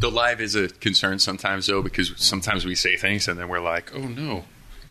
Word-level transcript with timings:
The 0.00 0.10
live 0.10 0.40
is 0.40 0.54
a 0.54 0.68
concern 0.68 1.18
sometimes, 1.18 1.66
though, 1.66 1.82
because 1.82 2.12
sometimes 2.16 2.64
we 2.64 2.74
say 2.76 2.96
things 2.96 3.26
and 3.26 3.38
then 3.38 3.48
we're 3.48 3.58
like, 3.60 3.92
"Oh 3.94 4.06
no, 4.06 4.44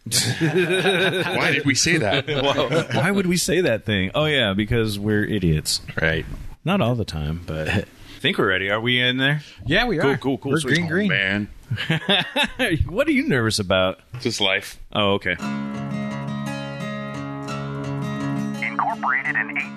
why 0.09 1.51
did 1.51 1.65
we 1.65 1.75
say 1.75 1.97
that?" 1.97 2.27
Why 2.93 3.11
would 3.11 3.25
we 3.25 3.37
say 3.37 3.61
that 3.61 3.85
thing? 3.85 4.11
Oh 4.15 4.25
yeah, 4.25 4.53
because 4.53 4.99
we're 4.99 5.23
idiots. 5.23 5.79
right, 6.01 6.25
Not 6.65 6.81
all 6.81 6.95
the 6.95 7.05
time, 7.05 7.41
but 7.45 7.69
I 7.69 7.85
think 8.19 8.37
we're 8.37 8.47
ready. 8.49 8.69
Are 8.69 8.81
we 8.81 8.99
in 8.99 9.17
there? 9.17 9.41
Yeah, 9.65 9.85
we 9.85 9.97
Cool, 9.97 10.09
are. 10.11 10.17
cool, 10.17 10.37
cool. 10.39 10.51
We're 10.51 10.59
Sweet. 10.59 10.87
green, 10.87 10.87
green. 10.87 11.07
man, 11.09 11.47
what 12.87 13.07
are 13.07 13.11
you 13.11 13.27
nervous 13.27 13.59
about? 13.59 13.99
just 14.19 14.41
life. 14.41 14.77
Oh, 14.93 15.13
okay. 15.13 15.35
Incorporated 18.61 19.35
in 19.35 19.76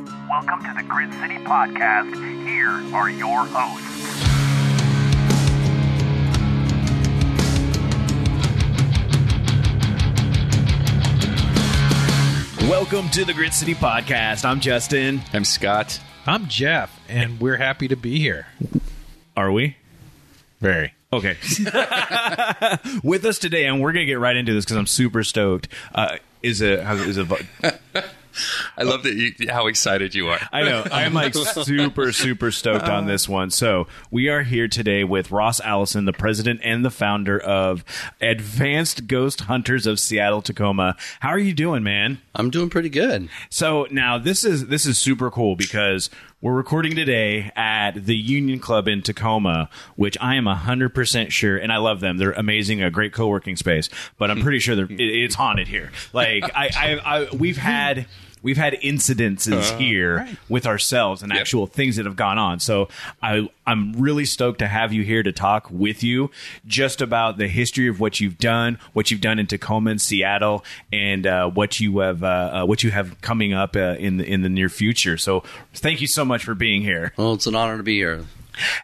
Welcome 0.31 0.63
to 0.63 0.73
the 0.77 0.83
Grit 0.83 1.11
City 1.15 1.35
Podcast. 1.39 2.15
Here 2.47 2.69
are 2.95 3.09
your 3.09 3.45
hosts. 3.47 4.21
Welcome 12.61 13.09
to 13.09 13.25
the 13.25 13.33
Grit 13.33 13.53
City 13.53 13.75
Podcast. 13.75 14.45
I'm 14.45 14.59
Justin. 14.61 15.21
I'm 15.33 15.43
Scott. 15.43 15.99
I'm 16.25 16.47
Jeff, 16.47 16.97
and 17.09 17.39
we're 17.41 17.57
happy 17.57 17.87
to 17.89 17.95
be 17.97 18.19
here. 18.19 18.47
Are 19.35 19.51
we? 19.51 19.75
Very. 20.61 20.93
Okay. 21.11 21.35
With 23.03 23.25
us 23.25 23.37
today, 23.39 23.65
and 23.65 23.81
we're 23.81 23.91
gonna 23.91 24.05
get 24.05 24.19
right 24.19 24.35
into 24.35 24.53
this 24.53 24.63
because 24.63 24.77
I'm 24.77 24.87
super 24.87 25.23
stoked. 25.23 25.67
Uh, 25.93 26.17
is 26.41 26.61
a 26.61 26.83
how- 26.83 26.95
is 26.95 27.17
a 27.17 27.25
I 28.77 28.83
love 28.83 29.03
that 29.03 29.13
you, 29.15 29.33
how 29.49 29.67
excited 29.67 30.15
you 30.15 30.29
are. 30.29 30.39
I 30.51 30.63
know. 30.63 30.83
I'm 30.91 31.13
like 31.13 31.33
super, 31.63 32.11
super 32.11 32.51
stoked 32.51 32.85
on 32.85 33.07
this 33.07 33.27
one. 33.27 33.49
So 33.49 33.87
we 34.09 34.29
are 34.29 34.43
here 34.43 34.67
today 34.67 35.03
with 35.03 35.31
Ross 35.31 35.59
Allison, 35.59 36.05
the 36.05 36.13
president 36.13 36.61
and 36.63 36.83
the 36.83 36.91
founder 36.91 37.39
of 37.39 37.83
Advanced 38.21 39.07
Ghost 39.07 39.41
Hunters 39.41 39.85
of 39.85 39.99
Seattle 39.99 40.41
Tacoma. 40.41 40.95
How 41.19 41.29
are 41.29 41.39
you 41.39 41.53
doing, 41.53 41.83
man? 41.83 42.19
I'm 42.35 42.49
doing 42.49 42.69
pretty 42.69 42.89
good. 42.89 43.29
So 43.49 43.87
now 43.91 44.17
this 44.17 44.43
is 44.43 44.67
this 44.67 44.85
is 44.85 44.97
super 44.97 45.29
cool 45.29 45.55
because 45.55 46.09
we're 46.41 46.53
recording 46.53 46.95
today 46.95 47.51
at 47.55 47.91
the 47.91 48.15
Union 48.15 48.59
Club 48.59 48.87
in 48.87 49.03
Tacoma, 49.03 49.69
which 49.95 50.17
I 50.19 50.35
am 50.35 50.47
hundred 50.47 50.89
percent 50.89 51.31
sure, 51.31 51.55
and 51.55 51.71
I 51.71 51.77
love 51.77 51.99
them. 51.99 52.17
They're 52.17 52.31
amazing, 52.31 52.81
a 52.81 52.89
great 52.89 53.13
co-working 53.13 53.55
space. 53.55 53.89
But 54.17 54.31
I'm 54.31 54.41
pretty 54.41 54.59
sure 54.59 54.79
it, 54.79 54.99
it's 54.99 55.35
haunted 55.35 55.67
here. 55.67 55.91
Like 56.13 56.43
I, 56.55 56.69
I, 56.75 57.17
I 57.17 57.27
we've 57.31 57.57
had. 57.57 58.07
We've 58.43 58.57
had 58.57 58.73
incidences 58.73 59.77
here 59.77 60.27
with 60.49 60.65
ourselves 60.65 61.21
and 61.21 61.31
actual 61.31 61.67
things 61.67 61.97
that 61.97 62.05
have 62.05 62.15
gone 62.15 62.37
on. 62.37 62.59
So 62.59 62.89
I, 63.21 63.49
I'm 63.67 63.93
really 63.93 64.25
stoked 64.25 64.59
to 64.59 64.67
have 64.67 64.91
you 64.93 65.03
here 65.03 65.23
to 65.23 65.31
talk 65.31 65.67
with 65.69 66.03
you 66.03 66.31
just 66.65 67.01
about 67.01 67.37
the 67.37 67.47
history 67.47 67.87
of 67.87 67.99
what 67.99 68.19
you've 68.19 68.37
done, 68.37 68.79
what 68.93 69.11
you've 69.11 69.21
done 69.21 69.39
in 69.39 69.47
Tacoma 69.47 69.91
and 69.91 70.01
Seattle, 70.01 70.65
and 70.91 71.27
uh, 71.27 71.49
what 71.49 71.79
you 71.79 71.99
have 71.99 72.23
uh, 72.23 72.27
uh, 72.61 72.65
what 72.65 72.83
you 72.83 72.91
have 72.91 73.19
coming 73.21 73.53
up 73.53 73.75
uh, 73.75 73.95
in 73.99 74.17
the, 74.17 74.25
in 74.25 74.41
the 74.41 74.49
near 74.49 74.69
future. 74.69 75.17
So 75.17 75.43
thank 75.73 76.01
you 76.01 76.07
so 76.07 76.25
much 76.25 76.43
for 76.43 76.55
being 76.55 76.81
here. 76.81 77.13
Well, 77.17 77.33
it's 77.33 77.47
an 77.47 77.55
honor 77.55 77.77
to 77.77 77.83
be 77.83 77.95
here. 77.95 78.25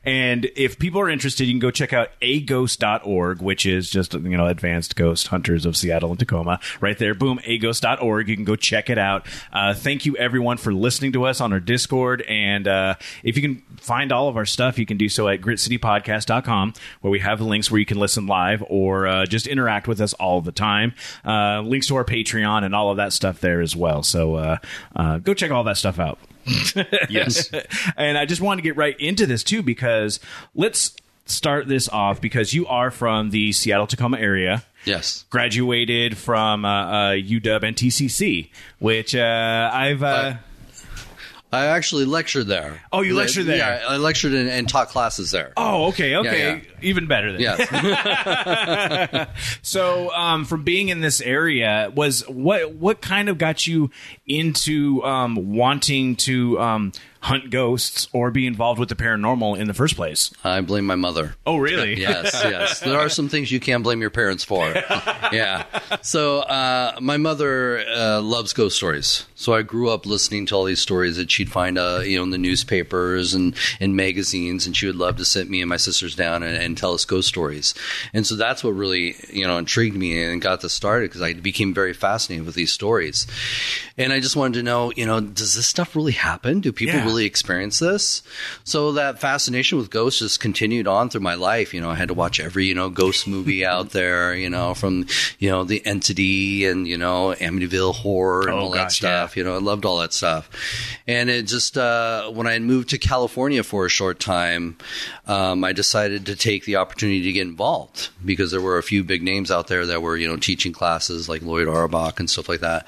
And 0.04 0.50
if 0.56 0.80
people 0.80 1.02
are 1.02 1.10
interested, 1.10 1.46
you 1.46 1.54
can 1.54 1.60
go 1.60 1.72
check 1.72 1.94
out 1.94 2.10
aghost.org, 2.22 3.42
which 3.42 3.66
is 3.66 3.90
just, 3.90 4.14
you 4.14 4.38
know, 4.38 4.48
Advanced 4.48 4.96
Ghost 4.96 5.28
Hunters 5.28 5.66
of 5.66 5.76
Seattle 5.76 6.12
and 6.12 6.20
Tacoma. 6.20 6.60
Right 6.82 6.98
there, 6.98 7.14
boom, 7.14 7.40
aghost.org. 7.40 8.30
You 8.30 8.36
can 8.36 8.46
go 8.46 8.56
check 8.56 8.90
it 8.90 8.98
out. 8.98 9.26
Uh, 9.52 9.74
thank 9.74 10.06
you, 10.06 10.16
everyone, 10.18 10.58
for 10.58 10.74
listening 10.74 11.12
to 11.14 11.26
us 11.26 11.42
on 11.42 11.54
our 11.54 11.60
Discord. 11.60 12.22
And 12.24 12.68
uh, 12.68 12.96
if 13.24 13.36
you 13.36 13.42
can 13.42 13.64
find 13.78 14.12
all 14.12 14.30
of 14.30 14.38
our 14.38 14.46
stuff, 14.46 14.80
you 14.80 14.86
can 14.86 14.98
do 14.98 15.10
so 15.10 15.28
at 15.28 15.42
gritcitypodcast.com, 15.42 16.74
where 17.02 17.12
we 17.12 17.20
have 17.20 17.42
links 17.42 17.72
where 17.72 17.80
you 17.80 17.86
can 17.86 18.00
listen 18.00 18.28
live 18.28 18.64
or 18.68 19.08
uh, 19.08 19.26
just 19.26 19.48
interact 19.48 19.88
with 19.88 20.02
us 20.02 20.14
all 20.14 20.42
the 20.42 20.52
time. 20.52 20.94
Uh, 21.26 21.62
links 21.62 21.88
to 21.88 21.96
our 21.96 22.06
Patreon 22.06 22.64
and 22.64 22.74
all 22.76 22.92
of 22.92 22.98
that 22.98 23.14
stuff 23.14 23.40
there 23.42 23.62
as 23.62 23.76
well. 23.76 24.04
So 24.04 24.36
uh, 24.36 24.58
uh, 24.96 25.18
go 25.20 25.34
check 25.34 25.52
all 25.52 25.64
that 25.66 25.78
stuff 25.78 26.00
out. 26.00 26.20
Yes, 27.10 27.50
and 27.96 28.18
I 28.18 28.26
just 28.26 28.42
wanted 28.42 28.62
to 28.62 28.64
get 28.64 28.76
right 28.78 29.00
into 29.00 29.26
this 29.26 29.44
too 29.44 29.62
because 29.62 30.20
let's 30.56 30.96
start 31.26 31.68
this 31.68 31.90
off 31.90 32.22
because 32.22 32.54
you 32.54 32.66
are 32.68 32.92
from 32.92 33.30
the 33.32 33.52
Seattle 33.52 33.88
Tacoma 33.88 34.18
area. 34.18 34.64
Yes. 34.86 35.26
Graduated 35.30 36.18
from 36.18 36.64
uh, 36.64 36.70
uh, 36.70 37.12
UW 37.12 37.64
and 37.64 37.76
TCC, 37.76 38.50
which 38.80 39.16
uh, 39.16 39.70
I've. 39.74 40.04
I 41.52 41.68
actually 41.68 42.04
lectured 42.06 42.48
there. 42.48 42.82
Oh, 42.92 43.02
you 43.02 43.16
lectured 43.16 43.46
there? 43.46 43.58
Yeah, 43.58 43.86
I 43.88 43.96
lectured 43.98 44.34
and, 44.34 44.50
and 44.50 44.68
taught 44.68 44.90
classes 44.90 45.32
there. 45.32 45.54
oh, 45.56 45.86
okay, 45.86 46.18
okay, 46.18 46.56
yeah. 46.56 46.62
even 46.82 47.08
better 47.08 47.32
than 47.32 47.42
Yes. 47.42 47.68
So, 49.62 50.12
um, 50.12 50.44
from 50.46 50.64
being 50.64 50.90
in 50.90 51.00
this 51.00 51.22
area, 51.22 51.92
was 51.96 52.28
what 52.28 52.74
what 52.74 53.02
kind 53.02 53.30
of 53.30 53.38
got 53.38 53.66
you 53.66 53.92
into 54.26 55.02
um, 55.04 55.56
wanting 55.56 56.18
to 56.18 56.60
um, 56.60 56.92
hunt 57.22 57.50
ghosts 57.50 58.08
or 58.14 58.32
be 58.32 58.48
involved 58.48 58.80
with 58.80 58.90
the 58.90 58.96
paranormal 58.96 59.58
in 59.58 59.68
the 59.68 59.74
first 59.74 59.96
place? 59.96 60.32
I 60.44 60.62
blame 60.62 60.86
my 60.86 60.96
mother. 60.96 61.36
Oh, 61.46 61.58
really? 61.58 62.00
yes, 62.00 62.34
yes. 62.44 62.80
There 62.80 62.98
are 63.00 63.10
some 63.10 63.30
things 63.30 63.52
you 63.52 63.60
can't 63.60 63.84
blame 63.84 64.02
your 64.02 64.10
parents 64.10 64.44
for. 64.44 64.68
yeah. 65.32 65.64
So 66.02 66.40
uh, 66.40 66.98
my 67.02 67.18
mother 67.18 67.80
uh, 67.88 68.22
loves 68.22 68.54
ghost 68.54 68.76
stories. 68.78 69.26
So 69.36 69.54
I 69.54 69.62
grew 69.62 69.90
up 69.90 70.06
listening 70.06 70.46
to 70.48 70.56
all 70.56 70.64
these 70.64 70.80
stories 70.82 71.18
that 71.18 71.30
she'd 71.32 71.52
find, 71.52 71.78
uh, 71.78 72.02
you 72.04 72.18
know, 72.18 72.24
in 72.24 72.30
the 72.32 72.38
newspapers 72.38 73.34
and 73.34 73.56
in 73.80 73.96
magazines, 73.96 74.66
and 74.66 74.76
she 74.76 74.86
would 74.88 74.96
love 74.96 75.18
to 75.18 75.26
sit 75.26 75.50
me 75.50 75.62
and 75.62 75.70
my 75.70 75.78
sisters 75.78 76.16
down 76.16 76.44
and, 76.44 76.58
and 76.58 76.78
tell 76.78 76.94
us 76.94 77.06
ghost 77.06 77.28
stories. 77.28 77.74
And 78.14 78.26
so 78.26 78.36
that's 78.36 78.64
what 78.64 78.72
really, 78.72 79.16
you 79.32 79.46
know, 79.46 79.58
intrigued 79.58 79.96
me 79.96 80.24
and 80.24 80.42
got 80.42 80.62
this 80.62 80.74
started 80.74 81.10
because 81.10 81.22
I 81.22 81.34
became 81.34 81.74
very 81.74 81.94
fascinated 81.94 82.46
with 82.46 82.56
these 82.56 82.72
stories. 82.72 83.28
And 83.98 84.14
I 84.14 84.20
just 84.20 84.36
wanted 84.36 84.56
to 84.60 84.64
know, 84.64 84.92
you 84.96 85.06
know, 85.06 85.20
does 85.20 85.56
this 85.56 85.68
stuff 85.68 85.96
really 85.96 86.12
happen? 86.12 86.60
Do 86.62 86.72
people 86.72 86.96
Yeah. 87.00 87.07
Really 87.08 87.26
experience 87.26 87.80
this? 87.80 88.22
So 88.64 88.92
that 88.94 89.20
fascination 89.20 89.78
with 89.78 89.90
ghosts 89.90 90.20
just 90.20 90.40
continued 90.40 90.88
on 90.88 91.10
through 91.10 91.22
my 91.22 91.34
life. 91.36 91.74
You 91.74 91.82
know, 91.82 91.90
I 91.90 91.96
had 91.96 92.10
to 92.10 92.14
watch 92.14 92.40
every, 92.40 92.66
you 92.66 92.76
know, 92.76 92.90
ghost 92.90 93.28
movie 93.28 93.66
out 93.74 93.92
there, 93.92 94.36
you 94.36 94.50
know, 94.50 94.74
from, 94.74 95.06
you 95.40 95.50
know, 95.50 95.64
The 95.64 95.86
Entity 95.86 96.66
and, 96.66 96.88
you 96.88 96.98
know, 96.98 97.34
Amityville 97.40 97.94
Horror 97.96 98.42
and 98.50 98.52
Oh, 98.58 98.60
all 98.60 98.70
that 98.72 98.78
gosh, 98.90 99.02
yeah. 99.02 99.26
stuff. 99.26 99.38
You 99.38 99.44
know, 99.44 99.56
I 99.56 99.60
loved 99.60 99.86
all 99.86 99.98
that 100.00 100.14
stuff. 100.14 100.50
And 101.08 101.30
it 101.30 101.44
just, 101.44 101.78
uh, 101.78 102.30
when 102.32 102.48
I 102.48 102.60
moved 102.60 102.90
to 102.90 102.98
California 102.98 103.64
for 103.64 103.86
a 103.86 103.90
short 103.90 104.20
time, 104.20 104.78
um, 105.28 105.64
I 105.64 105.74
decided 105.74 106.26
to 106.28 106.36
take 106.36 106.66
the 106.66 106.76
opportunity 106.78 107.24
to 107.24 107.32
get 107.32 107.42
involved 107.48 108.10
because 108.26 108.52
there 108.52 108.62
were 108.62 108.78
a 108.78 108.84
few 108.84 109.04
big 109.04 109.24
names 109.24 109.52
out 109.52 109.68
there 109.68 109.86
that 109.86 110.02
were, 110.02 110.18
you 110.18 110.28
know, 110.28 110.38
teaching 110.38 110.72
classes 110.74 111.28
like 111.30 111.42
Lloyd 111.42 111.68
Auerbach 111.68 112.20
and 112.20 112.30
stuff 112.30 112.50
like 112.50 112.62
that. 112.62 112.88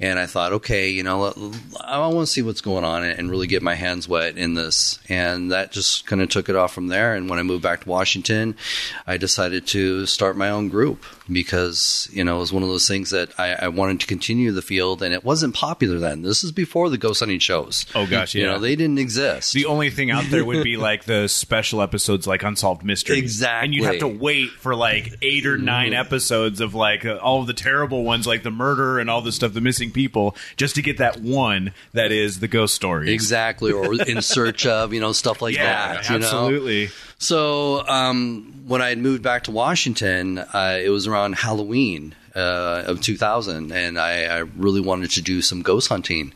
And 0.00 0.18
I 0.18 0.26
thought, 0.26 0.52
okay, 0.52 0.88
you 0.90 1.02
know, 1.02 1.32
I 1.80 1.98
want 2.08 2.26
to 2.26 2.32
see 2.32 2.42
what's 2.42 2.60
going 2.60 2.84
on 2.84 3.04
and 3.04 3.30
really 3.30 3.46
get 3.46 3.53
my 3.62 3.74
hands 3.74 4.08
wet 4.08 4.36
in 4.36 4.54
this. 4.54 4.98
And 5.08 5.52
that 5.52 5.72
just 5.72 6.06
kind 6.06 6.22
of 6.22 6.28
took 6.28 6.48
it 6.48 6.56
off 6.56 6.72
from 6.72 6.88
there. 6.88 7.14
And 7.14 7.28
when 7.28 7.38
I 7.38 7.42
moved 7.42 7.62
back 7.62 7.82
to 7.82 7.88
Washington, 7.88 8.56
I 9.06 9.16
decided 9.16 9.66
to 9.68 10.06
start 10.06 10.36
my 10.36 10.50
own 10.50 10.68
group 10.68 11.04
because, 11.30 12.08
you 12.12 12.24
know, 12.24 12.36
it 12.36 12.40
was 12.40 12.52
one 12.52 12.62
of 12.62 12.68
those 12.68 12.86
things 12.88 13.10
that 13.10 13.30
I, 13.38 13.52
I 13.54 13.68
wanted 13.68 14.00
to 14.00 14.06
continue 14.06 14.52
the 14.52 14.62
field 14.62 15.02
and 15.02 15.14
it 15.14 15.24
wasn't 15.24 15.54
popular 15.54 15.98
then. 15.98 16.22
This 16.22 16.44
is 16.44 16.52
before 16.52 16.90
the 16.90 16.98
ghost 16.98 17.20
hunting 17.20 17.38
shows. 17.38 17.86
Oh, 17.94 18.06
gosh, 18.06 18.34
You 18.34 18.42
yeah. 18.44 18.52
know, 18.52 18.58
they 18.58 18.76
didn't 18.76 18.98
exist. 18.98 19.52
The 19.52 19.66
only 19.66 19.90
thing 19.90 20.10
out 20.10 20.24
there 20.30 20.44
would 20.44 20.64
be 20.64 20.76
like 20.78 21.04
the 21.04 21.28
special 21.28 21.80
episodes, 21.82 22.26
like 22.26 22.42
Unsolved 22.42 22.84
Mysteries. 22.84 23.18
Exactly. 23.18 23.64
And 23.66 23.74
you'd 23.74 23.84
have 23.84 23.98
to 24.00 24.08
wait 24.08 24.50
for 24.50 24.74
like 24.74 25.14
eight 25.22 25.46
or 25.46 25.56
nine 25.58 25.92
episodes 25.94 26.60
of 26.60 26.74
like 26.74 27.04
uh, 27.04 27.16
all 27.16 27.40
of 27.40 27.46
the 27.46 27.54
terrible 27.54 28.04
ones, 28.04 28.26
like 28.26 28.42
the 28.42 28.50
murder 28.50 28.98
and 28.98 29.08
all 29.08 29.22
the 29.22 29.32
stuff, 29.32 29.52
the 29.54 29.60
missing 29.60 29.90
people, 29.90 30.36
just 30.56 30.74
to 30.74 30.82
get 30.82 30.98
that 30.98 31.20
one 31.20 31.72
that 31.92 32.12
is 32.12 32.40
the 32.40 32.48
ghost 32.48 32.74
story. 32.74 33.12
Exactly, 33.12 33.72
or 33.72 33.94
in 33.94 34.20
search 34.22 34.66
of, 34.66 34.92
you 34.92 35.00
know, 35.00 35.12
stuff 35.12 35.40
like 35.40 35.54
Yeah, 35.56 35.94
that. 36.02 36.10
You 36.10 36.18
know? 36.18 36.86
So 37.18 37.86
um, 37.86 38.64
when 38.66 38.82
I 38.82 38.88
had 38.90 38.98
moved 38.98 39.22
back 39.22 39.44
to 39.44 39.50
Washington, 39.50 40.38
uh, 40.38 40.78
it 40.82 40.90
was 40.90 41.06
around 41.06 41.34
Halloween. 41.36 42.14
Uh, 42.34 42.82
of 42.86 43.00
2000, 43.00 43.70
and 43.72 43.98
I, 43.98 44.24
I 44.24 44.38
really 44.38 44.80
wanted 44.80 45.10
to 45.12 45.22
do 45.22 45.40
some 45.40 45.62
ghost 45.62 45.88
hunting, 45.88 46.32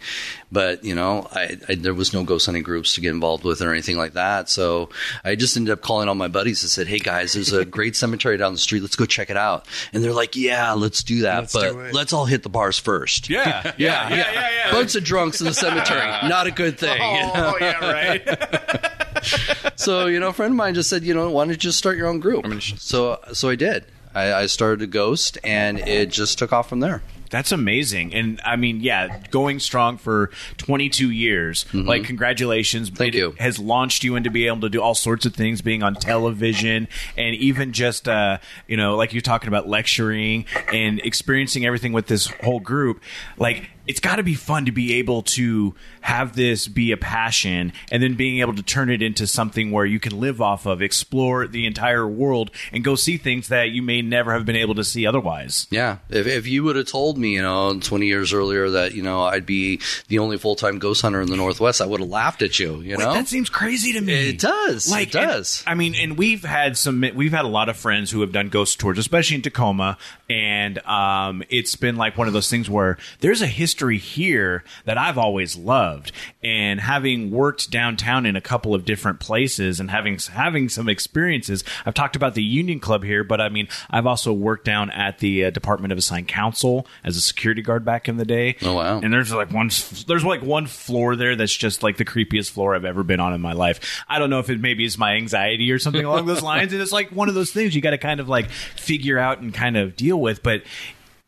but 0.52 0.84
you 0.84 0.94
know, 0.94 1.26
I, 1.32 1.56
I, 1.68 1.74
there 1.74 1.94
was 1.94 2.12
no 2.12 2.22
ghost 2.22 2.46
hunting 2.46 2.62
groups 2.62 2.94
to 2.94 3.00
get 3.00 3.10
involved 3.10 3.42
with 3.44 3.60
or 3.60 3.72
anything 3.72 3.96
like 3.96 4.12
that. 4.12 4.48
So 4.48 4.90
I 5.24 5.34
just 5.34 5.56
ended 5.56 5.72
up 5.72 5.80
calling 5.82 6.08
all 6.08 6.14
my 6.14 6.28
buddies 6.28 6.62
and 6.62 6.70
said, 6.70 6.86
"Hey 6.86 6.98
guys, 7.00 7.32
there's 7.32 7.52
a 7.52 7.64
great 7.64 7.96
cemetery 7.96 8.36
down 8.36 8.52
the 8.52 8.58
street. 8.58 8.80
Let's 8.80 8.96
go 8.96 9.06
check 9.06 9.28
it 9.30 9.36
out." 9.36 9.66
And 9.92 10.04
they're 10.04 10.12
like, 10.12 10.36
"Yeah, 10.36 10.72
let's 10.72 11.02
do 11.02 11.22
that, 11.22 11.40
Let's 11.40 11.52
but 11.52 11.72
do 11.72 11.78
let's 11.92 12.12
all 12.12 12.26
hit 12.26 12.42
the 12.44 12.48
bars 12.48 12.78
first. 12.78 13.28
Yeah, 13.38 13.72
yeah, 13.76 14.08
yeah, 14.08 14.16
yeah, 14.32 14.50
yeah. 14.50 14.70
Bunch 14.72 14.94
of 14.94 15.04
drunks 15.04 15.40
in 15.40 15.46
the 15.46 15.54
cemetery, 15.54 16.00
not 16.28 16.46
a 16.46 16.50
good 16.50 16.78
thing. 16.78 17.00
you 17.00 17.20
know? 17.22 17.54
Oh, 17.54 17.56
yeah, 17.60 17.92
right. 17.92 19.72
so 19.76 20.06
you 20.06 20.18
know, 20.20 20.28
a 20.28 20.32
friend 20.32 20.52
of 20.52 20.56
mine 20.56 20.74
just 20.74 20.88
said, 20.88 21.02
you 21.04 21.14
know, 21.14 21.30
why 21.30 21.42
don't 21.44 21.50
you 21.50 21.56
just 21.56 21.78
start 21.78 21.96
your 21.96 22.06
own 22.06 22.20
group? 22.20 22.46
so 22.62 23.18
so 23.32 23.48
I 23.48 23.54
did. 23.56 23.84
I, 24.18 24.42
I 24.42 24.46
started 24.46 24.90
AGHOST, 24.90 25.38
and 25.44 25.78
it 25.78 26.10
just 26.10 26.38
took 26.38 26.52
off 26.52 26.68
from 26.68 26.80
there. 26.80 27.02
That's 27.30 27.52
amazing. 27.52 28.14
And 28.14 28.40
I 28.44 28.56
mean, 28.56 28.80
yeah, 28.80 29.22
going 29.30 29.60
strong 29.60 29.98
for 29.98 30.30
22 30.56 31.10
years. 31.10 31.66
Like, 31.74 32.04
congratulations. 32.04 32.88
Mm-hmm. 32.88 32.96
Thank 32.96 33.14
it 33.14 33.18
you. 33.18 33.34
has 33.38 33.58
launched 33.58 34.02
you 34.02 34.16
into 34.16 34.30
being 34.30 34.48
able 34.48 34.62
to 34.62 34.70
do 34.70 34.80
all 34.80 34.94
sorts 34.94 35.26
of 35.26 35.34
things, 35.34 35.60
being 35.60 35.82
on 35.82 35.94
television, 35.94 36.88
and 37.16 37.36
even 37.36 37.72
just, 37.72 38.08
uh, 38.08 38.38
you 38.66 38.76
know, 38.76 38.96
like 38.96 39.12
you're 39.12 39.20
talking 39.20 39.48
about 39.48 39.68
lecturing 39.68 40.46
and 40.72 41.00
experiencing 41.00 41.66
everything 41.66 41.92
with 41.92 42.06
this 42.06 42.28
whole 42.42 42.60
group. 42.60 43.02
Like, 43.36 43.68
it's 43.88 43.98
got 44.00 44.16
to 44.16 44.22
be 44.22 44.34
fun 44.34 44.66
to 44.66 44.72
be 44.72 44.94
able 44.94 45.22
to 45.22 45.74
have 46.02 46.36
this 46.36 46.68
be 46.68 46.92
a 46.92 46.96
passion 46.96 47.72
and 47.90 48.02
then 48.02 48.14
being 48.14 48.40
able 48.40 48.54
to 48.54 48.62
turn 48.62 48.90
it 48.90 49.02
into 49.02 49.26
something 49.26 49.70
where 49.72 49.84
you 49.84 49.98
can 49.98 50.20
live 50.20 50.40
off 50.40 50.66
of, 50.66 50.80
explore 50.80 51.46
the 51.48 51.66
entire 51.66 52.06
world, 52.06 52.50
and 52.72 52.84
go 52.84 52.94
see 52.94 53.16
things 53.16 53.48
that 53.48 53.70
you 53.70 53.82
may 53.82 54.00
never 54.02 54.32
have 54.32 54.46
been 54.46 54.56
able 54.56 54.74
to 54.76 54.84
see 54.84 55.06
otherwise. 55.06 55.66
Yeah, 55.70 55.98
if, 56.08 56.26
if 56.26 56.46
you 56.46 56.62
would 56.64 56.76
have 56.76 56.86
told 56.86 57.18
me, 57.18 57.30
you 57.34 57.42
know, 57.42 57.78
20 57.80 58.06
years 58.06 58.32
earlier 58.32 58.70
that 58.70 58.94
you 58.94 59.02
know 59.02 59.22
I'd 59.22 59.46
be 59.46 59.80
the 60.08 60.18
only 60.20 60.38
full 60.38 60.54
time 60.54 60.78
ghost 60.78 61.02
hunter 61.02 61.20
in 61.20 61.28
the 61.30 61.36
Northwest, 61.36 61.80
I 61.80 61.86
would 61.86 62.00
have 62.00 62.08
laughed 62.08 62.42
at 62.42 62.58
you. 62.58 62.80
You 62.80 62.96
Wait, 62.96 63.04
know, 63.04 63.14
that 63.14 63.26
seems 63.28 63.48
crazy 63.48 63.94
to 63.94 64.00
me. 64.00 64.28
It 64.28 64.38
does. 64.38 64.90
Like 64.90 65.08
It 65.08 65.12
does. 65.12 65.62
and- 65.66 65.72
I 65.72 65.74
mean, 65.74 65.94
and 65.94 66.16
we've 66.18 66.44
had 66.44 66.76
some. 66.76 67.04
We've 67.14 67.32
had 67.32 67.44
a 67.44 67.48
lot 67.48 67.68
of 67.68 67.76
friends 67.76 68.10
who 68.10 68.20
have 68.20 68.32
done 68.32 68.48
ghost 68.50 68.78
tours, 68.78 68.98
especially 68.98 69.36
in 69.36 69.42
Tacoma, 69.42 69.96
and 70.28 70.78
um, 70.86 71.42
it's 71.48 71.74
been 71.76 71.96
like 71.96 72.18
one 72.18 72.26
of 72.26 72.34
those 72.34 72.50
things 72.50 72.68
where 72.68 72.98
there's 73.20 73.40
a 73.40 73.46
history 73.46 73.98
here 73.98 74.62
that 74.84 74.98
I've 74.98 75.18
always 75.18 75.56
loved, 75.56 76.12
and 76.42 76.80
having 76.80 77.30
worked 77.30 77.70
downtown 77.70 78.26
in 78.26 78.36
a 78.36 78.40
couple 78.40 78.74
of 78.74 78.84
different 78.84 79.20
places 79.20 79.80
and 79.80 79.90
having 79.90 80.18
having 80.32 80.68
some 80.68 80.88
experiences. 80.88 81.64
I've 81.86 81.94
talked 81.94 82.16
about 82.16 82.34
the 82.34 82.42
Union 82.42 82.80
Club 82.80 83.04
here, 83.04 83.24
but 83.24 83.40
I 83.40 83.48
mean, 83.48 83.68
I've 83.90 84.06
also 84.06 84.32
worked 84.32 84.64
down 84.64 84.90
at 84.90 85.18
the 85.18 85.46
uh, 85.46 85.50
Department 85.50 85.92
of 85.92 85.98
Assigned 85.98 86.28
Counsel 86.28 86.86
as 87.04 87.16
a 87.16 87.20
security 87.20 87.62
guard 87.62 87.84
back 87.84 88.08
in 88.08 88.16
the 88.16 88.24
day. 88.24 88.56
Oh, 88.62 88.74
wow. 88.74 89.00
And 89.00 89.12
there's 89.12 89.32
like 89.32 89.50
one 89.52 89.70
there's 90.06 90.24
like 90.24 90.42
one 90.42 90.66
floor 90.66 91.16
there 91.16 91.36
that's 91.36 91.56
just 91.56 91.82
like 91.82 91.96
the 91.96 92.04
creepiest 92.04 92.50
floor 92.50 92.74
I've 92.74 92.84
ever 92.84 93.02
been 93.02 93.20
on 93.20 93.32
in 93.32 93.40
my 93.40 93.52
life. 93.52 94.04
I 94.08 94.18
don't 94.18 94.30
know 94.30 94.40
if 94.40 94.50
it 94.50 94.60
maybe 94.60 94.84
is 94.84 94.98
my 94.98 95.14
anxiety 95.14 95.70
or 95.72 95.78
something 95.78 96.04
along 96.04 96.26
those 96.26 96.42
lines. 96.48 96.72
And 96.72 96.82
it's 96.82 96.92
like 96.92 97.10
one 97.10 97.28
of 97.28 97.34
those 97.34 97.50
things 97.50 97.74
you 97.74 97.80
got 97.80 97.90
to 97.90 97.98
kind 97.98 98.20
of 98.20 98.28
like 98.28 98.50
figure 98.50 99.18
out 99.18 99.40
and 99.40 99.54
kind 99.54 99.76
of 99.76 99.96
deal 99.96 100.17
with. 100.20 100.42
But 100.42 100.62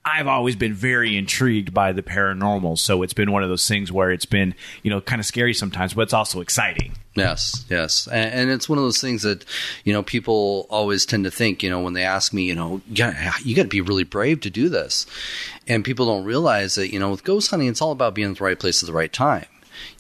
I've 0.04 0.26
always 0.26 0.56
been 0.56 0.72
very 0.72 1.16
intrigued 1.16 1.74
by 1.74 1.92
the 1.92 2.02
paranormal, 2.02 2.78
so 2.78 3.02
it's 3.02 3.12
been 3.12 3.32
one 3.32 3.42
of 3.42 3.50
those 3.50 3.68
things 3.68 3.92
where 3.92 4.10
it's 4.10 4.24
been 4.24 4.54
you 4.82 4.90
know 4.90 5.00
kind 5.02 5.20
of 5.20 5.26
scary 5.26 5.52
sometimes, 5.52 5.92
but 5.92 6.02
it's 6.02 6.14
also 6.14 6.40
exciting. 6.40 6.94
Yes, 7.14 7.66
yes, 7.68 8.08
and, 8.08 8.32
and 8.32 8.50
it's 8.50 8.66
one 8.66 8.78
of 8.78 8.84
those 8.84 9.00
things 9.00 9.22
that 9.22 9.44
you 9.84 9.92
know 9.92 10.02
people 10.02 10.66
always 10.70 11.04
tend 11.04 11.24
to 11.24 11.30
think. 11.30 11.62
You 11.62 11.68
know, 11.68 11.80
when 11.80 11.92
they 11.92 12.04
ask 12.04 12.32
me, 12.32 12.44
you 12.44 12.54
know, 12.54 12.80
you 12.88 13.54
got 13.54 13.62
to 13.62 13.68
be 13.68 13.82
really 13.82 14.04
brave 14.04 14.40
to 14.40 14.50
do 14.50 14.70
this, 14.70 15.04
and 15.68 15.84
people 15.84 16.06
don't 16.06 16.24
realize 16.24 16.76
that 16.76 16.92
you 16.92 16.98
know 16.98 17.10
with 17.10 17.22
ghost 17.22 17.50
hunting, 17.50 17.68
it's 17.68 17.82
all 17.82 17.92
about 17.92 18.14
being 18.14 18.28
in 18.28 18.34
the 18.34 18.44
right 18.44 18.58
place 18.58 18.82
at 18.82 18.86
the 18.86 18.94
right 18.94 19.12
time. 19.12 19.46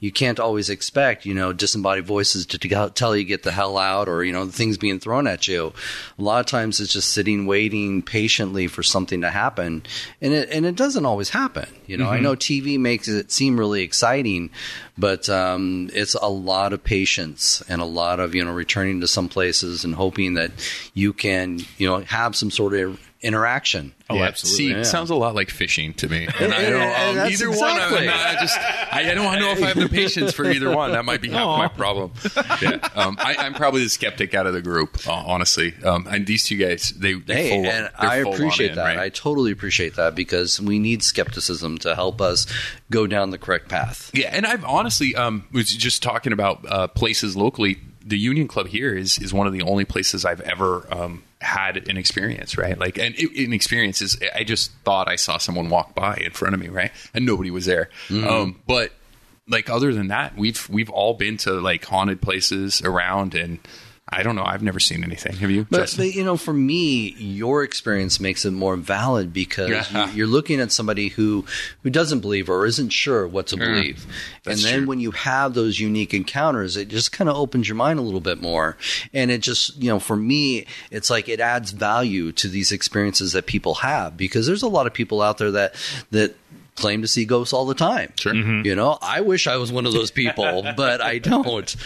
You 0.00 0.12
can't 0.12 0.40
always 0.40 0.70
expect, 0.70 1.26
you 1.26 1.34
know, 1.34 1.52
disembodied 1.52 2.06
voices 2.06 2.46
to, 2.46 2.58
to 2.58 2.90
tell 2.94 3.16
you 3.16 3.24
get 3.24 3.42
the 3.42 3.52
hell 3.52 3.78
out, 3.78 4.08
or 4.08 4.24
you 4.24 4.32
know, 4.32 4.46
things 4.46 4.78
being 4.78 5.00
thrown 5.00 5.26
at 5.26 5.48
you. 5.48 5.72
A 6.18 6.22
lot 6.22 6.40
of 6.40 6.46
times, 6.46 6.80
it's 6.80 6.92
just 6.92 7.12
sitting, 7.12 7.46
waiting 7.46 8.02
patiently 8.02 8.66
for 8.66 8.82
something 8.82 9.20
to 9.20 9.30
happen, 9.30 9.82
and 10.20 10.32
it 10.32 10.50
and 10.50 10.66
it 10.66 10.76
doesn't 10.76 11.06
always 11.06 11.30
happen. 11.30 11.68
You 11.86 11.96
know, 11.96 12.08
I 12.08 12.20
know 12.20 12.36
TV 12.36 12.78
makes 12.78 13.08
it 13.08 13.32
seem 13.32 13.58
really 13.58 13.82
exciting, 13.82 14.50
but 14.96 15.28
um, 15.28 15.90
it's 15.92 16.14
a 16.14 16.28
lot 16.28 16.72
of 16.72 16.84
patience 16.84 17.62
and 17.68 17.80
a 17.80 17.86
lot 17.86 18.20
of 18.20 18.34
you 18.34 18.44
know 18.44 18.52
returning 18.52 19.00
to 19.00 19.08
some 19.08 19.28
places 19.28 19.84
and 19.84 19.94
hoping 19.94 20.34
that 20.34 20.52
you 20.94 21.12
can 21.12 21.60
you 21.78 21.88
know 21.88 22.00
have 22.00 22.36
some 22.36 22.50
sort 22.50 22.74
of 22.74 22.98
interaction. 23.22 23.92
Oh, 24.08 24.14
Yeah, 24.16 24.22
absolutely. 24.24 24.56
See, 24.56 24.70
yeah. 24.78 24.82
sounds 24.82 25.10
a 25.10 25.14
lot 25.14 25.34
like 25.34 25.50
fishing 25.50 25.92
to 25.94 26.08
me. 26.08 26.26
And 26.40 26.54
I 26.54 26.62
don't, 26.70 26.80
and 26.80 27.10
um, 27.10 27.14
that's 27.16 27.32
either 27.42 27.50
exactly- 27.50 28.06
one. 28.06 28.08
I'm 28.08 28.34
not, 28.34 28.38
just 28.40 28.58
I, 28.58 29.10
I 29.10 29.14
don't 29.14 29.38
know 29.38 29.50
if 29.50 29.62
I 29.62 29.66
have 29.68 29.78
the 29.78 29.88
patience 29.88 30.32
for 30.32 30.50
either 30.50 30.74
one. 30.74 30.92
That 30.92 31.04
might 31.04 31.20
be 31.20 31.28
half 31.30 31.46
my 31.58 31.68
problem. 31.68 32.12
Yeah, 32.62 32.78
um, 32.94 33.16
I, 33.20 33.36
I'm 33.38 33.54
probably 33.54 33.82
the 33.84 33.88
skeptic 33.88 34.34
out 34.34 34.46
of 34.46 34.52
the 34.54 34.60
group, 34.62 35.06
uh, 35.06 35.12
honestly. 35.12 35.74
Um, 35.84 36.06
and 36.10 36.26
these 36.26 36.44
two 36.44 36.56
guys, 36.56 36.90
they 36.90 37.14
they 37.14 37.34
Hey, 37.34 37.48
full, 37.50 37.58
and 37.58 37.66
they're 37.66 37.90
I 37.96 38.22
full 38.22 38.32
on 38.32 38.34
appreciate 38.34 38.70
in, 38.70 38.76
that. 38.76 38.84
right? 38.84 38.98
I 38.98 39.08
totally 39.08 39.50
appreciate 39.52 39.94
that 39.96 40.14
because 40.14 40.60
we 40.60 40.78
need 40.78 41.02
skepticism 41.02 41.78
to 41.78 41.94
help 41.94 42.20
us 42.20 42.46
go 42.90 43.06
down 43.06 43.30
the 43.30 43.38
correct 43.38 43.68
path. 43.68 44.10
Yeah, 44.12 44.30
and 44.32 44.44
I've 44.46 44.64
honestly 44.64 45.14
um, 45.14 45.46
was 45.52 45.72
just 45.74 46.02
talking 46.02 46.32
about 46.32 46.64
uh, 46.68 46.88
places 46.88 47.36
locally. 47.36 47.78
The 48.04 48.18
Union 48.18 48.48
Club 48.48 48.66
here 48.68 48.94
is 48.94 49.18
is 49.18 49.32
one 49.32 49.46
of 49.46 49.52
the 49.52 49.62
only 49.62 49.84
places 49.84 50.24
I've 50.24 50.40
ever 50.42 50.86
um, 50.92 51.22
had 51.40 51.88
an 51.88 51.96
experience. 51.96 52.56
Right, 52.56 52.78
like 52.78 52.98
and 52.98 53.14
it, 53.16 53.46
an 53.46 53.52
experience 53.52 54.02
is 54.02 54.18
I 54.34 54.44
just 54.44 54.72
thought 54.84 55.08
I 55.08 55.16
saw 55.16 55.38
someone 55.38 55.70
walk 55.70 55.94
by 55.94 56.16
in 56.16 56.32
front 56.32 56.54
of 56.54 56.60
me, 56.60 56.68
right, 56.68 56.92
and 57.14 57.26
nobody 57.26 57.50
was 57.50 57.66
there. 57.66 57.88
Um, 58.10 58.60
but 58.66 58.92
like 59.48 59.68
other 59.68 59.92
than 59.92 60.08
that, 60.08 60.36
we've 60.36 60.68
we've 60.68 60.90
all 60.90 61.14
been 61.14 61.36
to 61.38 61.52
like 61.54 61.84
haunted 61.84 62.20
places 62.22 62.80
around, 62.82 63.34
and 63.34 63.58
I 64.12 64.22
don't 64.24 64.34
know. 64.34 64.44
I've 64.44 64.62
never 64.62 64.80
seen 64.80 65.04
anything. 65.04 65.36
Have 65.36 65.50
you? 65.50 65.66
But, 65.70 65.94
but, 65.96 66.14
you 66.14 66.24
know, 66.24 66.36
for 66.36 66.52
me, 66.52 67.10
your 67.18 67.62
experience 67.62 68.18
makes 68.18 68.44
it 68.44 68.50
more 68.50 68.76
valid 68.76 69.32
because 69.32 69.70
Yeah. 69.70 70.08
you- 70.08 70.12
you're 70.16 70.26
looking 70.26 70.60
at 70.60 70.72
somebody 70.72 71.08
who 71.08 71.44
who 71.82 71.90
doesn't 71.90 72.20
believe 72.20 72.48
or 72.50 72.66
isn't 72.66 72.90
sure 72.90 73.26
what 73.26 73.46
to 73.48 73.56
mm. 73.56 73.60
believe, 73.60 74.06
and 74.46 74.58
then 74.58 74.78
true. 74.80 74.86
when 74.86 75.00
you 75.00 75.12
have 75.12 75.54
those 75.54 75.78
unique 75.78 76.12
encounters, 76.12 76.76
it 76.76 76.88
just 76.88 77.12
kind 77.12 77.30
of 77.30 77.36
opens 77.36 77.68
your 77.68 77.76
mind 77.76 77.98
a 77.98 78.02
little 78.02 78.20
bit 78.20 78.40
more, 78.42 78.76
and 79.14 79.30
it 79.30 79.40
just 79.42 79.76
you 79.80 79.88
know, 79.88 80.00
for 80.00 80.16
me, 80.16 80.66
it's 80.90 81.08
like 81.10 81.28
it 81.28 81.38
adds 81.40 81.70
value 81.70 82.32
to 82.32 82.48
these 82.48 82.72
experiences 82.72 83.32
that 83.32 83.46
people 83.46 83.76
have 83.76 84.16
because 84.16 84.46
there's 84.46 84.62
a 84.62 84.68
lot 84.68 84.86
of 84.86 84.92
people 84.92 85.22
out 85.22 85.38
there 85.38 85.52
that 85.52 85.74
that 86.10 86.34
claim 86.80 87.02
to 87.02 87.08
see 87.08 87.24
ghosts 87.24 87.52
all 87.52 87.66
the 87.66 87.74
time. 87.74 88.12
Sure. 88.16 88.32
Mm-hmm. 88.32 88.66
You 88.66 88.74
know, 88.74 88.98
I 89.00 89.20
wish 89.20 89.46
I 89.46 89.56
was 89.56 89.70
one 89.70 89.86
of 89.86 89.92
those 89.92 90.10
people, 90.10 90.62
but 90.76 91.00
I 91.00 91.18
don't. 91.18 91.76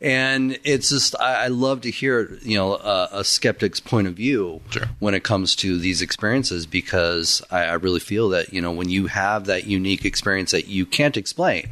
And 0.00 0.58
it's 0.64 0.88
just, 0.90 1.14
I, 1.20 1.44
I 1.44 1.46
love 1.48 1.82
to 1.82 1.90
hear, 1.90 2.38
you 2.42 2.56
know, 2.58 2.74
a, 2.74 3.08
a 3.12 3.24
skeptic's 3.24 3.80
point 3.80 4.06
of 4.06 4.14
view 4.14 4.60
Sure. 4.70 4.84
when 4.98 5.14
it 5.14 5.22
comes 5.24 5.56
to 5.56 5.78
these 5.78 6.02
experiences 6.02 6.66
because 6.66 7.42
I, 7.50 7.64
I 7.64 7.72
really 7.74 8.00
feel 8.00 8.28
that, 8.30 8.52
you 8.52 8.60
know, 8.60 8.72
when 8.72 8.88
you 8.88 9.06
have 9.06 9.46
that 9.46 9.66
unique 9.66 10.04
experience 10.04 10.50
that 10.50 10.68
you 10.68 10.84
can't 10.86 11.16
explain, 11.16 11.70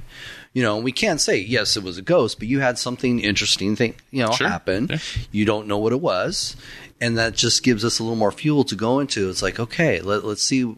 you 0.54 0.62
know, 0.62 0.78
we 0.78 0.92
can't 0.92 1.20
say, 1.20 1.38
yes, 1.38 1.76
it 1.76 1.82
was 1.82 1.98
a 1.98 2.02
ghost, 2.02 2.38
but 2.38 2.48
you 2.48 2.60
had 2.60 2.78
something 2.78 3.20
interesting 3.20 3.76
thing, 3.76 3.94
you 4.10 4.24
know, 4.24 4.32
Sure. 4.32 4.48
happen. 4.48 4.88
Yeah. 4.90 4.98
You 5.30 5.44
don't 5.44 5.66
know 5.68 5.78
what 5.78 5.92
it 5.92 6.00
was. 6.00 6.56
And 7.00 7.16
that 7.16 7.34
just 7.34 7.62
gives 7.62 7.84
us 7.84 8.00
a 8.00 8.02
little 8.02 8.16
more 8.16 8.32
fuel 8.32 8.64
to 8.64 8.74
go 8.74 8.98
into. 8.98 9.30
It's 9.30 9.40
like, 9.40 9.60
okay, 9.60 10.00
let, 10.00 10.24
let's 10.24 10.42
see. 10.42 10.74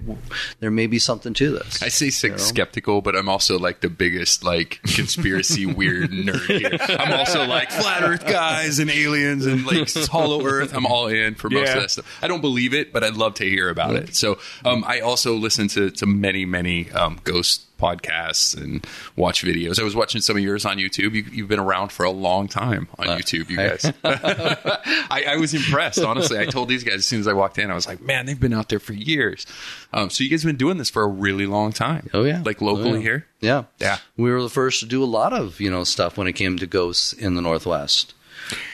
There 0.59 0.71
may 0.71 0.87
be 0.87 0.99
something 0.99 1.33
to 1.33 1.53
this. 1.53 1.83
I 1.83 1.89
say 1.89 2.11
six 2.11 2.43
skeptical, 2.45 3.01
but 3.01 3.17
I'm 3.17 3.29
also 3.31 3.59
like 3.59 3.81
the 3.81 3.89
biggest 3.89 4.45
like 4.45 4.81
conspiracy 4.83 5.65
weird 5.75 6.11
nerd 6.11 6.59
here. 6.59 6.79
I'm 6.99 7.19
also 7.19 7.47
like 7.47 7.71
flat 7.71 8.03
Earth 8.03 8.27
guys 8.27 8.79
and 8.81 8.91
aliens 8.91 9.47
and 9.47 9.65
like 9.65 9.89
Hollow 10.09 10.45
Earth. 10.45 10.75
I'm 10.75 10.85
all 10.85 11.07
in 11.07 11.37
for 11.37 11.49
most 11.49 11.69
Yeah. 11.69 11.75
of 11.77 11.81
that 11.85 11.91
stuff. 11.91 12.19
I 12.23 12.29
don't 12.29 12.43
believe 12.43 12.75
it, 12.75 12.93
but 12.93 13.03
I'd 13.03 13.17
love 13.17 13.35
to 13.37 13.45
hear 13.45 13.71
about 13.71 13.95
it. 13.97 14.15
So 14.15 14.39
um, 14.65 14.85
I 14.87 15.01
also 15.01 15.35
listen 15.37 15.69
to 15.69 15.91
to 15.91 16.05
many 16.07 16.45
many 16.45 16.91
um, 16.93 17.19
ghost 17.25 17.63
podcasts 17.81 18.57
and 18.61 18.87
watch 19.17 19.43
videos. 19.43 19.81
I 19.81 19.85
was 19.85 19.97
watching 19.97 20.21
some 20.21 20.37
of 20.37 20.43
yours 20.43 20.65
on 20.65 20.77
YouTube. 20.77 21.15
You, 21.15 21.25
you've 21.33 21.49
been 21.49 21.59
around 21.59 21.91
for 21.93 22.05
a 22.05 22.11
long 22.11 22.47
time 22.49 22.89
on 22.99 23.07
YouTube, 23.07 23.49
you 23.51 23.57
guys. 23.57 23.85
I, 24.05 25.25
I 25.29 25.37
was 25.37 25.55
impressed, 25.55 26.01
honestly. 26.01 26.39
I 26.39 26.47
told 26.47 26.69
these 26.69 26.85
guys 26.85 26.95
as 26.97 27.07
soon 27.07 27.21
as 27.21 27.27
I 27.29 27.33
walked 27.33 27.59
in, 27.59 27.71
I 27.71 27.75
was 27.75 27.87
like, 27.87 28.01
man, 28.01 28.27
they've 28.27 28.39
been 28.39 28.53
out 28.53 28.69
there 28.69 28.79
for 28.81 28.93
years. 28.93 29.47
Um, 29.93 30.11
so 30.11 30.23
you 30.25 30.31
guys 30.31 30.43
have 30.43 30.49
been 30.49 30.57
doing 30.57 30.77
this 30.79 30.91
for 30.91 31.03
a 31.03 31.09
really 31.09 31.47
long 31.47 31.73
time. 31.73 32.09
Oh, 32.13 32.25
yeah. 32.25 32.43
Like 32.45 32.61
locally 32.61 32.91
Oh, 32.91 32.95
yeah. 32.95 33.01
here? 33.01 33.27
Yeah. 33.41 33.65
Yeah. 33.79 33.99
We 34.17 34.31
were 34.31 34.43
the 34.43 34.49
first 34.49 34.81
to 34.81 34.87
do 34.87 35.03
a 35.03 35.07
lot 35.07 35.33
of, 35.33 35.61
you 35.61 35.71
know, 35.71 35.85
stuff 35.85 36.17
when 36.19 36.27
it 36.27 36.33
came 36.35 36.59
to 36.59 36.67
ghosts 36.67 37.13
in 37.13 37.35
the 37.35 37.41
Northwest. 37.43 38.15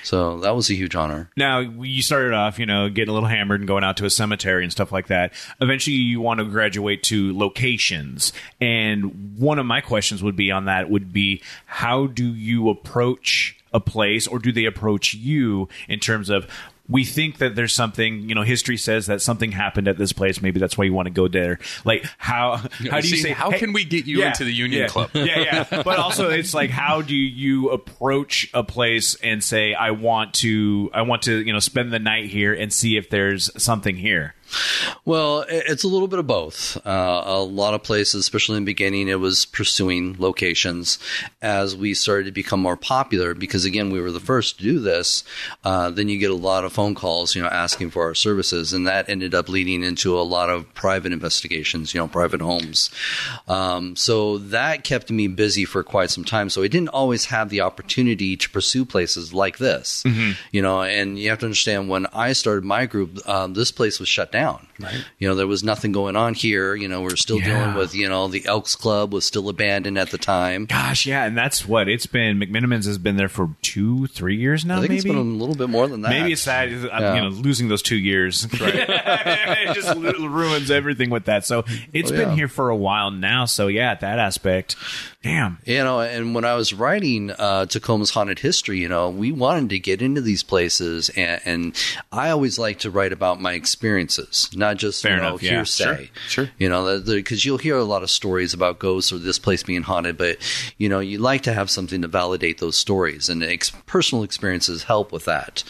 So 0.02 0.40
that 0.40 0.54
was 0.54 0.70
a 0.70 0.74
huge 0.74 0.94
honor. 0.94 1.30
Now 1.36 1.58
you 1.58 2.02
started 2.02 2.32
off, 2.32 2.58
you 2.58 2.66
know, 2.66 2.88
getting 2.88 3.10
a 3.10 3.12
little 3.12 3.28
hammered 3.28 3.60
and 3.60 3.68
going 3.68 3.84
out 3.84 3.96
to 3.98 4.04
a 4.04 4.10
cemetery 4.10 4.62
and 4.62 4.72
stuff 4.72 4.92
like 4.92 5.08
that. 5.08 5.32
Eventually, 5.60 5.96
you 5.96 6.20
want 6.20 6.38
to 6.38 6.44
graduate 6.44 7.02
to 7.04 7.36
locations, 7.36 8.32
and 8.60 9.36
one 9.38 9.58
of 9.58 9.66
my 9.66 9.80
questions 9.80 10.22
would 10.22 10.36
be 10.36 10.50
on 10.50 10.66
that 10.66 10.90
would 10.90 11.12
be 11.12 11.42
how 11.66 12.06
do 12.06 12.24
you 12.24 12.68
approach 12.68 13.56
a 13.72 13.80
place, 13.80 14.26
or 14.26 14.38
do 14.38 14.52
they 14.52 14.64
approach 14.64 15.12
you 15.12 15.68
in 15.88 15.98
terms 15.98 16.30
of 16.30 16.46
we 16.88 17.04
think 17.04 17.38
that 17.38 17.56
there's 17.56 17.72
something, 17.72 18.28
you 18.28 18.34
know, 18.34 18.42
history 18.42 18.76
says 18.76 19.06
that 19.06 19.20
something 19.20 19.52
happened 19.52 19.88
at 19.88 19.98
this 19.98 20.12
place. 20.12 20.40
Maybe 20.40 20.60
that's 20.60 20.78
why 20.78 20.84
you 20.84 20.92
want 20.92 21.06
to 21.06 21.12
go 21.12 21.28
there. 21.28 21.58
Like 21.84 22.06
how 22.18 22.56
how 22.90 23.00
do 23.00 23.08
you 23.08 23.16
See, 23.16 23.22
say 23.22 23.30
how 23.32 23.50
hey- 23.50 23.58
can 23.58 23.72
we 23.72 23.84
get 23.84 24.06
you 24.06 24.22
into 24.22 24.44
the 24.44 24.52
Union 24.52 24.82
yeah, 24.82 24.88
Club? 24.88 25.10
Yeah, 25.14 25.40
yeah. 25.40 25.82
But 25.86 25.98
also 25.98 26.30
it's 26.30 26.54
like 26.54 26.70
how 26.70 27.02
do 27.02 27.14
you 27.14 27.70
approach 27.70 28.48
a 28.54 28.62
place 28.62 29.16
and 29.16 29.42
say 29.42 29.74
I 29.74 29.90
want 29.90 30.34
to 30.34 30.90
I 30.94 31.02
want 31.02 31.22
to, 31.22 31.42
you 31.42 31.52
know, 31.52 31.58
spend 31.58 31.92
the 31.92 31.98
night 31.98 32.26
here 32.26 32.54
and 32.54 32.72
see 32.72 32.96
if 32.96 33.10
there's 33.10 33.50
something 33.62 33.96
here. 33.96 34.34
Well, 35.04 35.44
it's 35.48 35.84
a 35.84 35.88
little 35.88 36.08
bit 36.08 36.18
of 36.18 36.26
both. 36.26 36.76
Uh, 36.86 37.22
a 37.24 37.42
lot 37.42 37.74
of 37.74 37.82
places, 37.82 38.20
especially 38.20 38.56
in 38.56 38.64
the 38.64 38.72
beginning, 38.72 39.08
it 39.08 39.20
was 39.20 39.44
pursuing 39.44 40.16
locations. 40.18 40.98
As 41.42 41.76
we 41.76 41.94
started 41.94 42.24
to 42.26 42.32
become 42.32 42.60
more 42.60 42.76
popular, 42.76 43.34
because 43.34 43.64
again, 43.64 43.90
we 43.90 44.00
were 44.00 44.12
the 44.12 44.20
first 44.20 44.58
to 44.58 44.64
do 44.64 44.78
this, 44.80 45.24
uh, 45.64 45.90
then 45.90 46.08
you 46.08 46.18
get 46.18 46.30
a 46.30 46.34
lot 46.34 46.64
of 46.64 46.72
phone 46.72 46.94
calls, 46.94 47.34
you 47.34 47.42
know, 47.42 47.48
asking 47.48 47.90
for 47.90 48.04
our 48.04 48.14
services, 48.14 48.72
and 48.72 48.86
that 48.86 49.08
ended 49.08 49.34
up 49.34 49.48
leading 49.48 49.82
into 49.82 50.18
a 50.18 50.22
lot 50.22 50.50
of 50.50 50.72
private 50.74 51.12
investigations, 51.12 51.94
you 51.94 52.00
know, 52.00 52.08
private 52.08 52.40
homes. 52.40 52.90
Um, 53.48 53.96
so 53.96 54.38
that 54.38 54.84
kept 54.84 55.10
me 55.10 55.28
busy 55.28 55.64
for 55.64 55.82
quite 55.82 56.10
some 56.10 56.24
time. 56.24 56.50
So 56.50 56.62
I 56.62 56.68
didn't 56.68 56.88
always 56.88 57.26
have 57.26 57.48
the 57.48 57.60
opportunity 57.60 58.36
to 58.36 58.50
pursue 58.50 58.84
places 58.84 59.32
like 59.32 59.58
this, 59.58 60.02
you 60.52 60.62
know. 60.62 60.82
And 60.82 61.18
you 61.18 61.30
have 61.30 61.38
to 61.40 61.46
understand 61.46 61.88
when 61.88 62.06
I 62.12 62.32
started 62.32 62.64
my 62.64 62.86
group, 62.86 63.26
um, 63.28 63.54
this 63.54 63.70
place 63.70 63.98
was 64.00 64.08
shut 64.08 64.32
down. 64.32 64.35
Right. 64.78 65.04
You 65.18 65.28
know, 65.28 65.34
there 65.34 65.46
was 65.46 65.64
nothing 65.64 65.92
going 65.92 66.16
on 66.16 66.34
here. 66.34 66.74
You 66.74 66.86
know, 66.88 67.00
we're 67.00 67.16
still 67.16 67.38
Yeah. 67.38 67.44
dealing 67.60 67.74
with, 67.76 67.94
you 67.94 68.08
know, 68.08 68.28
the 68.28 68.44
Elks 68.46 68.76
Club 68.76 69.12
was 69.12 69.24
still 69.24 69.48
abandoned 69.48 69.96
at 69.98 70.10
the 70.10 70.18
time. 70.18 70.66
Gosh, 70.66 71.06
yeah, 71.06 71.24
and 71.24 71.36
that's 71.36 71.66
what 71.66 71.88
it's 71.88 72.04
been. 72.06 72.38
McMenamins 72.38 72.84
has 72.86 72.98
been 72.98 73.16
there 73.16 73.28
for 73.30 73.50
two, 73.62 74.06
three 74.08 74.36
years 74.36 74.64
now. 74.66 74.76
I 74.76 74.80
think 74.80 74.90
maybe 74.90 74.96
it's 74.96 75.04
been 75.06 75.16
a 75.16 75.22
little 75.22 75.54
bit 75.54 75.70
more 75.70 75.88
than 75.88 76.02
that. 76.02 76.10
Maybe 76.10 76.32
it's 76.32 76.44
that 76.44 76.68
uh, 76.68 76.72
Yeah. 77.00 77.14
you 77.14 77.20
know 77.22 77.28
losing 77.28 77.68
those 77.68 77.80
two 77.82 77.96
years. 77.96 78.46
it 78.52 79.74
just 79.74 79.96
ruins 79.96 80.70
everything 80.70 81.10
with 81.10 81.24
that. 81.24 81.44
So 81.46 81.64
it's 81.92 82.10
Oh, 82.12 82.16
been 82.16 82.28
yeah. 82.30 82.34
here 82.34 82.48
for 82.48 82.68
a 82.68 82.76
while 82.76 83.10
now. 83.10 83.46
So 83.46 83.68
yeah, 83.68 83.94
that 83.94 84.18
aspect. 84.18 84.76
Damn. 85.26 85.58
You 85.64 85.82
know, 85.82 86.00
and 86.00 86.36
when 86.36 86.44
I 86.44 86.54
was 86.54 86.72
writing 86.72 87.32
uh, 87.32 87.66
Tacoma's 87.66 88.10
haunted 88.10 88.38
history, 88.38 88.78
you 88.78 88.88
know, 88.88 89.10
we 89.10 89.32
wanted 89.32 89.70
to 89.70 89.80
get 89.80 90.00
into 90.00 90.20
these 90.20 90.44
places, 90.44 91.08
and, 91.16 91.40
and 91.44 91.76
I 92.12 92.30
always 92.30 92.60
like 92.60 92.78
to 92.80 92.92
write 92.92 93.12
about 93.12 93.40
my 93.40 93.54
experiences, 93.54 94.48
not 94.54 94.76
just 94.76 95.02
Fair 95.02 95.16
you 95.16 95.22
know 95.22 95.28
enough, 95.30 95.42
yeah. 95.42 95.50
hearsay. 95.50 96.10
Sure, 96.28 96.44
sure. 96.44 96.50
You 96.58 96.68
know, 96.68 97.00
because 97.00 97.44
you'll 97.44 97.58
hear 97.58 97.76
a 97.76 97.82
lot 97.82 98.04
of 98.04 98.10
stories 98.10 98.54
about 98.54 98.78
ghosts 98.78 99.12
or 99.12 99.18
this 99.18 99.40
place 99.40 99.64
being 99.64 99.82
haunted, 99.82 100.16
but 100.16 100.38
you 100.78 100.88
know, 100.88 101.00
you 101.00 101.18
like 101.18 101.42
to 101.42 101.52
have 101.52 101.70
something 101.70 102.02
to 102.02 102.08
validate 102.08 102.58
those 102.58 102.76
stories, 102.76 103.28
and 103.28 103.42
ex- 103.42 103.72
personal 103.86 104.22
experiences 104.22 104.84
help 104.84 105.10
with 105.10 105.24
that. 105.24 105.64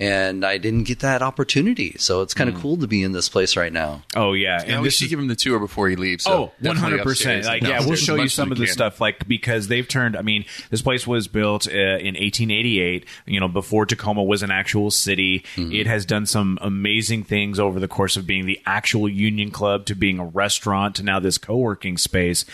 And 0.00 0.44
I 0.44 0.58
didn't 0.58 0.84
get 0.84 1.00
that 1.00 1.22
opportunity, 1.22 1.96
so 1.98 2.22
it's 2.22 2.32
kind 2.32 2.48
of 2.48 2.60
cool 2.60 2.76
to 2.76 2.86
be 2.86 3.02
in 3.02 3.10
this 3.10 3.28
place 3.28 3.56
right 3.56 3.72
now. 3.72 4.04
Oh 4.14 4.32
yeah, 4.32 4.64
Yeah, 4.64 4.80
we 4.80 4.90
should 4.90 5.08
give 5.08 5.18
him 5.18 5.26
the 5.26 5.34
tour 5.34 5.58
before 5.58 5.88
he 5.88 5.96
leaves. 5.96 6.22
so 6.22 6.32
Oh, 6.32 6.52
one 6.60 6.76
hundred 6.76 7.02
percent. 7.02 7.38
upstairs 7.40 7.46
Like, 7.46 7.62
yeah, 7.68 7.84
we'll 7.84 7.96
show 7.96 8.14
you 8.14 8.28
some 8.28 8.52
of 8.52 8.58
the 8.58 8.66
can. 8.66 8.72
stuff, 8.72 9.00
like 9.00 9.26
because 9.26 9.66
they've 9.66 9.88
turned. 9.88 10.16
I 10.16 10.22
mean, 10.22 10.44
this 10.70 10.82
place 10.82 11.04
was 11.04 11.26
built 11.26 11.66
uh, 11.66 11.72
in 11.72 12.14
1888. 12.14 13.06
You 13.26 13.40
know, 13.40 13.48
before 13.48 13.86
Tacoma 13.86 14.22
was 14.22 14.44
an 14.44 14.52
actual 14.52 14.92
city. 14.92 15.44
It 15.56 15.88
has 15.88 16.06
done 16.06 16.26
some 16.26 16.58
amazing 16.62 17.24
things 17.24 17.58
over 17.58 17.80
the 17.80 17.88
course 17.88 18.16
of 18.16 18.24
being 18.24 18.46
the 18.46 18.60
actual 18.66 19.08
Union 19.08 19.50
Club 19.50 19.84
to 19.86 19.96
being 19.96 20.20
a 20.20 20.24
restaurant 20.26 20.94
to 20.96 21.02
now 21.02 21.18
this 21.18 21.38
co-working 21.38 21.98
space. 21.98 22.44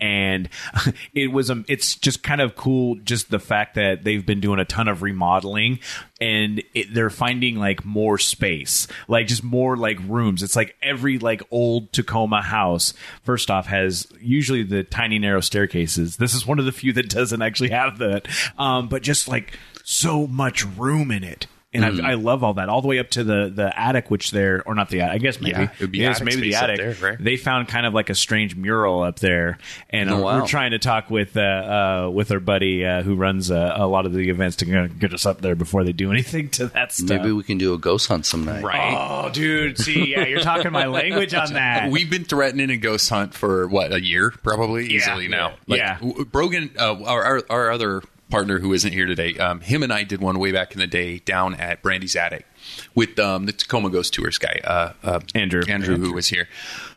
And 0.00 0.48
it 1.14 1.32
was 1.32 1.50
um, 1.50 1.64
it's 1.68 1.94
just 1.96 2.22
kind 2.22 2.40
of 2.40 2.56
cool, 2.56 2.96
just 2.96 3.30
the 3.30 3.38
fact 3.38 3.74
that 3.74 4.04
they've 4.04 4.24
been 4.24 4.40
doing 4.40 4.58
a 4.58 4.64
ton 4.64 4.88
of 4.88 5.02
remodeling, 5.02 5.80
and 6.20 6.62
it, 6.74 6.92
they're 6.92 7.10
finding 7.10 7.56
like 7.56 7.84
more 7.84 8.18
space, 8.18 8.86
like 9.08 9.26
just 9.26 9.44
more 9.44 9.76
like 9.76 9.98
rooms. 10.06 10.42
It's 10.42 10.56
like 10.56 10.76
every 10.82 11.18
like 11.18 11.42
old 11.50 11.92
Tacoma 11.92 12.42
house. 12.42 12.94
First 13.22 13.50
off, 13.50 13.66
has 13.66 14.06
usually 14.20 14.62
the 14.62 14.84
tiny 14.84 15.18
narrow 15.18 15.40
staircases. 15.40 16.16
This 16.16 16.34
is 16.34 16.46
one 16.46 16.58
of 16.58 16.64
the 16.64 16.72
few 16.72 16.92
that 16.94 17.08
doesn't 17.08 17.42
actually 17.42 17.70
have 17.70 17.98
that, 17.98 18.26
um, 18.58 18.88
but 18.88 19.02
just 19.02 19.28
like 19.28 19.58
so 19.84 20.26
much 20.26 20.64
room 20.64 21.10
in 21.10 21.24
it. 21.24 21.46
And 21.72 21.84
Mm. 21.84 22.04
I, 22.04 22.10
I 22.10 22.14
love 22.14 22.42
all 22.42 22.54
that, 22.54 22.68
all 22.68 22.82
the 22.82 22.88
way 22.88 22.98
up 22.98 23.10
to 23.10 23.22
the 23.22 23.48
the 23.54 23.78
attic, 23.78 24.10
which 24.10 24.32
they're 24.32 24.60
or 24.66 24.74
not 24.74 24.90
the 24.90 25.02
attic. 25.02 25.14
I 25.14 25.18
guess 25.18 25.40
maybe 25.40 25.52
Yeah, 25.52 25.62
it 25.72 25.80
would 25.80 25.92
be 25.92 25.98
Yes, 25.98 26.16
attic 26.20 26.34
maybe 26.34 26.50
the 26.50 26.56
attic. 26.56 26.76
there, 26.78 27.10
right? 27.10 27.16
They 27.22 27.36
found 27.36 27.68
kind 27.68 27.86
of 27.86 27.94
like 27.94 28.10
a 28.10 28.14
strange 28.16 28.56
mural 28.56 29.04
up 29.04 29.20
there, 29.20 29.56
and 29.88 30.10
Oh, 30.10 30.16
uh, 30.16 30.20
wow. 30.20 30.40
we're 30.40 30.46
trying 30.48 30.72
to 30.72 30.80
talk 30.80 31.10
with 31.10 31.36
uh, 31.36 31.40
uh, 31.40 32.10
with 32.12 32.32
our 32.32 32.40
buddy 32.40 32.84
uh, 32.84 33.02
who 33.02 33.14
runs 33.14 33.52
uh, 33.52 33.74
a 33.76 33.86
lot 33.86 34.04
of 34.04 34.12
the 34.12 34.30
events 34.30 34.56
to 34.56 34.88
get 34.88 35.14
us 35.14 35.24
up 35.26 35.42
there 35.42 35.54
before 35.54 35.84
they 35.84 35.92
do 35.92 36.10
anything 36.10 36.48
to 36.50 36.66
that 36.66 36.92
stuff. 36.92 37.08
Maybe 37.08 37.30
we 37.30 37.44
can 37.44 37.56
do 37.58 37.72
a 37.72 37.78
ghost 37.78 38.08
hunt 38.08 38.26
some 38.26 38.44
night. 38.44 38.64
Right. 38.64 38.94
Oh, 38.98 39.30
dude! 39.30 39.78
See, 39.78 40.10
yeah, 40.10 40.26
you're 40.26 40.40
talking 40.40 40.72
my 40.72 40.86
language 40.86 41.34
on 41.34 41.52
that. 41.52 41.90
We've 41.92 42.10
been 42.10 42.24
threatening 42.24 42.70
a 42.70 42.78
ghost 42.78 43.08
hunt 43.08 43.32
for 43.32 43.68
what 43.68 43.92
a 43.92 44.02
year, 44.04 44.32
probably 44.42 44.86
easily 44.88 45.28
now. 45.28 45.52
Yeah. 45.66 45.98
Brogan, 46.32 46.70
uh, 46.76 47.00
our, 47.04 47.22
our 47.22 47.42
our 47.48 47.70
other 47.70 48.02
partner 48.30 48.58
who 48.58 48.72
isn't 48.72 48.92
here 48.92 49.06
today, 49.06 49.36
um, 49.38 49.60
him 49.60 49.82
and 49.82 49.92
I 49.92 50.04
did 50.04 50.20
one 50.20 50.38
way 50.38 50.52
back 50.52 50.72
in 50.72 50.78
the 50.78 50.86
day 50.86 51.18
down 51.18 51.54
at 51.54 51.82
Brandy's 51.82 52.16
attic 52.16 52.46
with 52.94 53.18
um, 53.18 53.46
the 53.46 53.52
Tacoma 53.52 53.90
Ghost 53.90 54.14
Tours 54.14 54.38
guy, 54.38 54.60
uh, 54.64 54.92
uh, 55.02 55.20
Andrew. 55.34 55.62
Andrew, 55.68 55.96
who 55.96 56.12
was 56.12 56.28
here, 56.28 56.48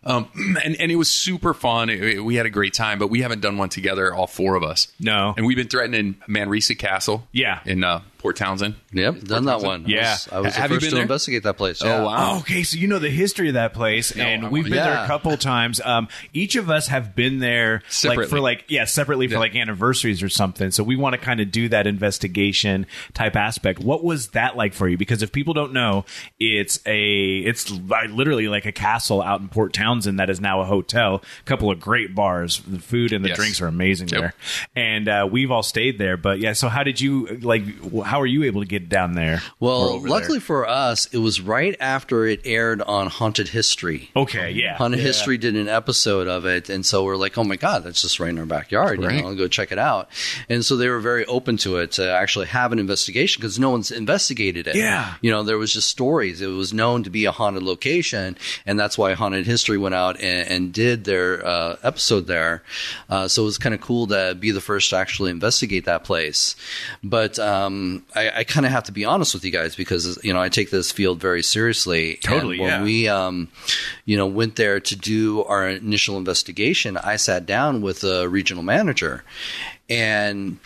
um, 0.03 0.27
and 0.63 0.75
and 0.79 0.91
it 0.91 0.95
was 0.95 1.09
super 1.09 1.53
fun. 1.53 1.89
It- 1.89 2.01
it- 2.03 2.19
we 2.23 2.35
had 2.35 2.45
a 2.45 2.49
great 2.49 2.73
time, 2.73 2.99
but 2.99 3.07
we 3.09 3.21
haven't 3.21 3.41
done 3.41 3.57
one 3.57 3.69
together, 3.69 4.13
all 4.13 4.27
four 4.27 4.55
of 4.55 4.63
us. 4.63 4.87
No. 4.99 5.33
and 5.35 5.45
we've 5.45 5.57
been 5.57 5.67
threatening 5.67 6.15
Manresa 6.27 6.75
Castle, 6.75 7.27
Yeah. 7.31 7.59
in 7.65 7.83
uh, 7.83 8.01
Port 8.23 8.37
Townsend. 8.37 8.75
Yep, 8.93 9.19
done 9.25 9.45
that 9.45 9.61
one. 9.61 9.83
Yeah. 9.85 9.99
I 10.01 10.11
was, 10.11 10.27
I 10.31 10.39
was 10.39 10.53
the 10.55 10.61
Have 10.61 10.71
you 10.71 10.77
first 10.77 10.81
been 10.85 10.89
to 10.91 10.95
there? 10.95 11.01
investigate 11.03 11.43
that 11.43 11.57
place. 11.57 11.81
Oh, 11.83 12.05
wow. 12.05 12.31
Oh, 12.35 12.39
okay, 12.39 12.63
so 12.63 12.77
you 12.77 12.87
know 12.87 12.97
the 12.97 13.09
history 13.09 13.49
of 13.49 13.55
that 13.55 13.73
place, 13.73 14.11
and 14.11 14.45
I 14.45 14.49
we've 14.49 14.63
want- 14.63 14.71
been 14.73 14.81
there 14.83 14.93
Yeah. 14.93 15.03
a 15.03 15.07
couple 15.07 15.35
times. 15.37 15.81
Um, 15.83 16.07
each 16.33 16.55
of 16.55 16.69
us 16.69 16.87
have 16.87 17.15
been 17.15 17.39
there 17.39 17.81
like 17.83 17.91
Separately. 17.91 18.25
for 18.27 18.39
like 18.39 18.63
yeah, 18.69 18.85
separately 18.85 19.27
for 19.27 19.37
like 19.39 19.55
anniversaries 19.55 20.23
or 20.23 20.29
something. 20.29 20.71
So 20.71 20.83
we 20.83 20.95
want 20.95 21.13
to 21.13 21.17
kind 21.19 21.41
of 21.41 21.51
do 21.51 21.67
that 21.69 21.85
investigation 21.85 22.85
type 23.13 23.35
aspect. 23.35 23.79
What 23.79 24.03
was 24.05 24.29
that 24.29 24.55
like 24.55 24.73
for 24.73 24.87
you? 24.87 24.97
Because 24.97 25.21
if 25.21 25.31
people 25.33 25.53
don't 25.53 25.73
know, 25.73 26.05
it's 26.39 26.79
a 26.85 27.39
it's 27.39 27.69
li- 27.69 28.07
literally 28.09 28.47
like 28.47 28.65
a 28.65 28.71
castle 28.71 29.21
out 29.21 29.41
in 29.41 29.49
Port 29.49 29.73
Townsend 29.73 30.19
that 30.19 30.29
is 30.29 30.39
now 30.39 30.61
a 30.61 30.65
hotel. 30.65 31.21
A 31.41 31.43
couple 31.43 31.69
of 31.69 31.79
great 31.79 32.15
bars. 32.15 32.61
The 32.65 32.79
food 32.79 33.11
and 33.11 33.23
the 33.25 33.29
Yes. 33.29 33.37
drinks 33.37 33.61
are 33.61 33.67
amazing 33.67 34.07
Yep. 34.07 34.21
there, 34.21 34.33
and 34.75 35.09
uh, 35.09 35.27
we've 35.29 35.51
all 35.51 35.63
stayed 35.63 35.97
there. 35.97 36.15
But 36.15 36.39
yeah, 36.39 36.53
so 36.53 36.69
how 36.69 36.83
did 36.83 37.01
you 37.01 37.25
like? 37.41 37.63
How 38.05 38.12
are 38.20 38.25
you 38.25 38.43
able 38.43 38.62
to 38.62 38.67
get 38.67 38.89
down 38.89 39.13
there? 39.13 39.41
Well, 39.60 40.01
luckily 40.01 40.39
there? 40.39 40.46
for 40.46 40.67
us, 40.67 41.08
it 41.08 41.17
was 41.17 41.41
right 41.41 41.75
after 41.79 42.25
it 42.25 42.41
aired 42.46 42.82
on 42.82 43.08
Haunted 43.08 43.50
History. 43.50 44.10
okay, 44.15 44.51
yeah, 44.51 44.75
Haunted 44.77 45.00
History 45.00 45.38
did 45.38 45.55
an 45.55 45.67
episode 45.67 46.27
of 46.27 46.46
it, 46.46 46.70
and 46.70 46.86
so 46.86 47.03
we're 47.03 47.15
like, 47.17 47.38
"Oh 47.38 47.43
my 47.43 47.55
god, 47.55 47.84
that's 47.84 48.01
just 48.01 48.20
right 48.20 48.29
in 48.29 48.39
our 48.39 48.46
backyard! 48.46 49.01
You 49.01 49.08
know, 49.08 49.27
I'll 49.29 49.36
go 49.36 49.48
check 49.48 49.72
it 49.72 49.79
out." 49.79 50.10
And 50.50 50.65
so 50.65 50.75
they 50.77 50.89
were 50.89 51.00
very 51.00 51.25
open 51.25 51.58
to 51.58 51.77
it 51.77 51.93
to 51.93 52.10
actually 52.10 52.48
have 52.48 52.72
an 52.72 52.79
investigation 52.79 53.41
because 53.41 53.60
no 53.60 53.70
one's 53.70 53.91
investigated 53.91 54.67
it. 54.67 54.75
Yeah. 54.75 55.15
you 55.22 55.32
know, 55.32 55.43
there 55.43 55.58
was 55.58 55.74
just 55.74 55.89
stories. 55.89 56.41
It 56.41 56.48
was 56.48 56.74
known 56.74 57.03
to 57.03 57.10
be 57.10 57.25
a 57.25 57.32
haunted 57.32 57.63
location, 57.63 58.38
and 58.65 58.79
that's 58.79 58.98
why 58.98 59.13
Haunted 59.13 59.46
History 59.46 59.77
went 59.77 59.96
out 59.96 60.20
and, 60.22 60.48
and 60.50 60.74
did 60.74 61.03
their 61.03 61.46
uh, 61.46 61.77
episode 61.84 62.27
there. 62.27 62.63
Uh, 63.10 63.27
so 63.27 63.43
it 63.43 63.46
was 63.46 63.58
kind 63.58 63.75
of 63.75 63.82
cool 63.82 64.08
to 64.08 64.36
be 64.39 64.51
the 64.51 64.62
first 64.62 64.89
to 64.91 64.98
actually 64.98 65.32
investigate 65.32 65.86
that 65.86 66.03
place. 66.03 66.55
But 67.03 67.39
um, 67.39 68.02
I, 68.15 68.29
I 68.39 68.43
kind 68.43 68.65
of 68.65 68.72
have 68.72 68.83
to 68.86 68.91
be 68.91 69.05
honest 69.05 69.33
with 69.33 69.43
you 69.43 69.51
guys 69.51 69.75
because 69.75 70.19
you 70.24 70.33
know 70.33 70.41
I 70.41 70.50
take 70.50 70.69
this 70.69 70.91
field 70.91 71.19
very 71.19 71.43
seriously. 71.43 72.19
Totally, 72.22 72.57
And 72.57 72.62
when 72.62 72.72
yeah. 72.72 72.83
we 72.83 73.07
um, 73.07 73.48
you 74.05 74.17
know, 74.17 74.27
went 74.27 74.55
there 74.55 74.79
to 74.79 74.95
do 74.95 75.43
our 75.43 75.67
initial 75.69 76.17
investigation, 76.17 76.98
I 76.98 77.15
sat 77.15 77.45
down 77.45 77.81
with 77.81 78.03
a 78.03 78.27
regional 78.27 78.63
manager 78.63 79.24
and 79.89 80.60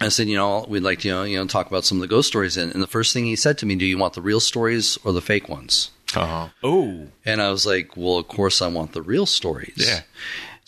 I 0.00 0.08
said, 0.08 0.28
you 0.28 0.36
know, 0.36 0.64
we'd 0.68 0.82
like 0.82 1.00
to, 1.00 1.08
you 1.08 1.14
know, 1.14 1.22
you 1.24 1.38
know, 1.38 1.46
talk 1.46 1.66
about 1.66 1.84
some 1.84 1.98
of 1.98 2.02
the 2.02 2.08
ghost 2.08 2.28
stories. 2.28 2.56
And, 2.56 2.72
and 2.72 2.82
the 2.82 2.86
first 2.86 3.12
thing 3.12 3.26
he 3.26 3.36
said 3.36 3.58
to 3.58 3.66
me, 3.66 3.76
do 3.76 3.84
you 3.84 3.98
want 3.98 4.14
the 4.14 4.22
real 4.22 4.40
stories 4.40 4.98
or 5.04 5.12
the 5.12 5.20
fake 5.20 5.48
ones? 5.48 5.90
Uh-huh. 6.16 6.48
Oh, 6.64 7.06
And 7.24 7.40
I 7.40 7.50
was 7.50 7.66
like, 7.66 7.96
well, 7.96 8.16
of 8.16 8.26
course 8.26 8.62
I 8.62 8.68
want 8.68 8.92
the 8.92 9.02
real 9.02 9.26
stories. 9.26 9.74
Yeah. 9.76 10.00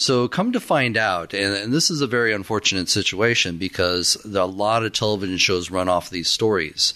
So 0.02 0.26
come 0.26 0.50
to 0.52 0.58
find 0.58 0.96
out, 0.96 1.32
and, 1.32 1.54
and 1.54 1.72
this 1.72 1.88
is 1.88 2.00
a 2.00 2.08
very 2.08 2.32
unfortunate 2.32 2.88
situation 2.88 3.56
because 3.56 4.16
a 4.24 4.44
lot 4.44 4.84
of 4.84 4.92
television 4.92 5.36
shows 5.38 5.70
run 5.70 5.88
off 5.88 6.10
these 6.10 6.28
stories. 6.28 6.92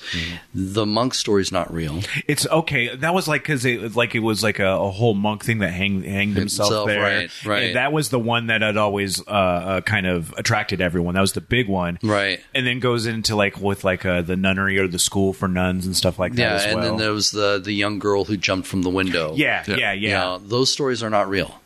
The 0.53 0.85
monk 0.85 1.15
story 1.15 1.43
is 1.43 1.53
not 1.53 1.73
real. 1.73 2.01
It's 2.27 2.49
okay. 2.49 2.97
That 2.97 3.15
was 3.15 3.29
like 3.29 3.43
because 3.43 3.65
it 3.65 3.81
was 3.81 3.97
like 3.97 4.17
it 4.17 4.21
was 4.21 4.43
like 4.43 4.59
a, 4.59 4.67
a 4.67 4.91
whole 4.91 5.15
monk 5.15 5.45
thing 5.45 5.59
that 5.59 5.73
hang, 5.73 6.03
hanged 6.03 6.37
himself, 6.37 6.71
Himself, 6.71 6.89
there. 6.89 7.01
right, 7.01 7.45
right. 7.45 7.63
And 7.67 7.77
that 7.77 7.93
was 7.93 8.09
the 8.09 8.19
one 8.19 8.49
that 8.49 8.63
had 8.63 8.77
always 8.77 9.21
uh, 9.29 9.31
uh, 9.31 9.81
kind 9.83 10.07
of 10.09 10.35
attracted 10.37 10.81
everyone. 10.81 11.15
That 11.15 11.21
was 11.21 11.35
the 11.35 11.41
big 11.41 11.69
one, 11.69 12.01
Right. 12.03 12.41
And 12.55 12.67
then 12.67 12.81
goes 12.81 13.07
into 13.07 13.37
like 13.37 13.61
with 13.61 13.85
like 13.85 14.05
uh, 14.05 14.23
the 14.23 14.35
nunnery 14.35 14.81
or 14.81 14.89
the 14.89 14.99
school 14.99 15.33
for 15.33 15.47
nuns 15.47 15.87
and 15.87 15.97
stuff 15.97 16.19
like 16.19 16.33
that. 16.33 16.43
Yeah, 16.43 16.71
and 16.71 16.81
well. 16.81 16.89
then 16.89 16.97
there 16.97 17.13
was 17.13 17.31
the 17.31 17.61
the 17.63 17.73
young 17.73 18.01
girl 18.01 18.25
who 18.25 18.37
jumped 18.37 18.67
from 18.67 18.83
the 18.83 18.91
window. 18.91 19.35
yeah, 19.37 19.63
yeah, 19.69 19.77
yeah, 19.77 19.93
You 19.93 20.09
know, 20.09 20.39
those 20.39 20.73
stories 20.73 21.05
are 21.05 21.11
not 21.11 21.29
real. 21.29 21.61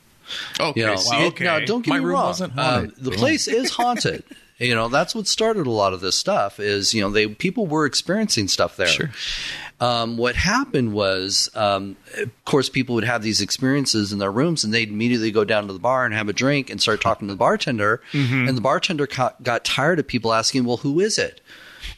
Okay. 0.59 0.81
You 0.81 0.87
know, 0.87 0.97
see, 0.97 1.27
okay. 1.29 1.45
now 1.45 1.61
don't 1.61 1.83
get 1.85 1.91
My 1.91 1.99
me 1.99 2.05
room 2.05 2.15
wrong. 2.15 2.27
wasn't 2.27 2.59
Um, 2.59 2.93
the 2.99 3.11
place 3.11 3.49
is 3.49 3.71
haunted. 3.77 4.25
You 4.59 4.75
know, 4.75 4.89
that's 4.89 5.15
what 5.15 5.27
started 5.27 5.67
a 5.67 5.71
lot 5.71 5.95
of 5.95 6.01
this 6.03 6.17
stuff. 6.17 6.61
Is 6.61 6.93
you 6.93 7.01
know 7.01 7.11
they 7.11 7.29
people 7.29 7.67
were 7.67 7.87
experiencing 7.87 8.47
stuff 8.49 8.77
there. 8.77 8.87
Sure. 8.89 9.11
um, 9.81 10.19
what 10.19 10.35
happened 10.37 10.93
was, 10.93 11.49
um, 11.55 11.97
of 12.19 12.45
course, 12.45 12.69
people 12.69 12.95
would 12.97 13.05
have 13.05 13.23
these 13.23 13.41
experiences 13.41 14.13
in 14.13 14.19
their 14.19 14.31
rooms, 14.31 14.63
and 14.63 14.75
they'd 14.75 14.91
immediately 14.91 15.31
go 15.31 15.45
down 15.45 15.67
to 15.67 15.73
the 15.73 15.79
bar 15.79 16.05
and 16.05 16.13
have 16.13 16.29
a 16.29 16.35
drink 16.35 16.69
and 16.69 16.79
start 16.81 17.01
talking 17.01 17.27
to 17.29 17.33
the 17.33 17.39
bartender. 17.39 18.03
And 18.13 18.55
the 18.55 18.61
bartender 18.61 19.07
ca- 19.07 19.33
got 19.43 19.65
tired 19.65 19.99
of 19.99 20.07
people 20.07 20.35
asking, 20.35 20.65
"Well, 20.65 20.77
who 20.79 21.01
is 21.01 21.17
it?" 21.17 21.41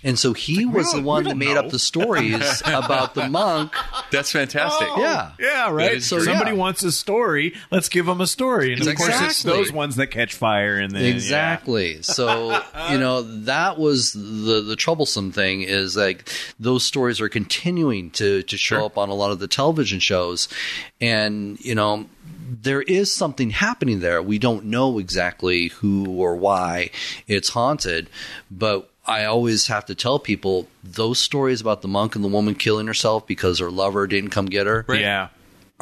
And 0.05 0.19
so 0.19 0.33
he 0.33 0.67
was 0.67 0.91
the 0.93 1.01
one 1.03 1.25
that 1.25 1.37
made 1.37 1.55
know. 1.55 1.61
up 1.61 1.71
the 1.71 1.79
stories 1.79 2.61
about 2.67 3.15
the 3.15 3.29
monk. 3.29 3.73
That's 4.11 4.33
fantastic. 4.33 4.89
Oh, 4.91 5.01
yeah. 5.01 5.33
Yeah, 5.39 5.71
right. 5.71 6.03
So 6.03 6.17
great. 6.17 6.27
somebody 6.27 6.51
Yeah. 6.53 6.57
wants 6.57 6.83
a 6.83 6.91
story. 6.93 7.55
Let's 7.71 7.89
give 7.89 8.07
them 8.07 8.21
a 8.21 8.27
story, 8.27 8.73
and 8.73 8.87
of 8.87 8.97
course, 8.97 9.21
it's 9.23 9.43
those 9.43 9.73
ones 9.73 9.97
that 9.97 10.09
catch 10.09 10.35
fire. 10.35 10.77
And 10.79 10.93
then 10.93 11.05
Exactly. 11.05 12.03
So 12.03 12.51
you 12.91 12.99
know 12.99 13.23
that 13.45 13.79
was 13.79 14.13
the 14.13 14.61
the 14.67 14.77
troublesome 14.77 15.31
thing 15.33 15.63
is 15.63 15.97
like 15.97 16.29
those 16.59 16.85
stories 16.85 17.21
are 17.21 17.29
continuing 17.29 18.11
to 18.13 18.43
to 18.43 18.57
show 18.57 18.73
Sure. 18.73 18.85
up 18.87 18.97
on 18.99 19.09
a 19.11 19.15
lot 19.15 19.31
of 19.33 19.39
the 19.39 19.49
television 19.49 20.01
shows, 20.01 20.49
and 21.01 21.61
you 21.61 21.75
know 21.75 22.07
there 22.63 22.83
is 22.83 23.13
something 23.15 23.51
happening 23.51 24.01
there. 24.01 24.23
We 24.23 24.39
don't 24.39 24.65
know 24.67 24.99
exactly 24.99 25.69
who 25.69 26.07
or 26.11 26.37
why 26.37 26.91
it's 27.29 27.51
haunted, 27.51 28.09
but. 28.51 28.89
I 29.05 29.25
always 29.25 29.67
have 29.67 29.87
to 29.87 29.95
tell 29.95 30.19
people 30.19 30.69
those 30.85 31.19
stories 31.19 31.61
about 31.61 31.83
the 31.83 31.89
monk 31.89 32.15
and 32.15 32.25
the 32.25 32.29
woman 32.29 32.55
killing 32.55 32.87
herself 32.87 33.27
because 33.27 33.59
her 33.59 33.71
lover 33.71 34.07
didn't 34.07 34.31
come 34.31 34.47
get 34.47 34.67
her 34.67 34.85
yeah, 34.89 34.95
yeah. 34.95 35.29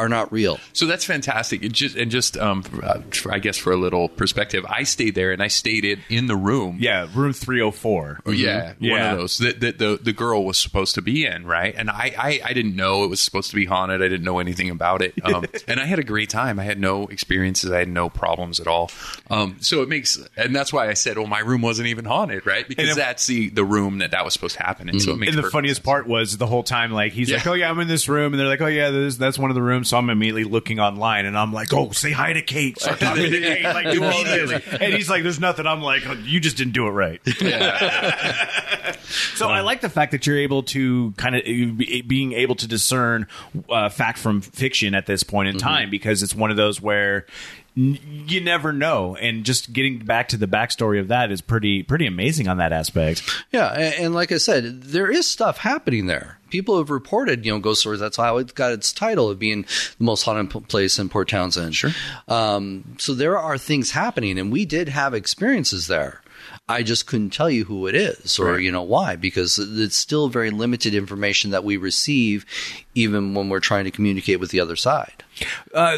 Are 0.00 0.09
not 0.09 0.33
real. 0.33 0.59
So 0.73 0.87
that's 0.87 1.04
fantastic. 1.04 1.62
It 1.62 1.73
just 1.73 1.97
and 1.97 2.11
just 2.11 2.37
um, 2.37 2.64
uh, 2.83 3.00
I 3.30 3.38
guess 3.38 3.57
for 3.57 3.73
a 3.73 3.76
little 3.76 4.09
perspective, 4.09 4.64
I 4.69 4.83
stayed 4.85 5.14
there 5.14 5.33
and 5.33 5.42
I 5.42 5.49
stayed 5.49 5.85
in, 5.85 6.00
in 6.09 6.26
the 6.26 6.37
room. 6.37 6.78
Yeah, 6.80 7.07
room 7.14 7.33
three 7.33 7.61
hundred 7.61 7.73
four. 7.73 8.21
Oh, 8.26 8.30
yeah, 8.30 8.73
one 8.80 9.00
of 9.02 9.19
those 9.19 9.38
that, 9.38 9.61
that 9.61 9.78
the 9.78 9.99
the 10.02 10.12
girl 10.12 10.45
was 10.45 10.59
supposed 10.59 10.95
to 10.97 11.02
be 11.02 11.26
in, 11.26 11.47
right? 11.47 11.75
And 11.76 11.90
I, 11.90 12.14
I 12.19 12.40
I 12.45 12.52
didn't 12.52 12.76
know 12.76 13.04
it 13.04 13.09
was 13.09 13.21
supposed 13.21 13.50
to 13.50 13.57
be 13.57 13.66
haunted. 13.66 14.00
I 14.02 14.09
didn't 14.09 14.25
know 14.25 14.38
anything 14.38 14.71
about 14.71 15.02
it, 15.02 15.14
um, 15.25 15.45
and 15.69 15.78
I 15.80 15.85
had 15.85 15.99
a 15.99 16.04
great 16.04 16.30
time. 16.30 16.59
I 16.59 16.64
had 16.64 16.78
no 16.80 17.07
experiences. 17.07 17.71
I 17.71 17.78
had 17.80 17.88
no 17.88 18.09
problems 18.09 18.61
at 18.61 18.66
all. 18.66 18.90
Um, 19.30 19.57
so 19.61 19.83
it 19.83 19.88
makes, 19.88 20.19
and 20.37 20.54
that's 20.57 20.73
why 20.73 20.88
I 20.88 20.95
said, 20.95 21.19
"Well, 21.19 21.26
my 21.26 21.40
room 21.40 21.61
wasn't 21.62 21.88
even 21.88 22.04
haunted," 22.07 22.47
right? 22.47 22.66
Because 22.66 22.90
if- 22.90 22.97
that's 22.97 23.26
the 23.26 23.50
the 23.50 23.64
room 23.64 23.99
that 23.99 24.12
that 24.12 24.25
was 24.25 24.33
supposed 24.33 24.57
to 24.57 24.62
happen 24.62 24.88
in. 24.88 24.99
So 25.00 25.12
it 25.12 25.19
makes 25.19 25.35
And 25.35 25.45
the 25.45 25.50
funniest 25.50 25.78
sense. 25.78 25.85
part 25.87 26.07
was 26.07 26.37
the 26.38 26.47
whole 26.47 26.62
time, 26.62 26.90
like 26.92 27.12
he's 27.12 27.28
Yeah. 27.30 27.37
like, 27.37 27.47
"Oh 27.47 27.52
yeah, 27.54 27.71
I'm 27.71 27.78
in 27.80 27.88
this 27.88 28.09
room," 28.09 28.33
and 28.33 28.40
they're 28.40 28.49
like, 28.49 28.61
"Oh 28.61 28.66
yeah, 28.66 28.90
this, 28.90 29.16
that's 29.16 29.38
one 29.38 29.50
of 29.50 29.54
the 29.54 29.62
rooms." 29.62 29.88
So 29.90 29.97
I'm 29.97 30.09
immediately 30.09 30.44
looking 30.44 30.78
online, 30.78 31.26
and 31.26 31.37
I'm 31.37 31.52
like, 31.52 31.73
"Oh, 31.73 31.90
say 31.90 32.12
hi 32.12 32.32
to 32.32 32.42
Kate." 32.42 32.78
Start 32.78 33.00
talking 33.00 33.28
to 33.28 33.40
Kate, 33.40 33.64
like 33.64 33.90
do 33.90 34.04
all 34.04 34.23
this, 34.23 34.52
and 34.80 34.94
he's 34.94 35.11
like, 35.11 35.25
"There's 35.25 35.40
nothing." 35.40 35.66
I'm 35.66 35.82
like, 35.82 36.06
oh, 36.06 36.12
"You 36.12 36.38
just 36.38 36.56
didn't 36.56 36.75
do 36.75 36.87
it 36.87 36.90
right." 36.90 37.20
so 39.35 39.49
I 39.49 39.62
like 39.62 39.80
the 39.80 39.88
fact 39.88 40.12
that 40.12 40.28
you're 40.28 40.38
able 40.38 40.62
to 40.62 41.11
kind 41.16 41.35
of 41.35 41.42
being 42.06 42.35
able 42.35 42.54
to 42.54 42.68
discern 42.68 43.26
uh, 43.68 43.88
fact 43.88 44.18
from 44.18 44.42
fiction 44.42 44.94
at 44.94 45.06
this 45.06 45.25
point 45.25 45.49
in 45.49 45.59
time 45.59 45.90
because 45.90 46.23
it's 46.23 46.37
one 46.37 46.52
of 46.52 46.56
those 46.56 46.80
where. 46.80 47.26
You 47.76 48.40
never 48.40 48.73
know, 48.73 49.14
and 49.14 49.44
just 49.44 49.73
getting 49.73 50.00
back 50.00 50.28
to 50.30 50.37
the 50.37 50.49
backstory 50.49 50.99
of 50.99 51.09
that 51.09 51.30
is 51.30 51.40
pretty 51.40 51.85
pretty 51.85 52.04
amazing 52.04 52.49
on 52.49 52.56
that 52.56 52.73
aspect. 52.73 53.23
Yeah, 53.52 53.68
and, 53.68 53.94
and 53.94 54.14
like 54.14 54.32
I 54.32 54.38
said, 54.38 54.82
there 54.82 55.09
is 55.09 55.26
stuff 55.26 55.59
happening 55.59 56.06
there. 56.06 56.39
People 56.50 56.78
have 56.78 56.90
reported, 56.90 57.47
you 57.47 57.52
know, 57.52 57.59
ghost 57.59 57.80
stories. 57.80 58.00
That's 58.00 58.16
how 58.16 58.38
it 58.38 58.54
got 58.54 58.73
its 58.73 58.92
title 58.92 59.30
of 59.30 59.38
being 59.38 59.62
the 59.62 60.04
most 60.04 60.23
haunted 60.25 60.69
place 60.69 60.99
in 60.99 61.09
Port 61.09 61.28
Townsend. 61.28 61.75
Sure. 61.75 61.90
Um, 62.28 62.97
so 62.99 63.14
there 63.14 63.38
are 63.38 63.59
things 63.59 63.92
happening, 63.92 64.38
and 64.38 64.52
we 64.52 64.64
did 64.64 64.88
have 64.88 65.14
experiences 65.14 65.87
there. 65.87 66.21
I 66.69 66.83
just 66.85 67.07
couldn't 67.07 67.30
tell 67.30 67.50
you 67.50 67.64
who 67.64 67.87
it 67.88 67.97
is 67.97 68.38
or 68.38 68.61
you 68.61 68.71
know 68.71 68.83
why 68.83 69.16
because 69.16 69.59
it's 69.59 69.97
still 69.97 70.28
very 70.28 70.50
limited 70.50 70.95
information 70.95 71.50
that 71.50 71.64
we 71.64 71.76
receive, 71.76 72.47
even 73.00 73.35
when 73.35 73.49
we're 73.49 73.61
trying 73.61 73.85
to 73.85 73.90
communicate 73.90 74.38
with 74.40 74.50
the 74.50 74.61
other 74.61 74.76
side. 74.76 75.25
uh, 75.75 75.97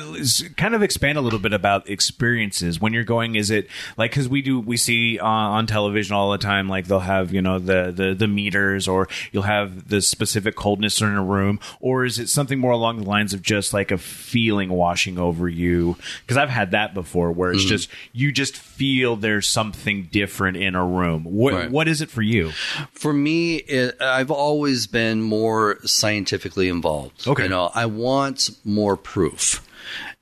kind 0.57 0.75
of 0.75 0.83
expand 0.83 1.19
a 1.19 1.21
little 1.21 1.39
bit 1.39 1.53
about 1.53 1.89
experiences 1.89 2.81
when 2.81 2.93
you're 2.93 3.03
going 3.03 3.35
is 3.35 3.51
it 3.51 3.67
like 3.97 4.11
because 4.13 4.29
we 4.29 4.41
do 4.43 4.61
we 4.61 4.77
see 4.77 5.19
uh, 5.19 5.27
on 5.27 5.67
television 5.67 6.15
all 6.15 6.31
the 6.31 6.39
time 6.39 6.69
like 6.69 6.87
they'll 6.87 7.01
have 7.01 7.33
you 7.33 7.43
know 7.43 7.59
the, 7.59 7.91
the 7.91 8.15
the 8.15 8.29
meters 8.29 8.87
or 8.87 9.09
you'll 9.33 9.43
have 9.43 9.89
the 9.89 10.01
specific 10.01 10.55
coldness 10.55 11.01
in 11.01 11.09
a 11.09 11.25
room 11.25 11.59
or 11.81 12.05
is 12.05 12.19
it 12.21 12.29
something 12.29 12.59
more 12.61 12.71
along 12.71 12.99
the 13.03 13.09
lines 13.09 13.33
of 13.35 13.43
just 13.43 13.73
like 13.75 13.91
a 13.91 13.99
feeling 13.99 14.69
washing 14.69 15.19
over 15.19 15.49
you 15.49 15.97
because 16.21 16.37
i've 16.37 16.51
had 16.51 16.71
that 16.71 16.95
before 16.95 17.33
where 17.33 17.51
it's 17.51 17.65
just 17.65 17.89
you 18.13 18.31
just 18.31 18.57
feel 18.57 19.17
there's 19.17 19.49
something 19.49 20.05
different 20.13 20.57
in 20.57 20.75
a 20.77 20.85
room 20.87 21.25
what 21.25 21.53
Right. 21.55 21.71
what 21.71 21.89
is 21.89 22.01
it 22.01 22.11
for 22.11 22.23
you 22.23 22.53
For 22.93 23.13
me, 23.13 23.57
it, 23.57 24.01
I've 24.01 24.31
always 24.31 24.87
been 24.87 25.23
more 25.23 25.79
scientifically 25.85 26.69
involved. 26.69 26.83
Okay. 27.27 27.45
You 27.45 27.49
know, 27.49 27.71
I 27.75 27.87
want 27.87 28.51
more 28.65 28.97
proof. 28.97 29.67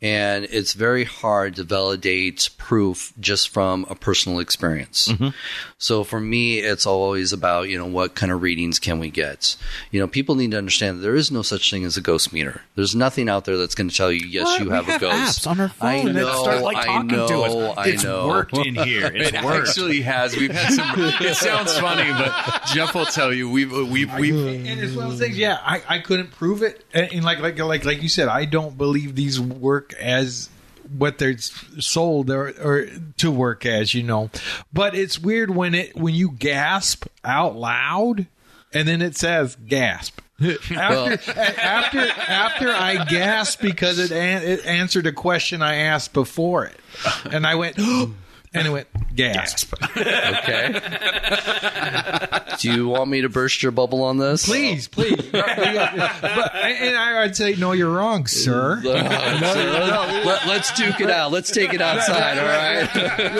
And 0.02 0.46
it's 0.50 0.72
very 0.72 1.04
hard 1.04 1.56
to 1.56 1.64
validate 1.64 2.48
proof 2.56 3.12
just 3.20 3.50
from 3.50 3.84
a 3.90 3.94
personal 3.94 4.38
experience. 4.38 5.08
Mm-hmm. 5.08 5.28
So 5.76 6.04
for 6.04 6.18
me, 6.18 6.58
it's 6.60 6.86
always 6.86 7.34
about, 7.34 7.68
you 7.68 7.76
know, 7.76 7.84
what 7.86 8.14
kind 8.14 8.32
of 8.32 8.40
readings 8.40 8.78
can 8.78 8.98
we 8.98 9.10
get? 9.10 9.56
You 9.90 10.00
know, 10.00 10.06
people 10.06 10.36
need 10.36 10.52
to 10.52 10.56
understand 10.58 10.98
that 10.98 11.02
there 11.02 11.16
is 11.16 11.30
no 11.30 11.42
such 11.42 11.70
thing 11.70 11.84
as 11.84 11.98
a 11.98 12.00
ghost 12.00 12.32
meter. 12.32 12.62
There's 12.76 12.94
nothing 12.96 13.28
out 13.28 13.44
there 13.44 13.58
that's 13.58 13.74
going 13.74 13.90
to 13.90 13.94
tell 13.96 14.10
you, 14.10 14.26
yes, 14.26 14.44
What? 14.46 14.60
you 14.60 14.66
We 14.66 14.72
have, 14.74 14.86
have 14.86 14.96
a 15.02 15.04
ghost. 15.04 15.40
apps 15.42 15.46
on 15.50 15.60
our 15.60 15.68
phone 15.68 15.88
I 15.88 16.02
that 16.04 16.12
know, 16.14 16.42
start, 16.42 16.62
like, 16.62 16.76
I 16.78 16.84
talking 16.86 17.06
know, 17.08 17.28
to 17.28 17.40
us. 17.42 17.74
I 17.78 17.88
It's 17.88 18.04
know. 18.04 18.28
worked 18.28 18.56
in 18.56 18.74
here. 18.76 19.06
It's 19.14 19.32
It 19.32 19.44
worked. 19.44 19.68
actually 19.68 20.00
has. 20.00 20.34
We've 20.34 20.50
had 20.50 20.72
some. 20.72 20.90
It 21.30 21.36
sounds 21.36 21.78
funny, 21.78 22.10
but 22.12 22.62
Jeff 22.72 22.94
will 22.94 23.04
tell 23.04 23.32
you 23.34 23.50
we've 23.50 23.70
we've 23.70 24.12
we've. 24.18 24.34
and 24.34 24.66
it's 24.80 24.94
one 24.96 25.04
of 25.06 25.10
those 25.12 25.20
things. 25.20 25.36
Yeah, 25.36 25.58
I, 25.62 25.82
I 25.88 25.98
couldn't 25.98 26.30
prove 26.30 26.62
it, 26.62 26.84
and, 26.94 27.12
and 27.12 27.22
like 27.24 27.40
like 27.40 27.58
like 27.58 27.84
like 27.84 28.02
you 28.02 28.08
said, 28.08 28.28
I 28.28 28.46
don't 28.46 28.78
believe 28.78 29.14
these 29.14 29.38
work 29.40 29.89
as 29.94 30.48
what 30.96 31.18
they're 31.18 31.38
sold 31.38 32.30
or, 32.30 32.48
or 32.60 32.86
to 33.18 33.30
work 33.30 33.64
as. 33.66 33.94
You 33.94 34.02
know, 34.02 34.30
but 34.72 34.94
it's 34.94 35.18
weird 35.18 35.50
when 35.50 35.74
it 35.74 35.96
when 35.96 36.14
you 36.14 36.30
gasp 36.32 37.06
out 37.24 37.56
loud, 37.56 38.26
and 38.72 38.88
then 38.88 39.02
it 39.02 39.16
says 39.16 39.56
gasp. 39.66 40.20
after 40.70 41.30
after 41.30 41.98
after 42.00 42.68
I 42.70 43.04
gasped 43.04 43.60
because 43.62 43.98
it 43.98 44.10
an, 44.10 44.42
it 44.42 44.64
answered 44.64 45.06
a 45.06 45.12
question 45.12 45.60
I 45.60 45.76
asked 45.76 46.12
before 46.12 46.64
it, 46.64 46.76
and 47.30 47.46
I 47.46 47.54
went. 47.54 47.76
Oh, 47.82 48.14
And 48.52 48.66
it 48.66 48.70
went 48.70 48.88
gasp. 49.14 49.74
Okay. 49.96 50.80
Do 52.58 52.72
you 52.72 52.88
want 52.88 53.08
me 53.08 53.20
to 53.22 53.28
burst 53.28 53.62
your 53.62 53.70
bubble 53.72 54.02
on 54.02 54.18
this? 54.18 54.44
Please, 54.44 54.88
please. 54.88 55.22
but, 55.30 55.48
and 55.58 56.96
I 56.96 57.22
would 57.22 57.36
say, 57.36 57.54
no, 57.54 57.72
you're 57.72 57.92
wrong, 57.92 58.26
sir. 58.26 58.80
Let, 58.84 60.46
us 60.46 60.76
duke 60.76 61.00
it 61.00 61.10
out. 61.10 61.30
Let's 61.30 61.50
take 61.52 61.72
it 61.72 61.80
outside, 61.82 62.38
all 62.38 62.46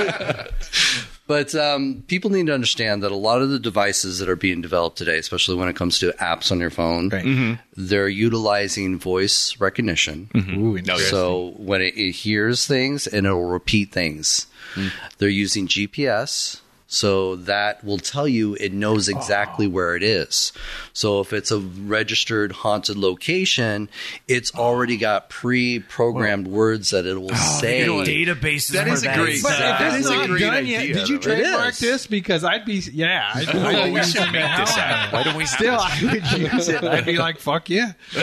right? 0.07 1.07
But 1.31 1.55
um, 1.55 2.03
people 2.09 2.29
need 2.29 2.49
to 2.49 2.53
understand 2.53 3.05
that 3.05 3.13
a 3.13 3.17
lot 3.17 3.41
of 3.41 3.51
the 3.51 3.61
devices 3.61 4.19
that 4.19 4.29
are 4.29 4.35
being 4.35 4.61
developed 4.61 4.99
today, 4.99 5.17
especially 5.17 5.55
when 5.55 5.69
it 5.69 5.77
comes 5.77 6.01
to 6.01 6.11
apps 6.15 6.51
on 6.51 6.59
your 6.59 6.71
phone, 6.71 7.09
Right. 7.09 7.25
Mm-hmm. 7.25 7.53
they're 7.77 8.09
utilizing 8.09 8.99
voice 8.99 9.55
recognition. 9.61 10.29
Mm-hmm. 10.35 10.61
Ooh. 10.61 10.99
So 10.99 11.55
when 11.57 11.83
it, 11.83 11.97
it 11.97 12.11
hears 12.11 12.67
things 12.67 13.07
and 13.07 13.29
it 13.29 13.31
will 13.31 13.45
repeat 13.45 13.93
things, 13.93 14.49
mm. 14.75 14.91
they're 15.19 15.29
using 15.29 15.69
GPS. 15.69 16.63
So 16.93 17.37
that 17.37 17.85
will 17.85 17.99
tell 17.99 18.27
you 18.27 18.57
it 18.57 18.73
knows 18.73 19.09
exactly 19.09 19.69
where 19.69 19.95
it 19.95 20.03
is. 20.03 20.53
So 20.93 21.21
if 21.21 21.33
it's 21.33 21.53
a 21.53 21.61
registered 21.61 22.51
haunted 22.51 22.97
location, 22.97 23.89
it's 24.27 24.53
already 24.57 24.97
got 24.97 25.31
pre-programmed 25.31 26.49
words 26.49 26.91
that 26.91 27.07
it 27.07 27.15
will 27.15 27.31
oh, 27.33 27.59
say. 27.61 27.81
you 27.81 27.87
know 27.87 28.03
databases 28.03 28.73
That 28.73 28.89
for 28.89 28.93
is 28.95 29.05
a 29.05 29.15
great- 29.15 29.41
But 29.41 29.51
That 29.59 29.81
if 29.83 30.01
is 30.01 30.01
it's 30.01 30.09
a 30.09 30.15
not 30.17 30.27
great 30.27 30.41
done 30.41 30.55
idea, 30.55 30.81
yet, 30.83 30.95
did 30.95 31.09
you 31.09 31.19
though. 31.19 31.31
It 31.31 31.37
trademark 31.43 31.77
this? 31.77 32.07
Because 32.09 32.43
I'd 32.43 32.65
be, 32.65 32.83
yeah. 32.93 33.31
I'd, 33.35 33.49
Oh, 33.55 33.65
I'd 33.67 33.93
we 33.93 34.03
should 34.03 34.33
make 34.33 34.57
this 34.57 34.77
now. 34.77 34.83
app. 34.83 35.13
Why 35.13 35.23
don't 35.23 35.37
we 35.37 35.45
have 35.45 35.51
Still, 35.51 35.77
this 35.77 36.03
I 36.03 36.13
would 36.13 36.53
use 36.53 36.69
it. 36.69 36.83
I'd 36.83 37.07
be 37.07 37.17
like, 37.19 37.39
fuck 37.39 37.71
yeah. 37.71 37.93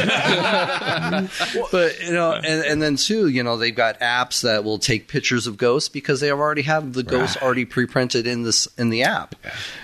but 1.71 2.01
you 2.03 2.11
know, 2.11 2.33
and, 2.33 2.65
and 2.65 2.81
then 2.81 2.97
too, 2.97 3.27
you 3.29 3.43
know, 3.43 3.55
they've 3.57 3.73
got 3.75 3.99
apps 4.01 4.41
that 4.41 4.63
will 4.65 4.77
take 4.79 5.07
pictures 5.07 5.47
of 5.47 5.55
ghosts 5.57 5.87
because 5.89 6.19
they 6.19 6.31
already 6.31 6.63
have 6.63 6.91
the 6.93 7.03
ghosts 7.03 7.37
already 7.37 7.63
pre-printed 7.63 8.27
in 8.27 8.43
this 8.65 8.73
in 8.77 8.89
the 8.89 9.03
app. 9.03 9.35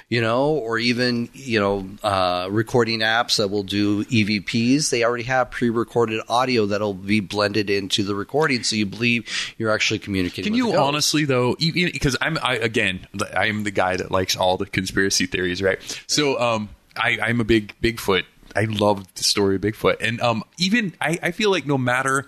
You 0.10 0.22
know, 0.22 0.50
or 0.52 0.78
even 0.78 1.30
you 1.34 1.60
know, 1.60 1.90
uh, 2.04 2.48
recording 2.52 3.00
apps 3.00 3.38
that 3.38 3.48
will 3.50 3.64
do 3.64 4.04
EVPs. 4.06 4.90
They 4.92 5.04
already 5.04 5.24
have 5.24 5.50
pre-recorded 5.50 6.22
audio 6.30 6.66
that'll 6.68 6.94
be 6.94 7.20
blended 7.20 7.70
into 7.70 8.04
the 8.04 8.14
recording, 8.16 8.64
so 8.64 8.76
you 8.76 8.86
believe 8.86 9.28
you're 9.58 9.72
actually 9.72 10.00
communicating. 10.00 10.44
Can 10.46 10.54
with 10.54 10.58
you 10.60 10.72
the 10.74 10.80
honestly 10.82 11.26
though, 11.26 11.56
because 11.56 12.16
I'm 12.22 12.38
I 12.44 12.56
again 12.56 13.08
I 13.36 13.48
am 13.48 13.64
the 13.64 13.72
guy 13.72 13.98
that 13.98 14.12
likes 14.12 14.36
all 14.36 14.58
the 14.58 14.66
conspiracy 14.68 15.26
theories, 15.26 15.62
right? 15.64 15.80
So 16.08 16.40
um, 16.40 16.70
I 16.96 17.18
I'm 17.22 17.40
a 17.42 17.46
big 17.46 17.74
Bigfoot. 17.82 18.24
I 18.56 18.66
love 18.66 19.12
the 19.16 19.24
story 19.24 19.56
of 19.56 19.62
Bigfoot, 19.62 19.96
and 20.00 20.22
um, 20.22 20.44
even 20.60 20.94
I, 21.02 21.18
I 21.24 21.32
feel 21.32 21.50
like 21.50 21.66
no 21.66 21.78
matter 21.78 22.28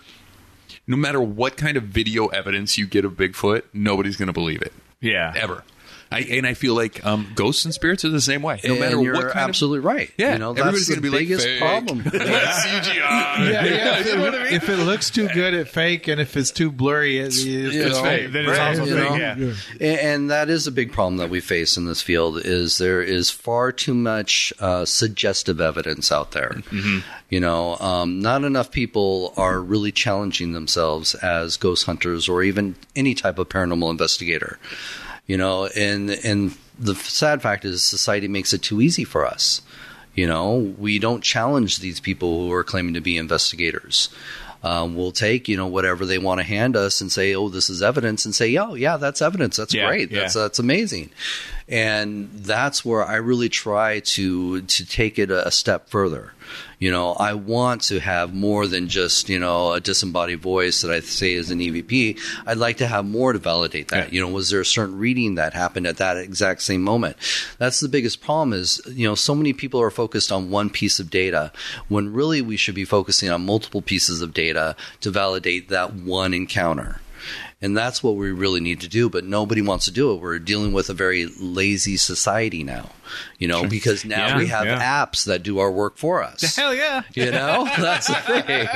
no 0.87 0.97
matter 0.97 1.21
what 1.21 1.55
kind 1.57 1.77
of 1.77 1.83
video 1.83 2.27
evidence 2.27 2.77
you 2.79 2.87
get 2.87 3.05
of 3.05 3.13
Bigfoot, 3.13 3.61
nobody's 3.73 4.17
going 4.17 4.27
to 4.27 4.33
believe 4.33 4.61
it 4.63 4.73
Yeah. 5.01 5.33
ever. 5.35 5.63
I, 6.11 6.19
and 6.21 6.45
I 6.45 6.53
feel 6.53 6.75
like 6.75 7.05
um, 7.05 7.31
ghosts 7.35 7.65
and 7.65 7.73
spirits 7.73 8.05
are 8.05 8.09
the 8.09 8.21
same 8.21 8.41
way. 8.41 8.59
No 8.63 8.71
and 8.71 8.79
matter 8.79 9.01
you're 9.01 9.13
what 9.15 9.31
kind 9.31 9.49
absolutely 9.49 9.79
right. 9.79 10.11
Yeah, 10.17 10.33
you 10.33 10.39
know, 10.39 10.51
everybody's 10.51 10.87
that's 10.87 11.01
the 11.01 11.01
gonna 11.01 11.01
be 11.01 11.09
like, 11.09 11.19
biggest 11.27 11.45
"Fake." 11.45 11.59
problem. 11.59 12.03
CGI. 12.03 13.51
Yeah, 13.51 13.65
yeah. 13.65 13.95
If 14.05 14.07
it, 14.07 14.53
if 14.53 14.69
it 14.69 14.77
looks 14.77 15.09
too 15.09 15.27
good, 15.29 15.53
it's 15.53 15.69
fake, 15.69 16.07
and 16.07 16.21
if 16.21 16.37
it's 16.37 16.51
too 16.51 16.71
blurry, 16.71 17.17
it, 17.19 17.35
you 17.35 17.69
It's 17.71 17.99
fake. 17.99 18.31
Then 18.31 18.45
it's 18.47 18.59
also 18.59 18.85
you 18.85 18.95
fake, 18.95 19.09
know? 19.09 19.15
yeah. 19.15 19.33
And, 19.33 19.99
and 19.99 20.29
that 20.29 20.49
is 20.49 20.67
a 20.67 20.71
big 20.71 20.91
problem 20.91 21.17
that 21.17 21.29
we 21.29 21.39
face 21.41 21.75
in 21.77 21.85
this 21.85 22.01
field 22.01 22.39
is 22.45 22.77
there 22.77 23.01
is 23.01 23.29
far 23.29 23.71
too 23.71 23.93
much 23.93 24.53
uh, 24.59 24.85
suggestive 24.85 25.59
evidence 25.59 26.11
out 26.11 26.31
there. 26.31 26.49
Mm-hmm. 26.49 26.99
You 27.29 27.39
know, 27.39 27.77
um, 27.77 28.19
not 28.19 28.43
enough 28.43 28.71
people 28.71 29.33
are 29.37 29.59
really 29.59 29.91
challenging 29.91 30.53
themselves 30.53 31.15
as 31.15 31.57
ghost 31.57 31.85
hunters 31.85 32.29
or 32.29 32.43
even 32.43 32.75
any 32.95 33.15
type 33.15 33.39
of 33.39 33.49
paranormal 33.49 33.89
investigator. 33.89 34.59
You 35.27 35.37
know, 35.37 35.65
and 35.67 36.09
and 36.11 36.55
the 36.77 36.93
sad 36.95 37.41
fact 37.41 37.65
is 37.65 37.81
society 37.81 38.27
makes 38.27 38.53
it 38.53 38.61
too 38.61 38.81
easy 38.81 39.03
for 39.03 39.25
us. 39.25 39.61
You 40.13 40.27
know, 40.27 40.73
we 40.77 40.99
don't 40.99 41.21
challenge 41.23 41.79
these 41.79 41.99
people 41.99 42.45
who 42.47 42.53
are 42.53 42.63
claiming 42.63 42.93
to 42.93 43.01
be 43.01 43.17
investigators. 43.17 44.09
Um, 44.63 44.95
we'll 44.95 45.11
take 45.11 45.47
you 45.47 45.57
know 45.57 45.67
whatever 45.67 46.05
they 46.05 46.17
want 46.17 46.39
to 46.39 46.43
hand 46.43 46.75
us 46.75 47.01
and 47.01 47.11
say, 47.11 47.35
oh, 47.35 47.49
this 47.49 47.69
is 47.69 47.81
evidence, 47.83 48.25
and 48.25 48.33
say, 48.33 48.55
oh, 48.57 48.73
yeah, 48.75 48.97
that's 48.97 49.21
evidence. 49.21 49.57
That's 49.57 49.73
Yeah, 49.73 49.87
great. 49.87 50.11
yeah. 50.11 50.21
That's 50.21 50.33
that's 50.35 50.59
amazing. 50.59 51.09
And 51.67 52.29
that's 52.31 52.85
where 52.85 53.03
I 53.03 53.15
really 53.15 53.49
try 53.49 53.99
to 54.01 54.61
to 54.61 54.85
take 54.85 55.17
it 55.19 55.31
a, 55.31 55.47
a 55.47 55.51
step 55.51 55.89
further. 55.89 56.33
You 56.79 56.91
know, 56.91 57.13
I 57.13 57.33
want 57.33 57.81
to 57.83 57.99
have 57.99 58.33
more 58.33 58.67
than 58.67 58.87
just 58.87 59.29
you 59.29 59.39
know 59.39 59.73
a 59.73 59.79
disembodied 59.79 60.41
voice 60.41 60.81
that 60.81 60.91
I 60.91 60.99
say 60.99 61.33
is 61.33 61.51
an 61.51 61.59
EVP. 61.59 62.19
I'd 62.45 62.57
like 62.57 62.77
to 62.77 62.87
have 62.87 63.05
more 63.05 63.33
to 63.33 63.39
validate 63.39 63.89
that. 63.89 64.07
Yeah. 64.07 64.13
You 64.13 64.21
know, 64.21 64.31
was 64.31 64.49
there 64.49 64.61
a 64.61 64.65
certain 64.65 64.97
reading 64.97 65.35
that 65.35 65.53
happened 65.53 65.87
at 65.87 65.97
that 65.97 66.17
exact 66.17 66.61
same 66.61 66.81
moment? 66.81 67.17
That's 67.57 67.79
the 67.79 67.89
biggest 67.89 68.21
problem. 68.21 68.53
Is 68.53 68.81
you 68.87 69.07
know, 69.07 69.15
so 69.15 69.35
many 69.35 69.53
people 69.53 69.81
are 69.81 69.91
focused 69.91 70.31
on 70.31 70.49
one 70.49 70.69
piece 70.69 70.99
of 70.99 71.09
data 71.09 71.51
when 71.87 72.13
really 72.13 72.41
we 72.41 72.57
should 72.57 72.75
be 72.75 72.85
focusing 72.85 73.29
on 73.29 73.45
multiple 73.45 73.81
pieces 73.81 74.21
of 74.21 74.33
data 74.33 74.75
to 75.01 75.11
validate 75.11 75.69
that 75.69 75.93
one 75.93 76.33
encounter. 76.33 76.99
And 77.65 77.75
that's 77.75 78.03
what 78.03 78.15
we 78.15 78.31
really 78.31 78.59
need 78.59 78.81
to 78.81 78.87
do, 78.87 79.09
but 79.09 79.23
nobody 79.25 79.61
wants 79.61 79.85
to 79.85 79.91
do 79.91 80.11
it. 80.13 80.21
We're 80.21 80.37
dealing 80.37 80.71
with 80.71 80.89
a 80.91 80.93
very 80.93 81.25
lazy 81.25 81.97
society 81.97 82.63
now, 82.63 82.91
you 83.39 83.47
know, 83.47 83.65
because 83.67 84.05
now 84.05 84.27
Yeah, 84.27 84.37
we 84.37 84.47
have 84.47 84.65
yeah. 84.65 84.79
apps 85.05 85.25
that 85.25 85.41
do 85.41 85.57
our 85.57 85.71
work 85.71 85.97
for 85.97 86.21
us. 86.23 86.55
Hell 86.55 86.75
yeah. 86.75 87.01
You 87.15 87.31
know, 87.31 87.65
that's 87.77 88.05
the 88.07 88.13
thing. 88.13 88.67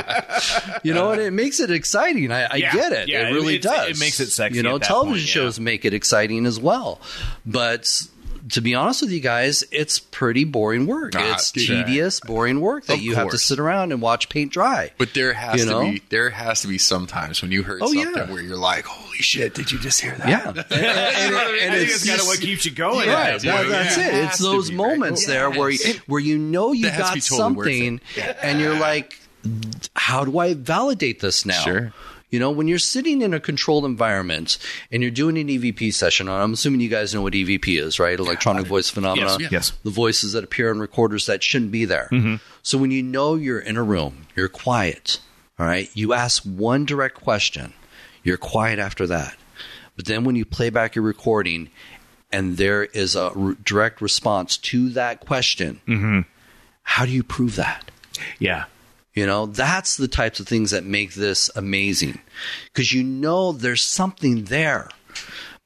You 0.84 0.94
know, 0.96 1.12
and 1.12 1.22
it 1.22 1.32
makes 1.32 1.60
it 1.60 1.70
exciting. 1.70 2.32
I, 2.32 2.46
I 2.46 2.56
Yeah, 2.56 2.74
get 2.74 2.92
it. 2.92 3.10
it 3.10 3.32
really 3.32 3.58
it's- 3.58 3.72
does. 3.72 3.98
it 3.98 4.00
makes 4.00 4.20
it 4.20 4.32
sexy 4.32 4.58
You 4.58 4.64
know, 4.64 4.80
television 4.80 5.20
point, 5.20 5.30
shows 5.30 5.60
make 5.60 5.86
it 5.86 5.94
exciting 5.94 6.46
as 6.48 6.60
well. 6.60 7.00
But 7.46 8.02
to 8.52 8.62
be 8.62 8.74
honest 8.76 9.02
with 9.02 9.12
you 9.12 9.20
guys, 9.20 9.64
it's 9.72 10.00
pretty 10.00 10.44
boring 10.44 10.88
work. 10.88 11.14
Ah, 11.16 11.34
it's 11.34 11.52
sure. 11.60 11.84
tedious, 11.84 12.20
boring 12.20 12.62
work 12.62 12.86
that 12.88 12.94
Of 12.98 13.02
you 13.02 13.16
have 13.16 13.30
to 13.30 13.38
sit 13.38 13.60
around 13.60 13.92
and 13.92 14.02
watch 14.02 14.30
paint 14.30 14.52
dry. 14.52 14.92
But 14.98 15.14
there 15.14 15.34
has 15.34 15.60
You 15.60 15.66
to 15.66 15.72
know? 15.72 15.82
be 15.92 16.02
there 16.10 16.30
has 16.30 16.62
to 16.62 16.68
be 16.68 16.78
sometimes 16.78 17.42
when 17.42 17.52
you 17.52 17.64
heard 17.64 17.82
Oh, 17.82 17.94
something 17.94 18.14
yeah. 18.16 18.32
where 18.32 18.42
you're 18.42 18.58
like, 18.58 18.86
"Holy 18.86 19.18
shit! 19.18 19.54
Did 19.54 19.72
you 19.72 19.80
just 19.80 20.02
hear 20.02 20.16
that?" 20.16 20.28
Yeah, 20.30 20.48
and, 20.50 20.56
and- 20.56 21.36
and 21.36 21.36
I 21.74 21.78
think 21.78 21.90
it's 21.90 21.96
it's 21.96 22.08
kind 22.08 22.20
of 22.22 22.28
what 22.28 22.40
keeps 22.40 22.66
you 22.66 22.72
going. 22.72 23.08
Right, 23.10 23.34
at 23.36 23.42
that 23.42 23.62
that- 23.64 23.70
that's 23.70 23.98
Yeah. 23.98 24.08
it. 24.08 24.14
It 24.16 24.24
It's 24.26 24.38
has 24.38 24.40
those 24.40 24.70
be, 24.70 24.76
right? 24.78 24.90
moments 24.98 25.26
there 25.26 25.50
where 25.50 25.70
you, 25.70 25.80
where 26.08 26.20
you 26.22 26.38
know 26.38 26.72
you 26.72 26.86
That 26.86 26.98
got 26.98 27.06
totally 27.08 27.22
something, 27.22 28.02
it. 28.16 28.38
and 28.42 28.60
you're 28.60 28.78
like, 28.80 29.16
"How 29.96 30.26
do 30.26 30.38
I 30.40 30.54
validate 30.54 31.20
this 31.20 31.46
now?" 31.46 31.62
Sure. 31.62 31.94
You 32.30 32.40
know, 32.40 32.52
when 32.52 32.68
you're 32.68 32.78
sitting 32.78 33.22
in 33.22 33.34
a 33.34 33.40
controlled 33.40 33.86
environment 33.86 34.58
and 34.92 35.02
you're 35.02 35.12
doing 35.12 35.38
an 35.38 35.48
EVP 35.48 35.94
session, 35.94 36.28
and 36.28 36.38
I'm 36.38 36.54
assuming 36.54 36.80
you 36.80 36.90
guys 36.90 37.14
know 37.14 37.24
what 37.24 37.34
EVP 37.34 37.82
is, 37.82 38.00
right? 38.00 38.20
Electronic 38.20 38.66
uh, 38.66 38.70
voice 38.70 38.90
phenomena. 38.90 39.38
Yes, 39.40 39.52
yes. 39.52 39.72
The 39.84 39.90
voices 39.90 40.34
that 40.34 40.44
appear 40.44 40.70
on 40.70 40.80
recorders 40.80 41.26
that 41.26 41.42
shouldn't 41.42 41.72
be 41.72 41.86
there. 41.86 42.08
Mm-hmm. 42.12 42.36
So 42.62 42.78
when 42.78 42.92
you 42.92 43.02
know 43.02 43.36
you're 43.36 43.60
in 43.60 43.78
a 43.78 43.84
room, 43.84 44.28
you're 44.36 44.48
quiet, 44.48 45.20
all 45.58 45.66
right? 45.66 45.90
You 45.96 46.14
ask 46.14 46.44
one 46.44 46.86
direct 46.86 47.16
question, 47.16 47.74
you're 48.24 48.38
quiet 48.38 48.78
after 48.78 49.08
that. 49.08 49.36
But 49.96 50.06
then 50.06 50.24
when 50.24 50.36
you 50.36 50.46
play 50.46 50.70
back 50.70 50.96
your 50.96 51.04
recording 51.04 51.70
and 52.32 52.58
there 52.58 52.84
is 52.86 53.16
a 53.16 53.32
r- 53.32 53.58
direct 53.66 54.02
response 54.02 54.56
to 54.58 54.90
that 54.92 55.20
question, 55.20 55.82
mm-hmm. 55.88 56.22
how 56.84 57.06
do 57.06 57.12
you 57.12 57.24
prove 57.24 57.56
that? 57.56 57.90
Yeah. 58.38 58.66
You 59.20 59.26
know, 59.26 59.48
that's 59.48 59.98
the 59.98 60.08
types 60.08 60.40
of 60.40 60.48
things 60.48 60.72
that 60.72 60.86
make 60.86 61.14
this 61.14 61.52
amazing. 61.54 62.20
Because 62.72 62.94
you 62.94 63.04
know 63.04 63.52
there's 63.52 63.82
something 63.82 64.46
there, 64.46 64.88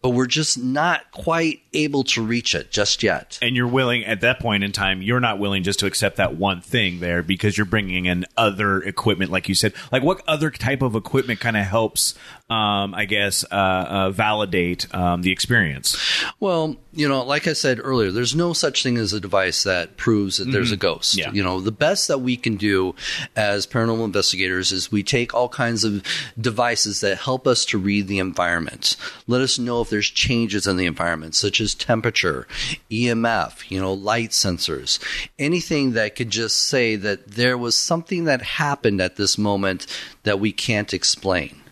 but 0.02 0.10
we're 0.10 0.26
just 0.26 0.58
not 0.58 1.12
quite 1.12 1.62
able 1.72 2.04
to 2.06 2.24
reach 2.24 2.56
it 2.56 2.72
just 2.72 3.04
yet. 3.04 3.38
and 3.44 3.56
you're 3.56 3.68
willing 3.68 4.06
at 4.06 4.22
that 4.22 4.40
point 4.40 4.64
in 4.64 4.72
time 4.72 5.02
you're 5.02 5.20
not 5.20 5.40
willing 5.40 5.64
just 5.64 5.80
to 5.80 5.86
accept 5.88 6.18
that 6.18 6.36
one 6.36 6.62
thing 6.62 7.00
there 7.00 7.24
because 7.24 7.58
you're 7.58 7.66
bringing 7.66 8.06
in 8.06 8.26
other 8.38 8.80
equipment 8.82 9.30
like 9.32 9.48
you 9.48 9.56
said. 9.56 9.72
Like 9.92 10.02
what 10.02 10.24
other 10.28 10.50
type 10.50 10.82
of 10.82 10.96
equipment 10.96 11.40
kind 11.40 11.56
of 11.56 11.64
helps 11.64 12.16
um, 12.50 12.94
i 12.94 13.06
guess 13.06 13.46
uh, 13.52 13.56
uh, 13.56 14.10
validate 14.10 14.94
um, 14.96 15.22
the 15.22 15.32
experience? 15.32 15.96
Well, 16.40 16.76
you 16.96 17.10
know, 17.10 17.24
like 17.24 17.48
I 17.48 17.54
said 17.54 17.80
earlier, 17.82 18.12
there's 18.12 18.36
no 18.36 18.54
such 18.54 18.84
thing 18.84 18.98
as 18.98 19.14
a 19.14 19.20
device 19.20 19.64
that 19.64 19.98
proves 19.98 20.38
that 20.38 20.52
there's 20.52 20.72
a 20.72 20.76
mm-hmm. 20.76 20.82
ghost. 20.82 21.18
Yeah. 21.18 21.32
You 21.32 21.44
know, 21.44 21.60
the 21.60 21.72
best 21.72 22.08
that 22.08 22.20
we 22.20 22.38
can 22.38 22.56
do 22.56 22.94
as 23.36 23.66
paranormal 23.66 24.06
investigators 24.06 24.72
is 24.72 24.92
we 24.92 25.02
take 25.02 25.34
all 25.34 25.50
kinds 25.50 25.84
of 25.84 26.04
devices 26.40 27.02
that 27.02 27.18
help 27.18 27.48
us 27.48 27.66
to 27.66 27.80
read 27.80 28.08
the 28.08 28.20
environment. 28.20 28.96
Let 29.28 29.42
us 29.42 29.58
know 29.58 29.82
if 29.82 29.90
there's 29.90 30.10
changes 30.10 30.68
in 30.68 30.78
the 30.78 30.86
environment, 30.86 31.34
such 31.34 31.60
as 31.60 31.74
temperature, 31.74 32.48
EMF, 32.92 33.72
you 33.72 33.82
know, 33.82 33.94
light 33.94 34.30
sensors, 34.30 35.00
anything 35.40 35.94
that 35.94 36.16
could 36.16 36.30
just 36.30 36.62
say 36.62 36.96
that 36.96 37.28
there 37.28 37.58
was 37.58 37.76
something 37.76 38.26
that 38.26 38.42
happened 38.44 39.02
at 39.02 39.16
this 39.16 39.38
moment 39.38 39.88
that 40.24 40.40
we 40.40 40.52
can't 40.52 40.94
explain. 40.94 41.63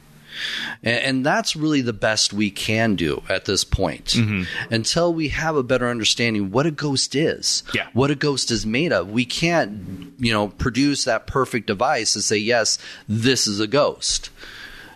And, 0.84 1.00
and 1.04 1.26
that's 1.26 1.56
really 1.56 1.82
the 1.82 1.94
best 1.94 2.34
we 2.34 2.50
can 2.52 2.96
do 2.96 3.24
at 3.30 3.46
this 3.46 3.64
point 3.64 4.06
mm-hmm. 4.06 4.44
until 4.74 5.14
we 5.14 5.30
have 5.30 5.56
a 5.56 5.64
better 5.64 5.90
understanding 5.90 6.52
what 6.52 6.66
a 6.66 6.72
ghost 6.72 7.16
is, 7.16 7.64
Yeah. 7.74 7.88
what 7.94 8.12
a 8.12 8.16
ghost 8.16 8.52
is 8.52 8.66
made 8.66 8.92
of. 8.92 9.10
We 9.10 9.26
can't, 9.26 10.14
you 10.20 10.32
know, 10.32 10.50
produce 10.50 11.04
that 11.06 11.28
perfect 11.28 11.68
device 11.68 12.16
and 12.16 12.24
say, 12.24 12.38
yes, 12.38 12.78
this 13.08 13.48
is 13.48 13.60
a 13.60 13.68
ghost. 13.68 14.30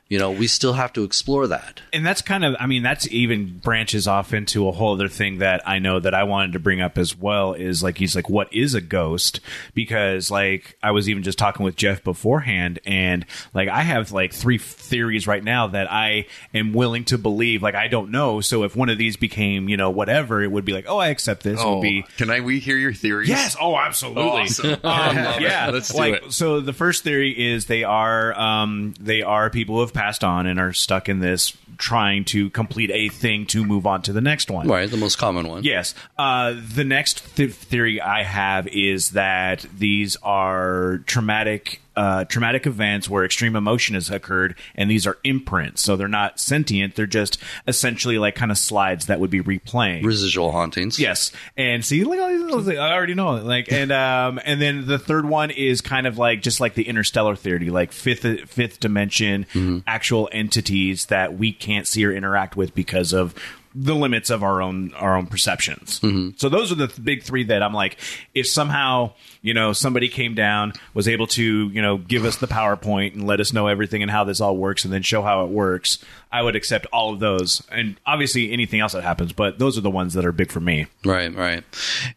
You 0.08 0.20
know, 0.20 0.32
we 0.32 0.48
still 0.48 0.74
have 0.74 0.94
to 0.94 1.04
explore 1.04 1.48
that. 1.48 1.82
and 1.94 2.06
that's 2.06 2.22
kind 2.22 2.46
of 2.46 2.56
i 2.60 2.66
mean 2.66 2.84
that's 2.84 3.08
even 3.12 3.58
branches 3.58 4.08
off 4.08 4.34
into 4.34 4.68
a 4.68 4.72
whole 4.72 4.94
other 4.94 5.08
thing 5.08 5.40
that 5.40 5.68
i 5.68 5.80
know 5.80 6.00
that 6.00 6.14
i 6.14 6.24
wanted 6.24 6.54
to 6.54 6.60
bring 6.60 6.82
up 6.82 6.98
as 6.98 7.18
well 7.18 7.54
is 7.54 7.82
like 7.82 7.98
he's 7.98 8.16
like 8.16 8.30
what 8.30 8.52
is 8.54 8.74
a 8.74 8.82
ghost 8.82 9.40
because 9.74 10.30
like 10.30 10.78
i 10.84 10.92
was 10.92 11.10
even 11.10 11.24
just 11.24 11.38
talking 11.38 11.64
with 11.64 11.76
jeff 11.76 12.04
beforehand 12.04 12.80
and 12.86 13.26
like 13.54 13.70
i 13.70 13.82
have 13.82 14.12
like 14.12 14.34
three 14.34 14.58
theories 14.58 15.28
right 15.28 15.44
now 15.44 15.68
that 15.68 15.92
i 15.92 16.26
am 16.54 16.74
willing 16.74 17.04
to 17.04 17.18
believe 17.18 17.64
like 17.64 17.76
i 17.76 17.88
don't 17.88 18.12
know 18.12 18.42
so 18.42 18.64
if 18.64 18.76
one 18.76 18.90
of 18.90 18.98
these 18.98 19.18
became 19.18 19.70
you 19.70 19.78
know 19.78 19.90
whatever 19.90 20.44
it 20.44 20.52
would 20.52 20.66
be 20.66 20.74
like 20.74 20.86
oh 20.88 20.98
i 20.98 21.08
accept 21.08 21.44
this 21.44 21.62
it 21.62 21.66
would 21.66 21.82
be 21.82 22.06
can 22.18 22.30
I 22.30 22.42
we 22.46 22.60
hear 22.60 22.78
your 22.78 22.94
theories? 22.94 23.30
Yes. 23.30 23.56
Oh, 23.60 23.78
absolutely. 23.78 24.24
Awesome. 24.24 24.66
Um, 24.86 24.92
I 24.94 25.24
love 25.24 25.36
it. 25.38 25.42
yeah. 25.42 25.70
Let's 25.72 25.90
do 25.90 25.98
like, 25.98 26.14
it. 26.14 26.34
So 26.34 26.62
the 26.62 26.74
first 26.74 27.04
theory 27.04 27.32
is 27.32 27.66
they 27.66 27.84
are 27.84 28.38
um, 28.40 28.94
they 29.00 29.22
are 29.22 29.50
people 29.50 29.76
who 29.76 29.82
have 29.82 29.94
passed 29.96 30.24
on 30.24 30.46
and 30.46 30.60
are 30.60 30.74
stuck 30.74 31.10
in 31.10 31.20
this 31.20 31.58
trying 31.78 32.24
to 32.26 32.50
complete 32.52 32.92
a 32.92 33.10
thing 33.10 33.46
to 33.48 33.66
move 33.66 33.88
on 33.88 34.02
to 34.04 34.14
the 34.14 34.22
next 34.22 34.52
one. 34.52 34.68
Right, 34.68 34.90
the 34.90 34.98
most 34.98 35.18
common 35.18 35.48
one. 35.48 35.64
Yes. 35.64 35.96
Uh, 36.18 36.54
the 36.74 36.84
next 36.84 37.36
th- 37.36 37.52
theory 37.52 38.00
I 38.00 38.24
have 38.24 38.68
is 38.68 39.12
that 39.12 39.66
these 39.78 40.16
are 40.18 41.00
traumatic. 41.06 41.82
Uh, 41.96 42.26
traumatic 42.26 42.66
events 42.68 43.10
where 43.10 43.24
extreme 43.24 43.56
emotion 43.56 43.96
has 43.96 44.10
occurred, 44.10 44.56
and 44.76 44.92
these 44.92 45.08
are 45.08 45.18
imprints. 45.24 45.82
So 45.82 45.96
they're 45.96 46.08
not 46.08 46.40
sentient; 46.40 46.96
they're 46.96 47.06
just 47.08 47.38
essentially 47.68 48.18
like 48.18 48.36
kind 48.36 48.52
of 48.52 48.58
slides 48.58 49.06
that 49.06 49.20
would 49.20 49.30
be 49.30 49.42
replaying. 49.42 50.04
Residual 50.04 50.52
hauntings. 50.52 51.00
Yes, 51.00 51.32
and 51.56 51.86
see, 51.86 52.04
look, 52.04 52.20
all 52.20 52.30
these 52.30 52.42
little 52.42 52.64
things. 52.64 52.80
I 52.80 52.92
already 52.94 53.14
know. 53.14 53.36
it. 53.38 53.44
Like, 53.46 53.72
and 53.72 53.92
um, 53.92 54.40
and 54.46 54.62
then 54.62 54.88
the 54.88 55.00
third 55.00 55.26
one 55.26 55.52
is 55.52 55.82
kind 55.82 56.06
of 56.08 56.18
like 56.18 56.42
just 56.42 56.60
like 56.60 56.74
the 56.74 56.88
interstellar 56.88 57.36
theory, 57.36 57.70
like 57.70 57.92
fifth 57.92 58.50
fifth 58.50 58.80
dimension, 58.80 59.46
actual 59.88 60.28
entities 60.32 61.06
that 61.08 61.38
we 61.38 61.52
can't 61.54 61.88
see 61.88 62.06
or 62.06 62.12
interact 62.12 62.56
with 62.58 62.76
because 62.76 63.14
of 63.14 63.34
the 63.78 63.94
limits 63.94 64.30
of 64.30 64.42
our 64.42 64.62
own 64.62 64.94
our 64.94 65.18
own 65.18 65.28
perceptions. 65.28 66.00
So 66.38 66.48
those 66.50 66.72
are 66.72 66.76
the 66.76 66.88
th- 66.88 67.04
big 67.04 67.24
three 67.24 67.44
that 67.46 67.62
I'm 67.62 67.74
like, 67.74 67.98
if 68.34 68.48
somehow 68.48 69.12
you 69.46 69.54
know 69.54 69.74
somebody 69.74 70.10
came 70.10 70.36
down 70.36 70.74
was 70.94 71.08
able 71.08 71.28
to 71.28 71.70
you 71.70 71.82
know 71.82 71.98
give 71.98 72.26
us 72.26 72.38
the 72.38 72.48
PowerPoint 72.48 73.14
and 73.14 73.26
let 73.26 73.40
us 73.40 73.54
know 73.54 73.68
everything 73.68 74.02
and 74.02 74.12
how 74.12 74.24
this 74.24 74.42
all 74.42 74.58
works, 74.58 74.84
and 74.86 74.94
then 74.94 75.02
show 75.02 75.22
how 75.22 75.46
it 75.46 75.50
works, 75.50 76.04
I 76.32 76.42
would 76.42 76.56
accept 76.56 76.86
all 76.92 77.14
of 77.14 77.20
those, 77.20 77.64
and 77.72 77.96
obviously 78.06 78.52
anything 78.52 78.80
else 78.82 78.94
that 78.94 79.04
happens. 79.04 79.32
But 79.32 79.58
those 79.58 79.78
are 79.78 79.82
the 79.82 79.90
ones 79.90 80.14
that 80.14 80.26
are 80.26 80.32
big 80.32 80.52
for 80.52 80.60
me. 80.60 80.88
Right, 81.04 81.34
right, 81.34 81.64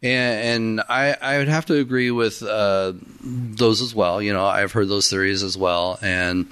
and, 0.03 0.79
and 0.79 0.81
I 0.89 1.17
I 1.21 1.39
would 1.39 1.49
have 1.49 1.67
to 1.67 1.75
agree 1.75 2.11
with 2.11 2.43
uh, 2.43 2.95
those 3.23 3.81
as 3.81 3.95
well. 3.95 4.21
You 4.21 4.33
know, 4.33 4.47
I've 4.47 4.73
heard 4.73 4.89
those 4.89 5.09
theories 5.09 5.43
as 5.43 5.57
well, 5.57 5.99
and 6.03 6.47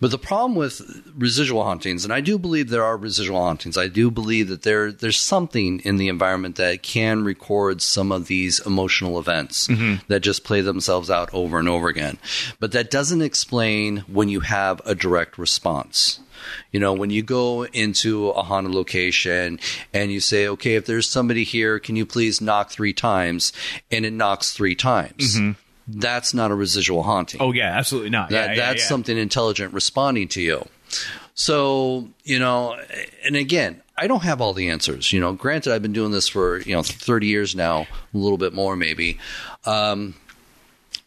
but 0.00 0.10
the 0.10 0.18
problem 0.18 0.54
with 0.54 0.80
residual 1.16 1.64
hauntings, 1.64 2.04
and 2.04 2.12
I 2.12 2.20
do 2.20 2.38
believe 2.38 2.70
there 2.70 2.84
are 2.84 2.96
residual 2.96 3.40
hauntings. 3.40 3.76
I 3.76 3.88
do 3.88 4.10
believe 4.10 4.28
believe 4.28 4.48
that 4.48 4.62
there 4.62 4.92
there's 4.92 5.18
something 5.18 5.80
in 5.80 5.96
the 5.96 6.08
environment 6.08 6.56
that 6.56 6.82
can 6.82 7.24
record 7.24 7.80
some 7.80 8.12
of 8.12 8.26
these 8.26 8.60
emotional 8.66 9.18
events 9.18 9.68
that 10.08 10.17
just 10.20 10.44
play 10.44 10.60
themselves 10.60 11.10
out 11.10 11.32
over 11.32 11.58
and 11.58 11.68
over 11.68 11.88
again. 11.88 12.18
But 12.60 12.72
that 12.72 12.90
doesn't 12.90 13.22
explain 13.22 13.98
when 14.08 14.28
you 14.28 14.40
have 14.40 14.80
a 14.84 14.94
direct 14.94 15.38
response. 15.38 16.20
You 16.72 16.80
know, 16.80 16.92
when 16.92 17.10
you 17.10 17.22
go 17.22 17.64
into 17.66 18.30
a 18.30 18.42
haunted 18.42 18.74
location 18.74 19.58
and 19.92 20.12
you 20.12 20.20
say, 20.20 20.48
okay, 20.48 20.76
if 20.76 20.86
there's 20.86 21.08
somebody 21.08 21.44
here, 21.44 21.78
can 21.78 21.96
you 21.96 22.06
please 22.06 22.40
knock 22.40 22.70
three 22.70 22.92
times? 22.92 23.52
And 23.90 24.06
it 24.06 24.12
knocks 24.12 24.52
three 24.52 24.74
times. 24.74 25.36
Mm-hmm. 25.36 25.52
That's 26.00 26.34
not 26.34 26.50
a 26.50 26.54
residual 26.54 27.02
haunting. 27.02 27.40
Oh 27.40 27.52
yeah, 27.52 27.76
absolutely 27.76 28.10
not. 28.10 28.30
That, 28.30 28.50
yeah, 28.50 28.54
yeah, 28.54 28.66
that's 28.66 28.82
yeah. 28.82 28.88
something 28.88 29.16
intelligent 29.16 29.72
responding 29.72 30.28
to 30.28 30.42
you. 30.42 30.66
So, 31.34 32.08
you 32.24 32.38
know, 32.38 32.76
and 33.24 33.36
again, 33.36 33.80
I 34.00 34.06
don't 34.06 34.22
have 34.22 34.40
all 34.40 34.52
the 34.52 34.70
answers. 34.70 35.12
You 35.12 35.20
know, 35.20 35.32
granted, 35.32 35.72
I've 35.72 35.82
been 35.82 35.92
doing 35.92 36.12
this 36.12 36.28
for, 36.28 36.60
you 36.60 36.74
know, 36.74 36.82
30 36.82 37.26
years 37.26 37.56
now, 37.56 37.86
a 38.14 38.16
little 38.18 38.38
bit 38.38 38.52
more 38.52 38.76
maybe. 38.76 39.18
Um, 39.66 40.14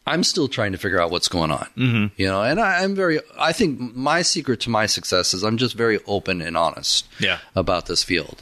I'm 0.05 0.23
still 0.23 0.47
trying 0.47 0.71
to 0.73 0.77
figure 0.77 0.99
out 0.99 1.11
what's 1.11 1.27
going 1.27 1.51
on. 1.51 1.67
Mm-hmm. 1.77 2.05
You 2.21 2.27
know, 2.27 2.41
and 2.43 2.59
I, 2.59 2.83
I'm 2.83 2.95
very, 2.95 3.19
I 3.39 3.53
think 3.53 3.95
my 3.95 4.23
secret 4.23 4.59
to 4.61 4.69
my 4.69 4.87
success 4.87 5.33
is 5.33 5.43
I'm 5.43 5.57
just 5.57 5.75
very 5.75 5.99
open 6.07 6.41
and 6.41 6.57
honest 6.57 7.07
Yeah. 7.19 7.37
about 7.55 7.85
this 7.85 8.03
field. 8.03 8.41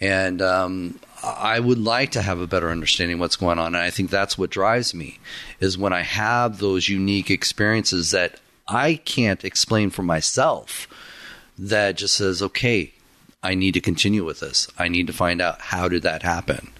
And 0.00 0.40
um, 0.40 1.00
I 1.22 1.58
would 1.58 1.78
like 1.78 2.12
to 2.12 2.22
have 2.22 2.40
a 2.40 2.46
better 2.46 2.70
understanding 2.70 3.14
of 3.14 3.20
what's 3.20 3.36
going 3.36 3.58
on. 3.58 3.68
And 3.74 3.76
I 3.82 3.90
think 3.90 4.10
that's 4.10 4.38
what 4.38 4.50
drives 4.50 4.94
me 4.94 5.18
is 5.58 5.76
when 5.76 5.92
I 5.92 6.02
have 6.02 6.58
those 6.58 6.88
unique 6.88 7.30
experiences 7.30 8.10
that 8.12 8.38
I 8.68 8.94
can't 9.04 9.44
explain 9.44 9.90
for 9.90 10.02
myself 10.02 10.86
that 11.58 11.96
just 11.96 12.14
says, 12.16 12.40
okay, 12.42 12.92
I 13.42 13.54
need 13.54 13.74
to 13.74 13.80
continue 13.80 14.24
with 14.24 14.40
this. 14.40 14.68
I 14.78 14.88
need 14.88 15.06
to 15.06 15.12
find 15.12 15.40
out 15.40 15.60
how 15.60 15.88
did 15.88 16.02
that 16.02 16.22
happen. 16.22 16.70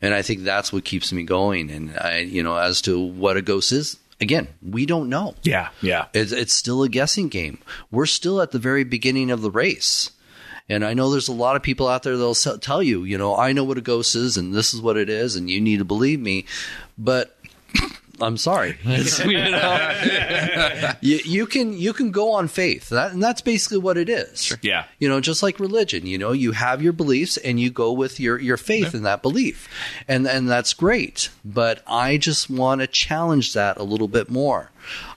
And 0.00 0.14
I 0.14 0.22
think 0.22 0.42
that's 0.42 0.72
what 0.72 0.84
keeps 0.84 1.12
me 1.12 1.22
going. 1.24 1.70
And 1.70 1.96
I, 1.98 2.18
you 2.18 2.42
know, 2.42 2.56
as 2.56 2.80
to 2.82 3.00
what 3.00 3.36
a 3.36 3.42
ghost 3.42 3.72
is, 3.72 3.98
again, 4.20 4.48
we 4.62 4.86
don't 4.86 5.08
know. 5.08 5.34
Yeah, 5.42 5.70
yeah. 5.82 6.06
It's, 6.12 6.32
it's 6.32 6.52
still 6.52 6.82
a 6.82 6.88
guessing 6.88 7.28
game. 7.28 7.58
We're 7.90 8.06
still 8.06 8.40
at 8.40 8.52
the 8.52 8.58
very 8.58 8.84
beginning 8.84 9.30
of 9.30 9.40
the 9.40 9.50
race. 9.50 10.10
And 10.68 10.84
I 10.84 10.94
know 10.94 11.10
there's 11.10 11.28
a 11.28 11.32
lot 11.32 11.56
of 11.56 11.62
people 11.62 11.88
out 11.88 12.02
there 12.02 12.16
that'll 12.16 12.34
tell 12.34 12.82
you, 12.82 13.04
you 13.04 13.16
know, 13.16 13.36
I 13.36 13.52
know 13.52 13.64
what 13.64 13.78
a 13.78 13.82
ghost 13.82 14.16
is 14.16 14.36
and 14.36 14.52
this 14.52 14.74
is 14.74 14.80
what 14.80 14.96
it 14.96 15.08
is 15.08 15.36
and 15.36 15.48
you 15.48 15.60
need 15.60 15.78
to 15.78 15.84
believe 15.84 16.20
me. 16.20 16.44
But 16.98 17.36
I'm 18.20 18.36
sorry. 18.36 18.78
You, 19.26 19.50
know, 19.50 20.92
you, 21.00 21.20
you 21.24 21.46
can 21.46 21.72
you 21.76 21.92
can 21.92 22.10
go 22.10 22.32
on 22.32 22.48
faith. 22.48 22.88
That, 22.90 23.12
and 23.12 23.22
that's 23.22 23.40
basically 23.40 23.78
what 23.78 23.96
it 23.96 24.08
is. 24.08 24.56
Yeah. 24.62 24.84
You 24.98 25.08
know, 25.08 25.20
just 25.20 25.42
like 25.42 25.58
religion, 25.58 26.06
you 26.06 26.18
know, 26.18 26.32
you 26.32 26.52
have 26.52 26.82
your 26.82 26.92
beliefs 26.92 27.36
and 27.36 27.58
you 27.58 27.70
go 27.70 27.92
with 27.92 28.20
your, 28.20 28.38
your 28.38 28.56
faith 28.56 28.94
in 28.94 29.02
that 29.02 29.22
belief. 29.22 29.68
And 30.06 30.26
and 30.26 30.48
that's 30.48 30.74
great. 30.74 31.30
But 31.44 31.82
I 31.86 32.16
just 32.16 32.48
want 32.48 32.80
to 32.80 32.86
challenge 32.86 33.52
that 33.54 33.76
a 33.78 33.82
little 33.82 34.08
bit 34.08 34.30
more. 34.30 34.70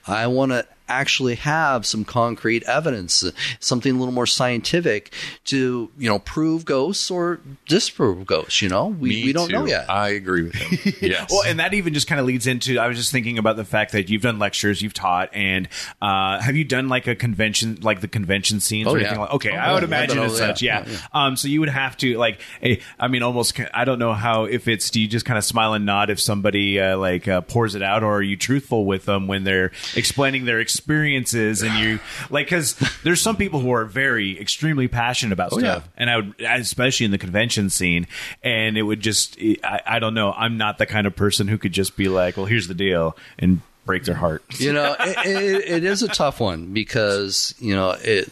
I 0.06 0.26
want 0.26 0.52
to 0.52 0.66
actually 0.90 1.36
have 1.36 1.86
some 1.86 2.04
concrete 2.04 2.62
evidence, 2.64 3.24
something 3.60 3.94
a 3.94 3.98
little 3.98 4.12
more 4.14 4.26
scientific 4.26 5.12
to, 5.46 5.90
you 5.98 6.08
know, 6.08 6.18
prove 6.18 6.64
ghosts 6.64 7.10
or 7.10 7.40
disprove 7.66 8.26
ghosts, 8.26 8.60
you 8.62 8.68
know? 8.68 8.86
We 8.88 9.08
Me 9.10 9.24
we 9.24 9.32
don't 9.32 9.48
too. 9.48 9.54
know 9.54 9.66
yet. 9.66 9.88
I 9.90 10.10
agree 10.10 10.42
with 10.42 10.54
him. 10.54 10.94
Yes. 11.10 11.30
Well, 11.30 11.42
and 11.46 11.58
that 11.60 11.72
even 11.74 11.94
just 11.94 12.06
kind 12.06 12.20
of 12.20 12.26
leads 12.26 12.46
into. 12.46 12.78
I 12.78 12.86
was 12.88 12.96
just 12.96 13.10
thinking 13.12 13.38
about 13.38 13.56
the 13.56 13.64
fact 13.64 13.92
that 13.92 14.08
you've 14.10 14.22
done 14.22 14.38
lectures, 14.38 14.82
you've 14.82 14.92
taught, 14.94 15.30
and 15.32 15.68
uh, 16.02 16.40
have 16.40 16.56
you 16.56 16.64
done 16.64 16.88
like 16.88 17.06
a 17.06 17.14
convention, 17.14 17.78
like 17.82 18.00
the 18.00 18.08
convention 18.08 18.60
scenes 18.60 18.86
Oh, 18.88 18.92
or 18.92 18.98
yeah. 18.98 19.04
anything 19.06 19.20
like? 19.20 19.30
Okay, 19.34 19.50
Oh, 19.52 19.56
I 19.56 19.72
would 19.72 19.82
Yeah, 19.82 19.86
imagine 19.88 20.18
as 20.18 20.36
such. 20.36 20.62
yeah. 20.62 20.84
Yeah. 20.86 20.98
Um. 21.12 21.36
So 21.36 21.48
you 21.48 21.60
would 21.60 21.68
have 21.68 21.96
to 21.98 22.16
like, 22.18 22.40
eh, 22.62 22.76
I 22.98 23.08
mean, 23.08 23.22
almost. 23.22 23.58
I 23.72 23.84
don't 23.84 23.98
know 23.98 24.12
how 24.12 24.44
if 24.44 24.68
it's 24.68 24.90
do 24.90 25.00
you 25.00 25.08
just 25.08 25.24
kind 25.24 25.38
of 25.38 25.44
smile 25.44 25.74
and 25.74 25.86
nod 25.86 26.10
if 26.10 26.20
somebody 26.20 26.78
uh, 26.80 26.96
like 26.98 27.26
uh, 27.28 27.40
pours 27.42 27.74
it 27.74 27.82
out, 27.82 28.02
or 28.02 28.14
are 28.16 28.22
you 28.22 28.36
truthful 28.36 28.84
with 28.84 29.04
them 29.06 29.26
when 29.26 29.44
they're 29.44 29.72
explaining 29.96 30.44
their 30.44 30.60
experiences 30.80 31.62
and 31.62 31.74
you 31.78 32.00
like 32.30 32.46
because 32.46 32.74
there's 33.04 33.20
some 33.20 33.36
people 33.36 33.60
who 33.60 33.70
are 33.72 33.84
very 33.84 34.40
extremely 34.40 34.88
passionate 34.88 35.32
about 35.32 35.52
oh, 35.52 35.58
stuff, 35.58 35.84
yeah. 35.84 35.90
and 35.96 36.10
I 36.10 36.16
would 36.16 36.40
especially 36.40 37.04
in 37.04 37.12
the 37.12 37.18
convention 37.18 37.68
scene, 37.68 38.06
and 38.42 38.78
it 38.78 38.82
would 38.82 39.00
just 39.00 39.38
I, 39.62 39.82
I 39.86 39.98
don't 39.98 40.14
know. 40.14 40.32
I'm 40.32 40.56
not 40.56 40.78
the 40.78 40.86
kind 40.86 41.06
of 41.06 41.14
person 41.14 41.48
who 41.48 41.58
could 41.58 41.72
just 41.72 41.96
be 41.96 42.08
like, 42.08 42.36
well, 42.36 42.46
here's 42.46 42.68
the 42.68 42.74
deal, 42.74 43.16
and 43.38 43.60
break 43.84 44.04
their 44.04 44.14
heart. 44.14 44.42
you 44.58 44.72
know 44.72 44.94
it, 45.00 45.26
it, 45.26 45.68
it 45.68 45.84
is 45.84 46.02
a 46.02 46.08
tough 46.08 46.40
one 46.40 46.72
because 46.72 47.54
you 47.58 47.74
know 47.74 47.96
it 48.02 48.28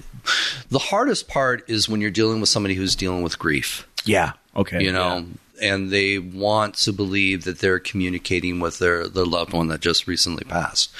the 0.71 0.79
hardest 0.79 1.29
part 1.29 1.69
is 1.69 1.89
when 1.89 2.01
you're 2.01 2.11
dealing 2.11 2.41
with 2.41 2.49
somebody 2.49 2.75
who's 2.75 2.95
dealing 2.95 3.23
with 3.23 3.39
grief 3.39 3.89
Yeah. 4.05 4.33
Okay. 4.57 4.83
you 4.83 4.93
know 4.93 5.25
and 5.61 5.91
they 5.91 6.19
want 6.19 6.75
to 6.77 6.93
believe 6.93 7.45
that 7.45 7.59
they're 7.59 7.79
communicating 7.79 8.61
with 8.61 8.79
their, 8.79 9.09
their 9.09 9.25
loved 9.25 9.53
one 9.53 9.69
that 9.69 9.81
just 9.81 10.07
recently 10.07 10.45
passed. 10.45 10.91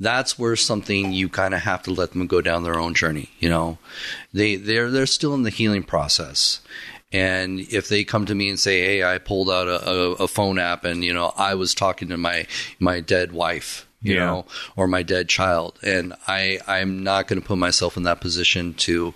That's 0.00 0.38
where 0.38 0.56
something 0.56 1.12
you 1.12 1.28
kind 1.28 1.54
of 1.54 1.60
have 1.60 1.82
to 1.84 1.90
let 1.92 2.12
them 2.12 2.26
go 2.26 2.40
down 2.40 2.62
their 2.62 2.78
own 2.78 2.94
journey 2.94 3.30
you 3.38 3.48
know? 3.48 3.78
They 4.32 4.56
they're 4.56 4.90
they're 4.90 5.06
still 5.06 5.34
in 5.34 5.42
the 5.42 5.50
healing 5.50 5.82
process. 5.84 6.60
And 7.12 7.60
if 7.60 7.88
they 7.88 8.02
come 8.04 8.26
to 8.26 8.34
me 8.34 8.48
and 8.48 8.58
say 8.58 8.80
hey 8.80 9.04
i 9.04 9.18
pulled 9.18 9.48
out 9.50 9.68
a, 9.68 9.88
a, 9.88 10.10
a 10.24 10.28
phone 10.28 10.58
app 10.58 10.84
and 10.84 11.04
you 11.04 11.12
know 11.14 11.32
i 11.36 11.54
was 11.54 11.72
talking 11.74 12.08
to 12.08 12.16
my 12.16 12.46
my 12.80 12.98
dead 13.00 13.30
wife 13.32 13.86
you 14.02 14.14
Yeah. 14.14 14.26
know 14.26 14.46
or 14.76 14.88
my 14.88 15.02
dead 15.04 15.28
child 15.28 15.78
and 15.82 16.12
i 16.26 16.58
i'm 16.66 17.04
not 17.04 17.28
going 17.28 17.40
to 17.40 17.46
put 17.46 17.56
myself 17.58 17.96
in 17.96 18.02
that 18.02 18.20
position 18.20 18.74
to 18.74 19.14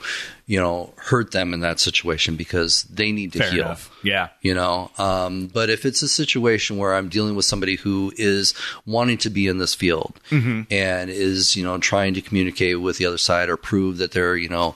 you 0.48 0.58
know 0.58 0.92
hurt 0.96 1.30
them 1.30 1.52
in 1.54 1.60
that 1.60 1.78
situation 1.78 2.34
because 2.34 2.82
they 2.84 3.12
need 3.12 3.32
to 3.34 3.38
Fair 3.38 3.50
heal 3.52 3.64
enough. 3.66 3.90
Yeah. 4.02 4.30
you 4.40 4.54
know 4.54 4.90
um, 4.98 5.46
but 5.46 5.68
if 5.70 5.84
it's 5.86 6.00
a 6.02 6.08
situation 6.08 6.78
where 6.78 6.94
i'm 6.94 7.08
dealing 7.10 7.36
with 7.36 7.44
somebody 7.44 7.76
who 7.76 8.12
is 8.16 8.54
wanting 8.86 9.18
to 9.18 9.30
be 9.30 9.46
in 9.46 9.58
this 9.58 9.74
field 9.74 10.18
Mm-hmm. 10.30 10.62
and 10.72 11.10
is 11.10 11.54
you 11.54 11.64
know 11.64 11.78
trying 11.78 12.14
to 12.14 12.22
communicate 12.22 12.80
with 12.80 12.96
the 12.98 13.06
other 13.06 13.18
side 13.18 13.48
or 13.50 13.56
prove 13.58 13.98
that 13.98 14.12
they're 14.12 14.36
you 14.36 14.48
know 14.48 14.74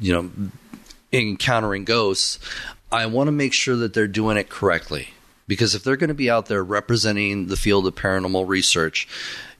you 0.00 0.12
know 0.12 0.30
encountering 1.12 1.84
ghosts 1.84 2.38
i 2.92 3.06
want 3.06 3.28
to 3.28 3.32
make 3.32 3.52
sure 3.52 3.76
that 3.76 3.94
they're 3.94 4.06
doing 4.06 4.36
it 4.36 4.48
correctly 4.48 5.08
because 5.48 5.74
if 5.74 5.82
they're 5.84 5.96
going 5.96 6.08
to 6.08 6.14
be 6.14 6.28
out 6.28 6.46
there 6.46 6.62
representing 6.62 7.46
the 7.46 7.56
field 7.56 7.86
of 7.86 7.94
paranormal 7.94 8.46
research 8.46 9.08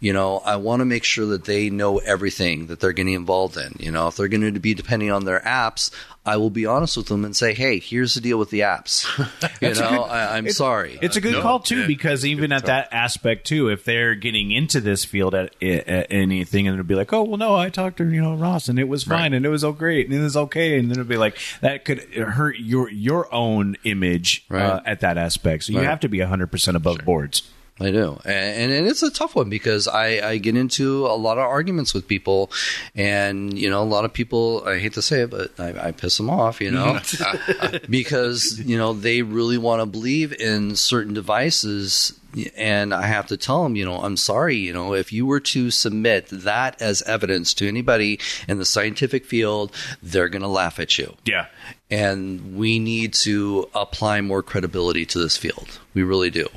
you 0.01 0.13
know 0.13 0.39
i 0.45 0.57
want 0.57 0.81
to 0.81 0.85
make 0.85 1.05
sure 1.05 1.27
that 1.27 1.45
they 1.45 1.71
know 1.71 1.99
everything 1.99 2.67
that 2.67 2.81
they're 2.81 2.93
getting 2.93 3.15
involved 3.15 3.57
in. 3.57 3.75
You 3.79 3.91
know 3.91 4.09
if 4.09 4.17
they're 4.17 4.29
going 4.29 4.55
to 4.55 4.61
be 4.61 4.75
depending 4.75 5.11
on 5.11 5.25
their 5.25 5.41
apps 5.41 5.91
i 6.25 6.37
will 6.37 6.51
be 6.51 6.67
honest 6.67 6.97
with 6.97 7.07
them 7.07 7.25
and 7.25 7.37
say 7.37 7.55
hey 7.55 7.79
here's 7.79 8.15
the 8.15 8.21
deal 8.21 8.39
with 8.39 8.51
the 8.51 8.61
apps. 8.61 9.07
You 9.61 9.75
know 9.75 10.03
I, 10.03 10.37
i'm 10.37 10.51
sorry. 10.51 10.99
It's 11.01 11.17
a 11.17 11.21
good 11.21 11.33
no, 11.33 11.43
call 11.43 11.61
too 11.61 11.81
yeah, 11.83 11.87
because 11.87 12.25
even 12.27 12.53
at 12.53 12.67
that 12.67 12.89
aspect 12.93 13.47
too, 13.47 13.69
if 13.69 13.85
they're 13.85 14.15
getting 14.15 14.51
into 14.51 14.81
this 14.81 15.05
field 15.05 15.35
at, 15.35 15.55
at 15.63 16.07
anything, 16.11 16.67
and 16.67 16.75
it'll 16.75 16.87
be 16.87 16.95
like, 16.95 17.13
oh 17.13 17.23
well, 17.23 17.39
no, 17.39 17.55
I 17.57 17.71
talked 17.71 17.97
to 17.99 18.05
you 18.11 18.21
know 18.21 18.35
Ross 18.35 18.69
and 18.69 18.79
it 18.79 18.89
was 18.89 19.05
fine 19.05 19.17
Right. 19.17 19.33
and 19.35 19.47
it 19.47 19.49
was 19.49 19.65
all 19.65 19.73
great 19.73 20.07
and 20.07 20.15
it 20.15 20.21
was 20.23 20.37
okay, 20.37 20.79
and 20.79 20.91
then 20.91 20.99
it'll 20.99 21.09
be 21.09 21.17
like 21.17 21.39
that 21.63 21.85
could 21.85 22.01
hurt 22.15 22.59
your 22.59 22.91
your 22.91 23.33
own 23.35 23.77
image 23.85 24.45
uh, 24.51 24.81
at 24.85 25.01
that 25.01 25.17
aspect. 25.17 25.65
So 25.65 25.73
you 25.73 25.81
have 25.81 26.01
to 26.01 26.09
be 26.09 26.21
hundred 26.21 26.49
percent 26.51 26.77
above 26.77 26.99
boards. 27.05 27.43
I 27.79 27.91
do, 27.91 28.19
and, 28.25 28.73
and 28.73 28.87
it's 28.87 29.03
a 29.03 29.11
tough 29.11 29.35
one 29.35 29.51
because 29.51 29.87
I, 29.87 30.27
I 30.31 30.39
get 30.39 30.57
into 30.57 31.07
a 31.07 31.12
lot 31.17 31.37
of 31.37 31.45
arguments 31.45 31.93
with 31.93 32.09
people, 32.09 32.51
and 32.95 33.59
you 33.59 33.69
know, 33.69 33.83
a 33.83 33.85
lot 33.85 34.07
of 34.07 34.15
people. 34.15 34.62
I 34.67 34.79
hate 34.79 34.95
to 34.95 35.03
say 35.03 35.21
it, 35.23 35.31
but 35.31 35.59
I, 35.61 35.89
I 35.89 35.93
piss 35.93 36.17
them 36.17 36.31
off, 36.31 36.62
you 36.62 36.71
know, 36.71 36.99
because 37.91 38.59
you 38.65 38.79
know 38.79 38.93
they 38.95 39.23
really 39.23 39.59
want 39.59 39.83
to 39.83 39.87
believe 39.87 40.33
in 40.33 40.75
certain 40.77 41.12
devices, 41.12 42.19
and 42.57 42.95
I 42.95 43.07
have 43.07 43.27
to 43.27 43.37
tell 43.37 43.62
them, 43.62 43.77
you 43.77 43.85
know, 43.85 43.99
I'm 43.99 44.17
sorry, 44.17 44.57
you 44.57 44.73
know, 44.73 44.95
if 44.95 45.12
you 45.12 45.27
were 45.27 45.41
to 45.41 45.71
submit 45.71 46.29
that 46.31 46.81
as 46.81 47.03
evidence 47.03 47.53
to 47.55 47.69
anybody 47.69 48.19
in 48.49 48.59
the 48.59 48.65
scientific 48.65 49.27
field, 49.27 49.71
they're 50.03 50.29
going 50.31 50.43
to 50.43 50.49
laugh 50.49 50.79
at 50.81 50.97
you 50.99 51.15
Yeah. 51.27 51.47
and 51.91 52.57
we 52.57 52.79
need 52.79 53.12
to 53.15 53.69
apply 53.75 54.21
more 54.23 54.43
credibility 54.43 55.05
to 55.07 55.19
this 55.19 55.37
field. 55.37 55.79
We 55.95 56.03
really 56.03 56.31
do. 56.31 56.49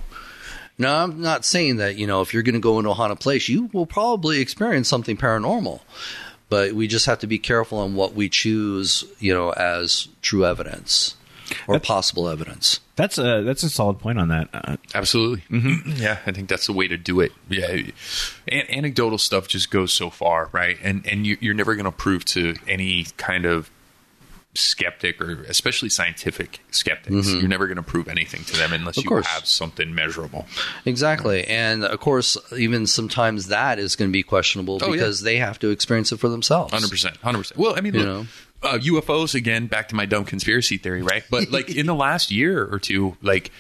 Now, 0.80 1.04
I'm 1.04 1.22
not 1.22 1.44
saying 1.46 1.76
that, 1.78 1.98
you 1.98 2.08
know, 2.08 2.22
if 2.22 2.34
you're 2.34 2.42
going 2.42 2.54
to 2.54 2.60
go 2.62 2.80
into 2.80 2.90
a 2.90 2.94
haunted 2.94 3.20
place, 3.20 3.50
you 3.50 3.70
will 3.74 3.86
probably 3.86 4.40
experience 4.40 4.88
something 4.88 5.18
paranormal. 5.18 5.82
But 6.50 6.72
we 6.74 6.88
just 6.88 7.06
have 7.06 7.20
to 7.20 7.28
be 7.28 7.38
careful 7.38 7.78
on 7.80 7.94
what 7.94 8.14
we 8.16 8.30
choose, 8.30 9.04
you 9.20 9.34
know, 9.34 9.52
as 9.52 10.08
true 10.22 10.46
evidence 10.46 11.16
or 11.68 11.80
possible 11.80 12.28
evidence. 12.30 12.80
That's 12.96 13.18
a 13.18 13.44
that's 13.44 13.64
a 13.64 13.70
solid 13.70 14.00
point 14.00 14.20
on 14.20 14.30
that. 14.30 14.50
Uh, 14.54 14.78
Absolutely. 14.96 15.44
Yeah, 15.86 16.20
I 16.26 16.32
think 16.32 16.50
that's 16.50 16.66
the 16.66 16.74
way 16.74 16.88
to 16.88 16.98
do 16.98 17.20
it. 17.20 17.32
Yeah, 17.50 17.68
An- 18.48 18.68
anecdotal 18.70 19.18
stuff 19.18 19.48
just 19.48 19.70
goes 19.70 19.94
so 19.94 20.10
far, 20.10 20.50
right? 20.52 20.78
And 20.82 21.06
and 21.06 21.28
you, 21.28 21.38
you're 21.40 21.54
never 21.54 21.76
going 21.76 21.86
to 21.86 21.92
prove 21.92 22.26
to 22.26 22.56
any 22.68 23.06
kind 23.18 23.46
of 23.46 23.70
skeptic 24.56 25.22
or 25.22 25.44
especially 25.44 25.90
scientific 25.90 26.60
skeptics, 26.72 27.32
you're 27.32 27.48
never 27.48 27.68
going 27.68 27.78
to 27.78 27.84
prove 27.84 28.08
anything 28.08 28.44
to 28.46 28.58
them 28.58 28.74
unless 28.74 28.98
you 28.98 29.10
have 29.16 29.46
something 29.46 29.94
measurable. 29.94 30.46
Exactly. 30.86 31.46
And 31.46 31.84
of 31.84 32.00
course, 32.00 32.36
even 32.58 32.88
sometimes 32.88 33.48
that 33.48 33.80
is 33.80 33.96
going 33.96 34.10
to 34.10 34.14
be 34.14 34.24
questionable 34.24 34.80
Oh, 34.82 34.88
yeah. 34.88 34.92
because 34.94 35.22
they 35.22 35.38
have 35.38 35.60
to 35.60 35.70
experience 35.70 36.12
it 36.12 36.20
for 36.20 36.30
themselves. 36.30 36.74
Hundred 36.74 36.90
percent, 36.90 37.18
hundred 37.18 37.40
percent. 37.40 37.60
Well, 37.60 37.76
I 37.78 37.82
mean, 37.82 37.94
You 37.94 38.00
look, 38.04 38.08
know? 38.64 38.70
uh, 38.70 38.78
UFOs 38.80 39.36
again. 39.36 39.68
Back 39.68 39.90
to 39.90 39.96
my 39.96 40.06
dumb 40.06 40.26
conspiracy 40.26 40.78
theory, 40.78 41.02
right? 41.04 41.24
But 41.30 41.52
like 41.52 41.70
in 41.70 41.86
the 41.86 41.96
last 41.96 42.32
year 42.32 42.68
or 42.72 42.80
two, 42.80 43.18
like 43.22 43.52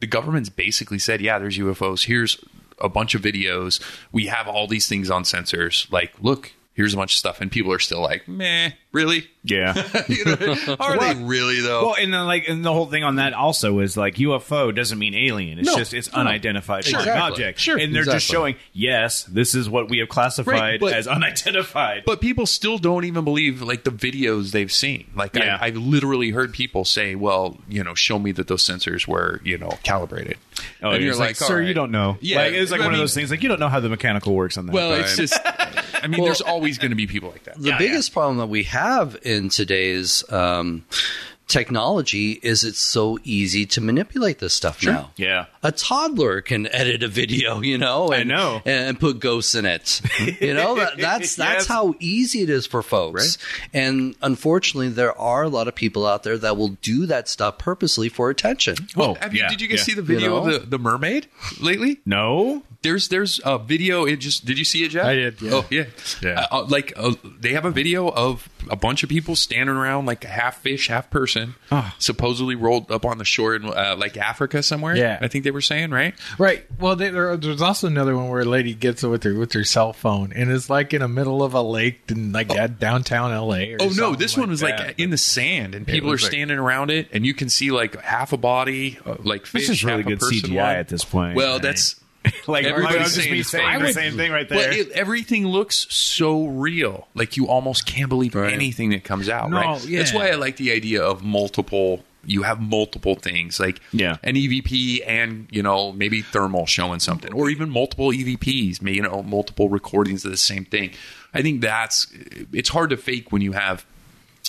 the 0.00 0.06
government's 0.06 0.48
basically 0.48 0.98
said, 0.98 1.20
yeah, 1.20 1.38
there's 1.38 1.58
UFOs. 1.58 2.06
Here's 2.06 2.42
a 2.80 2.88
bunch 2.88 3.14
of 3.14 3.20
videos. 3.22 3.82
We 4.12 4.26
have 4.26 4.48
all 4.48 4.66
these 4.66 4.88
things 4.88 5.10
on 5.10 5.24
sensors. 5.24 5.90
Like, 5.92 6.12
look, 6.20 6.52
here's 6.78 6.94
a 6.94 6.96
bunch 6.96 7.12
of 7.14 7.18
stuff, 7.18 7.40
and 7.40 7.50
people 7.50 7.72
are 7.72 7.80
still 7.80 8.00
like, 8.00 8.28
meh, 8.28 8.70
really? 8.92 9.26
Yeah. 9.42 9.74
You 10.08 10.24
know, 10.24 10.76
are 10.80 10.96
they 10.98 11.14
really 11.22 11.60
though? 11.60 11.86
Well, 11.88 11.96
and 11.98 12.14
then 12.14 12.24
like, 12.26 12.48
and 12.48 12.64
the 12.64 12.72
whole 12.72 12.86
thing 12.86 13.02
on 13.04 13.16
that 13.16 13.34
also 13.34 13.80
is 13.80 13.96
like 13.96 14.14
UFO 14.14 14.74
doesn't 14.74 14.98
mean 14.98 15.14
alien. 15.14 15.58
It's 15.58 15.66
No. 15.68 15.76
just 15.76 15.92
it's 15.92 16.08
unidentified 16.08 16.84
flying 16.84 17.06
Exactly. 17.06 17.32
object. 17.44 17.58
Sure. 17.58 17.76
and 17.78 17.94
they're 17.94 18.04
just 18.04 18.24
showing 18.26 18.56
yes, 18.72 19.24
this 19.24 19.54
is 19.54 19.68
what 19.68 19.88
we 19.90 19.98
have 19.98 20.08
classified 20.08 20.52
Right, 20.54 20.80
but- 20.80 20.92
as 20.94 21.06
unidentified. 21.08 22.04
But 22.06 22.20
people 22.20 22.46
still 22.46 22.78
don't 22.78 23.04
even 23.04 23.24
believe 23.24 23.60
like 23.62 23.84
the 23.84 23.90
videos 23.90 24.52
they've 24.52 24.72
seen. 24.72 25.10
Like 25.14 25.34
Yeah. 25.34 25.58
I, 25.60 25.66
I've 25.66 25.76
literally 25.76 26.30
heard 26.30 26.52
people 26.52 26.84
say, 26.84 27.14
"Well, 27.14 27.58
you 27.68 27.82
know, 27.84 27.94
show 27.94 28.18
me 28.18 28.32
that 28.32 28.46
those 28.48 28.64
sensors 28.64 29.06
were, 29.06 29.40
you 29.44 29.58
know, 29.58 29.78
calibrated." 29.82 30.38
oh, 30.82 30.90
and 30.90 31.04
you're 31.04 31.12
like, 31.14 31.28
like, 31.28 31.36
sir, 31.36 31.60
all 31.60 31.66
you 31.66 31.74
don't 31.74 31.90
know. 31.90 32.16
Yeah, 32.20 32.38
like, 32.38 32.52
it's 32.54 32.70
like 32.70 32.80
I 32.80 32.84
one 32.84 32.94
of 32.94 32.98
those 33.00 33.14
things. 33.14 33.30
Like 33.30 33.42
you 33.42 33.48
don't 33.48 33.60
know 33.60 33.68
how 33.68 33.80
the 33.80 33.88
mechanical 33.88 34.34
works 34.34 34.56
on 34.58 34.66
that. 34.66 34.72
Well, 34.72 34.94
it's 34.94 35.16
just, 35.16 35.34
I 36.02 36.06
mean, 36.06 36.24
there's 36.24 36.40
always 36.40 36.78
going 36.78 36.90
to 36.90 36.96
be 36.96 37.06
people 37.06 37.30
like 37.30 37.44
that. 37.44 37.60
the 37.60 37.74
biggest 37.78 38.12
problem 38.12 38.38
that 38.38 38.48
we 38.48 38.64
have 38.64 39.16
in 39.22 39.48
today's 39.48 40.28
um, 40.32 40.84
technology 41.48 42.32
is 42.42 42.62
it's 42.62 42.78
so 42.80 43.18
easy 43.24 43.66
to 43.66 43.80
manipulate 43.80 44.38
this 44.38 44.54
stuff 44.54 44.84
now. 44.84 45.10
yeah. 45.16 45.46
A 45.62 45.72
toddler 45.72 46.40
can 46.40 46.66
edit 46.68 47.02
a 47.02 47.08
video, 47.08 47.60
you 47.62 47.78
know, 47.78 48.12
and, 48.12 48.28
know. 48.28 48.62
and 48.64 48.98
put 49.00 49.18
ghosts 49.18 49.54
in 49.54 49.64
it. 49.66 50.00
You 50.40 50.54
know, 50.54 50.76
that, 50.76 50.98
that's 50.98 51.36
that's 51.36 51.60
Yes. 51.60 51.66
how 51.66 51.94
easy 52.00 52.42
it 52.42 52.50
is 52.50 52.66
for 52.66 52.82
folks. 52.82 53.38
And 53.72 54.14
unfortunately, 54.22 54.88
there 54.90 55.18
are 55.18 55.42
a 55.42 55.48
lot 55.48 55.66
of 55.68 55.74
people 55.74 56.06
out 56.06 56.22
there 56.22 56.36
that 56.38 56.56
will 56.56 56.76
do 56.82 57.06
that 57.06 57.28
stuff 57.28 57.58
purposely 57.58 58.08
for 58.08 58.30
attention. 58.30 58.76
Well, 58.94 59.10
Oh, 59.10 59.14
have 59.20 59.34
you, 59.34 59.48
did 59.48 59.60
you 59.62 59.68
guys 59.68 59.78
yeah. 59.78 59.84
see 59.84 59.94
the 59.94 60.02
video 60.02 60.20
You 60.44 60.50
know? 60.50 60.54
of 60.56 60.62
the, 60.62 60.66
the 60.76 60.78
mermaid 60.78 61.26
lately? 61.60 62.00
No. 62.04 62.62
There's 62.82 63.08
there's 63.08 63.40
a 63.44 63.58
video. 63.58 64.04
It 64.04 64.16
just 64.16 64.44
did 64.44 64.58
you 64.58 64.64
see 64.64 64.84
it, 64.84 64.90
Jeff? 64.90 65.06
I 65.06 65.14
did, 65.14 65.42
yeah. 65.42 65.50
Oh 65.52 65.66
yeah, 65.70 65.84
Yeah. 66.22 66.46
Uh, 66.52 66.58
uh, 66.60 66.64
like 66.66 66.92
uh, 66.96 67.14
they 67.40 67.52
have 67.54 67.64
a 67.64 67.70
video 67.72 68.08
of 68.08 68.48
a 68.70 68.76
bunch 68.76 69.02
of 69.02 69.08
people 69.08 69.34
standing 69.34 69.74
around 69.74 70.06
like 70.06 70.22
half 70.24 70.60
fish, 70.60 70.86
half 70.88 71.10
person, 71.10 71.37
Ah. 71.70 71.94
supposedly 71.98 72.54
rolled 72.54 72.90
up 72.90 73.04
on 73.04 73.18
the 73.18 73.24
shore 73.24 73.54
in 73.54 73.64
uh, 73.64 73.94
like 73.98 74.16
Africa 74.16 74.62
somewhere. 74.62 74.96
Yeah. 74.96 75.18
I 75.20 75.28
think 75.28 75.44
they 75.44 75.50
were 75.50 75.60
saying 75.60 75.90
right. 75.90 76.14
Right. 76.38 76.64
Well, 76.80 76.96
they, 76.96 77.10
there, 77.10 77.36
there's 77.36 77.62
also 77.62 77.86
another 77.86 78.16
one 78.16 78.28
where 78.28 78.40
a 78.40 78.44
lady 78.44 78.74
gets 78.74 79.02
it 79.04 79.08
with 79.08 79.22
her 79.24 79.34
with 79.34 79.52
her 79.52 79.64
cell 79.64 79.92
phone, 79.92 80.32
and 80.32 80.50
it's 80.50 80.70
like 80.70 80.92
in 80.94 81.00
the 81.00 81.08
middle 81.08 81.42
of 81.42 81.54
a 81.54 81.62
lake 81.62 82.00
in 82.08 82.32
like 82.32 82.48
that 82.48 82.78
downtown 82.78 83.32
L.A. 83.32 83.72
Or 83.74 83.76
Oh 83.80 83.84
no, 83.86 83.90
something 83.92 84.18
this 84.18 84.36
one 84.36 84.50
was 84.50 84.60
that. 84.60 84.80
like 84.88 84.98
in 84.98 85.10
the 85.10 85.18
sand, 85.18 85.74
and 85.74 85.86
people 85.86 86.08
are 86.08 86.12
was 86.12 86.22
like- 86.22 86.32
standing 86.32 86.58
around 86.58 86.90
it, 86.90 87.08
and 87.12 87.24
you 87.26 87.34
can 87.34 87.48
see 87.48 87.70
like 87.70 88.00
half 88.00 88.32
a 88.32 88.36
body, 88.36 88.98
uh, 89.06 89.16
like 89.22 89.46
fish, 89.46 89.62
This 89.68 89.70
is 89.78 89.84
really 89.84 90.02
good 90.02 90.20
CGI 90.20 90.54
one. 90.56 90.76
at 90.76 90.88
this 90.88 91.04
point. 91.04 91.36
Well, 91.36 91.56
I 91.56 91.58
that's 91.58 91.96
like 92.46 92.64
everybody's 92.64 92.96
I 92.96 93.02
was 93.02 93.14
just 93.14 93.16
saying 93.16 93.32
me 93.32 93.40
it's 93.40 93.50
saying 93.50 93.64
fine. 93.66 93.82
the 93.82 93.92
same 93.92 94.16
thing 94.16 94.32
right 94.32 94.48
there. 94.48 94.68
But 94.68 94.76
it, 94.76 94.90
everything 94.92 95.46
looks 95.46 95.86
so 95.90 96.46
real. 96.46 97.08
Like 97.14 97.36
you 97.36 97.48
almost 97.48 97.86
can't 97.86 98.08
believe 98.08 98.34
Right. 98.34 98.52
anything 98.52 98.90
that 98.90 99.04
comes 99.04 99.28
out. 99.28 99.50
No, 99.50 99.56
right? 99.56 99.84
yeah. 99.86 99.98
That's 99.98 100.12
why 100.14 100.28
I 100.28 100.34
like 100.34 100.56
the 100.56 100.72
idea 100.72 101.02
of 101.02 101.22
multiple. 101.22 102.04
You 102.24 102.42
have 102.42 102.60
multiple 102.60 103.14
things 103.14 103.58
like 103.58 103.80
Yeah. 103.92 104.16
an 104.22 104.34
EVP 104.36 105.00
and 105.06 105.46
you 105.50 105.62
know 105.62 105.92
maybe 105.92 106.20
thermal 106.20 106.66
showing 106.66 107.00
something, 107.00 107.32
or 107.32 107.48
even 107.48 107.70
multiple 107.70 108.08
EVPs, 108.12 108.82
maybe 108.82 108.96
you 108.96 109.02
know 109.02 109.22
multiple 109.22 109.68
recordings 109.68 110.24
of 110.24 110.30
the 110.30 110.36
same 110.36 110.64
thing. 110.64 110.90
I 111.32 111.42
think 111.42 111.60
that's 111.62 112.06
it's 112.52 112.68
hard 112.70 112.90
to 112.90 112.96
fake 112.96 113.32
when 113.32 113.40
you 113.42 113.52
have 113.52 113.86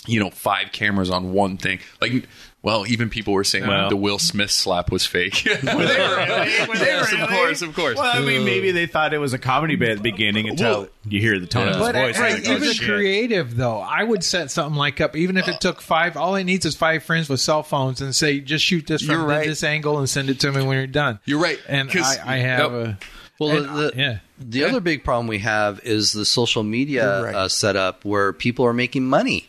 you 0.06 0.18
know 0.20 0.30
five 0.30 0.72
cameras 0.72 1.10
on 1.10 1.32
one 1.32 1.56
thing. 1.58 1.78
Like, 2.00 2.26
well, 2.62 2.86
even 2.86 3.08
people 3.10 3.32
were 3.32 3.44
saying 3.44 3.66
Well. 3.66 3.88
the 3.88 3.96
Will 3.96 4.18
Smith 4.18 4.50
slap 4.50 4.90
was 4.92 5.06
fake. 5.06 5.42
Were 5.46 5.56
they 5.60 5.64
really? 5.64 5.88
Were 6.68 6.76
they 6.76 6.84
Yes, 6.86 7.10
really? 7.12 7.22
of 7.24 7.28
course, 7.30 7.62
of 7.62 7.74
course. 7.74 7.96
Well, 7.96 8.16
I 8.16 8.20
mean, 8.24 8.44
maybe 8.44 8.70
they 8.72 8.86
thought 8.86 9.14
it 9.14 9.18
was 9.18 9.32
a 9.32 9.38
comedy 9.38 9.76
bit 9.76 9.90
at 9.90 9.96
the 9.98 10.02
beginning 10.02 10.48
until 10.48 10.80
Well, 10.82 10.88
you 11.08 11.20
hear 11.20 11.38
the 11.38 11.46
tone 11.46 11.68
of 11.68 11.74
his 11.76 11.82
But 11.86 11.94
voice. 11.94 12.18
You're 12.18 12.30
like, 12.30 12.48
oh, 12.48 12.52
even 12.52 12.72
shit. 12.72 12.86
creative 12.88 13.56
though, 13.56 13.78
I 13.78 14.04
would 14.04 14.22
set 14.22 14.50
something 14.50 14.76
like 14.78 15.00
up. 15.00 15.16
Even 15.16 15.36
if 15.36 15.48
it 15.48 15.60
took 15.60 15.80
five, 15.80 16.16
all 16.16 16.34
it 16.36 16.44
needs 16.44 16.66
is 16.66 16.76
five 16.76 17.02
friends 17.02 17.28
with 17.28 17.40
cell 17.40 17.62
phones, 17.62 18.00
and 18.02 18.14
say, 18.14 18.40
just 18.40 18.64
shoot 18.64 18.86
this 18.86 19.02
from 19.02 19.24
right. 19.24 19.46
this 19.46 19.64
angle 19.64 19.98
and 19.98 20.08
send 20.08 20.28
it 20.30 20.40
to 20.40 20.52
me 20.52 20.62
when 20.62 20.76
you're 20.76 20.86
done. 20.86 21.18
You're 21.24 21.40
right, 21.40 21.58
and 21.68 21.90
I, 21.94 22.16
I 22.26 22.36
have 22.38 22.72
Yep. 22.72 22.86
a 22.86 22.98
Well, 23.38 23.50
and, 23.56 23.64
the, 23.64 23.70
uh, 23.70 23.90
the, 23.90 23.92
yeah. 23.96 24.18
The 24.40 24.64
other 24.64 24.80
big 24.80 25.04
problem 25.04 25.26
we 25.26 25.38
have 25.38 25.80
is 25.84 26.12
the 26.12 26.24
social 26.24 26.62
media 26.62 27.22
right. 27.22 27.34
uh, 27.34 27.48
setup 27.48 28.04
where 28.04 28.32
people 28.32 28.64
are 28.64 28.72
making 28.72 29.04
money 29.06 29.46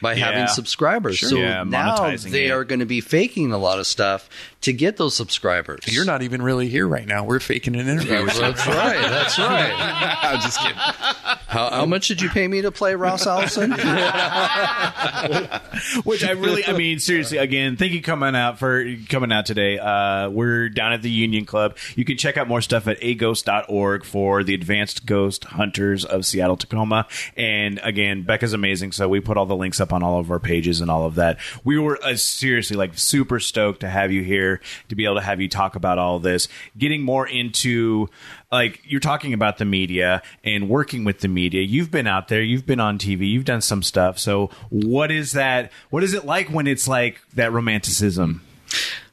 by 0.00 0.14
Yeah. 0.14 0.24
having 0.32 0.46
subscribers. 0.48 1.18
Sure. 1.18 1.28
So 1.28 1.36
Yeah, 1.36 1.62
now 1.64 2.16
they 2.16 2.46
it. 2.46 2.50
are 2.50 2.64
going 2.64 2.80
to 2.80 2.86
be 2.86 3.00
faking 3.00 3.52
a 3.52 3.58
lot 3.58 3.78
of 3.78 3.86
stuff 3.86 4.28
to 4.62 4.72
get 4.72 4.96
those 4.98 5.16
subscribers. 5.16 5.80
You're 5.86 6.04
not 6.04 6.22
even 6.22 6.42
really 6.42 6.68
here 6.68 6.86
right 6.86 7.06
now. 7.06 7.24
We're 7.24 7.40
faking 7.40 7.74
an 7.76 7.88
interview. 7.88 8.26
That's, 8.26 8.38
that's 8.38 8.66
right. 8.66 9.00
That's 9.00 9.38
right. 9.38 9.72
I'm 10.22 10.40
just 10.40 10.60
kidding. 10.60 10.76
How, 10.76 11.70
how 11.70 11.86
much 11.86 12.08
did 12.08 12.20
you 12.20 12.28
pay 12.28 12.46
me 12.46 12.60
to 12.62 12.70
play 12.70 12.94
Ross 12.94 13.26
Allison? 13.26 13.70
Which 16.04 16.22
I 16.24 16.32
really, 16.32 16.66
I 16.66 16.74
mean, 16.74 16.98
seriously, 16.98 17.38
again, 17.38 17.76
thank 17.76 17.92
you 17.92 18.02
coming 18.02 18.36
out 18.36 18.58
for 18.58 18.84
coming 19.08 19.32
out 19.32 19.46
today. 19.46 19.78
Uh, 19.78 20.28
we're 20.28 20.68
down 20.68 20.92
at 20.92 21.00
the 21.00 21.10
Union 21.10 21.46
Club. 21.46 21.78
You 21.96 22.04
can 22.04 22.18
check 22.18 22.36
out 22.36 22.46
more 22.46 22.60
stuff 22.60 22.86
at 22.86 23.00
aghost.org 23.00 24.04
for 24.04 24.44
the 24.44 24.52
Advanced 24.52 25.06
Ghost 25.06 25.44
Hunters 25.44 26.04
of 26.04 26.26
Seattle 26.26 26.58
Tacoma. 26.58 27.06
And 27.36 27.80
again, 27.82 28.24
Becca's 28.24 28.52
amazing, 28.52 28.92
so 28.92 29.08
we 29.08 29.20
put 29.20 29.38
all 29.38 29.46
the 29.46 29.56
links 29.56 29.80
up 29.80 29.94
on 29.94 30.02
all 30.02 30.20
of 30.20 30.30
our 30.30 30.38
pages 30.38 30.82
and 30.82 30.90
all 30.90 31.06
of 31.06 31.14
that. 31.14 31.38
We 31.64 31.78
were 31.78 31.98
uh, 32.04 32.16
seriously 32.16 32.76
like 32.76 32.98
super 32.98 33.40
stoked 33.40 33.80
to 33.80 33.88
have 33.88 34.12
you 34.12 34.22
here 34.22 34.49
to 34.88 34.94
be 34.94 35.04
able 35.04 35.16
to 35.16 35.20
have 35.20 35.40
you 35.40 35.48
talk 35.48 35.76
about 35.76 35.98
all 35.98 36.18
this, 36.18 36.48
getting 36.76 37.02
more 37.02 37.26
into 37.26 38.08
like 38.50 38.80
you're 38.84 39.00
talking 39.00 39.32
about 39.32 39.58
the 39.58 39.64
media 39.64 40.22
and 40.42 40.68
working 40.68 41.04
with 41.04 41.20
the 41.20 41.28
media. 41.28 41.62
You've 41.62 41.90
been 41.90 42.06
out 42.06 42.28
there. 42.28 42.42
You've 42.42 42.66
been 42.66 42.80
on 42.80 42.98
tv 42.98 43.30
you've 43.30 43.44
done 43.44 43.60
some 43.60 43.82
stuff. 43.82 44.18
So 44.18 44.50
what 44.68 45.10
is 45.10 45.32
that 45.32 45.70
what 45.90 46.02
is 46.02 46.14
it 46.14 46.24
like 46.24 46.48
when 46.48 46.66
it's 46.66 46.88
like 46.88 47.20
that 47.34 47.52
romanticism 47.52 48.42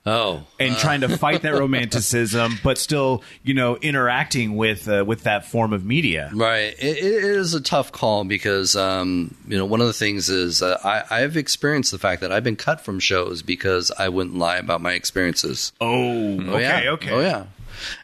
oh, 0.07 0.43
and 0.59 0.75
trying 0.77 1.01
to 1.01 1.09
fight 1.17 1.43
that 1.43 1.53
romanticism 1.53 2.57
but 2.63 2.77
still 2.77 3.23
you 3.43 3.53
know 3.53 3.75
interacting 3.77 4.55
with 4.55 4.87
uh, 4.87 5.03
with 5.05 5.23
that 5.23 5.45
form 5.45 5.73
of 5.73 5.85
media 5.85 6.31
Right. 6.33 6.73
It, 6.79 6.97
it 6.97 7.23
is 7.23 7.53
a 7.53 7.61
tough 7.61 7.91
call 7.91 8.23
because, 8.23 8.75
um, 8.75 9.35
you 9.47 9.57
know, 9.57 9.65
one 9.65 9.81
of 9.81 9.87
the 9.87 9.93
things 9.93 10.29
is 10.29 10.61
uh, 10.61 10.79
I, 10.83 11.03
I've 11.21 11.35
experienced 11.37 11.91
the 11.91 11.97
fact 11.97 12.21
that 12.21 12.31
I've 12.31 12.43
been 12.43 12.55
cut 12.55 12.81
from 12.81 12.99
shows 12.99 13.41
because 13.41 13.91
I 13.97 14.09
wouldn't 14.09 14.37
lie 14.37 14.57
about 14.57 14.81
my 14.81 14.93
experiences. 14.93 15.71
oh 15.81 16.39
Oh, 16.39 16.53
okay 16.55 16.83
yeah. 16.83 16.91
okay 16.91 17.11
Oh, 17.11 17.19
yeah. 17.19 17.45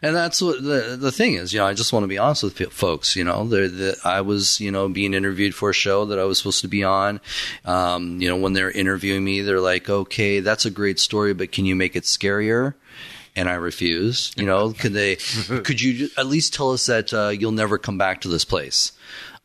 And 0.02 0.14
that's 0.14 0.40
what 0.40 0.62
the 0.62 0.96
the 0.98 1.12
thing 1.12 1.34
is. 1.34 1.52
You 1.52 1.60
know, 1.60 1.66
I 1.66 1.74
just 1.74 1.92
want 1.92 2.04
to 2.04 2.08
be 2.08 2.18
honest 2.18 2.42
with 2.42 2.58
folks. 2.72 3.16
You 3.16 3.24
know, 3.24 3.46
the, 3.46 3.96
I 4.04 4.20
was 4.20 4.60
you 4.60 4.70
know 4.70 4.88
being 4.88 5.14
interviewed 5.14 5.54
for 5.54 5.70
a 5.70 5.74
show 5.74 6.04
that 6.06 6.18
I 6.18 6.24
was 6.24 6.38
supposed 6.38 6.62
to 6.62 6.68
be 6.68 6.84
on. 6.84 7.20
Um, 7.64 8.20
you 8.20 8.28
know, 8.28 8.36
when 8.36 8.52
they're 8.52 8.70
interviewing 8.70 9.24
me, 9.24 9.40
they're 9.40 9.60
like, 9.60 9.88
"Okay, 9.88 10.40
that's 10.40 10.64
a 10.64 10.70
great 10.70 10.98
story, 10.98 11.34
but 11.34 11.52
can 11.52 11.64
you 11.64 11.76
make 11.76 11.96
it 11.96 12.04
scarier?" 12.04 12.74
And 13.36 13.48
I 13.48 13.54
refused. 13.54 14.38
You 14.38 14.46
know, 14.46 14.72
could 14.72 14.92
they? 14.92 15.16
could 15.64 15.80
you 15.80 16.08
at 16.16 16.26
least 16.26 16.54
tell 16.54 16.70
us 16.70 16.86
that 16.86 17.12
uh, 17.12 17.28
you'll 17.28 17.52
never 17.52 17.78
come 17.78 17.98
back 17.98 18.20
to 18.22 18.28
this 18.28 18.44
place? 18.44 18.92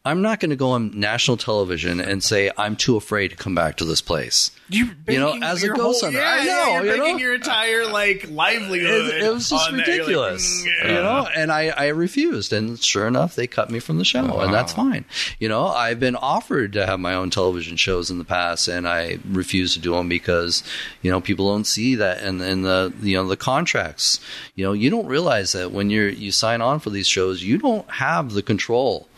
I'm 0.05 0.21
not 0.21 0.39
going 0.39 0.51
to 0.51 0.55
go 0.55 0.71
on 0.71 0.97
national 0.97 1.35
television 1.35 1.99
and 1.99 2.23
say 2.23 2.49
I'm 2.57 2.77
too 2.77 2.95
afraid 2.95 3.27
to 3.29 3.35
come 3.35 3.53
back 3.53 3.75
to 3.77 3.85
this 3.85 4.01
place. 4.01 4.49
you, 4.69 4.91
You 5.07 5.19
know, 5.19 5.37
as 5.41 5.61
a 5.61 5.67
ghost 5.67 6.01
hunter, 6.03 6.21
I 6.21 6.45
know, 6.45 6.67
you're 6.71 6.85
you 6.85 7.01
making 7.01 7.17
know? 7.17 7.21
your 7.23 7.35
entire 7.35 7.85
like 7.85 8.29
livelihood 8.29 9.13
It, 9.13 9.23
it 9.23 9.33
was 9.33 9.49
just 9.49 9.67
on 9.67 9.77
like, 9.77 9.85
ridiculous, 9.85 10.63
mm, 10.63 10.87
you 10.87 10.93
know. 10.93 11.27
And 11.35 11.51
I, 11.51 11.67
I 11.67 11.87
refused, 11.87 12.53
and 12.53 12.81
sure 12.81 13.07
enough, 13.07 13.35
they 13.35 13.45
cut 13.45 13.69
me 13.69 13.79
from 13.79 13.97
the 13.97 14.05
show, 14.05 14.39
and 14.39 14.53
that's 14.53 14.71
fine. 14.71 15.03
You 15.37 15.49
know, 15.49 15.67
I've 15.67 15.99
been 15.99 16.15
offered 16.15 16.71
to 16.73 16.85
have 16.85 17.01
my 17.01 17.13
own 17.13 17.29
television 17.29 17.75
shows 17.75 18.09
in 18.09 18.19
the 18.19 18.25
past, 18.25 18.69
and 18.69 18.87
I 18.87 19.19
refuse 19.29 19.73
to 19.73 19.79
do 19.79 19.91
them 19.95 20.07
because 20.07 20.63
you 21.01 21.11
know 21.11 21.19
people 21.19 21.51
don't 21.51 21.67
see 21.67 21.95
that, 21.95 22.23
and 22.23 22.41
in 22.41 22.61
the 22.61 22.93
you 23.01 23.17
know 23.17 23.27
the 23.27 23.37
contracts. 23.37 24.21
You 24.55 24.63
know, 24.63 24.71
you 24.71 24.89
don't 24.89 25.07
realize 25.07 25.51
that 25.51 25.71
when 25.73 25.89
you're 25.89 26.07
you 26.07 26.31
sign 26.31 26.61
on 26.61 26.79
for 26.79 26.89
these 26.89 27.07
shows, 27.07 27.43
you 27.43 27.57
don't 27.57 27.89
have 27.91 28.31
the 28.31 28.41
control. 28.41 29.09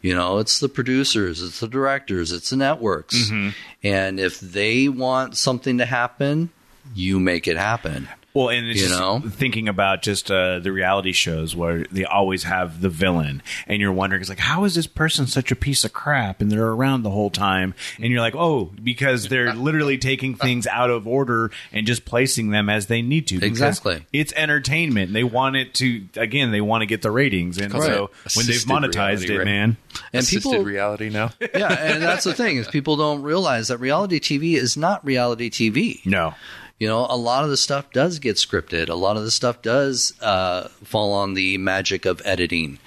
You 0.00 0.14
know, 0.14 0.38
it's 0.38 0.60
the 0.60 0.68
producers, 0.68 1.42
it's 1.42 1.60
the 1.60 1.68
directors, 1.68 2.30
it's 2.32 2.50
the 2.50 2.56
networks. 2.56 3.16
Mm-hmm. 3.16 3.48
And 3.82 4.20
if 4.20 4.38
they 4.38 4.88
want 4.88 5.36
something 5.36 5.78
to 5.78 5.86
happen, 5.86 6.50
you 6.94 7.18
make 7.18 7.48
it 7.48 7.56
happen. 7.56 8.08
Well, 8.38 8.50
and 8.50 8.68
it's 8.68 8.80
You 8.80 8.88
just 8.88 9.00
know? 9.00 9.20
thinking 9.20 9.68
about 9.68 10.02
just 10.02 10.30
uh, 10.30 10.60
the 10.60 10.70
reality 10.70 11.12
shows 11.12 11.56
where 11.56 11.84
they 11.90 12.04
always 12.04 12.44
have 12.44 12.80
the 12.80 12.88
villain, 12.88 13.42
and 13.66 13.80
you're 13.80 13.92
wondering, 13.92 14.20
it's 14.20 14.28
like, 14.28 14.38
how 14.38 14.64
is 14.64 14.74
this 14.74 14.86
person 14.86 15.26
such 15.26 15.50
a 15.50 15.56
piece 15.56 15.84
of 15.84 15.92
crap, 15.92 16.40
and 16.40 16.50
they're 16.52 16.66
around 16.68 17.02
the 17.02 17.10
whole 17.10 17.30
time, 17.30 17.74
and 17.98 18.12
you're 18.12 18.20
like, 18.20 18.36
oh, 18.36 18.70
because 18.82 19.28
they're 19.28 19.52
literally 19.68 19.98
taking 19.98 20.34
things 20.36 20.66
out 20.66 20.90
of 20.90 21.06
order 21.08 21.50
and 21.72 21.86
just 21.86 22.04
placing 22.04 22.50
them 22.50 22.68
as 22.68 22.86
they 22.86 23.02
need 23.02 23.26
to. 23.26 23.36
because 23.40 23.48
Exactly. 23.58 24.06
it's 24.12 24.32
entertainment. 24.34 25.12
They 25.12 25.24
want 25.24 25.56
it 25.56 25.74
to 25.74 26.06
again. 26.16 26.52
They 26.52 26.60
want 26.60 26.82
to 26.82 26.86
get 26.86 27.02
the 27.02 27.10
ratings, 27.10 27.58
and 27.58 27.72
so 27.72 28.10
when 28.34 28.46
they've 28.46 28.56
monetized 28.64 29.26
reality, 29.28 29.34
it, 29.34 29.38
right? 29.38 29.44
man, 29.44 29.76
And 30.12 30.22
Assisted 30.22 30.42
people- 30.50 30.64
reality 30.64 31.08
now. 31.10 31.30
yeah, 31.40 31.72
and 31.72 32.02
that's 32.02 32.24
the 32.24 32.34
thing 32.34 32.56
is 32.58 32.68
people 32.68 32.96
don't 32.96 33.22
realize 33.22 33.68
that 33.68 33.78
reality 33.78 34.20
TV 34.20 34.54
is 34.54 34.76
not 34.76 35.04
reality 35.04 35.50
TV. 35.50 36.04
no. 36.06 36.34
You 36.78 36.86
know, 36.86 37.06
a 37.08 37.16
lot 37.16 37.44
of 37.44 37.50
the 37.50 37.56
stuff 37.56 37.90
does 37.92 38.18
get 38.18 38.36
scripted. 38.36 38.88
A 38.88 38.94
lot 38.94 39.16
of 39.16 39.24
the 39.24 39.30
stuff 39.30 39.62
does 39.62 40.14
uh, 40.20 40.68
fall 40.84 41.12
on 41.12 41.34
the 41.34 41.58
magic 41.58 42.04
of 42.04 42.22
editing. 42.24 42.78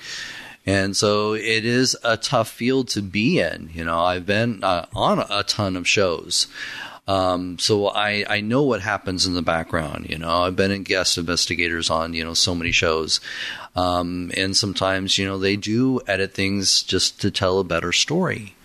And 0.65 0.95
so 0.95 1.33
it 1.33 1.65
is 1.65 1.97
a 2.03 2.17
tough 2.17 2.49
field 2.49 2.87
to 2.89 3.01
be 3.01 3.39
in. 3.39 3.69
You 3.73 3.83
know, 3.83 3.99
I've 3.99 4.25
been 4.25 4.63
uh, 4.63 4.85
on 4.93 5.19
a 5.29 5.43
ton 5.43 5.75
of 5.75 5.87
shows. 5.87 6.47
Um, 7.07 7.57
so 7.59 7.87
I, 7.87 8.23
I 8.29 8.41
know 8.41 8.63
what 8.63 8.81
happens 8.81 9.25
in 9.25 9.33
the 9.33 9.41
background. 9.41 10.09
You 10.09 10.19
know, 10.19 10.43
I've 10.43 10.55
been 10.55 10.71
in 10.71 10.83
guest 10.83 11.17
investigators 11.17 11.89
on, 11.89 12.13
you 12.13 12.23
know, 12.23 12.35
so 12.35 12.55
many 12.55 12.71
shows. 12.71 13.19
Um, 13.75 14.31
and 14.37 14.55
sometimes, 14.55 15.17
you 15.17 15.25
know, 15.25 15.37
they 15.37 15.55
do 15.55 15.99
edit 16.07 16.33
things 16.33 16.83
just 16.83 17.19
to 17.21 17.31
tell 17.31 17.59
a 17.59 17.65
better 17.65 17.91
story. 17.91 18.55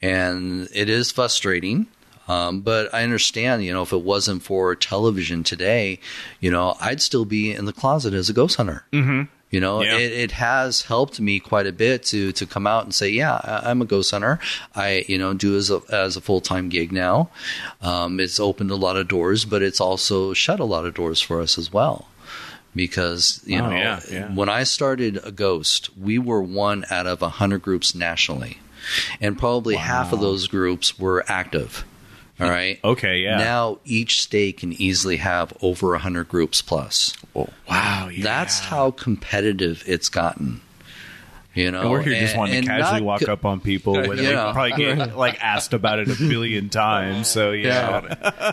And 0.00 0.68
it 0.74 0.88
is 0.88 1.12
frustrating. 1.12 1.88
Um, 2.28 2.60
but 2.60 2.92
I 2.94 3.02
understand, 3.02 3.64
you 3.64 3.72
know, 3.72 3.82
if 3.82 3.92
it 3.92 4.02
wasn't 4.02 4.42
for 4.42 4.74
television 4.74 5.42
today, 5.42 5.98
you 6.40 6.50
know, 6.50 6.76
I'd 6.80 7.00
still 7.02 7.24
be 7.24 7.52
in 7.52 7.64
the 7.64 7.72
closet 7.72 8.12
as 8.14 8.28
a 8.28 8.32
ghost 8.34 8.56
hunter. 8.56 8.84
Mm-hmm. 8.92 9.22
You 9.50 9.60
know, 9.60 9.82
Yeah. 9.82 9.96
it, 9.96 10.12
it 10.12 10.30
has 10.32 10.82
helped 10.82 11.18
me 11.20 11.40
quite 11.40 11.66
a 11.66 11.72
bit 11.72 12.02
to 12.12 12.32
to 12.32 12.44
come 12.44 12.66
out 12.66 12.84
and 12.84 12.94
say, 12.94 13.08
yeah, 13.08 13.40
I'm 13.64 13.80
a 13.80 13.86
ghost 13.86 14.10
hunter. 14.10 14.38
I, 14.74 15.06
you 15.08 15.16
know, 15.16 15.32
do 15.32 15.56
as 15.56 15.70
a 15.70 15.80
as 15.90 16.18
a 16.18 16.20
full 16.20 16.42
time 16.42 16.68
gig 16.68 16.92
now. 16.92 17.30
Um, 17.80 18.20
it's 18.20 18.38
opened 18.38 18.70
a 18.70 18.76
lot 18.76 18.98
of 18.98 19.08
doors, 19.08 19.46
but 19.46 19.62
it's 19.62 19.80
also 19.80 20.34
shut 20.34 20.60
a 20.60 20.64
lot 20.66 20.84
of 20.84 20.92
doors 20.92 21.22
for 21.22 21.40
us 21.40 21.56
as 21.56 21.72
well. 21.72 22.08
Because 22.76 23.40
you 23.46 23.58
Oh, 23.58 23.70
know, 23.70 23.76
yeah, 23.76 24.00
yeah. 24.10 24.34
when 24.34 24.50
I 24.50 24.64
started 24.64 25.16
AGHOST, 25.24 25.96
we 25.98 26.18
were 26.18 26.42
one 26.42 26.84
out 26.90 27.06
of 27.06 27.22
a 27.22 27.30
hundred 27.30 27.62
groups 27.62 27.94
nationally, 27.94 28.58
and 29.20 29.38
probably 29.38 29.76
half 29.76 30.12
of 30.12 30.20
those 30.20 30.46
groups 30.46 30.98
were 30.98 31.24
active. 31.28 31.84
All 32.40 32.48
right. 32.48 32.78
Okay, 32.84 33.18
yeah. 33.20 33.38
Now 33.38 33.78
each 33.84 34.22
state 34.22 34.58
can 34.58 34.72
easily 34.74 35.16
have 35.18 35.52
over 35.62 35.94
a 35.94 35.98
hundred 35.98 36.28
groups 36.28 36.62
plus. 36.62 37.14
Wow, 37.34 38.08
yeah. 38.12 38.22
That's 38.22 38.58
how 38.60 38.90
competitive 38.92 39.82
it's 39.86 40.08
gotten. 40.08 40.60
You 41.54 41.72
know, 41.72 41.80
And 41.80 41.90
we're 41.90 42.02
here 42.02 42.20
just 42.20 42.34
And- 42.34 42.38
wanting 42.38 42.62
to 42.62 42.68
casually 42.68 43.00
walk 43.02 43.22
co- 43.22 43.32
up 43.32 43.44
on 43.44 43.58
people 43.58 43.94
when 44.06 44.16
they 44.16 44.30
Yeah. 44.30 44.52
probably 44.52 44.72
get 44.76 45.16
like 45.16 45.42
asked 45.42 45.72
about 45.72 45.98
it 45.98 46.08
a 46.08 46.14
billion 46.14 46.68
times. 46.68 47.26
So 47.26 47.50
yeah, 47.50 47.98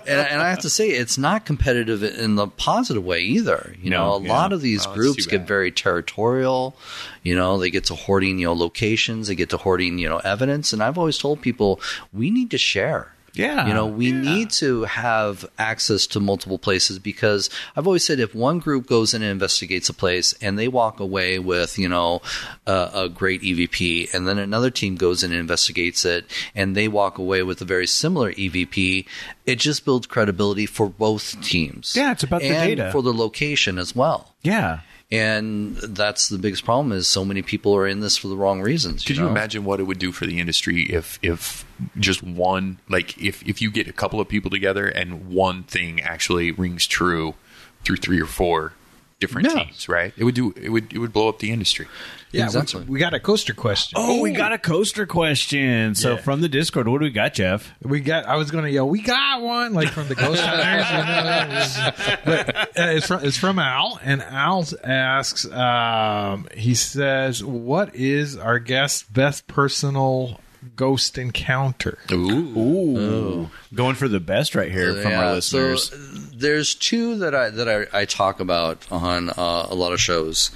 and, 0.08 0.10
and 0.28 0.42
I 0.42 0.50
have 0.50 0.62
to 0.62 0.72
say, 0.72 0.90
it's 0.90 1.16
not 1.18 1.46
competitive 1.46 2.02
in 2.04 2.36
the 2.36 2.48
positive 2.48 3.04
way 3.06 3.22
either. 3.22 3.76
You 3.80 3.92
No, 3.92 3.98
know, 3.98 4.14
a 4.16 4.22
yeah. 4.24 4.34
lot 4.34 4.54
of 4.54 4.62
these 4.62 4.88
Oh, 4.88 4.94
groups 4.96 5.28
get 5.28 5.46
very 5.46 5.72
territorial. 5.72 6.76
You 7.22 7.36
know, 7.36 7.60
they 7.60 7.70
get 7.70 7.84
to 7.86 7.96
hoarding, 7.96 8.40
you 8.40 8.46
know, 8.48 8.54
locations. 8.54 9.28
They 9.28 9.36
get 9.36 9.50
to 9.52 9.58
hoarding, 9.58 10.00
you 10.00 10.10
know, 10.10 10.18
evidence. 10.24 10.74
And 10.74 10.82
I've 10.82 10.98
always 10.98 11.20
told 11.20 11.42
people 11.42 11.80
we 12.12 12.32
need 12.32 12.50
to 12.52 12.58
share. 12.58 13.12
Yeah, 13.36 13.68
You 13.68 13.74
know, 13.74 13.86
we 13.86 14.08
yeah. 14.12 14.22
need 14.22 14.50
to 14.52 14.84
have 14.86 15.46
access 15.60 16.08
to 16.08 16.20
multiple 16.20 16.58
places 16.58 17.00
because 17.00 17.50
I've 17.76 17.86
always 17.88 18.04
said 18.06 18.20
if 18.20 18.34
one 18.34 18.60
group 18.60 18.88
goes 18.88 19.14
in 19.14 19.22
and 19.22 19.32
investigates 19.32 19.90
a 19.90 19.94
place 19.94 20.34
and 20.42 20.58
they 20.58 20.68
walk 20.68 21.00
away 21.00 21.40
with, 21.40 21.78
you 21.78 21.90
know, 21.90 22.22
a, 22.66 22.90
a 22.94 23.10
great 23.10 23.42
EVP, 23.42 24.14
and 24.14 24.28
then 24.28 24.38
another 24.38 24.70
team 24.70 24.96
goes 24.96 25.24
in 25.24 25.32
and 25.32 25.40
investigates 25.40 26.06
it 26.06 26.26
and 26.56 26.76
they 26.76 26.88
walk 26.88 27.18
away 27.18 27.44
with 27.44 27.62
a 27.62 27.66
very 27.66 27.88
similar 27.88 28.32
EVP, 28.34 29.06
it 29.46 29.56
just 29.60 29.86
builds 29.86 30.08
credibility 30.08 30.66
for 30.66 30.88
both 30.90 31.40
teams. 31.42 31.94
Yeah, 31.96 32.12
it's 32.12 32.24
about 32.24 32.42
the 32.42 32.50
data. 32.50 32.90
for 32.92 33.02
the 33.02 33.14
location 33.14 33.78
as 33.78 33.96
well. 33.96 34.34
yeah. 34.44 34.80
And 35.12 35.76
that's 35.76 36.30
the 36.30 36.40
biggest 36.40 36.66
problem 36.66 36.92
is 36.92 37.08
so 37.08 37.24
many 37.24 37.44
people 37.44 37.76
are 37.76 37.88
in 37.88 38.00
this 38.00 38.18
for 38.18 38.28
the 38.28 38.36
wrong 38.36 38.62
reasons. 38.62 39.06
Could 39.06 39.18
you 39.18 39.24
know? 39.24 39.30
imagine 39.30 39.64
what 39.64 39.80
it 39.80 39.84
would 39.84 40.00
do 40.00 40.12
for 40.12 40.26
the 40.26 40.40
industry 40.40 40.84
if 40.84 41.20
if 41.22 41.64
just 42.00 42.24
one 42.24 42.80
like 42.90 43.16
if 43.22 43.48
if 43.48 43.62
you 43.62 43.70
get 43.70 43.88
a 43.88 43.94
couple 43.94 44.20
of 44.20 44.28
people 44.28 44.50
together 44.50 44.88
and 44.88 45.28
one 45.28 45.64
thing 45.64 46.02
actually 46.02 46.52
rings 46.52 46.88
true 46.88 47.36
through 47.84 47.98
three 47.98 48.20
or 48.20 48.26
four 48.26 48.74
different 49.20 49.48
Yeah. 49.48 49.64
teams, 49.64 49.88
right? 49.90 50.14
It 50.18 50.24
would 50.24 50.36
do 50.36 50.54
it 50.62 50.70
would 50.70 50.92
it 50.94 51.00
would 51.00 51.14
blow 51.14 51.30
up 51.30 51.40
the 51.40 51.52
industry. 51.52 51.88
Yeah, 52.32 52.46
Exactly. 52.46 52.82
we, 52.82 52.94
we 52.94 53.00
got 53.00 53.14
a 53.14 53.20
coaster 53.20 53.54
question. 53.54 53.94
Oh, 53.98 54.20
we 54.22 54.32
got 54.32 54.52
a 54.52 54.58
coaster 54.58 55.06
question. 55.06 55.96
So 55.96 56.16
Yeah. 56.16 56.22
from 56.22 56.42
the 56.42 56.50
Discord, 56.50 56.88
what 56.90 57.00
do 57.00 57.06
we 57.06 57.12
got, 57.12 57.34
Jeff? 57.34 57.74
We 57.82 58.02
got. 58.02 58.26
I 58.26 58.36
was 58.36 58.52
going 58.52 58.66
to 58.66 58.70
yell, 58.72 58.90
"We 58.90 59.02
got 59.02 59.42
one!" 59.42 59.74
Like 59.74 59.88
from 59.90 60.10
the 60.10 60.16
Ghost 60.16 60.42
Hunters. 60.44 61.94
but 62.26 62.56
uh, 62.58 62.66
it's 62.92 63.08
from 63.08 63.24
it's 63.24 63.38
from 63.38 63.58
Al, 63.60 64.00
and 64.04 64.22
Al 64.22 64.66
asks. 64.84 65.50
Um, 65.50 66.48
he 66.56 66.76
says, 66.76 67.44
"What 67.44 67.96
is 67.96 68.38
our 68.38 68.60
guest's 68.60 69.04
best 69.04 69.48
personal 69.48 70.40
ghost 70.76 71.18
encounter?" 71.18 71.98
Ooh. 72.12 72.58
Ooh, 72.58 73.50
going 73.74 73.96
for 73.96 74.08
the 74.08 74.20
best 74.20 74.56
right 74.56 74.72
here 74.72 74.94
from 74.94 75.14
our 75.14 75.34
listeners. 75.34 75.90
So 75.90 75.96
there's 76.36 76.76
two 76.76 77.18
that 77.20 77.34
I 77.36 77.50
that 77.50 77.70
I, 77.70 78.02
I 78.02 78.06
talk 78.06 78.40
about 78.40 78.86
on 78.92 79.30
uh, 79.30 79.68
a 79.70 79.76
lot 79.76 79.94
of 79.94 80.00
shows, 80.02 80.52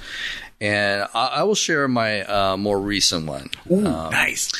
and 0.60 1.06
I, 1.14 1.26
I 1.26 1.42
will 1.44 1.54
share 1.54 1.88
my 1.88 2.22
uh, 2.22 2.56
more 2.56 2.80
recent 2.80 3.26
one. 3.26 3.50
Ooh, 3.70 3.80
nice. 3.82 4.52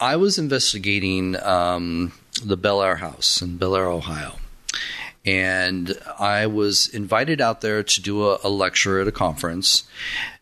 I 0.00 0.16
was 0.16 0.38
investigating 0.38 1.36
um, 1.42 2.12
the 2.42 2.56
Bellaire 2.56 2.98
House 2.98 3.42
in 3.42 3.58
Bellaire, 3.58 3.86
Ohio. 3.86 4.36
And 5.26 5.94
I 6.18 6.46
was 6.46 6.86
invited 6.86 7.40
out 7.40 7.62
there 7.62 7.82
to 7.82 8.02
do 8.02 8.28
a, 8.28 8.38
a 8.44 8.50
lecture 8.50 9.00
at 9.00 9.08
a 9.08 9.12
conference. 9.12 9.84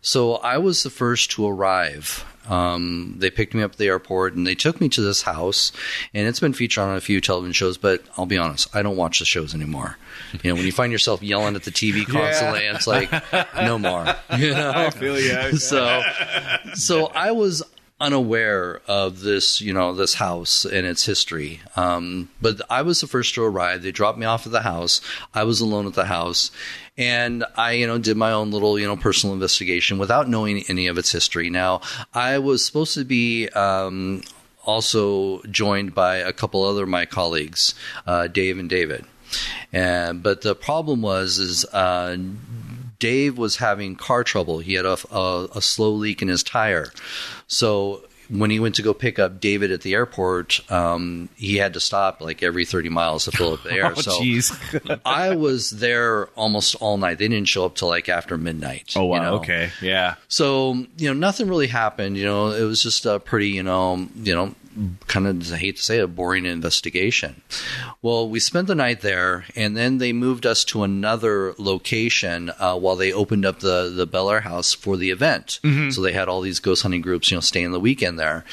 So 0.00 0.34
I 0.36 0.58
was 0.58 0.82
the 0.82 0.90
first 0.90 1.30
to 1.32 1.46
arrive. 1.46 2.24
Um, 2.48 3.14
they 3.18 3.30
picked 3.30 3.54
me 3.54 3.62
up 3.62 3.72
at 3.72 3.78
the 3.78 3.86
airport 3.86 4.34
and 4.34 4.46
they 4.46 4.54
took 4.54 4.80
me 4.80 4.88
to 4.90 5.00
this 5.00 5.22
house. 5.22 5.72
And 6.12 6.26
it's 6.26 6.40
been 6.40 6.52
featured 6.52 6.84
on 6.84 6.96
a 6.96 7.00
few 7.00 7.20
television 7.20 7.52
shows, 7.52 7.76
but 7.76 8.02
I'll 8.16 8.26
be 8.26 8.38
honest, 8.38 8.74
I 8.74 8.82
don't 8.82 8.96
watch 8.96 9.18
the 9.18 9.24
shows 9.24 9.54
anymore. 9.54 9.96
You 10.42 10.50
know, 10.50 10.56
when 10.56 10.66
you 10.66 10.72
find 10.72 10.92
yourself 10.92 11.22
yelling 11.22 11.56
at 11.56 11.64
the 11.64 11.70
TV 11.70 12.06
constantly, 12.08 12.60
it's 12.60 12.86
like, 12.86 13.10
no 13.56 13.78
more. 13.78 14.06
You 14.38 14.54
know? 14.54 14.72
I 14.74 14.90
feel 14.90 15.18
you. 15.20 15.56
so 15.58 16.02
so 16.74 17.06
I 17.08 17.32
was 17.32 17.62
unaware 18.02 18.82
of 18.88 19.20
this, 19.20 19.60
you 19.60 19.72
know, 19.72 19.94
this 19.94 20.14
house 20.14 20.64
and 20.64 20.84
its 20.86 21.06
history. 21.06 21.60
Um, 21.76 22.28
but 22.40 22.60
I 22.68 22.82
was 22.82 23.00
the 23.00 23.06
first 23.06 23.34
to 23.36 23.44
arrive. 23.44 23.82
They 23.82 23.92
dropped 23.92 24.18
me 24.18 24.26
off 24.26 24.44
at 24.44 24.52
the 24.52 24.62
house. 24.62 25.00
I 25.32 25.44
was 25.44 25.60
alone 25.60 25.86
at 25.86 25.94
the 25.94 26.06
house. 26.06 26.50
And 26.98 27.44
I, 27.56 27.72
you 27.72 27.86
know, 27.86 27.98
did 27.98 28.16
my 28.16 28.32
own 28.32 28.50
little, 28.50 28.78
you 28.78 28.86
know, 28.86 28.96
personal 28.96 29.32
investigation 29.34 29.98
without 29.98 30.28
knowing 30.28 30.64
any 30.68 30.88
of 30.88 30.98
its 30.98 31.10
history. 31.10 31.48
Now, 31.48 31.80
I 32.12 32.38
was 32.38 32.64
supposed 32.64 32.94
to 32.94 33.04
be 33.04 33.48
um, 33.50 34.22
also 34.64 35.42
joined 35.44 35.94
by 35.94 36.16
a 36.16 36.32
couple 36.32 36.64
other 36.64 36.86
my 36.86 37.06
colleagues, 37.06 37.74
uh, 38.06 38.26
Dave 38.26 38.58
and 38.58 38.68
David. 38.68 39.04
And 39.72 40.22
but 40.22 40.42
the 40.42 40.54
problem 40.54 41.00
was 41.00 41.38
is 41.38 41.64
uh, 41.72 42.18
Dave 42.98 43.38
was 43.38 43.56
having 43.56 43.96
car 43.96 44.22
trouble. 44.22 44.58
He 44.58 44.74
had 44.74 44.84
a, 44.84 44.98
a, 45.10 45.48
a 45.56 45.62
slow 45.62 45.90
leak 45.90 46.20
in 46.20 46.28
his 46.28 46.42
tire. 46.42 46.92
So 47.46 48.04
when 48.32 48.50
he 48.50 48.58
went 48.58 48.76
to 48.76 48.82
go 48.82 48.94
pick 48.94 49.18
up 49.18 49.40
David 49.40 49.70
at 49.70 49.82
the 49.82 49.92
airport, 49.92 50.60
um, 50.70 51.28
he 51.36 51.56
had 51.56 51.74
to 51.74 51.80
stop 51.80 52.22
like 52.22 52.42
every 52.42 52.64
30 52.64 52.88
miles 52.88 53.26
to 53.26 53.30
fill 53.30 53.52
up 53.52 53.62
the 53.62 53.72
air. 53.72 53.92
Oh, 53.94 54.00
so. 54.00 54.98
I 55.04 55.36
was 55.36 55.70
there 55.70 56.26
almost 56.28 56.74
all 56.76 56.96
night. 56.96 57.18
They 57.18 57.28
didn't 57.28 57.48
show 57.48 57.66
up 57.66 57.74
till 57.74 57.88
like 57.88 58.08
after 58.08 58.38
midnight. 58.38 58.94
Oh 58.96 59.04
wow. 59.04 59.16
you 59.16 59.22
know? 59.22 59.34
Okay. 59.36 59.70
Yeah. 59.82 60.14
So 60.28 60.86
you 60.96 61.08
know, 61.08 61.12
nothing 61.12 61.48
really 61.48 61.66
happened. 61.66 62.16
You 62.16 62.24
know, 62.24 62.52
it 62.52 62.64
was 62.64 62.82
just 62.82 63.04
a 63.04 63.20
pretty, 63.20 63.50
you 63.50 63.62
know, 63.62 64.08
you 64.16 64.34
know, 64.34 64.54
kind 65.06 65.26
of 65.26 65.52
I 65.52 65.56
hate 65.56 65.76
to 65.76 65.82
say 65.82 65.98
it, 65.98 66.04
a 66.04 66.08
boring 66.08 66.46
investigation. 66.46 67.42
Well, 68.00 68.28
we 68.28 68.40
spent 68.40 68.66
the 68.68 68.74
night 68.74 69.00
there, 69.00 69.44
and 69.54 69.76
then 69.76 69.98
they 69.98 70.12
moved 70.12 70.46
us 70.46 70.64
to 70.66 70.82
another 70.82 71.54
location 71.58 72.50
uh, 72.58 72.76
while 72.76 72.96
they 72.96 73.12
opened 73.12 73.44
up 73.46 73.60
the 73.60 73.92
the 73.94 74.06
Bellaire 74.06 74.42
house 74.42 74.72
for 74.72 74.96
the 74.96 75.10
event. 75.10 75.60
So 75.92 76.00
they 76.02 76.12
had 76.12 76.28
all 76.28 76.40
these 76.40 76.60
ghost 76.60 76.82
hunting 76.82 77.00
groups, 77.02 77.30
you 77.30 77.36
know, 77.36 77.40
staying 77.40 77.72
the 77.72 77.80
weekend 77.80 78.18
there. 78.18 78.44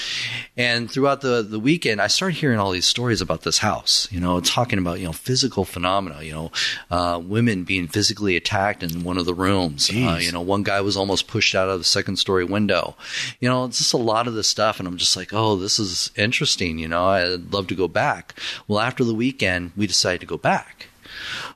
And 0.57 0.89
throughout 0.91 1.21
the 1.21 1.41
the 1.41 1.59
weekend, 1.59 2.01
I 2.01 2.07
started 2.07 2.37
hearing 2.37 2.59
all 2.59 2.71
these 2.71 2.85
stories 2.85 3.21
about 3.21 3.41
this 3.43 3.59
house. 3.59 4.07
You 4.11 4.19
know, 4.19 4.39
talking 4.41 4.79
about 4.79 4.99
you 4.99 5.05
know 5.05 5.13
physical 5.13 5.65
phenomena. 5.65 6.21
You 6.21 6.31
know, 6.33 6.51
uh, 6.91 7.19
women 7.23 7.63
being 7.63 7.87
physically 7.87 8.35
attacked 8.35 8.83
in 8.83 9.03
one 9.03 9.17
of 9.17 9.25
the 9.25 9.33
rooms. 9.33 9.89
Uh, 9.89 10.17
you 10.17 10.31
know, 10.31 10.41
one 10.41 10.63
guy 10.63 10.81
was 10.81 10.97
almost 10.97 11.27
pushed 11.27 11.55
out 11.55 11.69
of 11.69 11.79
the 11.79 11.83
second 11.85 12.17
story 12.17 12.43
window. 12.43 12.95
You 13.39 13.49
know, 13.49 13.65
it's 13.65 13.77
just 13.79 13.93
a 13.93 13.97
lot 13.97 14.27
of 14.27 14.33
this 14.33 14.47
stuff, 14.47 14.79
and 14.79 14.87
I'm 14.87 14.97
just 14.97 15.15
like, 15.15 15.33
oh, 15.33 15.55
this 15.55 15.79
is 15.79 16.08
interesting. 16.15 16.79
You 16.79 16.87
know, 16.87 17.07
I'd 17.07 17.53
love 17.53 17.67
to 17.67 17.75
go 17.75 17.87
back. 17.87 18.39
Well, 18.67 18.79
after 18.79 19.03
the 19.03 19.13
weekend, 19.13 19.71
we 19.75 19.87
decided 19.87 20.21
to 20.21 20.27
go 20.27 20.37
back. 20.37 20.87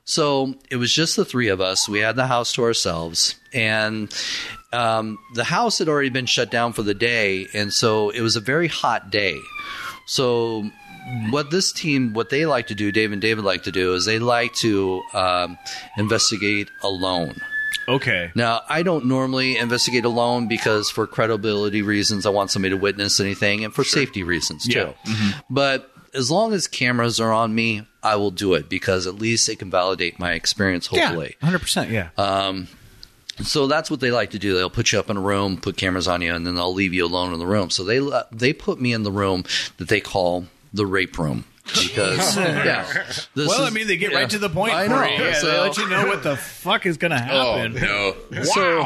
So 0.04 0.54
it 0.70 0.76
was 0.76 0.92
just 0.92 1.16
the 1.16 1.24
three 1.24 1.48
of 1.48 1.60
us. 1.60 1.88
We 1.88 2.00
had 2.00 2.16
the 2.16 2.26
house 2.26 2.52
to 2.54 2.62
ourselves, 2.62 3.36
and 3.52 4.14
um, 4.72 5.18
the 5.34 5.44
house 5.44 5.78
had 5.78 5.88
already 5.88 6.10
been 6.10 6.26
shut 6.26 6.50
down 6.50 6.72
for 6.72 6.82
the 6.82 6.94
day, 6.94 7.46
and 7.54 7.72
so 7.72 8.10
it 8.10 8.20
was 8.20 8.36
a 8.36 8.40
very 8.40 8.68
hot 8.68 9.10
day. 9.10 9.38
So 10.06 10.70
what 11.30 11.50
this 11.50 11.72
team, 11.72 12.12
what 12.12 12.30
they 12.30 12.46
like 12.46 12.66
to 12.68 12.74
do, 12.74 12.92
Dave 12.92 13.12
and 13.12 13.22
David 13.22 13.44
like 13.44 13.62
to 13.64 13.72
do, 13.72 13.94
is 13.94 14.04
they 14.04 14.18
like 14.18 14.54
to 14.56 15.02
um, 15.12 15.58
investigate 15.96 16.68
alone. 16.82 17.40
Okay. 17.88 18.30
Now, 18.34 18.62
I 18.68 18.82
don't 18.82 19.06
normally 19.06 19.56
investigate 19.56 20.04
alone 20.04 20.48
because 20.48 20.90
for 20.90 21.06
credibility 21.06 21.82
reasons, 21.82 22.26
I 22.26 22.30
want 22.30 22.50
somebody 22.50 22.74
to 22.74 22.80
witness 22.80 23.20
anything 23.20 23.64
and 23.64 23.74
for 23.74 23.84
safety 23.84 24.22
reasons 24.22 24.66
too. 24.66 24.78
Yeah. 24.78 24.92
Mm-hmm. 25.06 25.40
But 25.50 25.90
as 26.14 26.30
long 26.30 26.52
as 26.52 26.66
cameras 26.68 27.20
are 27.20 27.32
on 27.32 27.54
me, 27.54 27.86
I 28.02 28.16
will 28.16 28.30
do 28.30 28.54
it 28.54 28.68
because 28.68 29.06
at 29.06 29.16
least 29.16 29.48
it 29.48 29.58
can 29.58 29.70
validate 29.70 30.18
my 30.18 30.32
experience, 30.32 30.86
hopefully. 30.86 31.36
Hundred 31.42 31.60
percent. 31.60 31.90
Yeah. 31.90 32.10
Um, 32.16 32.68
so 33.42 33.66
that's 33.66 33.90
what 33.90 34.00
they 34.00 34.12
like 34.12 34.30
to 34.30 34.38
do. 34.38 34.54
They'll 34.54 34.70
put 34.70 34.92
you 34.92 35.00
up 35.00 35.10
in 35.10 35.16
a 35.16 35.20
room, 35.20 35.56
put 35.56 35.76
cameras 35.76 36.06
on 36.06 36.22
you, 36.22 36.32
and 36.32 36.46
then 36.46 36.54
they'll 36.54 36.72
leave 36.72 36.94
you 36.94 37.04
alone 37.04 37.32
in 37.32 37.38
the 37.38 37.46
room. 37.46 37.70
So 37.70 37.82
they 37.82 38.00
they 38.30 38.52
put 38.52 38.80
me 38.80 38.92
in 38.92 39.02
the 39.02 39.10
room 39.10 39.44
that 39.78 39.88
they 39.88 40.00
call 40.00 40.46
the 40.72 40.86
rape 40.86 41.18
room 41.18 41.44
because 41.64 42.36
yeah. 42.36 42.82
this 43.34 43.48
well, 43.48 43.62
is- 43.62 43.68
I 43.68 43.70
mean, 43.70 43.86
they 43.86 43.96
get 43.96 44.12
yeah. 44.12 44.18
right 44.18 44.30
to 44.30 44.38
the 44.38 44.50
point. 44.50 44.74
I 44.74 44.86
know. 44.86 45.00
it. 45.02 45.18
Yeah, 45.18 45.32
so, 45.34 45.46
they 45.50 45.58
let 45.58 45.76
you 45.78 45.88
know 45.88 46.06
what 46.06 46.22
the 46.22 46.36
fuck 46.36 46.84
is 46.84 46.98
going 46.98 47.10
to 47.12 47.28
Oh 47.30 47.56
happen. 47.56 47.74
no! 47.74 48.14
so 48.44 48.80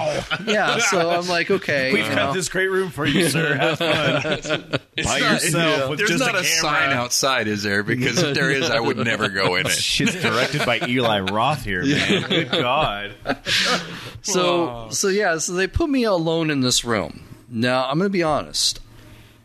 yeah, 0.47 0.79
so 0.79 1.11
I'm 1.11 1.26
like, 1.26 1.51
okay, 1.51 1.93
We've 1.93 2.07
you 2.07 2.14
got 2.14 2.35
this 2.35 2.49
great 2.49 2.68
room 2.68 2.91
for 2.91 3.05
you, 3.05 3.29
sir. 3.29 3.57
Have 3.57 3.79
fun 3.79 4.79
by 5.05 5.18
yourself 5.18 5.91
with 5.91 5.99
There's 5.99 6.11
just 6.11 6.24
not 6.24 6.37
a, 6.37 6.41
a, 6.41 6.45
sign 6.45 6.91
camera. 6.91 6.97
outside, 6.97 7.49
is 7.49 7.62
there? 7.64 7.83
Because 7.83 8.22
if 8.22 8.35
there 8.35 8.51
is, 8.51 8.70
I 8.70 8.79
would 8.81 8.97
never 8.97 9.29
go 9.29 9.57
in 9.57 9.66
it. 9.66 9.72
Shit's 9.72 10.20
directed 10.20 10.64
by 10.64 10.81
Eli 10.87 11.20
Roth 11.20 11.64
here, 11.64 11.85
man. 11.85 12.29
Good 12.29 12.51
God. 12.51 13.14
So 14.22 14.89
so 14.91 15.09
yeah, 15.09 15.39
so 15.39 15.53
they 15.53 15.66
put 15.66 15.91
me 15.91 16.05
alone 16.05 16.51
in 16.51 16.61
this 16.61 16.85
room. 16.85 17.22
Now 17.49 17.89
I'm 17.89 17.99
going 17.99 18.09
to 18.09 18.12
be 18.12 18.22
honest. 18.22 18.81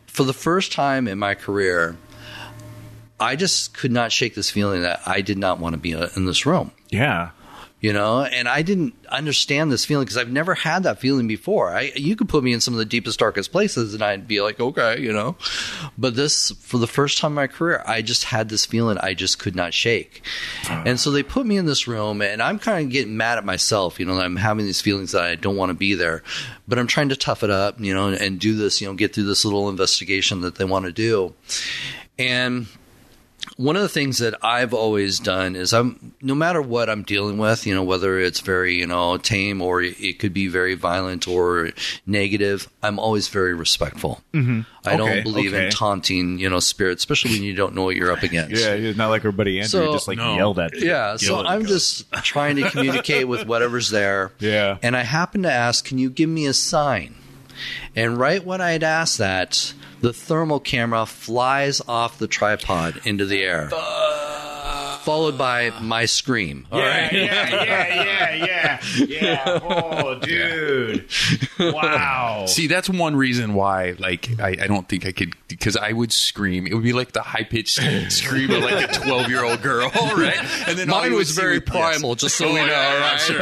For 0.06 0.22
the 0.22 0.32
first 0.32 0.70
time 0.70 1.08
in 1.08 1.18
my 1.18 1.34
career, 1.34 1.96
I 3.24 3.36
just 3.36 3.74
could 3.74 3.90
not 3.90 4.12
shake 4.12 4.34
this 4.34 4.50
feeling 4.50 4.82
that 4.82 5.00
I 5.06 5.22
did 5.22 5.38
not 5.38 5.58
want 5.58 5.72
to 5.72 5.80
be 5.80 5.94
uh, 5.94 6.08
in 6.14 6.26
this 6.26 6.44
room. 6.44 6.72
Yeah. 6.90 7.30
You 7.80 7.92
know, 7.92 8.22
and 8.22 8.48
I 8.48 8.62
didn't 8.62 8.94
understand 9.10 9.70
this 9.70 9.84
feeling 9.84 10.06
because 10.06 10.16
I've 10.16 10.30
never 10.30 10.54
had 10.54 10.84
that 10.84 11.00
feeling 11.00 11.26
before. 11.26 11.68
I 11.68 11.92
you 11.94 12.16
could 12.16 12.30
put 12.30 12.42
me 12.42 12.54
in 12.54 12.60
some 12.60 12.72
of 12.72 12.78
the 12.78 12.86
deepest, 12.86 13.18
darkest 13.18 13.52
places, 13.52 13.92
and 13.92 14.02
I'd 14.02 14.26
be 14.26 14.40
like, 14.40 14.58
okay, 14.58 14.98
you 15.00 15.12
know. 15.12 15.36
But 15.98 16.16
this, 16.16 16.50
for 16.60 16.78
the 16.78 16.86
first 16.86 17.18
time 17.18 17.32
in 17.32 17.36
my 17.36 17.46
career, 17.46 17.82
I 17.84 18.00
just 18.00 18.24
had 18.24 18.48
this 18.48 18.64
feeling 18.64 18.96
I 18.96 19.12
just 19.12 19.38
could 19.38 19.54
not 19.54 19.74
shake. 19.74 20.22
And 20.70 20.98
so 20.98 21.10
they 21.10 21.22
put 21.22 21.44
me 21.44 21.58
in 21.58 21.66
this 21.66 21.86
room, 21.86 22.22
and 22.22 22.40
I'm 22.40 22.58
kind 22.58 22.86
of 22.86 22.90
getting 22.90 23.18
mad 23.18 23.36
at 23.36 23.44
myself. 23.44 24.00
You 24.00 24.06
know, 24.06 24.16
that 24.16 24.24
I'm 24.24 24.36
having 24.36 24.64
these 24.64 24.80
feelings 24.80 25.12
that 25.12 25.22
I 25.22 25.34
don't 25.34 25.56
want 25.56 25.68
to 25.68 25.74
be 25.74 25.92
there, 25.92 26.22
but 26.66 26.78
I'm 26.78 26.86
trying 26.86 27.10
to 27.10 27.16
tough 27.16 27.42
it 27.42 27.50
up, 27.50 27.78
you 27.80 27.92
know, 27.92 28.08
and, 28.08 28.18
and 28.18 28.40
do 28.40 28.54
this, 28.54 28.80
you 28.80 28.86
know, 28.86 28.94
get 28.94 29.14
through 29.14 29.24
this 29.24 29.44
little 29.44 29.68
investigation 29.68 30.40
that 30.40 30.54
they 30.54 30.64
want 30.64 30.86
to 30.86 30.92
do. 30.92 31.34
And 32.18 32.66
one 33.56 33.76
of 33.76 33.82
the 33.82 33.88
things 33.88 34.18
that 34.18 34.34
I've 34.44 34.74
always 34.74 35.20
done 35.20 35.54
is 35.54 35.72
I'm 35.72 36.14
no 36.20 36.34
matter 36.34 36.60
what 36.60 36.90
I'm 36.90 37.02
dealing 37.04 37.38
with, 37.38 37.66
you 37.66 37.74
know, 37.74 37.84
whether 37.84 38.18
it's 38.18 38.40
very, 38.40 38.74
you 38.74 38.86
know, 38.86 39.16
tame 39.16 39.62
or 39.62 39.80
it 39.80 40.18
could 40.18 40.34
be 40.34 40.48
very 40.48 40.74
violent 40.74 41.28
or 41.28 41.70
negative, 42.06 42.68
I'm 42.82 42.98
always 42.98 43.28
very 43.28 43.54
respectful. 43.54 44.22
Mm-hmm. 44.32 44.62
I 44.86 44.94
Okay, 44.94 44.96
don't 44.96 45.22
believe 45.22 45.54
okay. 45.54 45.66
in 45.66 45.70
taunting, 45.70 46.38
you 46.38 46.50
know, 46.50 46.58
spirits, 46.58 47.02
especially 47.02 47.30
when 47.32 47.42
you 47.44 47.54
don't 47.54 47.74
know 47.74 47.84
what 47.84 47.94
you're 47.96 48.10
up 48.12 48.22
against. 48.30 48.60
Yeah, 48.60 48.72
it's 48.72 48.98
not 48.98 49.08
like 49.10 49.20
everybody 49.20 49.58
Andrew 49.60 49.68
So- 49.68 49.92
just 49.92 50.08
like 50.08 50.18
No. 50.18 50.34
yelled 50.36 50.58
at 50.58 50.74
you. 50.74 50.86
Yeah, 50.88 51.16
so 51.16 51.44
I'm 51.44 51.60
you. 51.62 51.66
just 51.68 52.10
trying 52.24 52.56
to 52.56 52.68
communicate 52.70 53.28
with 53.28 53.46
whatever's 53.46 53.90
there. 53.90 54.32
Yeah. 54.40 54.78
And 54.82 54.96
I 54.96 55.02
happened 55.04 55.44
to 55.44 55.52
ask, 55.52 55.84
can 55.84 55.98
you 55.98 56.10
give 56.10 56.28
me 56.28 56.46
a 56.46 56.52
sign? 56.52 57.14
And 57.96 58.18
right 58.18 58.44
when 58.44 58.60
I 58.60 58.72
had 58.72 58.82
asked 58.82 59.18
that, 59.18 59.72
the 60.04 60.12
thermal 60.12 60.60
camera 60.60 61.06
flies 61.06 61.80
off 61.88 62.18
the 62.18 62.28
tripod 62.28 63.00
into 63.06 63.24
the 63.24 63.42
air. 63.42 63.70
Followed 65.04 65.36
by 65.38 65.70
my 65.80 66.06
scream. 66.06 66.66
All 66.72 66.78
Yeah, 66.80 67.02
right. 67.02 67.12
yeah, 67.12 67.64
yeah, 67.64 67.94
yeah, 68.34 68.80
yeah, 69.04 69.04
yeah. 69.06 69.60
Oh, 70.04 70.18
dude! 70.18 71.08
Wow. 71.58 72.46
See, 72.46 72.66
that's 72.66 72.88
one 72.90 73.14
reason 73.16 73.54
why, 73.54 73.94
like, 73.98 74.28
I, 74.40 74.56
I 74.62 74.66
don't 74.66 74.88
think 74.88 75.06
I 75.06 75.12
could, 75.12 75.34
because 75.48 75.76
I 75.76 75.92
would 75.92 76.12
scream. 76.12 76.66
It 76.66 76.74
would 76.74 76.82
be 76.82 76.92
like 76.92 77.12
the 77.12 77.22
high 77.22 77.44
pitched 77.44 77.80
scream 78.12 78.50
of 78.50 78.62
like 78.62 78.90
a 78.90 79.00
12 79.00 79.28
year 79.28 79.44
old 79.44 79.62
girl, 79.62 79.88
right? 79.94 80.38
And 80.68 80.76
then 80.78 80.88
Mine 80.88 81.12
was 81.14 81.30
very 81.30 81.58
would- 81.58 81.66
primal, 81.66 82.10
yes. 82.10 82.20
just 82.20 82.36
so 82.36 82.46
Oh, 82.46 82.48
we 82.48 82.54
know. 82.56 82.66
yeah, 82.66 82.98
yeah, 82.98 83.16
sure. 83.16 83.38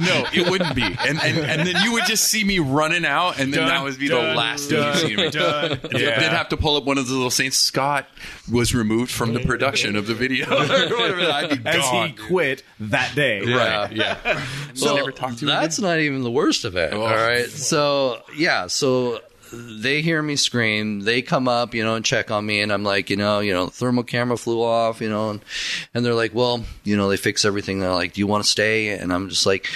no, 0.00 0.26
it 0.34 0.50
wouldn't 0.50 0.74
be. 0.74 0.82
And, 0.82 1.18
and 1.22 1.38
and 1.38 1.66
then 1.66 1.82
you 1.82 1.92
would 1.94 2.04
just 2.04 2.24
see 2.24 2.44
me 2.44 2.58
running 2.58 3.04
out, 3.04 3.38
and 3.40 3.52
then 3.52 3.60
Dun, 3.60 3.68
that 3.68 3.82
would 3.82 3.98
be 3.98 4.08
dun, 4.08 4.28
the 4.28 4.34
last 4.34 4.68
dun, 4.70 4.94
thing 4.96 5.10
you 5.10 5.16
see 5.16 5.22
me. 5.24 5.30
dun. 5.30 5.80
Yeah. 5.92 5.98
Yeah. 5.98 6.20
They'd 6.20 6.28
have 6.36 6.48
to 6.50 6.56
pull 6.56 6.76
up 6.76 6.84
one 6.84 6.98
of 6.98 7.06
the 7.06 7.14
little 7.14 7.30
Saints. 7.30 7.56
Scott 7.56 8.06
was 8.50 8.74
removed 8.74 9.10
from 9.10 9.32
the 9.34 9.40
production 9.40 9.96
of 9.96 10.06
the 10.06 10.14
video. 10.14 10.31
or 10.42 10.56
whatever. 10.56 11.20
I'd 11.20 11.62
be 11.62 11.68
As 11.68 11.76
gone. 11.76 12.08
he 12.08 12.14
quit 12.14 12.62
that 12.80 13.14
day. 13.14 13.44
Yeah. 13.44 13.82
Right, 13.84 13.92
yeah. 13.92 14.44
So 14.74 14.96
never 14.96 15.12
talk 15.12 15.34
to 15.36 15.40
him 15.40 15.48
that's 15.48 15.78
not 15.78 15.98
even 15.98 16.22
the 16.22 16.30
worst 16.30 16.64
of 16.64 16.76
it. 16.76 16.94
Oh. 16.94 17.02
All 17.02 17.14
right. 17.14 17.48
So 17.48 18.22
yeah. 18.36 18.68
So 18.68 19.20
they 19.52 20.00
hear 20.00 20.22
me 20.22 20.36
scream. 20.36 21.00
They 21.00 21.20
come 21.20 21.46
up, 21.46 21.74
you 21.74 21.84
know, 21.84 21.94
and 21.94 22.04
check 22.04 22.30
on 22.30 22.46
me, 22.46 22.60
and 22.62 22.72
I'm 22.72 22.84
like, 22.84 23.10
you 23.10 23.16
know, 23.16 23.40
you 23.40 23.52
know, 23.52 23.66
thermal 23.66 24.02
camera 24.02 24.38
flew 24.38 24.62
off, 24.62 25.02
you 25.02 25.10
know, 25.10 25.28
and, 25.30 25.44
and 25.92 26.04
they're 26.04 26.14
like, 26.14 26.34
well, 26.34 26.64
you 26.84 26.96
know, 26.96 27.10
they 27.10 27.18
fix 27.18 27.44
everything. 27.44 27.78
They're 27.80 27.92
like, 27.92 28.14
do 28.14 28.20
you 28.20 28.26
want 28.26 28.44
to 28.44 28.48
stay? 28.48 28.88
And 28.98 29.12
I'm 29.12 29.28
just 29.28 29.44
like. 29.46 29.68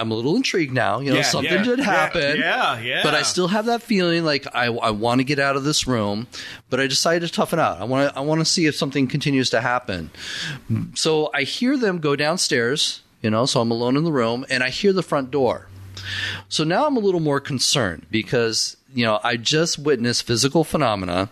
I'm 0.00 0.10
a 0.10 0.14
little 0.14 0.36
intrigued 0.36 0.72
now. 0.72 1.00
You 1.00 1.10
know, 1.10 1.16
Yeah, 1.16 1.22
something 1.22 1.52
yeah, 1.52 1.62
did 1.64 1.78
happen. 1.80 2.36
yeah, 2.38 2.78
yeah. 2.80 3.02
But 3.02 3.14
I 3.14 3.22
still 3.22 3.48
have 3.48 3.66
that 3.66 3.82
feeling 3.82 4.24
like 4.24 4.46
I, 4.54 4.66
I 4.66 4.90
want 4.90 5.20
to 5.20 5.24
get 5.24 5.38
out 5.38 5.56
of 5.56 5.64
this 5.64 5.86
room. 5.86 6.26
But 6.70 6.80
I 6.80 6.86
decided 6.86 7.26
to 7.26 7.32
toughen 7.32 7.58
out. 7.58 7.80
I 7.80 7.84
want 7.84 8.10
to 8.12 8.18
I 8.18 8.22
want 8.22 8.40
to 8.40 8.44
see 8.44 8.66
if 8.66 8.74
something 8.76 9.06
continues 9.06 9.50
to 9.50 9.60
happen. 9.60 10.10
So 10.94 11.30
I 11.34 11.42
hear 11.42 11.76
them 11.76 11.98
go 11.98 12.16
downstairs. 12.16 13.02
You 13.20 13.30
know, 13.30 13.46
so 13.46 13.60
I'm 13.60 13.70
alone 13.72 13.96
in 13.96 14.04
the 14.04 14.12
room, 14.12 14.46
and 14.48 14.62
I 14.62 14.70
hear 14.70 14.92
the 14.92 15.02
front 15.02 15.32
door. 15.32 15.66
So 16.48 16.62
now 16.62 16.86
I'm 16.86 16.96
a 16.96 17.00
little 17.00 17.18
more 17.20 17.40
concerned 17.40 18.06
because, 18.12 18.76
you 18.94 19.04
know, 19.04 19.20
I 19.22 19.36
just 19.36 19.78
witnessed 19.78 20.22
physical 20.26 20.64
phenomena 20.64 21.30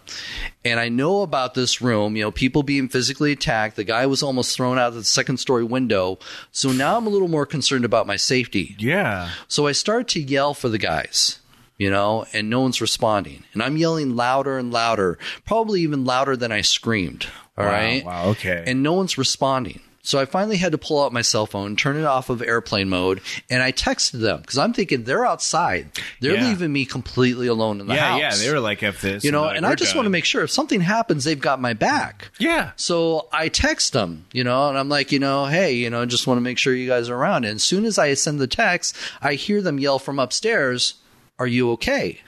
and 0.64 0.78
I 0.78 0.88
know 0.88 1.22
about 1.22 1.54
this 1.54 1.80
room, 1.80 2.16
you 2.16 2.22
know, 2.22 2.30
people 2.30 2.62
being 2.62 2.88
physically 2.88 3.32
attacked. 3.32 3.76
The 3.76 3.84
guy 3.84 4.06
was 4.06 4.22
almost 4.22 4.54
thrown 4.56 4.78
out 4.78 4.88
of 4.88 4.94
the 4.94 5.04
second 5.04 5.38
story 5.38 5.64
window. 5.64 6.18
So 6.52 6.70
now 6.70 6.96
I'm 6.96 7.06
a 7.06 7.10
little 7.10 7.28
more 7.28 7.46
concerned 7.46 7.84
about 7.84 8.06
my 8.06 8.16
safety. 8.16 8.76
Yeah. 8.78 9.30
So 9.48 9.66
I 9.66 9.72
start 9.72 10.08
to 10.08 10.20
yell 10.20 10.52
for 10.54 10.68
the 10.68 10.78
guys, 10.78 11.40
you 11.78 11.90
know, 11.90 12.26
and 12.32 12.50
no 12.50 12.60
one's 12.60 12.80
responding. 12.80 13.44
And 13.52 13.62
I'm 13.62 13.76
yelling 13.76 14.16
louder 14.16 14.58
and 14.58 14.72
louder, 14.72 15.18
probably 15.46 15.80
even 15.80 16.04
louder 16.04 16.36
than 16.36 16.52
I 16.52 16.60
screamed. 16.60 17.26
All 17.58 17.64
Wow, 17.64 17.70
right, 17.70 18.04
wow, 18.04 18.28
okay. 18.30 18.64
And 18.66 18.82
no 18.82 18.92
one's 18.92 19.16
responding. 19.16 19.80
So 20.06 20.20
I 20.20 20.24
finally 20.24 20.56
had 20.56 20.70
to 20.70 20.78
pull 20.78 21.02
out 21.02 21.12
my 21.12 21.22
cell 21.22 21.46
phone, 21.46 21.74
turn 21.74 21.96
it 21.96 22.04
off 22.04 22.30
of 22.30 22.40
airplane 22.40 22.88
mode, 22.88 23.20
and 23.50 23.60
I 23.62 23.72
texted 23.72 24.20
them 24.20 24.40
because 24.40 24.56
I'm 24.56 24.72
thinking 24.72 25.02
they're 25.02 25.26
outside. 25.26 25.90
They're 26.20 26.34
Yeah. 26.36 26.48
leaving 26.48 26.72
me 26.72 26.84
completely 26.84 27.48
alone 27.48 27.80
in 27.80 27.88
the 27.88 27.94
Yeah, 27.94 28.10
house. 28.10 28.20
yeah. 28.20 28.30
Yeah, 28.30 28.36
they 28.36 28.52
were 28.52 28.60
like, 28.60 28.82
F 28.84 29.00
this. 29.00 29.24
you 29.24 29.32
know, 29.32 29.42
like, 29.42 29.56
and 29.56 29.66
I 29.66 29.74
just 29.74 29.90
done. 29.92 29.98
want 29.98 30.06
to 30.06 30.10
make 30.10 30.24
sure 30.24 30.44
if 30.44 30.50
something 30.52 30.80
happens, 30.80 31.24
they've 31.24 31.40
got 31.40 31.60
my 31.60 31.72
back. 31.72 32.30
Yeah. 32.38 32.70
So 32.76 33.26
I 33.32 33.48
text 33.48 33.92
them, 33.94 34.26
you 34.32 34.44
know, 34.44 34.68
and 34.68 34.78
I'm 34.78 34.88
like, 34.88 35.10
you 35.10 35.18
know, 35.18 35.46
hey, 35.46 35.72
you 35.74 35.90
know, 35.90 36.06
just 36.06 36.26
want 36.28 36.38
to 36.38 36.42
make 36.42 36.58
sure 36.58 36.72
you 36.72 36.86
guys 36.86 37.08
are 37.08 37.16
around. 37.16 37.44
And 37.44 37.56
as 37.56 37.64
soon 37.64 37.84
as 37.84 37.98
I 37.98 38.14
send 38.14 38.38
the 38.40 38.46
text, 38.46 38.94
I 39.20 39.34
hear 39.34 39.60
them 39.60 39.80
yell 39.80 39.98
from 39.98 40.18
upstairs, 40.20 40.94
"Are 41.38 41.48
you 41.48 41.72
okay?" 41.72 42.20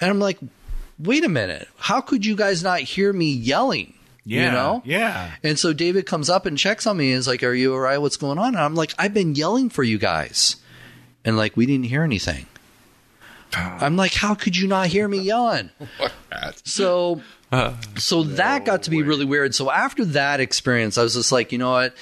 And 0.00 0.10
I'm 0.10 0.20
like, 0.20 0.38
wait 0.98 1.24
a 1.24 1.28
minute, 1.28 1.68
how 1.78 2.00
could 2.02 2.26
you 2.26 2.36
guys 2.36 2.62
not 2.62 2.80
hear 2.80 3.12
me 3.12 3.32
yelling? 3.32 3.94
Yeah. 4.26 4.46
You 4.46 4.50
know? 4.50 4.82
Yeah. 4.84 5.30
And 5.44 5.58
so 5.58 5.72
David 5.72 6.04
comes 6.04 6.28
up 6.28 6.44
and 6.46 6.58
checks 6.58 6.86
on 6.86 6.96
me 6.96 7.12
and 7.12 7.18
is 7.18 7.28
like, 7.28 7.42
Are 7.42 7.54
you 7.54 7.72
all 7.72 7.80
right? 7.80 7.98
What's 7.98 8.16
going 8.16 8.38
on? 8.38 8.48
And 8.48 8.58
I'm 8.58 8.74
like, 8.74 8.92
I've 8.98 9.14
been 9.14 9.34
yelling 9.34 9.70
for 9.70 9.84
you 9.84 9.98
guys. 9.98 10.56
And 11.24 11.36
like, 11.36 11.56
we 11.56 11.64
didn't 11.64 11.86
hear 11.86 12.02
anything. 12.02 12.46
Oh. 13.56 13.78
I'm 13.80 13.96
like, 13.96 14.12
How 14.12 14.34
could 14.34 14.56
you 14.56 14.66
not 14.66 14.88
hear 14.88 15.08
me 15.08 15.18
yelling? 15.18 15.70
So 16.64 17.22
uh, 17.52 17.74
so 17.96 18.24
that 18.24 18.64
got 18.64 18.82
to 18.82 18.90
be 18.90 19.02
really 19.02 19.24
weird. 19.24 19.54
So 19.54 19.70
after 19.70 20.04
that 20.06 20.40
experience, 20.40 20.98
I 20.98 21.02
was 21.02 21.14
just 21.14 21.30
like, 21.32 21.52
you 21.52 21.58
know 21.58 21.70
what? 21.70 21.94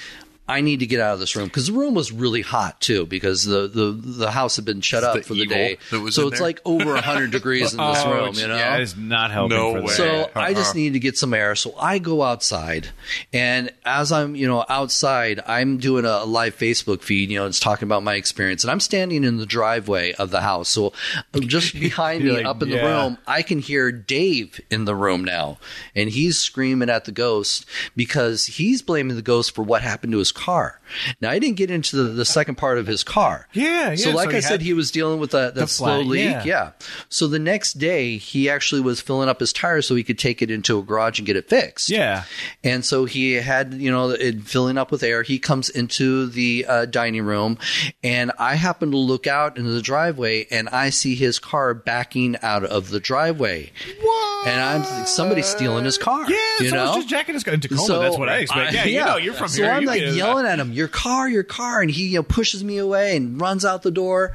I 0.46 0.60
need 0.60 0.80
to 0.80 0.86
get 0.86 1.00
out 1.00 1.14
of 1.14 1.20
this 1.20 1.34
room 1.36 1.46
because 1.46 1.68
the 1.68 1.72
room 1.72 1.94
was 1.94 2.12
really 2.12 2.42
hot 2.42 2.78
too 2.80 3.06
because 3.06 3.44
the 3.44 3.66
the, 3.66 3.92
the 3.92 4.30
house 4.30 4.56
had 4.56 4.66
been 4.66 4.82
shut 4.82 5.02
It's 5.02 5.08
up 5.08 5.14
the 5.16 5.22
for 5.22 5.32
the 5.34 5.46
day. 5.46 5.78
so 5.90 6.04
it's 6.06 6.16
there? 6.18 6.40
like 6.40 6.60
over 6.66 6.96
hundred 7.00 7.30
degrees 7.30 7.72
in 7.72 7.78
this 7.78 7.98
Oh, 8.04 8.12
room. 8.12 8.34
You 8.34 8.48
know, 8.48 8.56
yeah, 8.56 8.76
it's 8.76 8.94
not 8.96 9.30
helping. 9.30 9.56
No 9.56 9.72
for 9.72 9.80
way. 9.80 9.86
that. 9.86 9.96
so 9.96 10.30
I 10.34 10.52
just 10.52 10.70
Uh-uh. 10.74 10.74
need 10.80 10.92
to 10.92 10.98
get 10.98 11.16
some 11.16 11.32
air. 11.32 11.54
So 11.54 11.74
I 11.78 11.98
go 11.98 12.22
outside, 12.22 12.88
and 13.32 13.70
as 13.86 14.12
I'm, 14.12 14.36
you 14.36 14.46
know, 14.46 14.66
outside, 14.68 15.40
I'm 15.46 15.78
doing 15.78 16.04
a 16.04 16.24
live 16.24 16.56
Facebook 16.58 17.00
feed. 17.02 17.30
You 17.30 17.38
know, 17.38 17.46
it's 17.46 17.58
talking 17.60 17.86
about 17.88 18.02
my 18.02 18.14
experience, 18.14 18.64
and 18.64 18.70
I'm 18.70 18.80
standing 18.80 19.24
in 19.24 19.38
the 19.38 19.46
driveway 19.46 20.12
of 20.12 20.30
the 20.30 20.42
house. 20.42 20.68
So 20.68 20.92
just 21.40 21.72
behind 21.80 22.22
me, 22.22 22.32
like, 22.32 22.44
up 22.44 22.62
in 22.62 22.68
the 22.68 22.82
room, 22.82 23.16
I 23.26 23.40
can 23.40 23.60
hear 23.60 23.90
Dave 23.90 24.60
in 24.70 24.84
the 24.84 24.94
room 24.94 25.24
now, 25.24 25.58
and 25.96 26.10
he's 26.10 26.36
screaming 26.38 26.90
at 26.90 27.06
the 27.06 27.12
ghost 27.12 27.64
because 27.96 28.44
he's 28.46 28.82
blaming 28.82 29.16
the 29.16 29.22
ghost 29.22 29.54
for 29.54 29.62
what 29.62 29.80
happened 29.80 30.12
to 30.12 30.18
his 30.18 30.32
car. 30.34 30.80
Now 31.20 31.30
I 31.30 31.38
didn't 31.38 31.56
get 31.56 31.70
into 31.70 31.96
the, 31.96 32.02
the 32.10 32.24
second 32.26 32.56
part 32.56 32.76
of 32.78 32.86
his 32.86 33.02
car. 33.02 33.48
Yeah, 33.52 33.90
yeah, 33.90 33.94
So 33.96 34.10
like 34.10 34.30
so 34.32 34.36
I 34.36 34.40
said, 34.40 34.60
he 34.60 34.74
was 34.74 34.90
dealing 34.90 35.18
with 35.18 35.30
that, 35.30 35.54
that 35.54 35.60
the 35.62 35.66
slow 35.66 36.00
leak. 36.00 36.24
yeah. 36.24 36.44
Yeah. 36.44 36.70
So 37.08 37.26
the 37.26 37.38
next 37.38 37.74
day, 37.74 38.16
he 38.18 38.50
actually 38.50 38.80
was 38.82 39.00
filling 39.00 39.28
up 39.28 39.40
his 39.40 39.52
tires 39.52 39.86
so 39.86 39.94
he 39.94 40.04
could 40.04 40.18
take 40.18 40.42
it 40.42 40.50
into 40.50 40.78
a 40.78 40.82
garage 40.82 41.18
and 41.18 41.26
get 41.26 41.36
it 41.36 41.48
fixed. 41.48 41.88
Yeah. 41.88 42.24
And 42.62 42.84
so 42.84 43.06
he 43.06 43.32
had, 43.34 43.74
you 43.74 43.90
know, 43.90 44.10
it 44.10 44.42
filling 44.42 44.76
up 44.78 44.90
with 44.92 45.02
air. 45.02 45.22
He 45.22 45.38
comes 45.38 45.68
into 45.70 46.26
the 46.26 46.66
uh, 46.68 46.84
dining 46.86 47.24
room, 47.24 47.58
and 48.02 48.30
I 48.38 48.54
happen 48.56 48.90
to 48.90 48.96
look 48.96 49.26
out 49.26 49.56
into 49.56 49.70
the 49.70 49.82
driveway, 49.82 50.46
and 50.50 50.68
I 50.68 50.90
see 50.90 51.14
his 51.14 51.38
car 51.38 51.72
backing 51.74 52.36
out 52.42 52.64
of 52.64 52.90
the 52.90 53.00
driveway. 53.00 53.72
What? 54.02 54.23
And 54.46 54.60
I'm 54.60 55.06
somebody's 55.06 55.46
stealing 55.46 55.84
his 55.84 55.96
car. 55.98 56.28
Yeah, 56.30 56.36
you 56.60 56.70
know. 56.70 56.94
just 56.94 57.08
jacking 57.08 57.34
his 57.34 57.44
car 57.44 57.54
in 57.54 57.60
Tacoma. 57.60 57.98
that's 58.00 58.18
what 58.18 58.28
I 58.28 58.38
expect. 58.38 58.72
yeah, 58.74 58.84
you 58.84 59.00
know, 59.00 59.16
you're 59.16 59.34
from 59.34 59.48
so 59.48 59.62
here. 59.62 59.72
I'm 59.72 59.84
like 59.84 60.02
it. 60.02 60.14
yelling 60.14 60.46
at 60.46 60.58
him, 60.58 60.72
"Your 60.72 60.88
car, 60.88 61.28
your 61.28 61.42
car!" 61.44 61.80
And 61.80 61.90
he 61.90 62.08
you 62.08 62.18
know, 62.18 62.22
pushes 62.22 62.62
me 62.62 62.76
away 62.78 63.16
and 63.16 63.40
runs 63.40 63.64
out 63.64 63.82
the 63.82 63.90
door, 63.90 64.32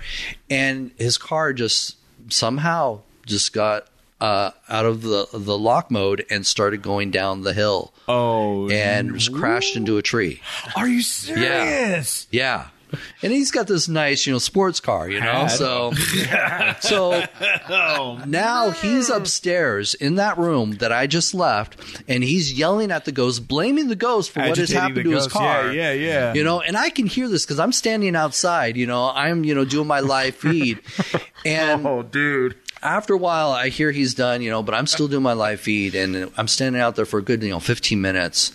and 0.50 0.92
his 0.98 1.18
car 1.18 1.54
just 1.54 1.96
somehow 2.30 3.02
just 3.26 3.54
got 3.54 3.88
uh, 4.20 4.52
out 4.68 4.86
of 4.86 5.02
the 5.04 5.28
the 5.32 5.58
lock 5.58 5.92
mode 5.92 6.26
and 6.30 6.46
started 6.46 6.82
going 6.82 7.12
down 7.12 7.42
the 7.42 7.54
hill 7.54 7.94
Oh, 8.08 8.70
and 8.70 9.18
crashed 9.36 9.76
into 9.76 9.98
a 9.98 10.02
tree. 10.02 10.42
are 10.76 10.88
you 10.88 11.02
serious? 11.02 12.28
Yeah. 12.32 12.68
And 13.22 13.34
he's 13.34 13.52
got 13.52 13.68
this 13.68 13.90
nice, 13.90 14.26
you 14.26 14.32
know, 14.34 14.40
sports 14.40 14.80
car, 14.80 15.10
you 15.10 15.20
know. 15.20 15.48
Had. 15.48 15.48
So, 15.48 15.92
so 16.80 17.24
Oh, 17.70 18.22
now 18.26 18.72
he's 18.72 19.10
upstairs 19.10 19.94
in 19.94 20.16
that 20.16 20.38
room 20.38 20.74
that 20.74 20.92
I 20.92 21.06
just 21.08 21.34
left, 21.34 21.78
and 22.08 22.24
he's 22.24 22.54
yelling 22.54 22.92
at 22.92 23.06
the 23.06 23.12
ghost, 23.12 23.48
blaming 23.48 23.88
the 23.90 23.96
ghost 23.96 24.32
for 24.32 24.42
what 24.42 24.58
has 24.58 24.72
happened 24.72 25.04
to 25.04 25.12
his 25.12 25.28
car. 25.28 25.72
Yeah, 25.72 25.92
yeah, 25.92 25.94
yeah. 25.94 26.34
You 26.34 26.44
know, 26.44 26.62
and 26.62 26.78
I 26.78 26.90
can 26.90 27.08
hear 27.08 27.28
this 27.28 27.46
because 27.46 27.60
I'm 27.60 27.72
standing 27.72 28.16
outside. 28.16 28.78
You 28.78 28.88
know, 28.88 29.12
I'm 29.14 29.44
you 29.44 29.54
know 29.54 29.66
doing 29.66 29.88
my 29.88 30.00
live 30.00 30.36
feed, 30.36 30.80
and 31.46 31.86
oh, 31.86 32.04
dude. 32.04 32.56
after 32.82 33.14
a 33.14 33.18
while, 33.18 33.52
I 33.52 33.70
hear 33.70 33.92
he's 33.92 34.14
done, 34.14 34.42
you 34.42 34.50
know, 34.50 34.64
but 34.64 34.74
I'm 34.76 34.88
still 34.88 35.08
doing 35.08 35.24
my 35.24 35.34
live 35.34 35.60
feed 35.60 35.96
and 35.96 36.32
I'm 36.38 36.48
standing 36.48 36.82
out 36.82 36.96
there 36.96 37.06
for 37.06 37.20
a 37.20 37.22
good, 37.22 37.44
you 37.44 37.50
know, 37.50 37.60
15 37.60 38.00
minutes. 38.00 38.52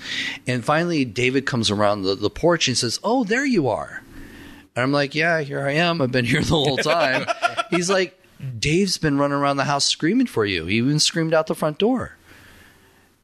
And 0.46 0.64
finally, 0.64 1.04
David 1.04 1.44
comes 1.46 1.70
around 1.70 2.02
the, 2.02 2.14
the 2.14 2.30
porch 2.30 2.68
and 2.68 2.76
says, 2.76 2.98
Oh, 3.04 3.24
there 3.24 3.44
you 3.44 3.68
are. 3.68 4.02
And 4.76 4.82
I'm 4.82 4.92
like, 4.92 5.14
Yeah, 5.14 5.40
here 5.40 5.66
I 5.66 5.72
am. 5.72 6.00
I've 6.00 6.12
been 6.12 6.24
here 6.24 6.40
the 6.42 6.48
whole 6.48 6.76
time. 6.78 7.26
He's 7.70 7.90
like, 7.90 8.18
Dave's 8.58 8.98
been 8.98 9.18
running 9.18 9.36
around 9.38 9.56
the 9.56 9.64
house 9.64 9.84
screaming 9.84 10.26
for 10.26 10.44
you. 10.44 10.66
He 10.66 10.76
even 10.76 10.98
screamed 10.98 11.32
out 11.34 11.46
the 11.46 11.54
front 11.54 11.78
door. 11.78 12.16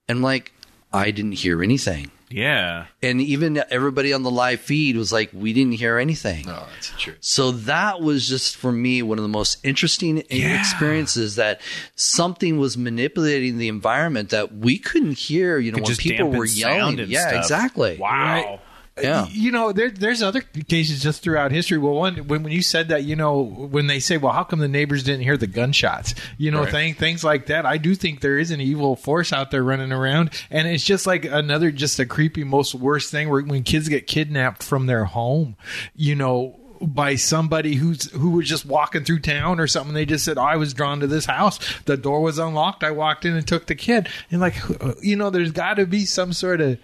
And 0.08 0.18
I'm 0.18 0.22
like, 0.22 0.52
I 0.92 1.10
didn't 1.10 1.32
hear 1.32 1.62
anything. 1.62 2.10
Yeah. 2.32 2.86
And 3.02 3.20
even 3.20 3.60
everybody 3.70 4.12
on 4.12 4.22
the 4.22 4.30
live 4.30 4.60
feed 4.60 4.96
was 4.96 5.12
like, 5.12 5.30
We 5.32 5.52
didn't 5.52 5.72
hear 5.72 5.98
anything. 5.98 6.44
Oh, 6.48 6.68
that's 6.72 6.90
true. 6.96 7.14
So 7.18 7.50
that 7.52 8.00
was 8.00 8.28
just 8.28 8.56
for 8.56 8.70
me 8.70 9.02
one 9.02 9.18
of 9.18 9.22
the 9.22 9.28
most 9.28 9.58
interesting 9.64 10.18
experiences 10.30 11.34
that 11.36 11.60
something 11.96 12.58
was 12.58 12.78
manipulating 12.78 13.58
the 13.58 13.66
environment 13.66 14.30
that 14.30 14.54
we 14.54 14.78
couldn't 14.78 15.18
hear, 15.18 15.58
you 15.58 15.72
know, 15.72 15.78
Could 15.78 15.88
when 15.88 15.96
people 15.96 16.30
were 16.30 16.44
yelling. 16.46 16.98
Yeah, 17.08 17.20
stuff. 17.30 17.34
exactly. 17.34 17.98
Wow. 17.98 18.60
Uh, 18.98 19.02
yeah. 19.02 19.26
You 19.30 19.50
know, 19.50 19.72
there, 19.72 19.90
there's 19.90 20.22
other 20.22 20.40
cases 20.40 21.02
just 21.02 21.22
throughout 21.22 21.52
history. 21.52 21.78
Well, 21.78 21.94
one 21.94 22.16
when, 22.26 22.42
when 22.42 22.52
you 22.52 22.60
said 22.62 22.88
that, 22.88 23.04
you 23.04 23.16
know, 23.16 23.40
when 23.40 23.86
they 23.86 24.00
say, 24.00 24.16
"Well, 24.18 24.32
how 24.32 24.44
come 24.44 24.58
the 24.58 24.68
neighbors 24.68 25.02
didn't 25.04 25.22
hear 25.22 25.36
the 25.36 25.46
gunshots?" 25.46 26.14
You 26.38 26.50
know, 26.50 26.62
Right. 26.62 26.70
thing, 26.70 26.94
things 26.94 27.24
like 27.24 27.46
that. 27.46 27.64
I 27.66 27.78
do 27.78 27.94
think 27.94 28.20
there 28.20 28.38
is 28.38 28.50
an 28.50 28.60
evil 28.60 28.96
force 28.96 29.32
out 29.32 29.50
there 29.50 29.62
running 29.62 29.92
around, 29.92 30.30
and 30.50 30.68
it's 30.68 30.84
just 30.84 31.06
like 31.06 31.24
another, 31.24 31.70
just 31.70 31.98
a 31.98 32.04
creepy, 32.06 32.44
most 32.44 32.74
worst 32.74 33.10
thing 33.10 33.28
where 33.30 33.42
when 33.42 33.62
kids 33.62 33.88
get 33.88 34.06
kidnapped 34.06 34.62
from 34.62 34.86
their 34.86 35.04
home, 35.06 35.56
you 35.94 36.14
know. 36.14 36.56
By 36.80 37.16
somebody 37.16 37.74
who's 37.74 38.10
who 38.12 38.30
was 38.30 38.48
just 38.48 38.64
walking 38.64 39.04
through 39.04 39.20
town 39.20 39.60
or 39.60 39.66
something, 39.66 39.92
they 39.92 40.06
just 40.06 40.24
said, 40.24 40.38
oh, 40.38 40.42
"I 40.42 40.56
was 40.56 40.72
drawn 40.72 41.00
to 41.00 41.06
this 41.06 41.26
house. 41.26 41.58
The 41.84 41.96
door 41.98 42.22
was 42.22 42.38
unlocked. 42.38 42.82
I 42.82 42.90
walked 42.90 43.26
in 43.26 43.36
and 43.36 43.46
took 43.46 43.66
the 43.66 43.74
kid." 43.74 44.08
And 44.30 44.40
like, 44.40 44.54
you 45.02 45.14
know, 45.16 45.28
there's 45.28 45.52
got 45.52 45.74
to 45.74 45.84
be 45.86 46.06
some 46.06 46.32
sort 46.32 46.60
of 46.62 46.78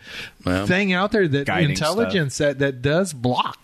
Well, 0.44 0.66
thing 0.66 0.92
out 0.92 1.12
there 1.12 1.26
that 1.26 1.46
Guiding 1.46 1.70
intelligence 1.70 2.36
that, 2.38 2.58
that 2.58 2.82
does 2.82 3.14
block 3.14 3.58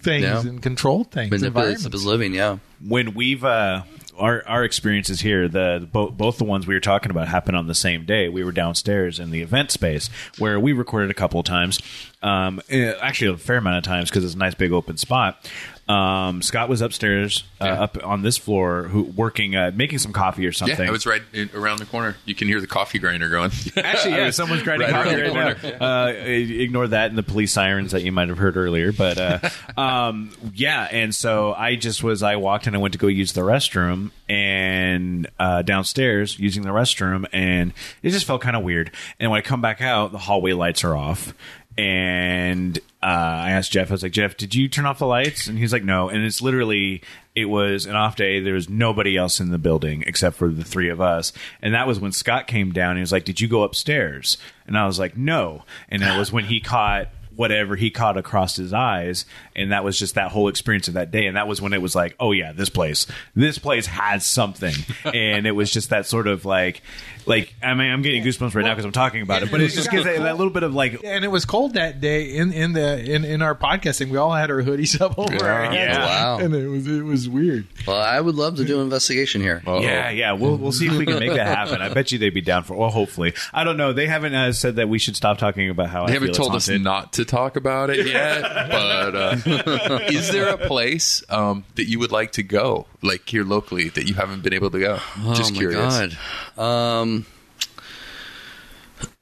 things 0.00 0.24
Yeah. 0.24 0.40
and 0.40 0.60
control 0.60 1.04
things. 1.04 1.30
manipulates 1.30 1.84
environments. 1.84 2.02
the 2.02 2.08
living. 2.08 2.34
Yeah. 2.34 2.58
when 2.84 3.14
we've 3.14 3.44
uh 3.44 3.82
our 4.18 4.42
our 4.46 4.64
experiences 4.64 5.20
here 5.20 5.46
the 5.46 5.86
both 5.92 6.16
both 6.16 6.38
the 6.38 6.44
ones 6.44 6.66
we 6.66 6.72
were 6.74 6.80
talking 6.80 7.10
about 7.10 7.28
happened 7.28 7.54
on 7.56 7.66
the 7.66 7.74
same 7.74 8.04
day 8.06 8.28
we 8.30 8.42
were 8.42 8.52
downstairs 8.52 9.18
in 9.20 9.30
the 9.30 9.42
event 9.42 9.70
space 9.70 10.08
where 10.38 10.58
we 10.58 10.72
recorded 10.72 11.10
a 11.10 11.14
couple 11.14 11.38
of 11.40 11.44
times 11.44 11.80
um 12.22 12.60
eh, 12.70 12.94
actually 13.02 13.30
a 13.30 13.36
fair 13.36 13.58
amount 13.58 13.76
of 13.76 13.84
times 13.84 14.08
because 14.08 14.24
it's 14.24 14.34
a 14.34 14.38
nice 14.38 14.54
big 14.54 14.72
open 14.72 14.96
spot 14.96 15.50
um 15.88 16.42
scott 16.42 16.68
was 16.68 16.80
upstairs 16.80 17.44
uh, 17.60 17.64
Yeah. 17.66 17.82
up 17.84 17.98
on 18.04 18.22
this 18.22 18.36
floor 18.36 18.84
who 18.84 19.04
working 19.04 19.54
uh 19.54 19.70
making 19.72 19.98
some 20.00 20.12
coffee 20.12 20.44
or 20.44 20.50
something 20.50 20.76
Yeah, 20.80 20.88
I 20.88 20.90
was 20.90 21.06
right 21.06 21.22
in, 21.32 21.48
around 21.54 21.78
the 21.78 21.86
corner. 21.86 22.16
You 22.24 22.34
can 22.34 22.48
hear 22.48 22.60
the 22.60 22.66
coffee 22.66 22.98
grinder 22.98 23.28
going. 23.28 23.52
Actually, 23.76 24.14
yeah, 24.14 24.30
someone's 24.30 24.64
grinding 24.64 24.90
Right 24.90 25.04
coffee 25.04 25.22
right 25.22 25.80
now. 25.80 26.04
Uh, 26.06 26.08
ignore 26.08 26.88
that 26.88 27.10
and 27.10 27.16
the 27.16 27.22
police 27.22 27.52
sirens 27.52 27.92
that 27.92 28.02
you 28.02 28.10
might 28.10 28.28
have 28.28 28.38
heard 28.38 28.56
earlier. 28.56 28.90
But 28.90 29.18
uh, 29.18 29.48
um, 29.80 30.30
yeah, 30.54 30.88
and 30.90 31.14
so 31.14 31.52
I 31.54 31.76
just 31.76 32.02
was 32.02 32.22
I 32.22 32.34
walked 32.34 32.66
and 32.66 32.74
I 32.74 32.80
went 32.80 32.92
to 32.94 32.98
go 32.98 33.06
use 33.06 33.32
the 33.32 33.42
restroom 33.42 34.10
and 34.28 35.28
uh, 35.38 35.62
downstairs 35.62 36.36
using 36.38 36.64
the 36.64 36.70
restroom, 36.70 37.26
and 37.32 37.72
it 38.02 38.10
just 38.10 38.26
felt 38.26 38.42
kind 38.42 38.56
of 38.56 38.64
weird. 38.64 38.90
And 39.20 39.30
when 39.30 39.38
I 39.38 39.42
come 39.42 39.60
back 39.60 39.80
out, 39.80 40.10
the 40.10 40.18
hallway 40.18 40.52
lights 40.52 40.82
are 40.82 40.96
off. 40.96 41.32
And 41.78 42.78
uh, 43.06 43.42
I 43.44 43.50
asked 43.52 43.70
Jeff, 43.70 43.92
I 43.92 43.94
was 43.94 44.02
like, 44.02 44.10
Jeff, 44.10 44.36
did 44.36 44.52
you 44.52 44.68
turn 44.68 44.84
off 44.84 44.98
the 44.98 45.06
lights? 45.06 45.46
And 45.46 45.56
he's 45.56 45.72
like, 45.72 45.84
no. 45.84 46.08
And 46.08 46.24
it's 46.24 46.42
literally, 46.42 47.02
it 47.36 47.44
was 47.44 47.86
an 47.86 47.94
off 47.94 48.16
day. 48.16 48.40
There 48.40 48.54
was 48.54 48.68
nobody 48.68 49.16
else 49.16 49.38
in 49.38 49.52
the 49.52 49.58
building 49.58 50.02
except 50.04 50.34
for 50.34 50.48
the 50.48 50.64
three 50.64 50.88
of 50.88 51.00
us. 51.00 51.32
And 51.62 51.72
that 51.72 51.86
was 51.86 52.00
when 52.00 52.10
Scott 52.10 52.48
came 52.48 52.72
down. 52.72 52.96
He 52.96 53.00
was 53.00 53.12
like, 53.12 53.24
did 53.24 53.40
you 53.40 53.46
go 53.46 53.62
upstairs? 53.62 54.38
And 54.66 54.76
I 54.76 54.86
was 54.86 54.98
like, 54.98 55.16
no. 55.16 55.62
And 55.88 56.02
that 56.02 56.18
was 56.18 56.32
when 56.32 56.46
he 56.46 56.58
caught 56.58 57.06
whatever 57.36 57.76
he 57.76 57.90
caught 57.90 58.16
across 58.16 58.56
his 58.56 58.72
eyes 58.72 59.24
and 59.56 59.72
that 59.72 59.82
was 59.82 59.98
just 59.98 60.14
that 60.14 60.30
whole 60.30 60.46
experience 60.48 60.86
of 60.86 60.94
that 60.94 61.10
day 61.10 61.26
and 61.26 61.36
that 61.36 61.48
was 61.48 61.60
when 61.60 61.72
it 61.72 61.82
was 61.82 61.94
like 61.96 62.14
oh 62.20 62.30
yeah 62.30 62.52
this 62.52 62.68
place 62.68 63.06
this 63.34 63.58
place 63.58 63.86
has 63.86 64.24
something 64.24 64.74
and 65.04 65.46
it 65.46 65.52
was 65.52 65.70
just 65.70 65.90
that 65.90 66.06
sort 66.06 66.28
of 66.28 66.44
like 66.44 66.82
like 67.26 67.52
i 67.62 67.74
mean 67.74 67.90
i'm 67.90 68.02
getting 68.02 68.22
goosebumps 68.22 68.54
right 68.54 68.64
now 68.64 68.72
because 68.72 68.84
i'm 68.84 68.92
talking 68.92 69.22
about 69.22 69.42
it 69.42 69.50
but 69.50 69.60
it's 69.60 69.74
just 69.74 69.90
gives 69.90 70.04
that, 70.04 70.18
that 70.20 70.36
little 70.36 70.52
bit 70.52 70.62
of 70.62 70.74
like 70.74 71.02
And 71.02 71.24
it 71.24 71.28
was 71.28 71.44
cold 71.44 71.74
that 71.74 72.00
day 72.00 72.36
in, 72.36 72.52
in 72.52 72.72
the 72.72 73.02
in, 73.02 73.24
in 73.24 73.42
our 73.42 73.54
podcasting. 73.54 74.10
We 74.10 74.18
all 74.18 74.32
had 74.32 74.50
our 74.50 74.62
hoodies 74.62 75.00
up 75.00 75.18
over 75.18 75.44
our 75.48 75.72
Yeah. 75.72 76.04
Wow. 76.04 76.38
and 76.38 76.54
it 76.54 76.68
was 76.68 76.86
it 76.86 77.02
was 77.02 77.28
weird. 77.28 77.66
Well, 77.86 78.00
I 78.00 78.20
would 78.20 78.34
love 78.34 78.56
to 78.56 78.64
do 78.64 78.76
an 78.76 78.82
investigation 78.82 79.40
here. 79.40 79.62
Uh-oh. 79.66 79.80
Yeah, 79.80 80.10
yeah. 80.10 80.32
We'll 80.32 80.56
we'll 80.56 80.72
see 80.72 80.86
if 80.86 80.92
we 80.96 81.06
can 81.06 81.18
make 81.18 81.32
that 81.32 81.46
happen. 81.46 81.80
I 81.80 81.88
bet 81.92 82.12
you 82.12 82.18
they'd 82.18 82.30
be 82.30 82.40
down 82.42 82.64
for. 82.64 82.74
Well, 82.76 82.90
hopefully. 82.90 83.32
I 83.52 83.64
don't 83.64 83.76
know. 83.76 83.92
They 83.92 84.06
haven't 84.06 84.34
uh, 84.34 84.52
said 84.52 84.76
that 84.76 84.88
we 84.88 84.98
should 84.98 85.16
stop 85.16 85.38
talking 85.38 85.70
about 85.70 85.88
how 85.88 86.06
They 86.06 86.12
I 86.12 86.14
haven't 86.14 86.28
feel 86.34 86.44
told 86.44 86.54
us 86.56 86.68
not 86.68 87.14
to 87.14 87.24
talk 87.24 87.56
about 87.56 87.90
it 87.90 88.06
yet, 88.06 88.42
but 88.70 89.14
uh, 89.14 89.36
is 90.08 90.30
there 90.30 90.48
a 90.48 90.58
place 90.58 91.22
um, 91.28 91.64
that 91.76 91.84
you 91.84 91.98
would 91.98 92.12
like 92.12 92.32
to 92.32 92.42
go, 92.42 92.86
like 93.02 93.28
here 93.28 93.44
locally, 93.44 93.88
that 93.90 94.08
you 94.08 94.14
haven't 94.14 94.42
been 94.42 94.54
able 94.54 94.70
to 94.70 94.80
go? 94.80 94.96
Just 95.34 95.52
oh 95.52 95.54
my 95.54 95.58
curious. 95.58 96.16
God. 96.56 97.00
Um, 97.00 97.26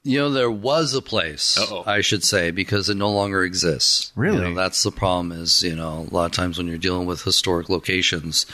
you 0.03 0.19
know, 0.19 0.29
there 0.29 0.51
was 0.51 0.93
a 0.93 1.01
place, 1.01 1.57
Uh-oh. 1.57 1.83
I 1.85 2.01
should 2.01 2.23
say, 2.23 2.51
because 2.51 2.89
it 2.89 2.95
no 2.95 3.11
longer 3.11 3.43
exists. 3.43 4.11
Really? 4.15 4.37
You 4.37 4.43
know, 4.49 4.55
that's 4.55 4.83
the 4.83 4.91
problem 4.91 5.31
is, 5.31 5.63
you 5.63 5.75
know, 5.75 6.07
a 6.09 6.13
lot 6.13 6.25
of 6.25 6.31
times 6.31 6.57
when 6.57 6.67
you're 6.67 6.77
dealing 6.77 7.07
with 7.07 7.23
historic 7.23 7.69
locations, 7.69 8.45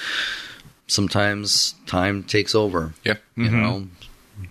sometimes 0.88 1.76
time 1.86 2.24
takes 2.24 2.56
over. 2.56 2.94
Yeah. 3.04 3.16
You 3.36 3.50
know, 3.50 3.88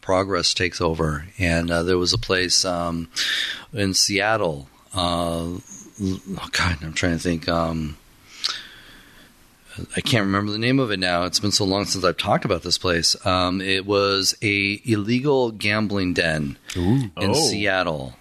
progress 0.03 0.53
takes 0.53 0.81
over. 0.81 1.27
And 1.39 1.71
uh, 1.71 1.83
there 1.85 1.99
was 1.99 2.13
a 2.13 2.19
place 2.19 2.65
um, 2.65 3.09
in 3.73 3.95
Seattle. 3.95 4.69
Uh, 4.93 5.59
oh 6.03 6.49
God, 6.53 6.79
I'm 6.83 6.93
trying 6.93 7.13
to 7.13 7.19
think. 7.19 7.49
Um, 7.49 7.97
I 9.97 10.01
can't 10.01 10.27
remember 10.27 10.51
the 10.53 10.59
name 10.59 10.79
of 10.81 10.91
it 10.91 10.99
now. 10.99 11.25
It's 11.25 11.39
been 11.41 11.53
so 11.53 11.65
long 11.65 11.85
since 11.87 12.05
I've 12.05 12.17
talked 12.17 12.45
about 12.45 12.63
this 12.63 12.77
place. 12.77 13.15
Um, 13.25 13.61
it 13.61 13.87
was 13.87 14.37
a 14.43 14.81
illegal 14.85 15.53
gambling 15.53 16.13
den 16.13 16.59
in 16.75 17.13
Oh. 17.17 17.33
Seattle, 17.35 18.15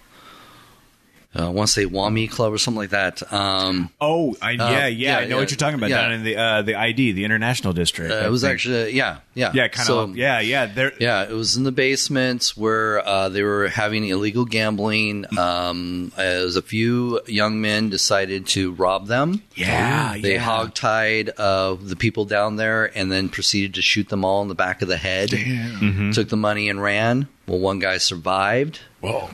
I 1.32 1.48
want 1.50 1.68
to 1.68 1.72
say 1.72 1.86
Wah 1.86 2.10
Mee 2.10 2.26
Club 2.26 2.52
or 2.52 2.58
something 2.58 2.78
like 2.78 2.90
that. 2.90 3.32
Um, 3.32 3.90
Oh, 4.00 4.34
I, 4.42 4.50
yeah, 4.52 4.86
yeah, 4.88 5.18
I 5.18 5.20
know 5.22 5.28
yeah, 5.28 5.36
what 5.36 5.50
you're 5.52 5.56
talking 5.56 5.78
about 5.78 5.90
yeah. 5.90 6.02
down 6.02 6.12
in 6.14 6.24
the 6.24 6.36
uh, 6.36 6.62
the 6.62 6.74
ID, 6.74 7.12
the 7.12 7.24
International 7.24 7.72
District. 7.72 8.10
uh, 8.12 8.16
it 8.26 8.30
was 8.30 8.42
actually 8.42 8.90
yeah, 8.94 9.18
yeah, 9.34 9.52
yeah, 9.54 9.68
kind 9.68 9.86
So- 9.86 10.00
of 10.00 10.16
yeah, 10.16 10.40
yeah. 10.40 10.66
There, 10.66 10.92
Yeah, 10.98 11.22
it 11.22 11.30
was 11.32 11.56
in 11.56 11.62
the 11.62 11.70
basement 11.70 12.52
where 12.56 13.06
uh, 13.06 13.28
they 13.28 13.44
were 13.44 13.68
having 13.68 14.04
illegal 14.06 14.44
gambling. 14.44 15.24
Um, 15.38 16.10
as 16.16 16.56
a 16.56 16.62
few 16.62 17.20
young 17.26 17.60
men 17.60 17.90
decided 17.90 18.46
to 18.48 18.72
rob 18.72 19.06
them. 19.06 19.42
yeah, 19.54 20.16
They 20.20 20.34
yeah. 20.34 20.44
hogtied 20.44 21.30
uh, 21.38 21.76
the 21.80 21.94
people 21.96 22.24
down 22.24 22.56
there 22.56 22.86
and 22.98 23.10
then 23.12 23.28
proceeded 23.28 23.74
to 23.74 23.82
shoot 23.82 24.08
them 24.08 24.24
all 24.24 24.42
in 24.42 24.48
the 24.48 24.54
back 24.56 24.82
of 24.82 24.88
the 24.88 24.96
head. 24.96 25.30
Took 25.30 26.28
the 26.28 26.36
money 26.36 26.68
and 26.68 26.82
ran. 26.82 27.28
Well, 27.46 27.58
one 27.60 27.78
guy 27.78 27.98
survived, 27.98 28.80
Whoa. 29.00 29.30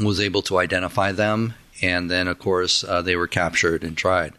Was 0.00 0.20
able 0.20 0.42
to 0.42 0.58
identify 0.58 1.12
them, 1.12 1.54
and 1.82 2.10
then, 2.10 2.28
of 2.28 2.38
course, 2.38 2.82
uh, 2.84 3.02
they 3.02 3.16
were 3.16 3.26
captured 3.26 3.84
and 3.84 3.96
tried. 3.96 4.32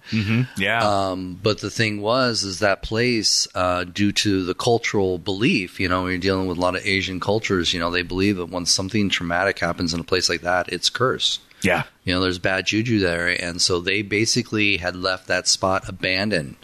yeah. 0.58 0.80
Um, 1.10 1.40
but 1.42 1.60
the 1.62 1.70
thing 1.70 2.02
was, 2.02 2.44
is 2.44 2.60
that 2.60 2.82
place, 2.82 3.48
uh, 3.56 3.84
due 3.84 4.12
to 4.14 4.44
the 4.44 4.54
cultural 4.54 5.18
belief, 5.18 5.80
you 5.80 5.88
know, 5.88 6.04
when 6.04 6.12
you're 6.12 6.20
dealing 6.20 6.48
with 6.48 6.58
a 6.58 6.62
lot 6.62 6.76
of 6.76 6.86
Asian 6.86 7.20
cultures, 7.20 7.74
you 7.74 7.80
know, 7.80 7.92
they 7.92 8.02
believe 8.04 8.38
that 8.38 8.50
when 8.50 8.66
something 8.66 9.10
traumatic 9.10 9.60
happens 9.60 9.94
in 9.94 10.00
a 10.00 10.04
place 10.04 10.30
like 10.30 10.42
that, 10.42 10.72
it's 10.74 10.90
curse. 10.90 11.40
yeah. 11.62 11.84
You 12.04 12.14
know, 12.14 12.22
there's 12.22 12.38
bad 12.40 12.68
juju 12.68 13.00
there, 13.00 13.28
and 13.42 13.62
so 13.62 13.80
they 13.80 14.02
basically 14.04 14.78
had 14.78 14.96
left 14.96 15.28
that 15.28 15.48
spot 15.48 15.90
abandoned. 15.90 16.56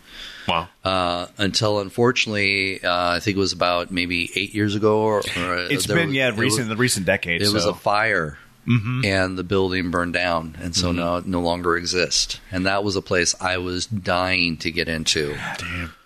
Wow. 0.47 0.67
Uh, 0.83 1.27
until 1.37 1.79
unfortunately, 1.79 2.83
uh, 2.83 3.15
I 3.15 3.19
think 3.19 3.37
it 3.37 3.39
was 3.39 3.53
about 3.53 3.89
maybe 3.91 4.29
eight 4.35 4.53
years 4.53 4.75
ago, 4.75 4.99
or, 5.01 5.19
or 5.37 5.55
It's 5.69 5.87
been 5.87 6.07
was- 6.09 6.15
yeah, 6.15 6.29
recent 6.35 6.59
was- 6.59 6.67
the 6.67 6.75
recent 6.75 7.05
decade. 7.05 7.41
it 7.41 7.51
was 7.51 7.65
a 7.65 7.73
fire 7.73 8.37
Mm-hmm. 8.67 9.01
and 9.05 9.39
the 9.39 9.43
building 9.43 9.89
burned 9.89 10.13
down 10.13 10.55
and 10.61 10.75
so 10.75 10.89
mm-hmm. 10.89 10.99
now 10.99 11.15
it 11.17 11.25
no 11.25 11.41
longer 11.41 11.75
exists. 11.75 12.39
And 12.51 12.65
that 12.67 12.83
was 12.83 12.95
a 12.95 13.01
place 13.01 13.33
i 13.41 13.57
was 13.57 13.87
dying 13.87 14.57
to 14.57 14.71
get 14.71 14.87
into. 14.87 15.35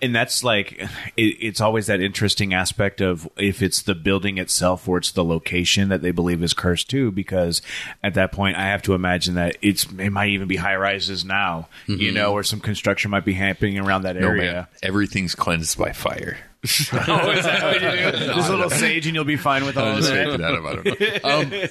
And 0.02 0.16
that's 0.16 0.44
like 0.44 0.74
it, 1.18 1.22
it's 1.22 1.60
always 1.60 1.88
that 1.88 2.00
interesting 2.00 2.54
aspect 2.54 3.02
of 3.02 3.28
if 3.38 3.62
it's 3.62 3.82
the 3.82 3.96
building 3.96 4.38
itself 4.38 4.88
or 4.88 4.98
it's 4.98 5.12
the 5.12 5.24
location 5.24 5.90
that 5.90 6.02
they 6.02 6.12
believe 6.12 6.42
is 6.42 6.54
cursed 6.54 6.90
too 6.90 7.12
because 7.12 7.62
at 8.04 8.14
that 8.14 8.32
point 8.32 8.58
i 8.58 8.68
have 8.68 8.82
to 8.84 8.94
imagine 8.94 9.36
that 9.36 9.58
it's 9.62 9.86
it 9.98 10.12
might 10.12 10.30
even 10.30 10.48
be 10.48 10.56
high 10.56 10.76
rises 10.76 11.26
now 11.26 11.68
you 11.88 11.98
mm-hmm. 11.98 12.16
know 12.16 12.34
or 12.34 12.44
some 12.44 12.60
construction 12.60 13.12
might 13.12 13.26
be 13.26 13.34
happening 13.34 13.78
around 13.80 14.04
that 14.04 14.16
No, 14.16 14.28
area. 14.28 14.54
man. 14.54 14.68
Everything's 14.84 15.36
cleansed 15.36 15.78
by 15.78 15.92
fire. 15.92 16.38
oh 17.08 17.32
is 17.32 17.44
that 17.46 17.64
what 17.64 17.82
you 17.82 18.12
do 18.12 18.26
just 18.36 18.50
a 18.50 18.56
little 18.56 18.70
sage 18.70 19.06
and 19.06 19.16
you'll 19.16 19.24
be 19.24 19.38
fine 19.38 19.66
with 19.66 19.78
all 19.78 19.86
I'm 19.86 19.92
of 19.92 19.98
just 20.00 20.10
that 20.12 20.26
making 20.26 20.42
that 20.42 20.54
up. 20.54 20.64
I 20.66 20.76
don't 20.76 20.86
know. 20.86 20.96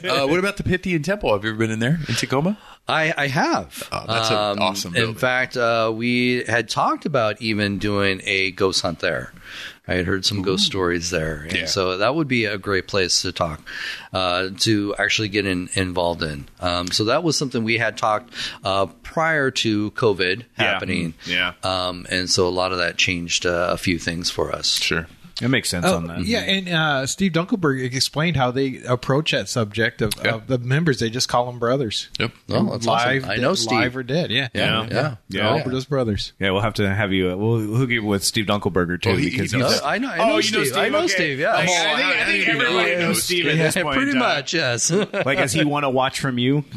Um, 0.14 0.22
uh, 0.22 0.26
what 0.26 0.38
about 0.38 0.56
the 0.56 0.62
Pythian 0.62 1.02
Temple? 1.02 1.32
Have 1.32 1.44
you 1.44 1.50
ever 1.50 1.58
been 1.58 1.70
in 1.70 1.78
there 1.78 1.98
in 2.08 2.14
Tacoma? 2.14 2.58
I, 2.88 3.12
I 3.16 3.26
have 3.28 3.88
Oh, 3.92 4.04
that's 4.06 4.30
an 4.30 4.58
awesome 4.58 4.94
in 4.96 5.14
fact 5.14 5.56
uh, 5.56 5.92
we 5.94 6.44
had 6.44 6.68
talked 6.68 7.06
about 7.06 7.40
even 7.40 7.78
doing 7.78 8.20
a 8.24 8.50
ghost 8.52 8.82
hunt 8.82 8.98
there 9.00 9.32
I 9.86 9.96
had 9.96 10.06
heard 10.06 10.24
some 10.24 10.40
ghost 10.40 10.64
stories 10.64 11.10
there, 11.10 11.42
and 11.46 11.52
Yeah. 11.58 11.66
so 11.66 11.98
that 11.98 12.14
would 12.14 12.26
be 12.26 12.46
a 12.46 12.56
great 12.56 12.86
place 12.88 13.20
to 13.20 13.32
talk, 13.32 13.60
uh, 14.14 14.48
to 14.60 14.94
actually 14.98 15.28
get 15.28 15.44
in, 15.44 15.68
involved 15.74 16.22
in. 16.22 16.46
Um, 16.58 16.86
so 16.90 17.04
that 17.04 17.22
was 17.22 17.36
something 17.36 17.64
we 17.64 17.76
had 17.76 17.98
talked 17.98 18.32
uh, 18.64 18.86
prior 19.02 19.50
to 19.50 19.90
COVID 19.90 20.44
happening, 20.54 21.12
Yeah. 21.26 21.52
Um, 21.62 22.06
and 22.08 22.30
so 22.30 22.48
a 22.48 22.54
lot 22.60 22.72
of 22.72 22.78
that 22.78 22.96
changed 22.96 23.44
uh, 23.44 23.66
a 23.72 23.76
few 23.76 23.98
things 23.98 24.30
for 24.30 24.52
us. 24.52 24.68
Sure. 24.68 25.06
It 25.42 25.48
makes 25.48 25.68
sense 25.68 25.84
Oh, 25.86 25.96
on 25.96 26.06
that 26.06 26.24
yeah, 26.26 26.40
and 26.40 26.68
uh, 26.68 27.06
Steve 27.06 27.32
Dunkelberg 27.32 27.82
explained 27.94 28.36
how 28.36 28.50
they 28.50 28.82
approach 28.86 29.32
that 29.32 29.48
subject 29.48 30.00
of, 30.02 30.12
Yeah. 30.24 30.34
of 30.34 30.46
the 30.46 30.58
members. 30.58 31.00
They 31.00 31.10
just 31.10 31.28
call 31.28 31.46
them 31.46 31.58
brothers. 31.58 32.08
Yep. 32.20 32.32
Oh, 32.50 32.70
that's 32.70 32.86
live, 32.86 33.22
awesome. 33.24 33.30
I 33.30 33.36
know 33.36 33.54
Steve. 33.54 33.78
live 33.78 33.96
or 33.96 34.02
dead. 34.02 34.30
Yeah, 34.30 34.48
Yeah, 34.54 34.86
yeah, 34.90 35.16
Yeah. 35.28 35.48
All 35.50 35.62
those 35.68 35.86
brothers. 35.86 36.32
yeah 36.38 36.50
we'll 36.50 36.60
have 36.62 36.74
to 36.74 36.92
have 36.94 37.12
you 37.12 37.30
uh, 37.32 37.36
we'll 37.36 37.58
hook 37.60 37.90
you 37.90 38.04
with 38.04 38.22
steve 38.24 38.46
dunkelberger 38.46 39.00
too 39.02 39.10
Oh, 39.10 39.16
he- 39.16 39.30
because 39.30 39.50
he 39.52 39.58
he's 39.58 39.66
knows. 39.66 39.80
Uh, 39.80 39.86
I 39.86 39.98
know. 39.98 40.10
I 40.10 40.18
Oh, 40.18 40.26
know 40.28 40.36
you 40.36 40.42
Steve. 40.42 40.58
know 40.58 40.64
Steve. 40.64 40.76
I 40.76 40.88
know 40.88 40.98
okay. 40.98 41.08
Steve. 41.08 41.38
Yeah. 41.40 41.52
I, 41.54 41.60
I 41.62 41.66
think, 41.66 41.70
I 41.76 42.24
think 42.26 42.48
everybody 42.48 42.96
knows 42.96 43.22
Steve 43.22 43.46
at 43.46 43.56
this 43.56 43.74
point. 43.82 43.96
pretty 43.96 44.16
much. 44.18 44.54
Yes. 44.54 44.90
Like, 44.90 45.38
has 45.38 45.52
he 45.52 45.64
won 45.64 45.84
a 45.84 45.90
watch 45.90 46.20
from 46.20 46.38
you? 46.38 46.64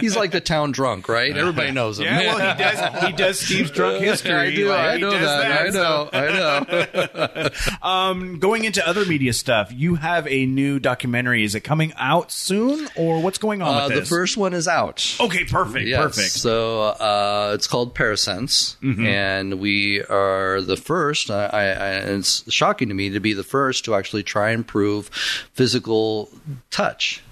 He's 0.00 0.16
like 0.16 0.30
the 0.32 0.40
town 0.42 0.72
drunk, 0.72 1.08
right? 1.08 1.36
Everybody 1.36 1.70
knows 1.70 1.98
him. 1.98 2.06
Yeah, 2.06 2.34
well, 2.34 2.56
he 2.56 2.62
does. 2.62 3.04
He 3.04 3.12
does 3.12 3.40
Steve's 3.40 3.70
drunk 3.70 4.00
history. 4.02 4.32
I 4.32 4.50
do. 4.54 4.72
I 4.72 4.96
know 4.96 5.10
that. 5.10 5.66
I 5.66 5.68
know. 5.70 6.10
I 6.12 6.20
know. 6.20 6.95
Um, 7.82 8.38
going 8.38 8.64
into 8.64 8.86
other 8.86 9.04
media 9.04 9.32
stuff, 9.32 9.70
you 9.72 9.96
have 9.96 10.26
a 10.28 10.46
new 10.46 10.78
documentary. 10.78 11.44
Is 11.44 11.54
it 11.54 11.60
coming 11.60 11.92
out 11.96 12.32
soon, 12.32 12.88
or 12.96 13.20
what's 13.22 13.38
going 13.38 13.62
on 13.62 13.74
Uh, 13.82 13.88
with 13.88 13.98
the 13.98 14.04
first 14.06 14.36
one 14.36 14.54
is 14.54 14.66
out. 14.66 15.16
Okay, 15.20 15.44
perfect, 15.44 15.86
Yes. 15.86 16.02
perfect. 16.02 16.30
So 16.30 16.80
uh, 16.82 17.52
it's 17.54 17.66
called 17.66 17.94
Parasense, 17.94 18.76
and 18.82 19.60
we 19.60 20.02
are 20.02 20.60
the 20.60 20.76
first. 20.76 21.30
I, 21.30 21.46
I, 21.46 21.62
I, 21.64 21.90
it's 22.16 22.50
shocking 22.52 22.88
to 22.88 22.94
me 22.94 23.10
to 23.10 23.20
be 23.20 23.32
the 23.34 23.44
first 23.44 23.84
to 23.86 23.94
actually 23.94 24.22
try 24.22 24.50
and 24.50 24.66
prove 24.66 25.08
physical 25.52 26.30
touch. 26.70 27.22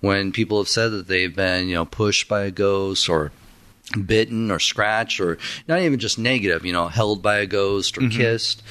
When 0.00 0.32
people 0.32 0.58
have 0.58 0.68
said 0.68 0.90
that 0.92 1.06
they've 1.06 1.34
been, 1.34 1.68
you 1.68 1.74
know, 1.74 1.84
pushed 1.84 2.28
by 2.28 2.42
a 2.42 2.50
ghost 2.50 3.08
or 3.08 3.30
bitten 4.06 4.50
or 4.50 4.58
scratched 4.58 5.20
or 5.20 5.38
not 5.68 5.80
even 5.80 5.98
just 5.98 6.18
negative, 6.18 6.64
you 6.64 6.72
know, 6.72 6.88
held 6.88 7.22
by 7.22 7.36
a 7.38 7.46
ghost 7.46 7.98
or 7.98 8.02
mm-hmm. 8.02 8.18
kissed. 8.18 8.62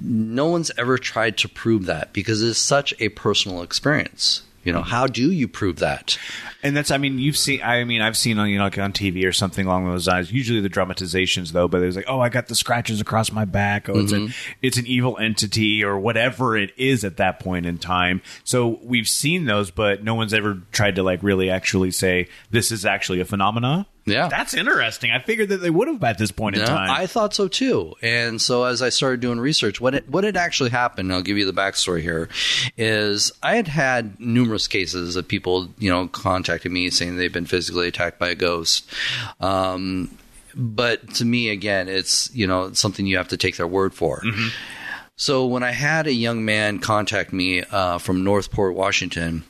No 0.00 0.46
one's 0.46 0.70
ever 0.78 0.98
tried 0.98 1.38
to 1.38 1.48
prove 1.48 1.86
that 1.86 2.12
because 2.12 2.42
it's 2.42 2.58
such 2.58 2.94
a 3.00 3.08
personal 3.10 3.62
experience. 3.62 4.42
You 4.62 4.74
know, 4.74 4.82
how 4.82 5.06
do 5.06 5.30
you 5.30 5.48
prove 5.48 5.76
that? 5.78 6.18
And 6.62 6.76
that's, 6.76 6.90
I 6.90 6.98
mean, 6.98 7.18
you've 7.18 7.38
seen, 7.38 7.62
I 7.62 7.84
mean, 7.84 8.02
I've 8.02 8.16
seen 8.16 8.38
on, 8.38 8.50
you 8.50 8.58
know, 8.58 8.64
like 8.64 8.76
on 8.76 8.92
TV 8.92 9.26
or 9.26 9.32
something 9.32 9.64
along 9.64 9.86
those 9.86 10.06
lines. 10.06 10.30
Usually 10.30 10.60
the 10.60 10.68
dramatizations, 10.68 11.52
though, 11.52 11.66
but 11.66 11.82
it's 11.82 11.96
like, 11.96 12.04
oh, 12.08 12.20
I 12.20 12.28
got 12.28 12.48
the 12.48 12.54
scratches 12.54 13.00
across 13.00 13.32
my 13.32 13.46
back. 13.46 13.88
Oh, 13.88 13.98
it's, 13.98 14.12
a, 14.12 14.16
mm-hmm. 14.16 14.32
it's 14.60 14.76
an 14.76 14.86
evil 14.86 15.16
entity 15.16 15.82
or 15.82 15.98
whatever 15.98 16.58
it 16.58 16.72
is 16.76 17.04
at 17.04 17.16
that 17.16 17.40
point 17.40 17.64
in 17.64 17.78
time. 17.78 18.20
So 18.44 18.78
we've 18.82 19.08
seen 19.08 19.46
those, 19.46 19.70
but 19.70 20.04
no 20.04 20.14
one's 20.14 20.34
ever 20.34 20.60
tried 20.72 20.96
to 20.96 21.02
like 21.02 21.22
really 21.22 21.48
actually 21.48 21.90
say 21.90 22.28
this 22.50 22.70
is 22.70 22.84
actually 22.84 23.20
a 23.20 23.24
phenomena. 23.24 23.86
Yeah. 24.10 24.28
That's 24.28 24.54
interesting. 24.54 25.10
I 25.10 25.20
figured 25.20 25.48
that 25.50 25.58
they 25.58 25.70
would 25.70 25.88
have 25.88 26.02
at 26.04 26.18
this 26.18 26.30
point 26.30 26.56
in 26.56 26.62
Yeah, 26.62 26.66
time. 26.68 26.90
I 26.90 27.06
thought 27.06 27.34
so 27.34 27.48
too. 27.48 27.94
And 28.02 28.40
so 28.40 28.64
as 28.64 28.82
I 28.82 28.88
started 28.88 29.20
doing 29.20 29.40
research, 29.40 29.80
what 29.80 29.94
it, 29.94 30.08
what 30.08 30.24
had 30.24 30.36
actually 30.36 30.70
happened, 30.70 31.12
I'll 31.12 31.22
give 31.22 31.38
you 31.38 31.46
the 31.46 31.52
backstory 31.52 32.02
here, 32.02 32.28
is 32.76 33.32
I 33.42 33.56
had 33.56 33.68
had 33.68 34.18
numerous 34.20 34.66
cases 34.68 35.16
of 35.16 35.26
people, 35.28 35.68
you 35.78 35.90
know, 35.90 36.08
contacting 36.08 36.72
me 36.72 36.90
saying 36.90 37.16
they've 37.16 37.32
been 37.32 37.46
physically 37.46 37.88
attacked 37.88 38.18
by 38.18 38.28
a 38.30 38.34
ghost. 38.34 38.90
Um, 39.40 40.16
but 40.54 41.14
to 41.14 41.24
me, 41.24 41.50
again, 41.50 41.88
it's, 41.88 42.34
you 42.34 42.46
know, 42.46 42.72
something 42.72 43.06
you 43.06 43.16
have 43.18 43.28
to 43.28 43.36
take 43.36 43.56
their 43.56 43.68
word 43.68 43.94
for. 43.94 44.22
So 45.16 45.46
when 45.46 45.62
I 45.62 45.70
had 45.70 46.06
a 46.06 46.12
young 46.12 46.44
man 46.44 46.78
contact 46.78 47.32
me 47.32 47.62
uh, 47.62 47.98
from 47.98 48.24
Northport, 48.24 48.74
Washington, 48.74 49.44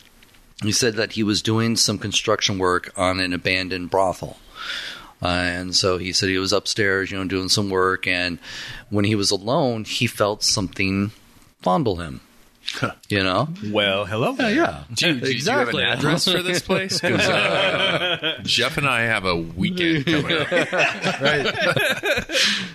he 0.62 0.72
said 0.72 0.94
that 0.96 1.12
he 1.12 1.22
was 1.22 1.42
doing 1.42 1.76
some 1.76 1.96
construction 1.96 2.58
work 2.58 2.92
on 2.96 3.20
an 3.20 3.32
abandoned 3.32 3.88
brothel. 3.88 4.36
Uh, 5.22 5.26
and 5.26 5.76
so 5.76 5.98
he 5.98 6.12
said 6.12 6.28
he 6.28 6.38
was 6.38 6.52
upstairs, 6.52 7.10
you 7.10 7.18
know, 7.18 7.24
doing 7.24 7.48
some 7.48 7.68
work. 7.68 8.06
And 8.06 8.38
when 8.88 9.04
he 9.04 9.14
was 9.14 9.30
alone, 9.30 9.84
he 9.84 10.06
felt 10.06 10.42
something 10.42 11.10
fondle 11.60 11.96
him. 11.96 12.20
You 13.08 13.24
know? 13.24 13.48
well, 13.72 14.04
hello. 14.04 14.32
there. 14.32 14.54
Yeah. 14.54 14.84
Do 14.94 15.08
you, 15.12 15.20
do 15.20 15.32
you 15.32 15.50
have 15.50 15.68
an 15.70 15.80
address 15.80 16.30
for 16.30 16.40
this 16.40 16.62
place? 16.62 17.02
uh, 17.04 18.38
Jeff 18.44 18.76
and 18.76 18.86
I 18.86 19.00
have 19.00 19.24
a 19.24 19.34
weekend 19.34 20.06
coming 20.06 20.38
up. 20.38 20.50
Right. 21.20 22.24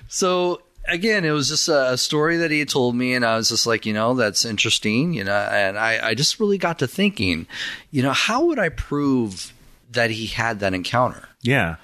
So 0.10 0.62
again, 0.88 1.24
it 1.26 1.32
was 1.32 1.48
just 1.48 1.68
a, 1.70 1.94
a 1.94 1.98
story 1.98 2.38
that 2.38 2.52
he 2.52 2.60
had 2.60 2.70
told 2.70 2.96
me, 2.96 3.14
and 3.14 3.26
I 3.26 3.38
was 3.38 3.50
just 3.50 3.66
like, 3.66 3.86
you 3.86 3.94
know, 3.94 4.14
that's 4.14 4.44
interesting, 4.46 5.14
you 5.14 5.24
know, 5.24 5.34
and 5.34 5.78
I, 5.78 6.10
I 6.10 6.14
just 6.14 6.40
really 6.40 6.58
got 6.58 6.80
to 6.80 6.88
thinking, 6.88 7.48
you 7.92 8.04
know, 8.04 8.12
how 8.14 8.46
would 8.46 8.60
I 8.60 8.70
prove 8.70 9.54
that 9.92 10.12
he 10.12 10.28
had 10.28 10.60
that 10.60 10.74
encounter? 10.74 11.30
Yeah. 11.46 11.76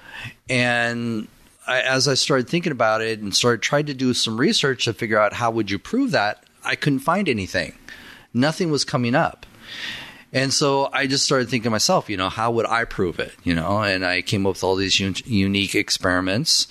And 0.48 1.28
I, 1.66 1.80
as 1.82 2.08
I 2.08 2.14
started 2.14 2.48
thinking 2.48 2.72
about 2.72 3.00
it 3.00 3.20
and 3.20 3.34
started 3.34 3.62
trying 3.62 3.86
to 3.86 3.94
do 3.94 4.12
some 4.12 4.38
research 4.38 4.84
to 4.84 4.92
figure 4.92 5.18
out 5.18 5.32
how 5.32 5.50
would 5.52 5.70
you 5.70 5.78
prove 5.78 6.10
that, 6.10 6.44
I 6.64 6.74
couldn't 6.74 7.00
find 7.00 7.28
anything. 7.28 7.74
Nothing 8.34 8.70
was 8.70 8.84
coming 8.84 9.14
up. 9.14 9.46
And 10.34 10.52
so 10.52 10.88
I 10.92 11.06
just 11.06 11.24
started 11.24 11.50
thinking 11.50 11.64
to 11.64 11.70
myself, 11.70 12.08
you 12.08 12.16
know, 12.16 12.30
how 12.30 12.50
would 12.52 12.64
I 12.66 12.84
prove 12.84 13.20
it? 13.20 13.34
You 13.44 13.54
know, 13.54 13.82
and 13.82 14.04
I 14.04 14.22
came 14.22 14.46
up 14.46 14.54
with 14.54 14.64
all 14.64 14.76
these 14.76 15.00
un- 15.00 15.14
unique 15.26 15.74
experiments. 15.74 16.66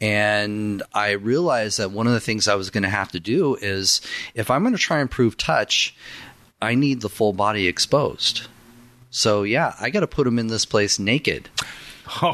And 0.00 0.82
I 0.94 1.12
realized 1.12 1.78
that 1.78 1.90
one 1.90 2.06
of 2.06 2.14
the 2.14 2.20
things 2.20 2.48
I 2.48 2.54
was 2.54 2.70
going 2.70 2.84
to 2.84 2.88
have 2.88 3.12
to 3.12 3.20
do 3.20 3.56
is 3.56 4.00
if 4.34 4.50
I'm 4.50 4.62
going 4.62 4.74
to 4.74 4.78
try 4.78 5.00
and 5.00 5.10
prove 5.10 5.36
touch, 5.36 5.94
I 6.62 6.74
need 6.74 7.02
the 7.02 7.10
full 7.10 7.34
body 7.34 7.68
exposed. 7.68 8.48
So 9.10 9.42
yeah, 9.42 9.74
I 9.78 9.90
got 9.90 10.00
to 10.00 10.06
put 10.06 10.26
him 10.26 10.38
in 10.38 10.46
this 10.46 10.64
place 10.64 10.98
naked. 10.98 11.50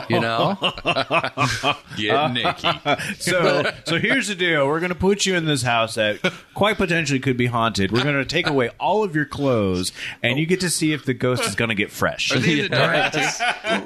You 0.08 0.20
know, 0.20 0.56
Get 1.96 2.32
Nikki. 2.32 2.68
So, 3.18 3.70
so 3.84 3.98
here's 3.98 4.28
the 4.28 4.34
deal: 4.34 4.66
we're 4.66 4.80
going 4.80 4.90
to 4.92 4.94
put 4.98 5.26
you 5.26 5.34
in 5.36 5.44
this 5.44 5.62
house 5.62 5.94
that 5.96 6.20
quite 6.54 6.76
potentially 6.78 7.18
could 7.20 7.36
be 7.36 7.46
haunted. 7.46 7.92
We're 7.92 8.02
going 8.02 8.16
to 8.16 8.24
take 8.24 8.46
away 8.46 8.70
all 8.80 9.04
of 9.04 9.14
your 9.14 9.24
clothes, 9.24 9.92
and 10.22 10.38
you 10.38 10.46
get 10.46 10.60
to 10.60 10.70
see 10.70 10.92
if 10.92 11.04
the 11.04 11.14
ghost 11.14 11.44
is 11.44 11.54
going 11.54 11.68
to 11.68 11.74
get 11.74 11.90
fresh. 11.90 12.32
Are 12.34 12.38
they 12.38 12.60
in 12.60 12.70
the 12.70 12.76
dark? 12.76 13.12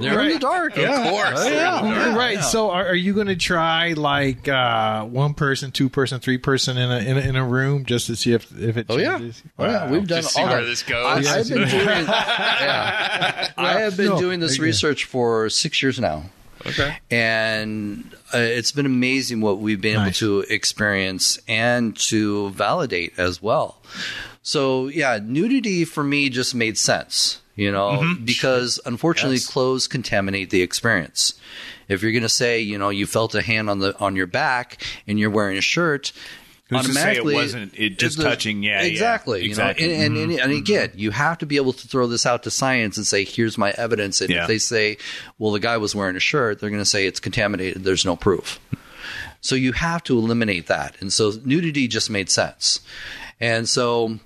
they're 0.01 0.20
in 0.20 0.33
the 0.35 0.39
dark. 0.39 0.76
Of 0.76 0.87
course. 1.11 1.41
they're 1.43 1.53
in 1.78 1.85
the 1.89 1.95
dark. 1.95 2.16
right. 2.16 2.43
So, 2.43 2.70
are, 2.70 2.87
are 2.87 2.95
you 2.95 3.12
going 3.14 3.26
to 3.28 3.37
try 3.37 3.93
like 3.95 4.49
uh, 4.49 5.05
one 5.05 5.35
person, 5.35 5.72
two 5.72 5.89
person, 5.89 6.20
three 6.20 6.39
person 6.39 6.76
in 6.78 6.91
a, 6.91 6.99
in 6.99 7.16
a 7.16 7.20
in 7.20 7.37
a 7.37 7.45
room 7.45 7.85
just 7.85 8.07
to 8.07 8.16
see 8.16 8.33
if 8.33 8.47
if 8.59 8.76
it 8.76 8.87
Oh 8.89 8.99
yeah, 8.99 9.18
changes? 9.18 9.43
oh 9.59 9.64
yeah. 9.66 9.91
We've 9.91 10.07
done 10.07 10.22
Just 10.22 10.35
see 10.35 10.41
all 10.43 10.49
where 10.49 10.61
that. 10.61 10.66
this 10.66 10.83
goes. 10.83 11.26
I, 11.26 11.39
have 11.39 11.49
been 11.49 11.68
doing. 11.68 12.07
yeah, 12.07 13.53
I 13.57 13.72
have 13.80 13.97
been 13.97 14.07
No, 14.11 14.18
doing 14.20 14.41
this 14.41 14.59
research 14.59 15.05
for 15.05 15.49
six 15.51 15.71
years 15.80 16.00
now. 16.00 16.24
Okay. 16.64 16.96
and 17.10 18.04
uh, 18.32 18.38
it's 18.38 18.70
been 18.70 18.86
amazing 18.86 19.40
what 19.40 19.58
we've 19.58 19.80
been 19.80 19.94
Nice. 19.96 20.22
able 20.22 20.42
to 20.44 20.52
experience 20.54 21.36
and 21.48 21.96
to 21.96 22.50
validate 22.50 23.18
as 23.18 23.42
well. 23.42 23.80
So 24.42 24.86
yeah, 24.86 25.18
nudity 25.20 25.84
for 25.84 26.04
me 26.04 26.28
just 26.28 26.54
made 26.54 26.78
sense, 26.78 27.40
you 27.56 27.72
know, 27.72 28.14
because 28.24 28.78
unfortunately 28.86 29.38
Yes. 29.38 29.46
clothes 29.48 29.88
contaminate 29.88 30.50
the 30.50 30.62
experience. 30.62 31.34
If 31.88 32.00
you're 32.00 32.12
going 32.12 32.22
to 32.22 32.28
say, 32.28 32.60
you 32.60 32.78
know, 32.78 32.90
you 32.90 33.06
felt 33.06 33.34
a 33.34 33.42
hand 33.42 33.68
on 33.68 33.80
the 33.80 33.98
on 33.98 34.14
your 34.14 34.28
back 34.28 34.80
and 35.08 35.18
you're 35.18 35.30
wearing 35.30 35.58
a 35.58 35.62
shirt, 35.62 36.12
Who's 36.72 36.86
to 36.86 36.92
say 36.94 37.00
it 37.00 37.02
automatically 37.02 37.34
wasn't 37.34 37.74
it 37.76 37.98
just 37.98 38.18
the- 38.18 38.24
touching? 38.24 38.62
Yeah, 38.62 38.82
yeah, 38.82 38.88
exactly. 38.88 39.44
exactly. 39.44 39.84
You 39.84 39.90
know, 39.90 40.04
and, 40.04 40.16
and, 40.16 40.30
and, 40.32 40.40
and 40.40 40.50
mm-hmm. 40.52 40.58
again, 40.58 40.90
you 40.94 41.10
have 41.10 41.38
to 41.38 41.46
be 41.46 41.56
able 41.56 41.72
to 41.72 41.88
throw 41.88 42.06
this 42.06 42.26
out 42.26 42.42
to 42.44 42.50
science 42.50 42.96
and 42.96 43.06
say, 43.06 43.24
"Here's 43.24 43.56
my 43.56 43.70
evidence." 43.72 44.20
And 44.20 44.30
Yeah. 44.30 44.42
if 44.42 44.48
they 44.48 44.58
say, 44.58 44.96
"Well, 45.38 45.52
the 45.52 45.60
guy 45.60 45.76
was 45.76 45.94
wearing 45.94 46.16
a 46.16 46.20
shirt," 46.20 46.60
they're 46.60 46.70
going 46.70 46.80
to 46.80 46.86
say 46.86 47.06
it's 47.06 47.20
contaminated. 47.20 47.84
There's 47.84 48.04
no 48.04 48.16
proof. 48.16 48.58
So 49.40 49.56
you 49.56 49.72
have 49.72 50.04
to 50.04 50.16
eliminate 50.16 50.68
that. 50.68 50.96
And 51.00 51.12
so 51.12 51.32
nudity 51.44 51.88
just 51.88 52.08
made 52.08 52.30
sense. 52.30 52.80
And 53.40 53.68
so 53.68 54.20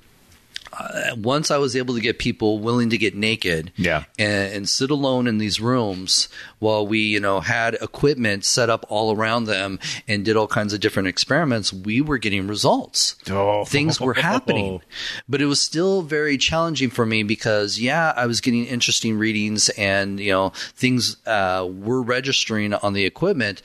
uh, 0.79 1.15
once 1.17 1.51
I 1.51 1.59
was 1.59 1.75
able 1.77 1.95
to 1.95 2.01
get 2.01 2.19
people 2.19 2.59
willing 2.59 2.91
to 2.91 2.99
get 2.99 3.15
naked 3.15 3.73
Yeah. 3.77 4.05
and, 4.19 4.53
and 4.53 4.69
sit 4.69 4.91
alone 4.91 5.27
in 5.27 5.39
these 5.39 5.61
rooms 5.61 6.29
while 6.59 6.87
we, 6.87 6.99
you 7.01 7.21
know, 7.21 7.41
had 7.41 7.75
equipment 7.75 8.45
set 8.45 8.71
up 8.71 8.85
all 8.89 9.15
around 9.15 9.45
them 9.45 9.79
and 10.09 10.25
did 10.25 10.37
all 10.37 10.47
kinds 10.47 10.73
of 10.73 10.81
different 10.81 11.09
experiments, 11.09 11.73
we 11.73 12.01
were 12.01 12.19
getting 12.19 12.47
results. 12.47 13.17
Oh. 13.31 13.65
Things 13.65 14.01
were 14.01 14.15
happening. 14.15 14.81
But 15.29 15.43
it 15.43 15.47
was 15.47 15.61
still 15.61 16.03
very 16.03 16.39
challenging 16.39 16.91
for 16.91 17.05
me 17.05 17.23
because, 17.23 17.79
yeah, 17.79 18.13
I 18.17 18.27
was 18.27 18.41
getting 18.41 18.65
interesting 18.67 19.19
readings 19.19 19.69
and, 19.71 20.19
you 20.21 20.31
know, 20.33 20.53
things 20.75 21.17
uh, 21.27 21.67
were 21.71 22.01
registering 22.03 22.73
on 22.75 22.93
the 22.93 23.05
equipment. 23.05 23.63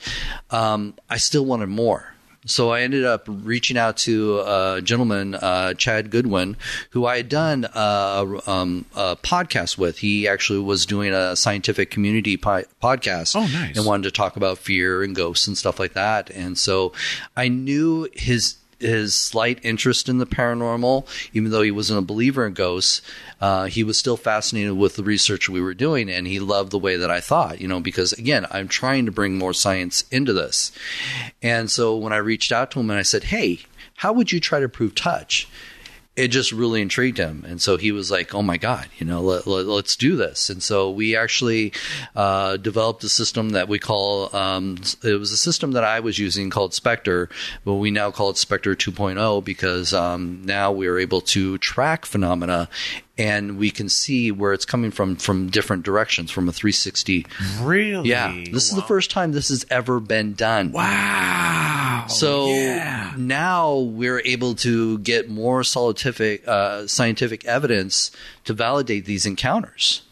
Um, 0.50 0.94
I 1.08 1.16
still 1.18 1.44
wanted 1.44 1.68
more. 1.68 2.11
So 2.44 2.70
I 2.70 2.80
ended 2.80 3.04
up 3.04 3.24
reaching 3.26 3.76
out 3.76 3.96
to 3.98 4.40
a 4.40 4.80
gentleman, 4.82 5.34
uh, 5.34 5.74
Chad 5.74 6.10
Goodwin, 6.10 6.56
who 6.90 7.06
I 7.06 7.18
had 7.18 7.28
done 7.28 7.64
uh, 7.66 8.40
um, 8.46 8.84
a 8.96 9.16
podcast 9.16 9.78
with. 9.78 9.98
He 9.98 10.26
actually 10.26 10.58
was 10.58 10.84
doing 10.84 11.12
a 11.12 11.36
scientific 11.36 11.90
community 11.90 12.36
po- 12.36 12.64
podcast. 12.82 13.36
Oh, 13.36 13.46
nice. 13.46 13.76
And 13.76 13.86
wanted 13.86 14.04
to 14.04 14.10
talk 14.10 14.36
about 14.36 14.58
fear 14.58 15.02
and 15.02 15.14
ghosts 15.14 15.46
and 15.46 15.56
stuff 15.56 15.78
like 15.78 15.92
that. 15.92 16.30
And 16.30 16.58
so 16.58 16.92
I 17.36 17.48
knew 17.48 18.08
his 18.12 18.56
his 18.82 19.14
slight 19.14 19.58
interest 19.62 20.08
in 20.08 20.18
the 20.18 20.26
paranormal, 20.26 21.06
even 21.32 21.50
though 21.50 21.62
he 21.62 21.70
wasn't 21.70 21.98
a 21.98 22.02
believer 22.02 22.46
in 22.46 22.54
ghosts, 22.54 23.02
uh, 23.40 23.64
he 23.64 23.82
was 23.82 23.98
still 23.98 24.16
fascinated 24.16 24.76
with 24.76 24.96
the 24.96 25.02
research 25.02 25.48
we 25.48 25.60
were 25.60 25.74
doing, 25.74 26.10
and 26.10 26.26
he 26.26 26.38
loved 26.38 26.70
the 26.70 26.78
way 26.78 26.96
that 26.96 27.10
I 27.10 27.20
thought. 27.20 27.60
You 27.60 27.68
know, 27.68 27.80
because 27.80 28.12
again, 28.12 28.46
I'm 28.50 28.68
trying 28.68 29.06
to 29.06 29.12
bring 29.12 29.38
more 29.38 29.54
science 29.54 30.04
into 30.10 30.32
this. 30.32 30.72
And 31.42 31.70
so 31.70 31.96
when 31.96 32.12
I 32.12 32.18
reached 32.18 32.52
out 32.52 32.70
to 32.72 32.80
him 32.80 32.90
and 32.90 32.98
I 32.98 33.02
said, 33.02 33.24
"Hey, 33.24 33.60
how 33.96 34.12
would 34.12 34.32
you 34.32 34.40
try 34.40 34.60
to 34.60 34.68
prove 34.68 34.94
touch?" 34.94 35.48
It 36.14 36.28
just 36.28 36.52
really 36.52 36.82
intrigued 36.82 37.16
him. 37.16 37.42
And 37.48 37.60
so 37.60 37.78
he 37.78 37.90
was 37.90 38.10
like, 38.10 38.34
oh 38.34 38.42
my 38.42 38.58
God, 38.58 38.86
you 38.98 39.06
know, 39.06 39.22
let, 39.22 39.46
let, 39.46 39.66
us 39.66 39.96
do 39.96 40.14
this. 40.14 40.50
And 40.50 40.62
so 40.62 40.90
we 40.90 41.16
actually 41.16 41.72
uh, 42.14 42.58
developed 42.58 43.02
a 43.04 43.08
system 43.08 43.50
that 43.50 43.66
we 43.66 43.78
call, 43.78 44.34
um, 44.36 44.76
it 45.02 45.18
was 45.18 45.32
a 45.32 45.38
system 45.38 45.72
that 45.72 45.84
I 45.84 46.00
was 46.00 46.18
using 46.18 46.50
called 46.50 46.74
Spectre, 46.74 47.30
but 47.64 47.74
we 47.74 47.90
now 47.90 48.10
call 48.10 48.28
it 48.28 48.36
Spectre 48.36 48.74
2.0 48.74 49.42
because 49.42 49.94
um, 49.94 50.42
now 50.44 50.70
we 50.70 50.86
are 50.86 50.98
able 50.98 51.22
to 51.22 51.56
track 51.58 52.04
phenomena 52.04 52.68
and 53.22 53.56
we 53.56 53.70
can 53.70 53.88
see 53.88 54.32
where 54.32 54.52
it's 54.52 54.64
coming 54.64 54.90
from 54.90 55.14
from 55.14 55.48
different 55.48 55.84
directions 55.84 56.28
from 56.32 56.48
a 56.48 56.52
360. 56.52 57.24
really? 57.60 58.08
Yeah. 58.08 58.32
This 58.50 58.68
is 58.68 58.74
the 58.74 58.82
first 58.82 59.12
time 59.12 59.30
this 59.30 59.48
has 59.48 59.64
ever 59.70 60.00
been 60.00 60.34
done. 60.34 60.72
Wow. 60.72 62.06
So 62.08 62.48
yeah. 62.48 63.14
now 63.16 63.78
we're 63.78 64.22
able 64.24 64.56
to 64.56 64.98
get 64.98 65.30
more 65.30 65.62
scientific 65.62 66.46
uh, 66.48 66.88
scientific 66.88 67.44
evidence 67.44 68.10
to 68.44 68.54
validate 68.54 69.04
these 69.04 69.24
encounters. 69.24 70.02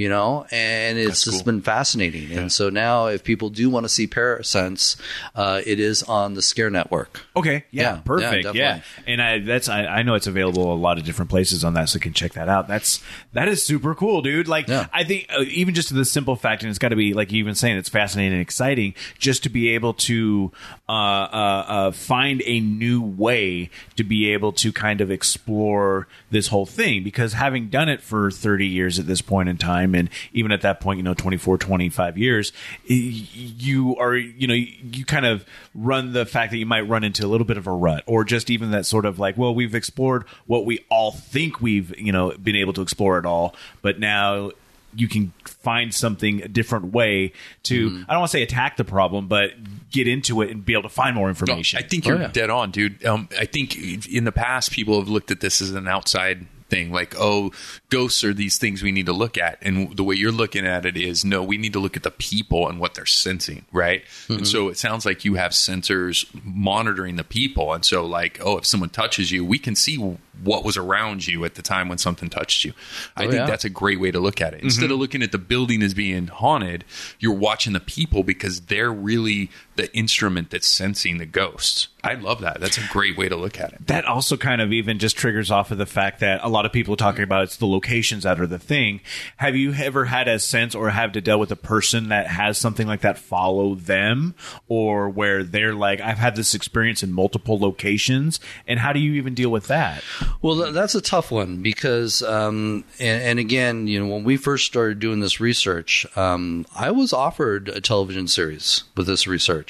You 0.00 0.08
know, 0.08 0.46
and 0.50 0.96
it's 0.96 1.24
just 1.24 1.44
been 1.44 1.60
fascinating. 1.60 2.32
And 2.32 2.50
so 2.50 2.70
now, 2.70 3.08
if 3.08 3.22
people 3.22 3.50
do 3.50 3.68
want 3.68 3.84
to 3.84 3.90
see 3.90 4.06
Parasense, 4.08 4.98
uh, 5.34 5.60
it 5.66 5.78
is 5.78 6.02
on 6.04 6.32
the 6.32 6.40
Scare 6.40 6.70
Network. 6.70 7.20
Okay, 7.36 7.64
yeah, 7.70 7.82
Yeah, 7.82 8.00
perfect, 8.02 8.44
yeah, 8.54 8.76
yeah, 8.76 8.80
and 9.06 9.20
I 9.20 9.40
that's 9.40 9.68
I, 9.68 9.84
I 9.84 10.02
know 10.02 10.14
it's 10.14 10.26
available 10.26 10.72
a 10.72 10.74
lot 10.74 10.96
of 10.96 11.04
different 11.04 11.30
places 11.30 11.64
on 11.64 11.74
that, 11.74 11.90
so 11.90 11.96
you 11.96 12.00
can 12.00 12.14
check 12.14 12.32
that 12.32 12.48
out. 12.48 12.66
That's 12.66 13.00
that 13.34 13.46
is 13.48 13.62
super 13.62 13.94
cool, 13.94 14.22
dude. 14.22 14.48
Like 14.48 14.68
Yeah. 14.68 14.86
I 14.90 15.04
think 15.04 15.26
uh, 15.36 15.42
even 15.42 15.74
just 15.74 15.94
the 15.94 16.04
simple 16.06 16.34
fact, 16.34 16.62
and 16.62 16.70
it's 16.70 16.78
got 16.78 16.88
to 16.88 16.96
be 16.96 17.12
like 17.12 17.30
you've 17.30 17.44
been 17.44 17.54
saying, 17.54 17.76
it's 17.76 17.90
fascinating 17.90 18.32
and 18.32 18.40
exciting 18.40 18.94
just 19.18 19.42
to 19.42 19.50
be 19.50 19.68
able 19.74 19.92
to 19.94 20.50
uh, 20.88 20.92
uh, 20.92 21.64
uh, 21.68 21.90
find 21.90 22.42
a 22.46 22.60
new 22.60 23.02
way 23.02 23.68
to 23.96 24.04
be 24.04 24.30
able 24.32 24.52
to 24.52 24.72
kind 24.72 25.02
of 25.02 25.10
explore 25.10 26.08
this 26.30 26.46
whole 26.48 26.64
thing. 26.64 27.04
Because 27.04 27.34
having 27.34 27.68
done 27.68 27.90
it 27.90 28.00
for 28.00 28.30
thirty 28.30 28.66
years 28.66 28.98
at 28.98 29.06
this 29.06 29.20
point 29.20 29.50
in 29.50 29.58
time, 29.58 29.89
and 29.94 30.08
even 30.32 30.52
at 30.52 30.62
that 30.62 30.80
point, 30.80 30.98
you 30.98 31.02
know, 31.02 31.14
24, 31.14 31.58
25 31.58 32.18
years, 32.18 32.52
you 32.84 33.96
are 33.96 34.16
you 34.16 34.46
know 34.46 34.54
you 34.54 35.04
kind 35.04 35.26
of 35.26 35.44
run 35.74 36.12
the 36.12 36.26
fact 36.26 36.50
that 36.52 36.58
you 36.58 36.66
might 36.66 36.82
run 36.82 37.04
into 37.04 37.24
a 37.24 37.28
little 37.28 37.46
bit 37.46 37.56
of 37.56 37.66
a 37.66 37.70
rut 37.72 38.02
or 38.06 38.24
just 38.24 38.50
even 38.50 38.70
that 38.72 38.86
sort 38.86 39.04
of 39.04 39.18
like 39.18 39.36
well 39.36 39.54
we've 39.54 39.74
explored 39.74 40.24
what 40.46 40.64
we 40.64 40.84
all 40.90 41.12
think 41.12 41.60
we've 41.60 41.96
you 41.98 42.12
know 42.12 42.30
been 42.42 42.56
able 42.56 42.72
to 42.72 42.82
explore 42.82 43.18
it 43.18 43.26
all 43.26 43.54
but 43.82 43.98
now 43.98 44.50
you 44.94 45.06
can 45.08 45.32
find 45.44 45.94
something 45.94 46.42
a 46.42 46.48
different 46.48 46.86
way 46.92 47.32
to 47.62 48.04
i 48.08 48.12
don't 48.12 48.20
want 48.20 48.30
to 48.30 48.36
say 48.36 48.42
attack 48.42 48.76
the 48.76 48.84
problem 48.84 49.28
but 49.28 49.50
get 49.90 50.08
into 50.08 50.42
it 50.42 50.50
and 50.50 50.64
be 50.64 50.72
able 50.72 50.82
to 50.82 50.88
find 50.88 51.14
more 51.14 51.26
No, 51.26 51.30
information 51.30 51.78
I 51.78 51.82
think 51.86 52.06
you're 52.06 52.20
yeah. 52.20 52.28
dead 52.28 52.50
on, 52.50 52.70
dude. 52.70 53.04
Um, 53.04 53.28
I 53.38 53.44
think 53.44 53.76
in 54.08 54.24
the 54.24 54.32
past, 54.32 54.70
people 54.72 54.98
have 54.98 55.08
looked 55.08 55.30
at 55.30 55.40
this 55.40 55.60
as 55.60 55.70
an 55.72 55.86
outside 55.88 56.46
thing, 56.70 56.92
like, 56.92 57.14
oh, 57.18 57.52
ghosts 57.90 58.24
are 58.24 58.32
these 58.32 58.58
things 58.58 58.82
we 58.82 58.92
need 58.92 59.06
to 59.06 59.12
look 59.12 59.36
at. 59.36 59.58
And 59.60 59.96
the 59.96 60.04
way 60.04 60.14
you're 60.14 60.32
looking 60.32 60.66
at 60.66 60.86
it 60.86 60.96
is, 60.96 61.24
no, 61.24 61.42
we 61.42 61.58
need 61.58 61.72
to 61.74 61.80
look 61.80 61.96
at 61.96 62.02
the 62.02 62.10
people 62.10 62.68
and 62.68 62.80
what 62.80 62.94
they're 62.94 63.06
sensing, 63.06 63.64
right? 63.72 64.02
And 64.28 64.38
mm-hmm. 64.38 64.44
so 64.44 64.68
it 64.68 64.78
sounds 64.78 65.04
like 65.04 65.24
you 65.24 65.34
have 65.34 65.52
sensors 65.52 66.26
monitoring 66.44 67.16
the 67.16 67.24
people. 67.24 67.72
And 67.72 67.84
so, 67.84 68.06
like, 68.06 68.40
oh, 68.42 68.58
if 68.58 68.64
someone 68.64 68.90
touches 68.90 69.30
you, 69.30 69.44
we 69.44 69.58
can 69.58 69.74
see 69.74 69.96
what 70.42 70.64
was 70.64 70.76
around 70.76 71.26
you 71.26 71.44
at 71.44 71.54
the 71.54 71.62
time 71.62 71.88
when 71.88 71.98
something 71.98 72.30
touched 72.30 72.64
you. 72.64 72.72
I 73.16 73.24
oh, 73.24 73.30
think 73.30 73.40
yeah. 73.40 73.46
that's 73.46 73.64
a 73.64 73.70
great 73.70 74.00
way 74.00 74.10
to 74.10 74.20
look 74.20 74.40
at 74.40 74.54
it. 74.54 74.62
Instead 74.62 74.84
mm-hmm. 74.84 74.94
of 74.94 74.98
looking 75.00 75.22
at 75.22 75.32
the 75.32 75.38
building 75.38 75.82
as 75.82 75.94
being 75.94 76.28
haunted, 76.28 76.84
you're 77.18 77.34
watching 77.34 77.72
the 77.72 77.80
people 77.80 78.22
because 78.22 78.62
they're 78.62 78.92
really 78.92 79.50
the 79.80 79.96
instrument 79.96 80.50
that's 80.50 80.66
sensing 80.66 81.18
the 81.18 81.26
ghosts. 81.26 81.88
I 82.02 82.14
love 82.14 82.40
that. 82.40 82.60
That's 82.60 82.78
a 82.78 82.86
great 82.90 83.18
way 83.18 83.28
to 83.28 83.36
look 83.36 83.60
at 83.60 83.72
it. 83.72 83.86
that 83.88 84.06
also 84.06 84.36
kind 84.36 84.62
of 84.62 84.72
even 84.72 84.98
just 84.98 85.16
triggers 85.16 85.50
off 85.50 85.70
of 85.70 85.78
the 85.78 85.86
fact 85.86 86.20
that 86.20 86.40
a 86.42 86.48
lot 86.48 86.64
of 86.64 86.72
people 86.72 86.94
are 86.94 86.96
talking 86.96 87.24
about 87.24 87.44
it's 87.44 87.56
the 87.58 87.66
locations 87.66 88.22
that 88.22 88.40
are 88.40 88.46
the 88.46 88.58
thing. 88.58 89.00
Have 89.36 89.54
you 89.54 89.74
ever 89.74 90.06
had 90.06 90.26
a 90.28 90.38
sense 90.38 90.74
or 90.74 90.88
have 90.90 91.12
to 91.12 91.20
deal 91.20 91.38
with 91.38 91.50
a 91.50 91.56
person 91.56 92.08
that 92.08 92.26
has 92.26 92.56
something 92.56 92.86
like 92.86 93.02
that 93.02 93.18
follow 93.18 93.74
them 93.74 94.34
or 94.68 95.10
where 95.10 95.44
they're 95.44 95.74
like, 95.74 96.00
I've 96.00 96.18
had 96.18 96.36
this 96.36 96.54
experience 96.54 97.02
in 97.02 97.12
multiple 97.12 97.58
locations? 97.58 98.40
And 98.66 98.80
how 98.80 98.92
do 98.94 99.00
you 99.00 99.12
even 99.14 99.34
deal 99.34 99.50
with 99.50 99.66
that? 99.66 100.02
Well, 100.40 100.72
that's 100.72 100.94
a 100.94 101.02
tough 101.02 101.30
one 101.30 101.60
because, 101.62 102.22
um, 102.22 102.84
and, 102.98 103.22
and 103.22 103.38
again, 103.38 103.86
you 103.86 104.00
know, 104.00 104.10
when 104.12 104.24
we 104.24 104.38
first 104.38 104.64
started 104.64 105.00
doing 105.00 105.20
this 105.20 105.38
research, 105.38 106.06
um, 106.16 106.64
I 106.74 106.90
was 106.90 107.12
offered 107.12 107.68
a 107.68 107.80
television 107.80 108.26
series 108.26 108.84
with 108.96 109.06
this 109.06 109.26
research, 109.26 109.69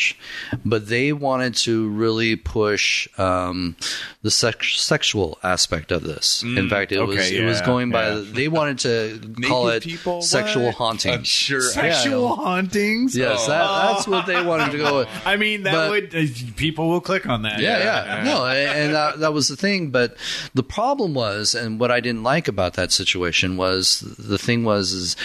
but 0.64 0.88
they 0.88 1.12
wanted 1.12 1.54
to 1.56 1.88
really 1.90 2.36
push 2.36 3.08
um, 3.18 3.76
the 4.22 4.30
sex- 4.30 4.80
sexual 4.80 5.38
aspect 5.42 5.92
of 5.92 6.02
this. 6.02 6.42
In 6.42 6.56
fact, 6.68 6.70
fact, 6.70 6.92
it 6.92 7.00
was 7.02 7.16
Okay, 7.16 7.36
it 7.38 7.44
was 7.44 7.60
yeah, 7.60 7.66
going 7.66 7.90
by. 7.90 8.10
yeah. 8.10 8.22
They 8.24 8.48
wanted 8.48 8.78
to 8.80 9.42
call 9.46 9.68
it 9.68 9.82
people? 9.82 10.22
sexual 10.22 10.66
What? 10.66 10.74
haunting. 10.76 11.12
I'm 11.14 11.24
sure. 11.24 11.60
Sexual 11.60 12.36
hauntings. 12.36 13.16
Yes, 13.16 13.46
that, 13.46 13.92
that's 13.92 14.06
what 14.08 14.26
they 14.26 14.42
wanted 14.42 14.72
to 14.72 14.78
go 14.78 14.98
with. 14.98 15.08
I 15.24 15.36
mean, 15.36 15.64
that 15.64 15.72
But- 15.72 15.90
would 15.90 16.14
uh, 16.14 16.26
people 16.56 16.88
will 16.88 17.00
click 17.00 17.26
on 17.28 17.42
that. 17.42 17.60
Yeah, 17.60 17.78
yeah, 17.78 18.24
no, 18.24 18.46
and 18.46 18.94
that, 18.94 19.20
that 19.20 19.32
was 19.32 19.48
the 19.48 19.56
thing. 19.56 19.90
But 19.90 20.16
the 20.54 20.62
problem 20.62 21.14
was, 21.14 21.54
and 21.54 21.78
what 21.80 21.90
I 21.90 22.00
didn't 22.00 22.22
like 22.22 22.48
about 22.48 22.74
that 22.74 22.92
situation 22.92 23.56
was, 23.56 24.00
the 24.18 24.38
thing 24.38 24.64
was, 24.64 24.92
is 24.92 25.16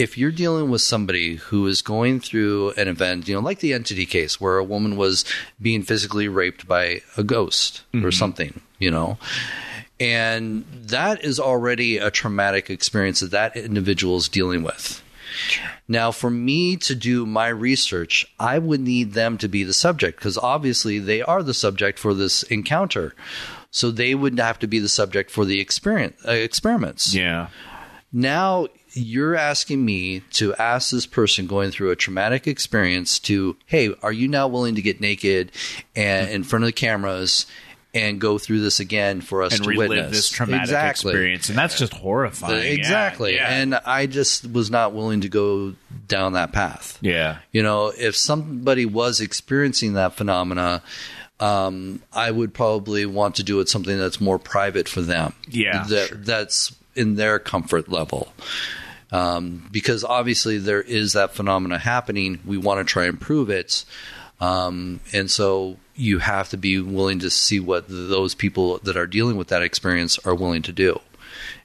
if 0.00 0.16
you're 0.16 0.32
dealing 0.32 0.70
with 0.70 0.80
somebody 0.80 1.36
who 1.36 1.66
is 1.66 1.82
going 1.82 2.20
through 2.20 2.70
an 2.78 2.88
event, 2.88 3.28
you 3.28 3.34
know, 3.34 3.40
like 3.40 3.58
the 3.58 3.74
entity 3.74 4.06
case 4.06 4.40
where 4.40 4.56
a 4.56 4.64
woman 4.64 4.96
was 4.96 5.26
being 5.60 5.82
physically 5.82 6.26
raped 6.26 6.66
by 6.66 7.02
a 7.18 7.22
ghost 7.22 7.82
or 8.02 8.10
something, 8.10 8.62
you 8.78 8.90
know. 8.90 9.18
And 10.00 10.64
that 10.72 11.22
is 11.22 11.38
already 11.38 11.98
a 11.98 12.10
traumatic 12.10 12.70
experience 12.70 13.20
that 13.20 13.32
that 13.32 13.54
individual 13.56 14.16
is 14.16 14.30
dealing 14.30 14.62
with. 14.62 15.02
Now, 15.86 16.12
for 16.12 16.30
me 16.30 16.76
to 16.78 16.94
do 16.94 17.26
my 17.26 17.48
research, 17.48 18.26
I 18.38 18.58
would 18.58 18.80
need 18.80 19.12
them 19.12 19.36
to 19.36 19.48
be 19.48 19.64
the 19.64 19.74
subject 19.74 20.18
because 20.18 20.38
obviously 20.38 20.98
they 20.98 21.20
are 21.20 21.42
the 21.42 21.52
subject 21.52 21.98
for 21.98 22.14
this 22.14 22.42
encounter. 22.44 23.14
So 23.70 23.90
they 23.90 24.14
would 24.14 24.38
have 24.38 24.58
to 24.60 24.66
be 24.66 24.78
the 24.78 24.88
subject 24.88 25.30
for 25.30 25.44
the 25.44 25.60
experience, 25.60 26.16
uh, 26.26 26.32
experiments. 26.32 27.14
yeah. 27.14 27.48
Now 28.12 28.66
you're 28.92 29.34
asking 29.36 29.84
me 29.84 30.20
to 30.32 30.54
ask 30.54 30.90
this 30.90 31.06
person 31.06 31.46
going 31.46 31.70
through 31.70 31.90
a 31.90 31.96
traumatic 31.96 32.46
experience 32.46 33.18
to, 33.20 33.56
hey, 33.66 33.94
are 34.02 34.12
you 34.12 34.28
now 34.28 34.48
willing 34.48 34.74
to 34.74 34.82
get 34.82 35.00
naked 35.00 35.52
and 35.94 36.30
in 36.30 36.42
front 36.44 36.64
of 36.64 36.66
the 36.68 36.72
cameras 36.72 37.46
and 37.92 38.20
go 38.20 38.38
through 38.38 38.60
this 38.60 38.78
again 38.78 39.20
for 39.20 39.42
us 39.42 39.54
and 39.54 39.64
to 39.64 39.70
relive 39.70 39.88
witness? 39.88 40.10
this 40.12 40.28
traumatic 40.28 40.62
exactly. 40.62 41.10
experience, 41.10 41.48
and 41.48 41.58
that's 41.58 41.76
just 41.78 41.92
horrifying. 41.92 42.64
Yeah, 42.64 42.72
Exactly. 42.72 43.34
yeah. 43.34 43.52
And 43.52 43.74
I 43.74 44.06
just 44.06 44.50
was 44.50 44.70
not 44.70 44.92
willing 44.92 45.22
to 45.22 45.28
go 45.28 45.74
down 46.06 46.34
that 46.34 46.52
path. 46.52 46.98
yeah, 47.00 47.38
You 47.52 47.62
know, 47.62 47.92
if 47.96 48.16
somebody 48.16 48.86
was 48.86 49.20
experiencing 49.20 49.94
that 49.94 50.14
phenomena, 50.14 50.82
um, 51.40 52.02
I 52.12 52.30
would 52.30 52.52
probably 52.52 53.06
want 53.06 53.36
to 53.36 53.42
do 53.42 53.60
it 53.60 53.68
something 53.68 53.98
that's 53.98 54.20
more 54.20 54.38
private 54.38 54.88
for 54.88 55.00
them. 55.00 55.32
Yeah, 55.48 55.84
that, 55.88 56.08
sure. 56.08 56.18
that's 56.18 56.76
in 56.94 57.16
their 57.16 57.38
comfort 57.38 57.88
level. 57.88 58.32
Um, 59.12 59.68
because 59.72 60.04
obviously 60.04 60.58
there 60.58 60.82
is 60.82 61.14
that 61.14 61.34
phenomena 61.34 61.78
happening. 61.78 62.38
We 62.44 62.58
want 62.58 62.86
to 62.86 62.90
try 62.90 63.06
and 63.06 63.20
prove 63.20 63.50
it. 63.50 63.84
Um, 64.40 65.00
and 65.12 65.30
so 65.30 65.76
you 65.96 66.18
have 66.18 66.48
to 66.50 66.56
be 66.56 66.80
willing 66.80 67.18
to 67.20 67.30
see 67.30 67.60
what 67.60 67.86
those 67.88 68.34
people 68.34 68.78
that 68.78 68.96
are 68.96 69.06
dealing 69.06 69.36
with 69.36 69.48
that 69.48 69.62
experience 69.62 70.18
are 70.20 70.34
willing 70.34 70.62
to 70.62 70.72
do. 70.72 71.00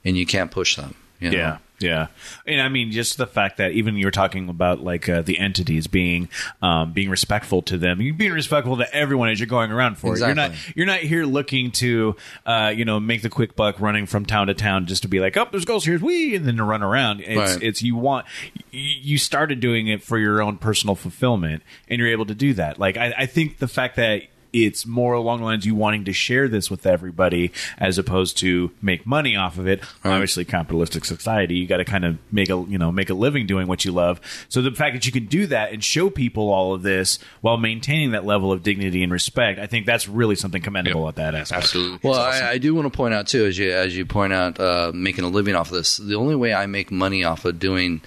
And 0.04 0.16
you 0.16 0.26
can't 0.26 0.50
push 0.50 0.76
them. 0.76 0.94
You 1.20 1.30
know? 1.30 1.38
Yeah, 1.38 1.58
yeah, 1.78 2.06
and 2.46 2.60
I 2.60 2.68
mean, 2.68 2.90
just 2.90 3.18
the 3.18 3.26
fact 3.26 3.58
that 3.58 3.72
even 3.72 3.96
you 3.96 4.06
were 4.06 4.10
talking 4.10 4.48
about 4.48 4.80
like 4.82 5.08
uh, 5.08 5.22
the 5.22 5.38
entities 5.38 5.86
being 5.86 6.28
um, 6.62 6.92
being 6.92 7.10
respectful 7.10 7.62
to 7.62 7.76
them, 7.76 8.00
you 8.00 8.14
being 8.14 8.32
respectful 8.32 8.76
to 8.78 8.94
everyone 8.94 9.28
as 9.28 9.38
you're 9.38 9.46
going 9.46 9.70
around 9.70 9.98
for 9.98 10.14
it. 10.14 10.20
You're 10.20 10.34
not 10.34 10.52
you're 10.76 10.86
not 10.86 11.00
here 11.00 11.24
looking 11.24 11.70
to 11.72 12.16
uh, 12.46 12.72
you 12.74 12.84
know 12.84 12.98
make 13.00 13.22
the 13.22 13.28
quick 13.30 13.56
buck 13.56 13.80
running 13.80 14.06
from 14.06 14.24
town 14.26 14.46
to 14.46 14.54
town 14.54 14.86
just 14.86 15.02
to 15.02 15.08
be 15.08 15.20
like, 15.20 15.36
oh, 15.36 15.46
there's 15.50 15.64
ghosts 15.64 15.86
here's 15.86 16.02
we, 16.02 16.34
and 16.34 16.46
then 16.46 16.56
to 16.56 16.64
run 16.64 16.82
around. 16.82 17.20
It's 17.20 17.36
Right. 17.54 17.62
it's 17.62 17.82
you 17.82 17.96
want 17.96 18.26
you 18.70 19.16
you 19.16 19.18
started 19.18 19.60
doing 19.60 19.86
it 19.88 20.02
for 20.02 20.18
your 20.18 20.42
own 20.42 20.56
personal 20.58 20.94
fulfillment, 20.94 21.62
and 21.88 21.98
you're 21.98 22.08
able 22.08 22.26
to 22.26 22.34
do 22.34 22.54
that. 22.54 22.78
Like 22.78 22.96
I, 22.96 23.14
I 23.18 23.26
think 23.26 23.58
the 23.58 23.68
fact 23.68 23.96
that 23.96 24.22
it's 24.52 24.86
more 24.86 25.14
along 25.14 25.38
the 25.40 25.44
lines 25.44 25.66
you 25.66 25.74
wanting 25.74 26.04
to 26.04 26.12
share 26.12 26.48
this 26.48 26.70
with 26.70 26.86
everybody 26.86 27.52
as 27.78 27.98
opposed 27.98 28.38
to 28.38 28.70
make 28.80 29.06
money 29.06 29.36
off 29.36 29.58
of 29.58 29.66
it. 29.66 29.82
Obviously, 30.04 30.44
capitalistic 30.44 31.04
society, 31.04 31.56
you 31.56 31.66
got 31.66 31.78
to 31.78 31.84
kind 31.84 32.04
of 32.04 32.18
make 32.32 32.48
a 32.50 32.64
you 32.68 32.78
know 32.78 32.90
make 32.92 33.10
a 33.10 33.14
living 33.14 33.46
doing 33.46 33.66
what 33.66 33.84
you 33.84 33.92
love. 33.92 34.20
So 34.48 34.62
the 34.62 34.70
fact 34.72 34.94
that 34.94 35.06
you 35.06 35.12
can 35.12 35.26
do 35.26 35.46
that 35.48 35.72
and 35.72 35.82
show 35.84 36.10
people 36.10 36.50
all 36.50 36.74
of 36.74 36.82
this 36.82 37.18
while 37.40 37.56
maintaining 37.56 38.12
that 38.12 38.24
level 38.24 38.52
of 38.52 38.62
dignity 38.62 39.02
and 39.02 39.12
respect, 39.12 39.58
I 39.58 39.66
think 39.66 39.86
that's 39.86 40.08
really 40.08 40.36
something 40.36 40.62
commendable 40.62 41.02
Yep. 41.04 41.08
at 41.10 41.16
that 41.16 41.34
aspect. 41.34 41.62
Absolutely. 41.64 41.98
Well, 42.08 42.18
awesome. 42.20 42.44
I, 42.46 42.50
I 42.52 42.58
do 42.58 42.74
want 42.74 42.90
to 42.92 42.96
point 42.96 43.14
out 43.14 43.26
too, 43.26 43.44
as 43.46 43.58
you 43.58 43.70
as 43.72 43.96
you 43.96 44.06
point 44.06 44.32
out, 44.32 44.58
uh, 44.60 44.92
making 44.94 45.24
a 45.24 45.28
living 45.28 45.54
off 45.54 45.68
of 45.68 45.74
this. 45.76 45.96
The 45.96 46.14
only 46.16 46.34
way 46.36 46.54
I 46.54 46.66
make 46.66 46.90
money 46.90 47.24
off 47.24 47.44
of 47.44 47.58
doing 47.58 48.00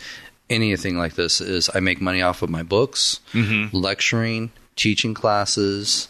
anything 0.50 0.98
like 0.98 1.14
this 1.14 1.42
is 1.42 1.70
I 1.76 1.80
make 1.80 2.02
money 2.02 2.22
off 2.22 2.42
of 2.42 2.50
my 2.50 2.64
books, 2.64 3.20
Mm-hmm. 3.34 3.76
lecturing, 3.76 4.52
teaching 4.76 5.14
classes. 5.14 6.08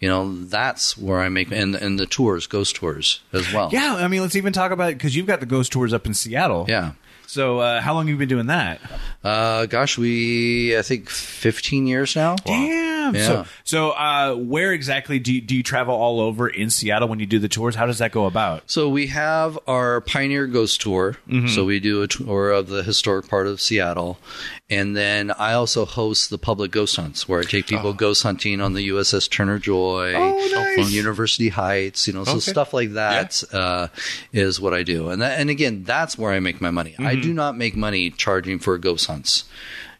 You 0.00 0.08
know, 0.08 0.44
that's 0.44 0.96
where 0.96 1.20
I 1.20 1.28
make 1.28 1.52
and 1.52 1.74
and 1.74 1.98
the 1.98 2.06
tours, 2.06 2.46
ghost 2.46 2.74
tours 2.76 3.20
as 3.34 3.52
well. 3.52 3.68
Yeah, 3.70 3.96
I 3.96 4.08
mean, 4.08 4.22
let's 4.22 4.34
even 4.34 4.52
talk 4.52 4.72
about 4.72 4.90
it 4.92 4.94
because 4.94 5.14
you've 5.14 5.26
got 5.26 5.40
the 5.40 5.46
ghost 5.46 5.70
tours 5.72 5.92
up 5.92 6.06
in 6.06 6.14
Seattle. 6.14 6.64
yeah. 6.68 6.92
So, 7.26 7.60
uh, 7.60 7.80
how 7.80 7.94
long 7.94 8.06
have 8.06 8.10
you 8.14 8.16
been 8.16 8.28
doing 8.28 8.46
that? 8.46 8.80
Uh, 9.22 9.66
gosh, 9.66 9.98
we 9.98 10.76
I 10.78 10.82
think 10.82 11.10
15 11.10 11.86
years 11.86 12.16
now. 12.16 12.36
Damn. 12.36 13.14
Yeah. 13.14 13.26
So, 13.26 13.44
so 13.64 13.90
uh, 13.90 14.34
where 14.34 14.72
exactly 14.72 15.18
do 15.18 15.34
you, 15.34 15.40
do 15.40 15.56
you 15.56 15.62
travel 15.62 15.94
all 15.94 16.20
over 16.20 16.48
in 16.48 16.70
Seattle 16.70 17.08
when 17.08 17.18
you 17.18 17.26
do 17.26 17.38
the 17.38 17.48
tours? 17.48 17.74
How 17.74 17.86
does 17.86 17.98
that 17.98 18.12
go 18.12 18.26
about? 18.26 18.70
So 18.70 18.88
we 18.88 19.08
have 19.08 19.58
our 19.66 20.00
Pioneer 20.00 20.46
Ghost 20.46 20.80
Tour. 20.80 21.16
So 21.48 21.64
we 21.64 21.80
do 21.80 22.02
a 22.02 22.08
tour 22.08 22.50
of 22.50 22.68
the 22.68 22.82
historic 22.82 23.28
part 23.28 23.46
of 23.46 23.60
Seattle, 23.60 24.18
and 24.68 24.96
then 24.96 25.30
I 25.32 25.52
also 25.54 25.84
host 25.84 26.30
the 26.30 26.38
public 26.38 26.70
ghost 26.70 26.96
hunts 26.96 27.28
where 27.28 27.40
I 27.40 27.44
take 27.44 27.66
people 27.66 27.92
ghost 27.92 28.22
hunting 28.22 28.60
on 28.60 28.74
the 28.74 28.88
USS 28.90 29.28
Turner 29.30 29.58
Joy, 29.58 30.14
on 30.14 30.90
University 30.90 31.48
Heights. 31.48 32.06
You 32.06 32.14
know, 32.14 32.24
so 32.24 32.38
stuff 32.38 32.72
like 32.74 32.92
that 32.92 33.42
uh, 33.52 33.88
is 34.32 34.60
what 34.60 34.74
I 34.74 34.82
do. 34.82 35.08
And 35.10 35.22
that, 35.22 35.40
and 35.40 35.50
again, 35.50 35.84
that's 35.84 36.16
where 36.18 36.32
I 36.32 36.40
make 36.40 36.60
my 36.60 36.70
money. 36.70 36.94
I 36.98 37.14
do 37.16 37.32
not 37.32 37.56
make 37.56 37.76
money 37.76 38.10
charging 38.10 38.58
for 38.58 38.74
a 38.74 38.78
ghost 38.80 39.06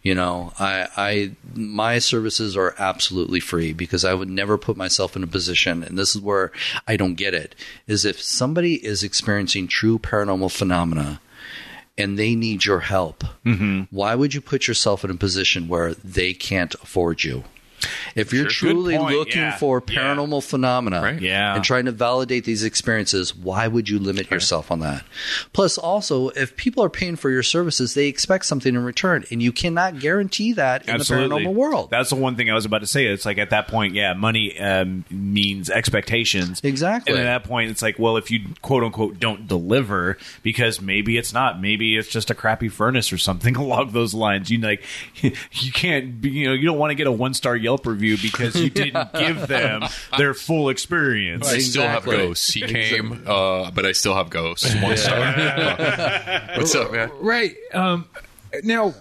You 0.03 0.15
know, 0.15 0.55
I, 0.59 0.89
I, 0.97 1.33
my 1.55 1.99
services 1.99 2.57
are 2.57 2.75
absolutely 2.79 3.41
free 3.41 3.75
because 3.75 4.03
I 4.03 4.15
would 4.15 4.31
never 4.31 4.57
put 4.57 4.77
myself 4.77 5.15
in 5.15 5.23
a 5.23 5.27
position, 5.27 5.83
and 5.85 5.99
this 5.99 6.17
is 6.17 6.23
where 6.23 6.53
I 6.89 6.97
don't 6.97 7.17
get 7.17 7.35
it, 7.35 7.55
is 7.87 8.07
if 8.07 8.23
somebody 8.23 8.75
is 8.75 9.03
experiencing 9.03 9.69
true 9.69 9.99
paranormal 9.99 10.53
phenomena 10.53 11.21
and 11.99 12.19
they 12.19 12.35
need 12.35 12.65
your 12.65 12.81
help, 12.81 13.25
mm-hmm. 13.45 13.83
why 13.91 14.15
would 14.15 14.33
you 14.33 14.41
put 14.41 14.67
yourself 14.67 15.05
in 15.05 15.11
a 15.11 15.15
position 15.15 15.69
where 15.69 15.93
they 15.93 16.33
can't 16.33 16.75
afford 16.77 17.23
you? 17.23 17.45
If 18.15 18.33
you're 18.33 18.49
Sure. 18.51 18.71
Truly 18.73 18.99
looking 18.99 19.41
Yeah. 19.41 19.57
for 19.57 19.83
Yeah. 19.89 19.97
paranormal 19.99 20.43
phenomena 20.45 21.01
Right. 21.01 21.21
Yeah. 21.21 21.55
and 21.55 21.65
trying 21.65 21.87
to 21.87 21.93
validate 21.93 22.45
these 22.45 22.63
experiences, 22.63 23.35
why 23.35 23.67
would 23.69 23.89
you 23.89 23.99
limit 23.99 24.31
yourself 24.31 24.71
on 24.71 24.81
that? 24.81 25.05
Plus, 25.53 25.79
also, 25.79 26.29
if 26.31 26.57
people 26.57 26.83
are 26.85 26.91
paying 26.91 27.17
for 27.17 27.31
your 27.31 27.43
services, 27.43 27.95
they 27.95 28.07
expect 28.07 28.45
something 28.47 28.75
in 28.75 28.83
return, 28.85 29.25
and 29.31 29.43
you 29.43 29.53
cannot 29.53 29.99
guarantee 29.99 30.53
that 30.55 30.89
in 30.89 30.99
the 30.99 31.05
paranormal 31.05 31.55
world. 31.55 31.91
That's 31.91 32.11
the 32.11 32.17
one 32.17 32.37
thing 32.37 32.51
I 32.51 32.55
was 32.55 32.65
about 32.65 32.81
to 32.81 32.87
say. 32.87 33.07
It's 33.07 33.25
like 33.25 33.39
at 33.39 33.51
that 33.51 33.69
point, 33.69 33.95
yeah, 33.95 34.13
money 34.15 34.59
um, 34.59 35.05
means 35.11 35.71
expectations. 35.71 36.61
Exactly. 36.63 37.13
And 37.15 37.21
at 37.21 37.25
that 37.43 37.49
point, 37.49 37.71
it's 37.71 37.83
like, 37.83 37.99
well, 37.99 38.17
if 38.17 38.31
you 38.31 38.41
quote 38.63 38.83
unquote 38.85 39.19
don't 39.21 39.47
deliver 39.49 40.19
because 40.43 40.81
maybe 40.81 41.17
it's 41.17 41.33
not, 41.33 41.61
maybe 41.61 41.97
it's 41.97 42.09
just 42.09 42.31
a 42.31 42.35
crappy 42.35 42.69
furnace 42.69 43.13
or 43.13 43.19
something 43.19 43.57
along 43.61 43.93
those 43.93 44.15
lines. 44.15 44.51
You 44.51 44.59
like, 44.59 44.83
you 45.23 45.73
can't, 45.73 46.25
you 46.25 46.47
know, 46.49 46.53
you 46.53 46.67
don't 46.67 46.79
want 46.79 46.91
to 46.91 46.95
get 46.95 47.07
a 47.07 47.13
one 47.13 47.35
star 47.35 47.57
Yelp 47.71 47.87
review 47.87 48.17
because 48.21 48.57
you 48.61 48.69
didn't 48.69 49.13
give 49.19 49.47
them 49.47 49.85
their 50.19 50.35
full 50.35 50.71
experience. 50.71 51.47
I 51.49 51.59
still 51.59 51.83
have 51.83 51.99
Exactly. 52.05 52.17
ghosts. 52.17 52.53
He 52.53 52.63
came, 52.63 53.23
uh, 53.27 53.71
but 53.71 53.87
I 53.87 53.93
still 53.93 54.15
have 54.17 54.29
ghosts. 54.29 54.75
One 54.83 54.97
star. 54.97 55.21
What's 56.57 56.75
up, 56.75 56.91
man? 56.91 57.13
Right. 57.21 57.55
Um, 57.73 58.09
now, 58.65 58.93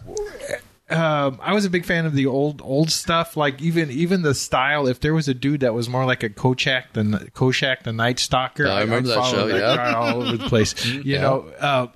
um, 0.92 1.40
I 1.42 1.54
was 1.56 1.66
a 1.66 1.70
big 1.72 1.84
fan 1.84 2.06
of 2.06 2.14
the 2.14 2.28
old 2.28 2.62
old 2.64 2.92
stuff. 2.92 3.36
Like 3.36 3.60
even 3.60 3.90
even 3.90 4.22
the 4.22 4.36
style. 4.36 4.86
If 4.88 5.00
there 5.00 5.16
was 5.16 5.28
a 5.28 5.34
dude 5.34 5.62
that 5.62 5.74
was 5.74 5.90
more 5.90 6.06
like 6.06 6.22
a 6.22 6.30
Kochak 6.30 6.94
the 6.94 7.02
Koshak 7.34 7.82
the 7.84 7.94
Night 7.94 8.20
Stalker, 8.20 8.68
I 8.68 8.82
remember 8.82 9.10
I'd 9.10 9.16
that 9.18 9.24
follow 9.32 9.50
show, 9.50 9.56
yeah. 9.56 9.76
guy 9.76 9.94
all 9.94 10.22
over 10.22 10.38
the 10.38 10.48
place. 10.48 10.86
You 10.86 11.18
know, 11.18 11.52
uh, 11.60 11.88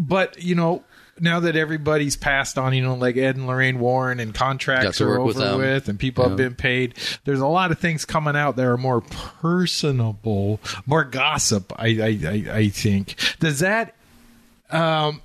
but 0.00 0.42
you 0.42 0.54
know. 0.54 0.82
Now 1.22 1.38
that 1.40 1.54
everybody's 1.54 2.16
passed 2.16 2.58
on, 2.58 2.74
you 2.74 2.82
know, 2.82 2.96
like 2.96 3.16
Ed 3.16 3.36
and 3.36 3.46
Lorraine 3.46 3.78
Warren 3.78 4.18
and 4.18 4.34
contracts 4.34 5.00
are 5.00 5.08
work 5.08 5.24
with 5.24 5.38
over 5.38 5.62
with, 5.62 5.88
and 5.88 5.96
people 5.96 6.28
have 6.28 6.36
been 6.36 6.56
paid. 6.56 6.94
There's 7.24 7.40
a 7.40 7.46
lot 7.46 7.70
of 7.70 7.78
things 7.78 8.04
coming 8.04 8.34
out 8.34 8.56
that 8.56 8.66
are 8.66 8.76
more 8.76 9.02
personable, 9.02 10.58
more 10.84 11.04
gossip. 11.04 11.72
I 11.76 11.86
I, 11.86 12.18
I, 12.26 12.56
I 12.58 12.68
think. 12.70 13.14
Does 13.38 13.60
that 13.60 13.94
um, 14.70 15.22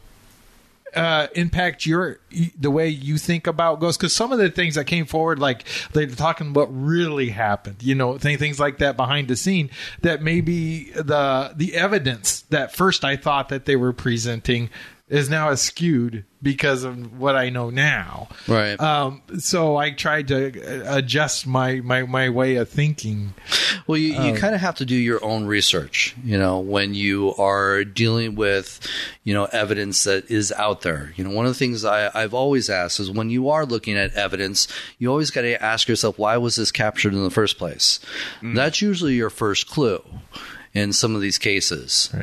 uh, 0.95 1.27
impact 1.35 1.85
your 1.85 2.19
the 2.59 2.71
way 2.71 2.89
you 2.89 3.17
think 3.17 3.47
about 3.47 3.79
ghosts? 3.79 3.97
Because 3.97 4.15
some 4.15 4.31
of 4.31 4.39
the 4.39 4.49
things 4.49 4.75
that 4.75 4.85
came 4.85 5.05
forward, 5.05 5.39
like 5.39 5.63
they're 5.93 6.07
talking 6.07 6.53
what 6.53 6.67
really 6.67 7.29
happened, 7.29 7.77
you 7.81 7.95
know, 7.95 8.17
th- 8.17 8.39
things 8.39 8.59
like 8.59 8.77
that 8.79 8.97
behind 8.97 9.27
the 9.27 9.35
scene, 9.35 9.69
that 10.01 10.21
maybe 10.21 10.91
the 10.91 11.53
the 11.55 11.75
evidence 11.75 12.41
that 12.49 12.75
first 12.75 13.03
I 13.03 13.15
thought 13.15 13.49
that 13.49 13.65
they 13.65 13.75
were 13.75 13.93
presenting 13.93 14.69
is 15.10 15.30
now 15.30 15.53
skewed 15.55 16.26
because 16.41 16.84
of 16.84 17.18
what 17.18 17.36
I 17.36 17.49
know 17.49 17.70
now. 17.70 18.28
Right. 18.47 18.80
Um, 18.80 19.22
so 19.39 19.78
I 19.78 19.91
tried 19.91 20.28
to 20.28 20.93
adjust 20.93 21.47
my, 21.47 21.76
my, 21.80 22.03
my 22.03 22.30
way 22.30 22.58
of 22.58 22.70
thinking. 22.70 23.34
Well, 23.88 23.97
you, 23.97 24.22
you 24.22 24.34
kind 24.34 24.53
of 24.53 24.60
have 24.60 24.76
to 24.76 24.86
do 24.86 24.95
your 24.95 25.24
own 25.24 25.45
research, 25.45 26.16
you 26.24 26.38
know, 26.38 26.60
when 26.60 26.93
you 26.93 27.34
are 27.36 27.86
dealing 27.86 28.36
with, 28.36 28.86
you 29.24 29.34
know, 29.34 29.45
evidence 29.45 30.03
that 30.03 30.30
is 30.30 30.51
out 30.51 30.82
there. 30.82 31.14
You 31.16 31.24
know, 31.24 31.32
one 31.32 31.45
of 31.45 31.51
the 31.51 31.60
things 31.60 31.86
I, 31.86 32.12
I've 32.14 32.34
always 32.34 32.70
asked 32.70 32.99
is 32.99 33.10
when 33.10 33.30
you 33.30 33.49
are 33.49 33.66
looking 33.66 33.97
at 33.97 34.14
evidence, 34.14 34.68
you 34.99 35.10
always 35.10 35.32
got 35.32 35.41
to 35.41 35.64
ask 35.64 35.88
yourself, 35.88 36.20
why 36.20 36.36
was 36.36 36.58
this 36.58 36.72
captured 36.72 37.14
in 37.14 37.24
the 37.24 37.32
first 37.32 37.58
place? 37.58 38.01
That's 38.43 38.82
usually 38.82 39.16
your 39.16 39.30
first 39.30 39.70
clue 39.70 40.03
in 40.74 40.93
some 40.93 41.15
of 41.15 41.22
these 41.22 41.38
cases. 41.38 42.13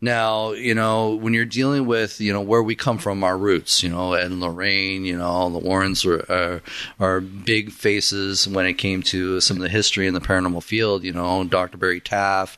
Now, 0.00 0.52
you 0.52 0.74
know, 0.74 1.14
when 1.14 1.32
you're 1.32 1.44
dealing 1.44 1.86
with, 1.86 2.20
you 2.20 2.32
know, 2.32 2.40
where 2.40 2.62
we 2.62 2.74
come 2.74 2.98
from, 2.98 3.24
our 3.24 3.36
roots, 3.36 3.82
you 3.82 3.88
know, 3.88 4.12
Ed 4.12 4.26
and 4.26 4.40
Lorraine, 4.40 5.04
you 5.04 5.16
know, 5.16 5.48
the 5.50 5.58
Warrens 5.58 6.04
were, 6.04 6.24
are, 6.28 6.62
are 7.00 7.20
big 7.20 7.70
faces 7.70 8.46
when 8.46 8.66
it 8.66 8.74
came 8.74 9.02
to 9.04 9.40
some 9.40 9.56
of 9.56 9.62
the 9.62 9.68
history 9.68 10.06
in 10.06 10.14
the 10.14 10.20
paranormal 10.20 10.62
field, 10.62 11.04
you 11.04 11.12
know, 11.12 11.44
Dr. 11.44 11.78
Barry 11.78 12.00
Taff 12.00 12.56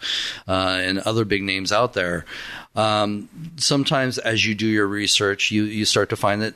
uh, 0.49 0.79
and 0.81 0.99
other 1.01 1.25
big 1.25 1.43
names 1.43 1.73
out 1.73 1.93
there. 1.93 2.25
Um, 2.75 3.29
sometimes 3.57 4.19
as 4.19 4.45
you 4.45 4.55
do 4.55 4.67
your 4.67 4.87
research, 4.87 5.51
you, 5.51 5.65
you 5.65 5.85
start 5.85 6.11
to 6.11 6.17
find 6.17 6.43
that 6.43 6.55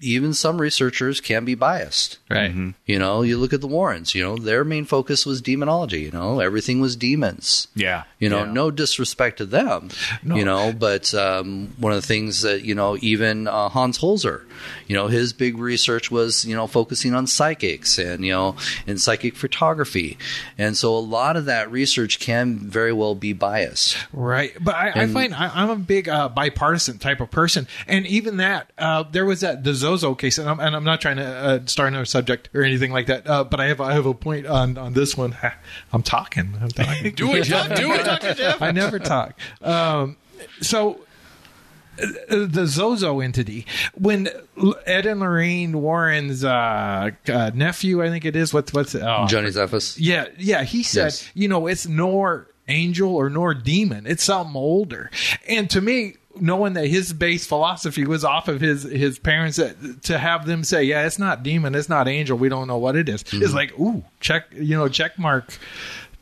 even 0.00 0.32
some 0.34 0.60
researchers 0.60 1.20
can 1.20 1.44
be 1.44 1.54
biased. 1.54 2.18
Right. 2.30 2.52
You 2.86 2.98
know, 2.98 3.22
you 3.22 3.36
look 3.36 3.52
at 3.52 3.60
the 3.60 3.66
Warrens, 3.66 4.14
you 4.14 4.22
know, 4.22 4.36
their 4.36 4.64
main 4.64 4.84
focus 4.84 5.26
was 5.26 5.42
demonology, 5.42 6.00
you 6.00 6.10
know, 6.10 6.40
everything 6.40 6.80
was 6.80 6.96
demons. 6.96 7.68
Yeah. 7.74 8.04
You 8.18 8.28
know, 8.28 8.44
Yeah. 8.44 8.52
no 8.52 8.70
disrespect 8.70 9.38
to 9.38 9.46
them, 9.46 9.90
you 10.24 10.44
know, 10.44 10.72
but 10.72 11.12
um, 11.14 11.74
one 11.78 11.92
of 11.92 12.00
the 12.00 12.06
things 12.06 12.42
that, 12.42 12.64
you 12.64 12.74
know, 12.74 12.96
even 13.00 13.46
uh, 13.46 13.68
Hans 13.68 13.98
Holzer, 13.98 14.42
you 14.86 14.94
know, 14.96 15.08
his 15.08 15.32
big 15.32 15.58
research 15.58 16.10
was, 16.10 16.44
you 16.44 16.54
know, 16.56 16.66
focusing 16.66 17.14
on 17.14 17.26
psychics 17.26 17.98
and, 17.98 18.24
you 18.24 18.32
know, 18.32 18.56
and 18.86 19.00
psychic 19.00 19.36
photography. 19.36 20.18
And 20.58 20.76
so 20.76 20.96
a 20.96 21.00
lot 21.00 21.36
of 21.36 21.46
that 21.46 21.70
research 21.70 22.20
can 22.20 22.58
very 22.58 22.92
well 22.92 23.14
be 23.14 23.32
biased. 23.32 23.96
Right, 24.12 24.52
but 24.60 24.74
I, 24.74 25.02
I 25.02 25.06
find 25.08 25.34
I, 25.34 25.50
I'm 25.54 25.70
a 25.70 25.76
big 25.76 26.08
uh, 26.08 26.28
bipartisan 26.28 26.98
type 26.98 27.20
of 27.20 27.30
person, 27.30 27.66
and 27.86 28.06
even 28.06 28.36
that 28.38 28.70
uh, 28.78 29.02
there 29.04 29.24
was 29.24 29.40
that 29.40 29.64
the 29.64 29.72
Zozo 29.90 30.14
case, 30.14 30.38
and 30.38 30.48
I'm, 30.48 30.60
and 30.60 30.76
I'm 30.76 30.84
not 30.84 31.00
trying 31.00 31.16
to 31.16 31.24
uh, 31.26 31.66
start 31.66 31.88
another 31.88 32.04
subject 32.04 32.48
or 32.54 32.62
anything 32.62 32.92
like 32.92 33.06
that, 33.06 33.26
uh, 33.28 33.44
but 33.44 33.60
I 33.60 33.66
have 33.66 33.80
I 33.80 33.92
have 33.94 34.06
a 34.06 34.14
point 34.14 34.46
on 34.46 34.78
on 34.78 34.92
this 34.92 35.16
one. 35.16 35.36
I'm 35.92 36.02
talking. 36.02 36.54
I'm 36.60 36.68
talking. 36.68 37.12
Do 37.14 37.34
it, 37.34 37.44
Jeff. 37.44 37.74
Do 37.76 37.92
it. 37.92 38.56
I 38.62 38.70
never 38.70 38.98
talk. 38.98 39.38
Um, 39.62 40.16
so 40.60 41.00
uh, 42.00 42.46
the 42.46 42.66
Zozo 42.66 43.20
entity, 43.20 43.66
when 43.94 44.28
Ed 44.86 45.06
and 45.06 45.20
Lorraine 45.20 45.80
Warren's 45.82 46.44
uh, 46.44 47.10
uh, 47.28 47.50
nephew, 47.54 48.02
I 48.02 48.08
think 48.10 48.24
it 48.24 48.36
is. 48.36 48.54
What's 48.54 48.72
what's 48.72 48.94
oh, 48.94 49.26
Johnny 49.28 49.48
Zaffis. 49.50 49.96
yeah, 49.98 50.26
yeah. 50.38 50.62
He 50.62 50.82
said, 50.82 51.04
Yes. 51.06 51.30
you 51.34 51.48
know, 51.48 51.66
it's 51.66 51.86
nor 51.86 52.46
angel 52.68 53.14
or 53.14 53.28
nor 53.28 53.54
demon. 53.54 54.06
It's 54.06 54.22
something 54.24 54.54
older. 54.56 55.10
And 55.48 55.68
to 55.70 55.80
me, 55.80 56.14
knowing 56.38 56.74
that 56.74 56.86
his 56.86 57.12
base 57.12 57.46
philosophy 57.46 58.04
was 58.06 58.24
off 58.24 58.48
of 58.48 58.60
his 58.60 58.82
his 58.84 59.18
parents, 59.18 59.58
to 60.02 60.18
have 60.18 60.46
them 60.46 60.62
say, 60.64 60.84
yeah, 60.84 61.06
it's 61.06 61.18
not 61.18 61.42
demon, 61.42 61.74
it's 61.74 61.88
not 61.88 62.06
angel, 62.08 62.36
we 62.38 62.48
don't 62.48 62.68
know 62.68 62.78
what 62.78 62.96
it 62.96 63.08
is, 63.08 63.22
Mm-hmm. 63.24 63.42
is 63.42 63.54
like, 63.54 63.78
ooh, 63.78 64.04
check, 64.20 64.44
you 64.52 64.76
know, 64.76 64.88
check 64.88 65.18
mark. 65.18 65.58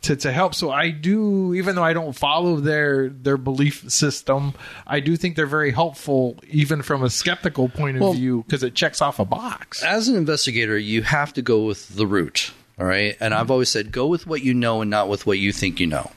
To, 0.02 0.14
to 0.14 0.30
help, 0.30 0.54
so 0.54 0.70
I 0.70 0.90
do. 0.90 1.54
Even 1.54 1.74
though 1.74 1.82
I 1.82 1.92
don't 1.92 2.12
follow 2.12 2.54
their 2.60 3.08
their 3.08 3.36
belief 3.36 3.90
system, 3.90 4.54
I 4.86 5.00
do 5.00 5.16
think 5.16 5.34
they're 5.34 5.44
very 5.44 5.72
helpful, 5.72 6.38
even 6.48 6.82
from 6.82 7.02
a 7.02 7.10
skeptical 7.10 7.68
point 7.68 7.96
of 7.96 8.02
Well- 8.02 8.12
view, 8.12 8.44
because 8.46 8.62
it 8.62 8.76
checks 8.76 9.02
off 9.02 9.18
a 9.18 9.24
box. 9.24 9.82
as 9.82 10.06
an 10.06 10.14
investigator, 10.14 10.78
you 10.78 11.02
have 11.02 11.32
to 11.32 11.42
go 11.42 11.64
with 11.64 11.96
the 11.96 12.06
route. 12.06 12.52
All 12.78 12.86
right. 12.86 13.16
And 13.18 13.34
I've 13.34 13.50
always 13.50 13.68
said, 13.68 13.90
go 13.90 14.06
with 14.06 14.26
what 14.26 14.42
you 14.42 14.54
know 14.54 14.80
and 14.82 14.90
not 14.90 15.08
with 15.08 15.26
what 15.26 15.38
you 15.38 15.52
think 15.52 15.80
you 15.80 15.86
know. 15.86 16.12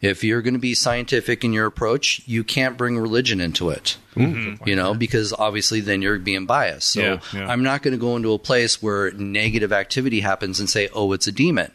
If 0.00 0.24
you're 0.24 0.42
going 0.42 0.54
to 0.54 0.60
be 0.60 0.74
scientific 0.74 1.44
in 1.44 1.52
your 1.52 1.66
approach, 1.66 2.22
you 2.26 2.42
can't 2.42 2.76
bring 2.76 2.98
religion 2.98 3.40
into 3.40 3.70
it. 3.70 3.96
Mm-hmm. 4.16 4.68
You 4.68 4.74
know, 4.74 4.94
because 4.94 5.32
obviously 5.32 5.80
then 5.80 6.02
you're 6.02 6.18
being 6.18 6.46
biased. 6.46 6.88
So 6.88 7.00
Yeah, 7.00 7.20
yeah. 7.32 7.46
I'm 7.46 7.62
not 7.62 7.82
going 7.82 7.92
to 7.92 8.00
go 8.00 8.16
into 8.16 8.32
a 8.32 8.38
place 8.38 8.82
where 8.82 9.12
negative 9.12 9.72
activity 9.72 10.20
happens 10.20 10.58
and 10.58 10.68
say, 10.68 10.88
oh, 10.92 11.12
it's 11.12 11.26
a 11.26 11.32
demon. 11.32 11.70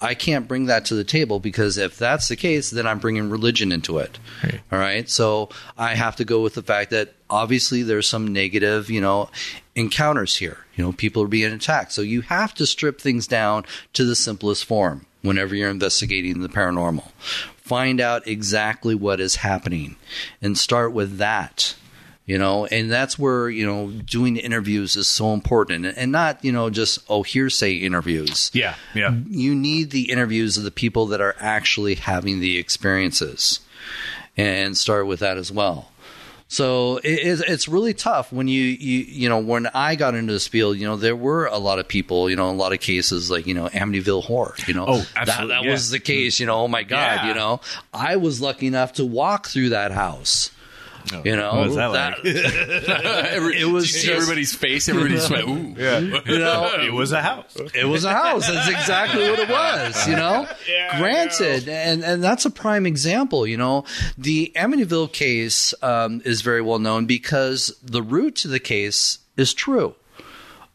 I 0.00 0.14
can't 0.14 0.48
bring 0.48 0.66
that 0.66 0.86
to 0.86 0.96
the 0.96 1.04
table 1.04 1.38
because 1.38 1.78
if 1.78 1.96
that's 1.96 2.26
the 2.26 2.34
case, 2.34 2.70
then 2.70 2.88
I'm 2.88 2.98
bringing 2.98 3.30
religion 3.30 3.70
into 3.70 3.98
it. 3.98 4.18
All 4.72 4.78
right. 4.78 5.08
So 5.08 5.50
I 5.78 5.94
have 5.94 6.16
to 6.16 6.24
go 6.24 6.42
with 6.42 6.54
the 6.54 6.62
fact 6.62 6.90
that 6.90 7.14
obviously 7.30 7.84
there's 7.84 8.08
some 8.08 8.32
negative, 8.32 8.90
you 8.90 9.00
know, 9.00 9.30
encounters 9.74 10.36
here. 10.36 10.58
You 10.74 10.84
know, 10.84 10.92
people 10.92 11.22
are 11.22 11.28
being 11.28 11.52
attacked. 11.52 11.92
So 11.92 12.02
you 12.02 12.22
have 12.22 12.54
to 12.54 12.66
strip 12.66 13.00
things 13.00 13.26
down 13.26 13.64
to 13.94 14.04
the 14.04 14.16
simplest 14.16 14.64
form 14.64 15.06
whenever 15.22 15.54
you're 15.54 15.70
investigating 15.70 16.40
the 16.40 16.48
paranormal. 16.48 17.10
Find 17.56 18.00
out 18.00 18.26
exactly 18.26 18.94
what 18.94 19.20
is 19.20 19.36
happening 19.36 19.96
and 20.40 20.58
start 20.58 20.92
with 20.92 21.18
that 21.18 21.74
you 22.24 22.38
know 22.38 22.66
and 22.66 22.90
that's 22.90 23.18
where 23.18 23.48
you 23.48 23.66
know 23.66 23.90
doing 23.90 24.36
interviews 24.36 24.94
is 24.94 25.08
so 25.08 25.32
important 25.34 25.84
and, 25.86 25.98
and 25.98 26.12
not 26.12 26.44
you 26.44 26.52
know 26.52 26.70
just 26.70 27.00
oh 27.08 27.22
hearsay 27.24 27.74
interviews 27.74 28.50
Yeah. 28.54 28.76
Yeah. 28.94 29.14
you 29.28 29.54
need 29.56 29.90
the 29.90 30.10
interviews 30.10 30.56
of 30.56 30.62
the 30.64 30.70
people 30.70 31.06
that 31.06 31.20
are 31.20 31.34
actually 31.40 31.96
having 31.96 32.38
the 32.40 32.58
experiences 32.58 33.58
and 34.36 34.76
start 34.76 35.06
with 35.06 35.20
that 35.20 35.36
as 35.36 35.50
well 35.50 35.90
so 36.52 36.98
it, 36.98 37.12
it's- 37.18 37.42
it's 37.52 37.66
really 37.66 37.94
tough 37.94 38.30
when 38.30 38.46
you, 38.46 38.62
you 38.62 38.98
you 39.22 39.28
know 39.28 39.38
when 39.38 39.66
I 39.72 39.94
got 39.96 40.14
into 40.14 40.32
this 40.34 40.46
field 40.46 40.76
you 40.76 40.86
know 40.86 40.96
there 40.96 41.16
were 41.16 41.46
a 41.46 41.56
lot 41.58 41.78
of 41.78 41.88
people 41.88 42.28
you 42.28 42.36
know 42.36 42.50
a 42.50 42.52
lot 42.52 42.72
of 42.74 42.80
cases 42.80 43.30
like 43.30 43.46
you 43.46 43.54
know 43.54 43.68
Amityville 43.68 44.22
horror 44.24 44.54
you 44.66 44.74
know 44.74 44.84
Oh, 44.86 44.98
that, 44.98 45.28
absolutely, 45.28 45.54
that 45.54 45.64
yeah. 45.64 45.70
was 45.70 45.90
the 45.90 45.98
case 46.00 46.38
you 46.40 46.46
know 46.46 46.56
oh 46.64 46.68
my 46.68 46.82
god 46.82 47.20
Yeah. 47.22 47.28
you 47.28 47.34
know 47.34 47.60
I 47.94 48.16
was 48.16 48.40
lucky 48.42 48.66
enough 48.66 48.92
to 48.94 49.04
walk 49.06 49.46
through 49.48 49.70
that 49.70 49.92
house 49.92 50.50
you 51.24 51.36
know 51.36 51.54
What 51.54 51.66
was 51.68 51.76
that 51.76 51.86
like? 51.92 52.16
it 52.24 53.68
was 53.70 53.90
see 53.90 54.06
just- 54.06 54.12
everybody's 54.22 54.54
face. 54.54 54.88
Everybody 54.88 55.14
just 55.14 55.30
went, 55.30 55.48
ooh. 55.48 55.74
you 56.32 56.38
know 56.38 56.70
It 56.80 56.92
was 56.92 57.12
a 57.12 57.22
house. 57.22 57.56
It 57.74 57.84
was 57.84 58.04
a 58.04 58.12
house. 58.12 58.46
That's 58.48 58.68
exactly 58.68 59.28
what 59.30 59.38
it 59.38 59.48
was, 59.48 60.06
you 60.08 60.16
know? 60.22 60.46
Granted, 60.98 61.68
and, 61.68 62.02
and 62.04 62.22
that's 62.22 62.44
a 62.44 62.50
prime 62.50 62.86
example, 62.86 63.46
you 63.46 63.56
know? 63.56 63.84
The 64.18 64.52
Amityville 64.56 65.12
case 65.12 65.74
um, 65.82 66.22
is 66.24 66.42
very 66.42 66.62
well 66.62 66.78
known 66.78 67.06
because 67.06 67.76
the 67.82 68.02
root 68.02 68.36
to 68.36 68.48
the 68.48 68.60
case 68.60 69.18
is 69.36 69.54
true. 69.54 69.94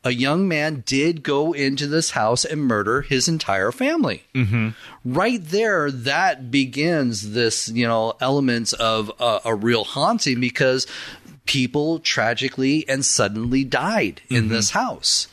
A 0.07 0.11
young 0.11 0.47
man 0.47 0.83
did 0.85 1.21
go 1.21 1.51
into 1.51 1.85
this 1.85 2.11
house 2.11 2.45
and 2.45 2.61
murder 2.61 3.01
his 3.01 3.27
entire 3.27 3.73
family. 3.73 4.23
Mm-hmm. 4.33 4.69
Right 5.03 5.43
there, 5.43 5.91
that 5.91 6.49
begins 6.49 7.33
this, 7.33 7.67
you 7.67 7.85
know, 7.85 8.13
elements 8.21 8.71
of 8.71 9.11
a, 9.19 9.41
a 9.43 9.53
real 9.53 9.83
haunting 9.83 10.39
because 10.39 10.87
people 11.45 11.99
tragically 11.99 12.87
and 12.87 13.03
suddenly 13.03 13.65
died 13.65 14.21
in 14.29 14.47
this 14.47 14.69
house. 14.69 15.27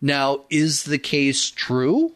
Now, 0.00 0.46
is 0.48 0.84
the 0.84 0.98
case 0.98 1.50
true? 1.50 2.14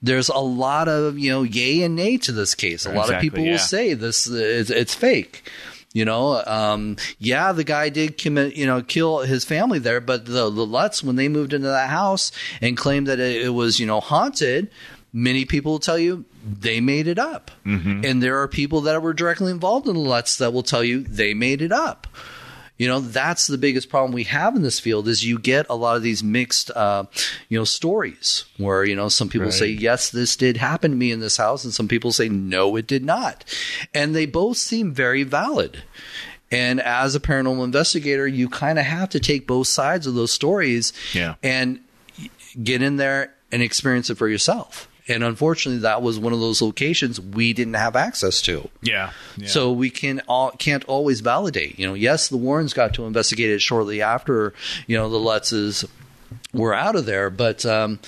There's 0.00 0.30
a 0.30 0.38
lot 0.38 0.88
of 0.88 1.18
you 1.18 1.30
know 1.32 1.42
yay 1.42 1.82
and 1.82 1.96
nay 1.96 2.16
to 2.16 2.32
this 2.32 2.54
case. 2.54 2.86
A 2.86 2.92
lot 2.92 3.12
of 3.12 3.20
people 3.20 3.40
yeah. 3.40 3.50
will 3.52 3.58
say 3.58 3.92
this 3.92 4.26
it's, 4.26 4.70
it's 4.70 4.94
fake. 4.94 5.50
You 5.92 6.04
know, 6.04 6.40
um, 6.46 6.96
yeah, 7.18 7.50
the 7.50 7.64
guy 7.64 7.88
did 7.88 8.16
commit, 8.16 8.54
you 8.54 8.64
know, 8.64 8.80
kill 8.80 9.20
his 9.20 9.44
family 9.44 9.80
there, 9.80 10.00
but 10.00 10.24
the 10.24 10.48
the 10.48 10.64
Lutz 10.64 11.02
when 11.02 11.16
they 11.16 11.28
moved 11.28 11.52
into 11.52 11.66
that 11.66 11.90
house 11.90 12.30
and 12.60 12.76
claimed 12.76 13.08
that 13.08 13.18
it, 13.18 13.42
it 13.42 13.48
was 13.48 13.80
you 13.80 13.86
know 13.86 13.98
haunted, 13.98 14.70
many 15.12 15.44
people 15.44 15.72
will 15.72 15.78
tell 15.80 15.98
you 15.98 16.24
they 16.44 16.80
made 16.80 17.08
it 17.08 17.18
up, 17.18 17.50
and 18.04 18.22
there 18.22 18.40
are 18.40 18.46
people 18.46 18.82
that 18.82 19.02
were 19.02 19.12
directly 19.12 19.50
involved 19.50 19.88
in 19.88 19.94
the 19.94 20.00
Lutz 20.00 20.38
that 20.38 20.52
will 20.52 20.62
tell 20.62 20.84
you 20.84 21.02
they 21.02 21.34
made 21.34 21.60
it 21.60 21.72
up. 21.72 22.06
You 22.80 22.88
know, 22.88 23.00
that's 23.00 23.46
the 23.46 23.58
biggest 23.58 23.90
problem 23.90 24.12
we 24.12 24.24
have 24.24 24.56
in 24.56 24.62
this 24.62 24.80
field 24.80 25.06
is 25.06 25.22
you 25.22 25.38
get 25.38 25.66
a 25.68 25.74
lot 25.74 25.96
of 25.98 26.02
these 26.02 26.22
mixed, 26.24 26.70
uh, 26.70 27.04
you 27.50 27.58
know, 27.58 27.64
stories 27.64 28.46
where, 28.56 28.84
you 28.86 28.96
know, 28.96 29.10
some 29.10 29.28
people 29.28 29.52
say, 29.52 29.66
yes, 29.66 30.08
this 30.08 30.34
did 30.34 30.56
happen 30.56 30.92
to 30.92 30.96
me 30.96 31.12
in 31.12 31.20
this 31.20 31.36
house. 31.36 31.62
And 31.62 31.74
some 31.74 31.88
people 31.88 32.10
say, 32.10 32.30
no, 32.30 32.76
it 32.76 32.86
did 32.86 33.04
not. 33.04 33.44
And 33.92 34.16
they 34.16 34.24
both 34.24 34.56
seem 34.56 34.94
very 34.94 35.24
valid. 35.24 35.82
And 36.50 36.80
as 36.80 37.14
a 37.14 37.20
paranormal 37.20 37.64
investigator, 37.64 38.26
you 38.26 38.48
kind 38.48 38.78
of 38.78 38.86
have 38.86 39.10
to 39.10 39.20
take 39.20 39.46
both 39.46 39.66
sides 39.66 40.06
of 40.06 40.14
those 40.14 40.32
stories 40.32 40.94
Yeah. 41.12 41.34
and 41.42 41.80
get 42.62 42.80
in 42.80 42.96
there 42.96 43.34
and 43.52 43.60
experience 43.60 44.08
it 44.08 44.16
for 44.16 44.26
yourself. 44.26 44.88
And 45.10 45.24
unfortunately, 45.24 45.80
that 45.80 46.02
was 46.02 46.20
one 46.20 46.32
of 46.32 46.38
those 46.38 46.62
locations 46.62 47.20
we 47.20 47.52
didn't 47.52 47.74
have 47.74 47.96
access 47.96 48.40
to. 48.42 48.68
Yeah. 48.80 49.10
yeah. 49.36 49.48
So 49.48 49.72
we 49.72 49.90
can 49.90 50.22
all, 50.28 50.52
can't 50.52 50.84
always 50.84 51.20
validate. 51.20 51.78
You 51.80 51.88
know, 51.88 51.94
yes, 51.94 52.28
the 52.28 52.36
Warrens 52.36 52.72
got 52.72 52.94
to 52.94 53.06
investigate 53.06 53.50
it 53.50 53.60
shortly 53.60 54.02
after 54.02 54.54
you 54.86 54.96
know 54.96 55.10
the 55.10 55.18
Lutzes 55.18 55.84
were 56.52 56.72
out 56.72 56.94
of 56.94 57.06
there, 57.06 57.28
but 57.28 57.66
um, 57.66 57.98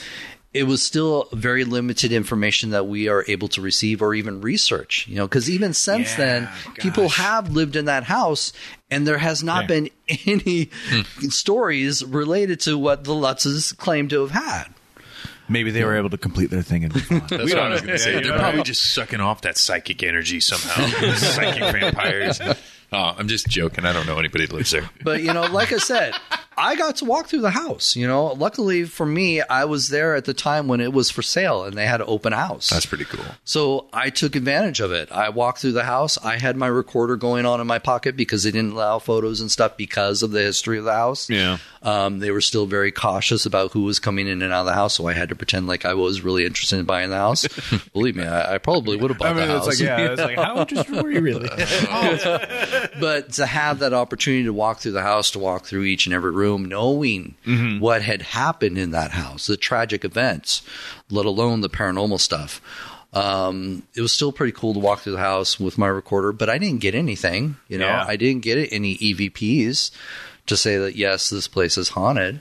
it 0.55 0.65
was 0.65 0.81
still 0.81 1.29
very 1.33 1.65
limited 1.65 2.13
information 2.13 2.71
that 2.71 2.87
we 2.87 3.09
are 3.09 3.25
able 3.27 3.49
to 3.49 3.61
receive 3.61 4.01
or 4.01 4.15
even 4.15 4.41
research. 4.41 5.09
You 5.09 5.17
know, 5.17 5.27
because 5.27 5.51
even 5.51 5.75
since 5.75 6.13
Yeah, 6.13 6.17
then, 6.17 6.49
people 6.79 7.09
have 7.09 7.51
lived 7.51 7.75
in 7.75 7.87
that 7.87 8.05
house, 8.05 8.53
and 8.93 9.09
there 9.09 9.19
has 9.19 9.43
not 9.43 9.67
been 9.67 9.91
any 10.27 10.71
stories 11.31 12.05
related 12.05 12.61
to 12.61 12.79
what 12.79 13.03
the 13.03 13.13
Lutzes 13.13 13.77
claim 13.77 14.07
to 14.09 14.21
have 14.21 14.31
had. 14.31 14.67
Maybe 15.49 15.71
they 15.71 15.85
were 15.85 15.97
able 15.97 16.11
to 16.11 16.19
complete 16.19 16.51
their 16.51 16.63
thing 16.63 16.85
and 16.85 16.95
move 16.95 17.11
on. 17.11 17.19
That's 17.29 17.53
what 17.53 17.59
I 17.59 17.69
was 17.69 17.81
going 17.81 17.93
to 17.93 17.99
say. 17.99 18.23
They're 18.23 18.39
probably 18.39 18.63
just 18.63 18.95
sucking 18.95 19.21
off 19.21 19.43
that 19.43 19.57
psychic 19.57 20.03
energy 20.03 20.41
somehow. 20.41 20.87
psychic 21.17 21.63
vampires. 21.73 22.41
Oh, 22.93 23.15
I'm 23.17 23.29
just 23.29 23.49
joking. 23.49 23.85
I 23.85 23.93
don't 23.93 24.07
know 24.07 24.19
anybody 24.19 24.47
that 24.47 24.55
lives 24.55 24.71
there. 24.71 24.89
But 25.03 25.23
you 25.23 25.33
know, 25.33 25.43
like 25.43 25.73
I 25.73 25.79
said, 25.79 26.15
I 26.57 26.77
got 26.77 26.97
to 26.97 27.05
walk 27.05 27.27
through 27.27 27.41
the 27.41 27.51
house. 27.51 27.97
You 27.97 28.07
know, 28.07 28.27
luckily 28.27 28.85
for 28.85 29.07
me, 29.07 29.41
I 29.41 29.65
was 29.65 29.89
there 29.89 30.15
at 30.15 30.25
the 30.25 30.35
time 30.35 30.69
when 30.69 30.81
it 30.81 30.93
was 30.93 31.11
for 31.11 31.23
sale 31.23 31.65
and 31.65 31.77
they 31.77 31.87
had 31.87 32.01
an 32.01 32.07
open 32.09 32.33
house. 32.33 32.71
That's 32.71 32.87
pretty 32.87 33.05
cool. 33.05 33.25
So 33.45 33.89
I 33.93 34.11
took 34.11 34.37
advantage 34.37 34.81
of 34.81 34.93
it. 34.93 35.11
I 35.13 35.29
walked 35.31 35.61
through 35.61 35.73
the 35.73 35.85
house. 35.85 36.19
I 36.19 36.39
had 36.39 36.57
my 36.57 36.67
recorder 36.67 37.17
going 37.17 37.47
on 37.47 37.61
in 37.61 37.67
my 37.67 37.79
pocket 37.79 38.17
because 38.17 38.43
they 38.45 38.51
didn't 38.51 38.73
allow 38.73 38.99
photos 38.99 39.41
and 39.41 39.51
stuff 39.51 39.77
because 39.77 40.23
of 40.23 40.31
the 40.31 40.41
history 40.41 40.79
of 40.79 40.85
the 40.85 40.93
house. 40.93 41.29
Yeah. 41.31 41.59
Um, 41.83 42.21
they 42.21 42.31
were 42.31 42.41
still 42.41 42.67
very 42.67 42.93
cautious 42.93 43.45
about 43.45 43.73
who 43.73 43.83
was 43.83 43.99
coming 43.99 44.29
in 44.29 44.41
and 44.43 44.53
out 44.53 44.61
of 44.61 44.67
the 44.67 44.75
house, 44.75 44.95
so 44.95 45.09
I 45.09 45.15
had 45.15 45.31
to 45.31 45.35
pretend 45.35 45.67
like 45.67 45.85
I 45.85 45.95
was 45.95 46.21
really 46.21 46.45
interested 46.45 46.79
in 46.79 46.85
buying 46.85 47.11
the 47.11 47.17
house. 47.17 47.47
Believe 47.93 48.15
me, 48.15 48.25
I, 48.25 48.55
I 48.55 48.59
probably 48.59 48.97
would 48.97 49.11
have 49.11 49.19
bought 49.19 49.33
I 49.33 49.35
mean, 49.35 49.49
the 49.49 49.57
it's 49.57 49.67
house. 49.67 49.81
like, 49.81 49.89
yeah, 49.89 50.13
it's 50.13 50.21
like, 50.21 50.37
how 50.37 50.61
interested 50.61 51.03
were 51.03 51.11
you 51.11 51.21
really? 51.21 51.49
but 53.01 53.33
to 53.33 53.47
have 53.47 53.81
that 53.81 53.93
opportunity 53.93 54.45
to 54.45 54.53
walk 54.53 54.79
through 54.79 54.93
the 54.93 55.03
house, 55.03 55.33
to 55.33 55.39
walk 55.39 55.65
through 55.67 55.83
each 55.85 56.07
and 56.07 56.15
every 56.15 56.31
room, 56.31 56.42
knowing 56.43 57.35
what 57.81 58.03
had 58.03 58.23
happened 58.23 58.79
in 58.79 58.91
that 58.93 59.11
house, 59.13 59.47
the 59.47 59.57
tragic 59.57 60.05
events, 60.05 60.63
let 61.11 61.27
alone 61.27 61.61
the 61.61 61.71
paranormal 61.71 62.21
stuff. 62.21 62.61
Um, 63.15 63.83
it 63.95 64.01
was 64.01 64.13
still 64.13 64.33
pretty 64.33 64.53
cool 64.53 64.73
to 64.73 64.81
walk 64.81 65.01
through 65.01 65.13
the 65.13 65.19
house 65.19 65.61
with 65.61 65.77
my 65.77 65.87
recorder, 65.89 66.33
but 66.33 66.49
I 66.49 66.57
didn't 66.59 66.81
get 66.81 66.95
anything. 66.95 67.57
You 67.69 67.79
know, 67.79 67.87
Yeah. 67.87 68.05
I 68.09 68.17
didn't 68.17 68.43
get 68.43 68.73
any 68.73 68.97
EVPs 68.97 69.91
to 70.47 70.57
say 70.57 70.79
that 70.79 70.97
yes, 70.97 71.29
this 71.29 71.47
place 71.47 71.77
is 71.77 71.91
haunted. 71.91 72.41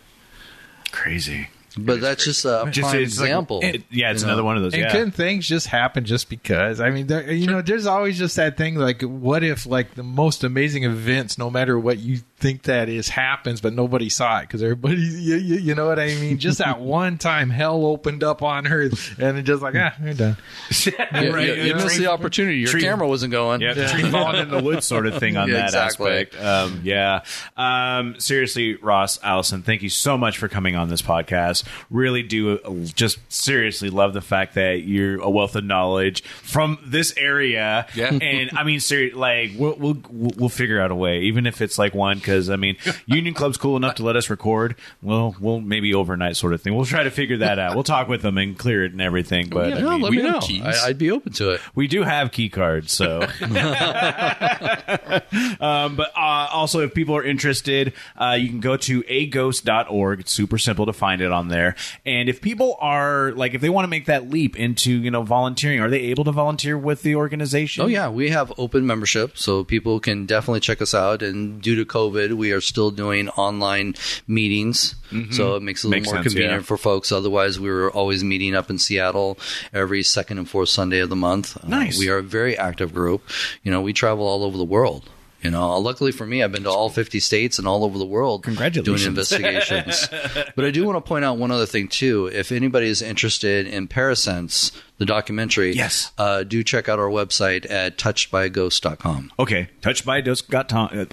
Crazy. 0.92 1.50
But 1.78 2.02
that's 2.02 2.26
just 2.26 2.44
a 2.44 2.68
Just 2.70 2.90
prime 2.90 3.02
it's 3.02 3.18
like- 3.18 3.28
example. 3.28 3.60
it- 3.64 3.84
yeah, 3.90 4.12
it's 4.12 4.22
you 4.22 4.28
know? 4.28 4.34
another 4.34 4.44
one 4.44 4.58
of 4.58 4.64
those. 4.64 4.74
And 4.74 4.84
Yeah. 4.84 4.92
couldn't 4.92 5.12
things 5.12 5.48
just 5.48 5.68
happen 5.68 6.04
just 6.04 6.30
because? 6.30 6.82
I 6.82 6.90
mean, 6.90 7.08
there, 7.08 7.32
you 7.32 7.48
know, 7.48 7.62
there's 7.62 7.86
always 7.86 8.18
just 8.18 8.36
that 8.36 8.58
thing 8.58 8.76
like, 8.76 9.02
what 9.02 9.42
if 9.44 9.66
like 9.66 9.96
the 9.96 10.04
most 10.04 10.44
amazing 10.44 10.84
events, 10.84 11.38
no 11.38 11.50
matter 11.50 11.80
what 11.80 12.00
you 12.00 12.20
think 12.42 12.64
that 12.64 12.90
is, 12.90 13.08
happens, 13.08 13.62
but 13.62 13.74
nobody 13.74 14.10
saw 14.10 14.40
it 14.40 14.42
because 14.48 14.62
everybody, 14.64 14.96
you, 14.98 15.36
you, 15.38 15.56
you 15.58 15.76
know 15.76 15.88
what 15.88 16.00
I 16.00 16.08
mean? 16.16 16.38
Just 16.40 16.58
that 16.58 16.80
one 16.82 17.18
time, 17.18 17.50
hell 17.50 17.86
opened 17.86 18.24
up 18.24 18.42
on 18.42 18.68
Earth, 18.68 19.18
and 19.20 19.38
it's 19.38 19.48
just 19.48 19.62
like, 19.62 19.76
ah, 19.76 19.94
we're 20.02 20.14
done. 20.14 20.38
Yeah, 20.86 21.30
Right, 21.30 21.48
you, 21.48 21.54
yeah, 21.54 21.64
you 21.66 21.76
missed 21.76 21.98
the 22.00 22.08
opportunity. 22.08 22.58
Your 22.60 22.70
tree- 22.70 22.82
camera 22.82 23.08
wasn't 23.08 23.32
going. 23.32 23.62
Yeah, 23.62 23.74
tree 23.74 24.10
falling 24.10 24.42
in 24.42 24.50
the 24.50 24.62
woods 24.62 24.86
sort 24.86 25.06
of 25.06 25.18
thing 25.20 25.38
on 25.38 25.48
Yeah, 25.48 25.58
that 25.58 25.66
exactly. 25.66 26.12
aspect. 26.12 26.42
Um, 26.42 26.82
yeah. 26.84 27.24
Um, 27.56 28.20
seriously, 28.20 28.76
Ross, 28.76 29.20
Allison, 29.24 29.62
thank 29.62 29.84
you 29.84 29.90
so 29.90 30.18
much 30.18 30.38
for 30.38 30.48
coming 30.48 30.76
on 30.76 30.90
this 30.90 31.02
podcast. 31.02 31.64
Really 31.90 32.24
do 32.24 32.58
uh, 32.58 32.74
just 32.96 33.20
seriously 33.32 33.90
love 33.90 34.14
the 34.14 34.22
fact 34.22 34.56
that 34.56 34.84
you're 34.84 35.22
a 35.22 35.30
wealth 35.30 35.56
of 35.56 35.64
knowledge 35.64 36.24
from 36.24 36.80
this 36.84 37.14
area. 37.18 37.86
Yeah. 37.96 38.18
And 38.22 38.52
I 38.58 38.64
mean, 38.64 38.80
seriously, 38.80 39.20
like 39.20 39.52
we'll, 39.58 39.76
we'll 39.76 39.98
we'll 40.10 40.50
figure 40.50 40.82
out 40.82 40.92
a 40.92 40.96
way, 40.96 41.22
even 41.22 41.46
if 41.46 41.62
it's 41.62 41.78
like 41.78 41.94
one, 41.94 42.18
because 42.32 42.50
I 42.50 42.56
mean, 42.56 42.78
Union 43.06 43.34
Club's 43.34 43.58
cool 43.58 43.76
enough 43.78 43.96
to 43.96 44.04
let 44.04 44.16
us 44.16 44.30
record. 44.30 44.76
Well, 45.02 45.36
we'll 45.40 45.60
maybe 45.60 45.94
overnight 45.94 46.38
sort 46.38 46.54
of 46.54 46.62
thing. 46.62 46.74
We'll 46.76 46.86
try 46.86 47.04
to 47.04 47.12
figure 47.12 47.38
that 47.38 47.60
out. 47.60 47.76
We'll 47.76 47.84
talk 47.84 48.08
with 48.08 48.22
them 48.22 48.38
and 48.38 48.58
clear 48.58 48.86
it 48.86 48.92
and 48.94 49.02
everything. 49.02 49.50
But 49.50 49.70
yeah, 49.70 49.76
I 49.78 49.82
No, 49.82 49.90
mean, 49.92 50.02
let 50.02 50.12
me 50.14 50.22
know. 50.22 50.40
keys. 50.40 50.64
I, 50.64 50.88
I'd 50.90 50.98
be 50.98 51.12
open 51.12 51.34
to 51.34 51.52
it. 51.52 51.62
we 51.76 51.88
do 51.88 52.04
have 52.04 52.32
key 52.32 52.50
cards, 52.50 52.92
so. 52.94 53.22
um, 55.60 55.96
but 55.96 56.12
uh, 56.16 56.48
also, 56.52 56.80
if 56.82 56.94
people 56.94 57.16
are 57.16 57.24
interested, 57.24 57.94
uh, 58.18 58.38
you 58.40 58.50
can 58.50 58.60
go 58.60 58.78
to 58.78 59.04
aghost.org. 59.04 60.20
It's 60.22 60.32
super 60.32 60.58
simple 60.58 60.86
to 60.86 60.94
find 60.94 61.22
it 61.22 61.32
on 61.32 61.48
there. 61.50 61.76
And 62.06 62.30
if 62.30 62.42
people 62.42 62.78
are 62.80 63.32
like, 63.34 63.54
if 63.54 63.62
they 63.62 63.70
want 63.70 63.84
to 63.86 63.90
make 63.90 64.06
that 64.06 64.30
leap 64.30 64.58
into 64.58 64.92
you 64.92 65.12
know 65.12 65.24
volunteering, 65.24 65.80
are 65.80 65.90
they 65.90 66.00
able 66.02 66.24
to 66.26 66.32
volunteer 66.32 66.78
with 66.78 67.02
the 67.04 67.16
organization? 67.16 67.84
Oh 67.84 67.88
yeah, 67.88 68.10
we 68.10 68.30
have 68.30 68.54
open 68.58 68.86
membership, 68.86 69.38
so 69.38 69.64
people 69.64 70.00
can 70.00 70.26
definitely 70.26 70.60
check 70.62 70.82
us 70.82 70.94
out. 70.94 71.22
And 71.22 71.62
due 71.62 71.76
to 71.76 71.86
COVID, 71.86 72.21
we 72.34 72.52
are 72.52 72.62
still 72.62 72.92
doing 72.92 73.30
online 73.30 73.96
meetings, 74.28 74.96
so 75.32 75.56
it 75.56 75.64
makes 75.64 75.84
it 75.84 75.88
a 75.88 75.90
little 75.90 76.00
Makes 76.00 76.08
more 76.08 76.16
sense, 76.16 76.28
convenient 76.34 76.62
yeah. 76.62 76.66
for 76.66 76.78
folks. 76.78 77.12
Otherwise, 77.12 77.60
we 77.60 77.70
were 77.70 77.92
always 77.92 78.24
meeting 78.24 78.56
up 78.56 78.70
in 78.70 78.78
Seattle 78.80 79.38
every 79.74 80.04
second 80.04 80.38
and 80.38 80.50
fourth 80.50 80.70
Sunday 80.70 81.00
of 81.00 81.10
the 81.10 81.16
month. 81.16 81.58
Uh, 81.58 81.68
Nice. 81.68 82.00
we 82.00 82.10
are 82.10 82.18
a 82.20 82.24
very 82.24 82.58
active 82.58 82.94
group. 82.94 83.22
You 83.64 83.72
know, 83.72 83.82
we 83.82 83.94
travel 83.94 84.26
all 84.26 84.44
over 84.44 84.58
the 84.58 84.64
world. 84.64 85.10
You 85.42 85.50
know, 85.50 85.76
luckily 85.80 86.12
for 86.12 86.26
me, 86.28 86.44
I've 86.44 86.52
been 86.52 86.64
to 86.66 86.70
all 86.70 86.90
50 86.90 87.20
states 87.20 87.58
and 87.58 87.68
all 87.68 87.84
over 87.84 87.98
the 87.98 88.06
world 88.06 88.44
Congratulations. 88.44 89.02
doing 89.02 89.10
investigations. 89.10 90.08
but 90.56 90.66
I 90.66 90.70
do 90.70 90.86
want 90.86 91.04
to 91.04 91.08
point 91.08 91.26
out 91.26 91.38
one 91.40 91.50
other 91.50 91.66
thing, 91.66 91.88
too. 91.88 92.28
If 92.28 92.52
anybody 92.52 92.86
is 92.88 93.02
interested 93.02 93.66
in 93.66 93.88
Parasense, 93.88 94.72
the 95.02 95.06
documentary, 95.08 95.74
Yes. 95.74 96.12
uh, 96.20 96.44
do 96.44 96.64
check 96.64 96.88
out 96.88 97.00
our 97.00 97.08
website 97.10 97.66
at 97.70 97.98
touchedbyghost.com. 97.98 99.32
Okay, 99.40 99.68
touched 99.82 100.06
by 100.06 100.18
a 100.20 100.22
ghost 100.22 100.48
got 100.48 100.72
uh, 100.72 101.06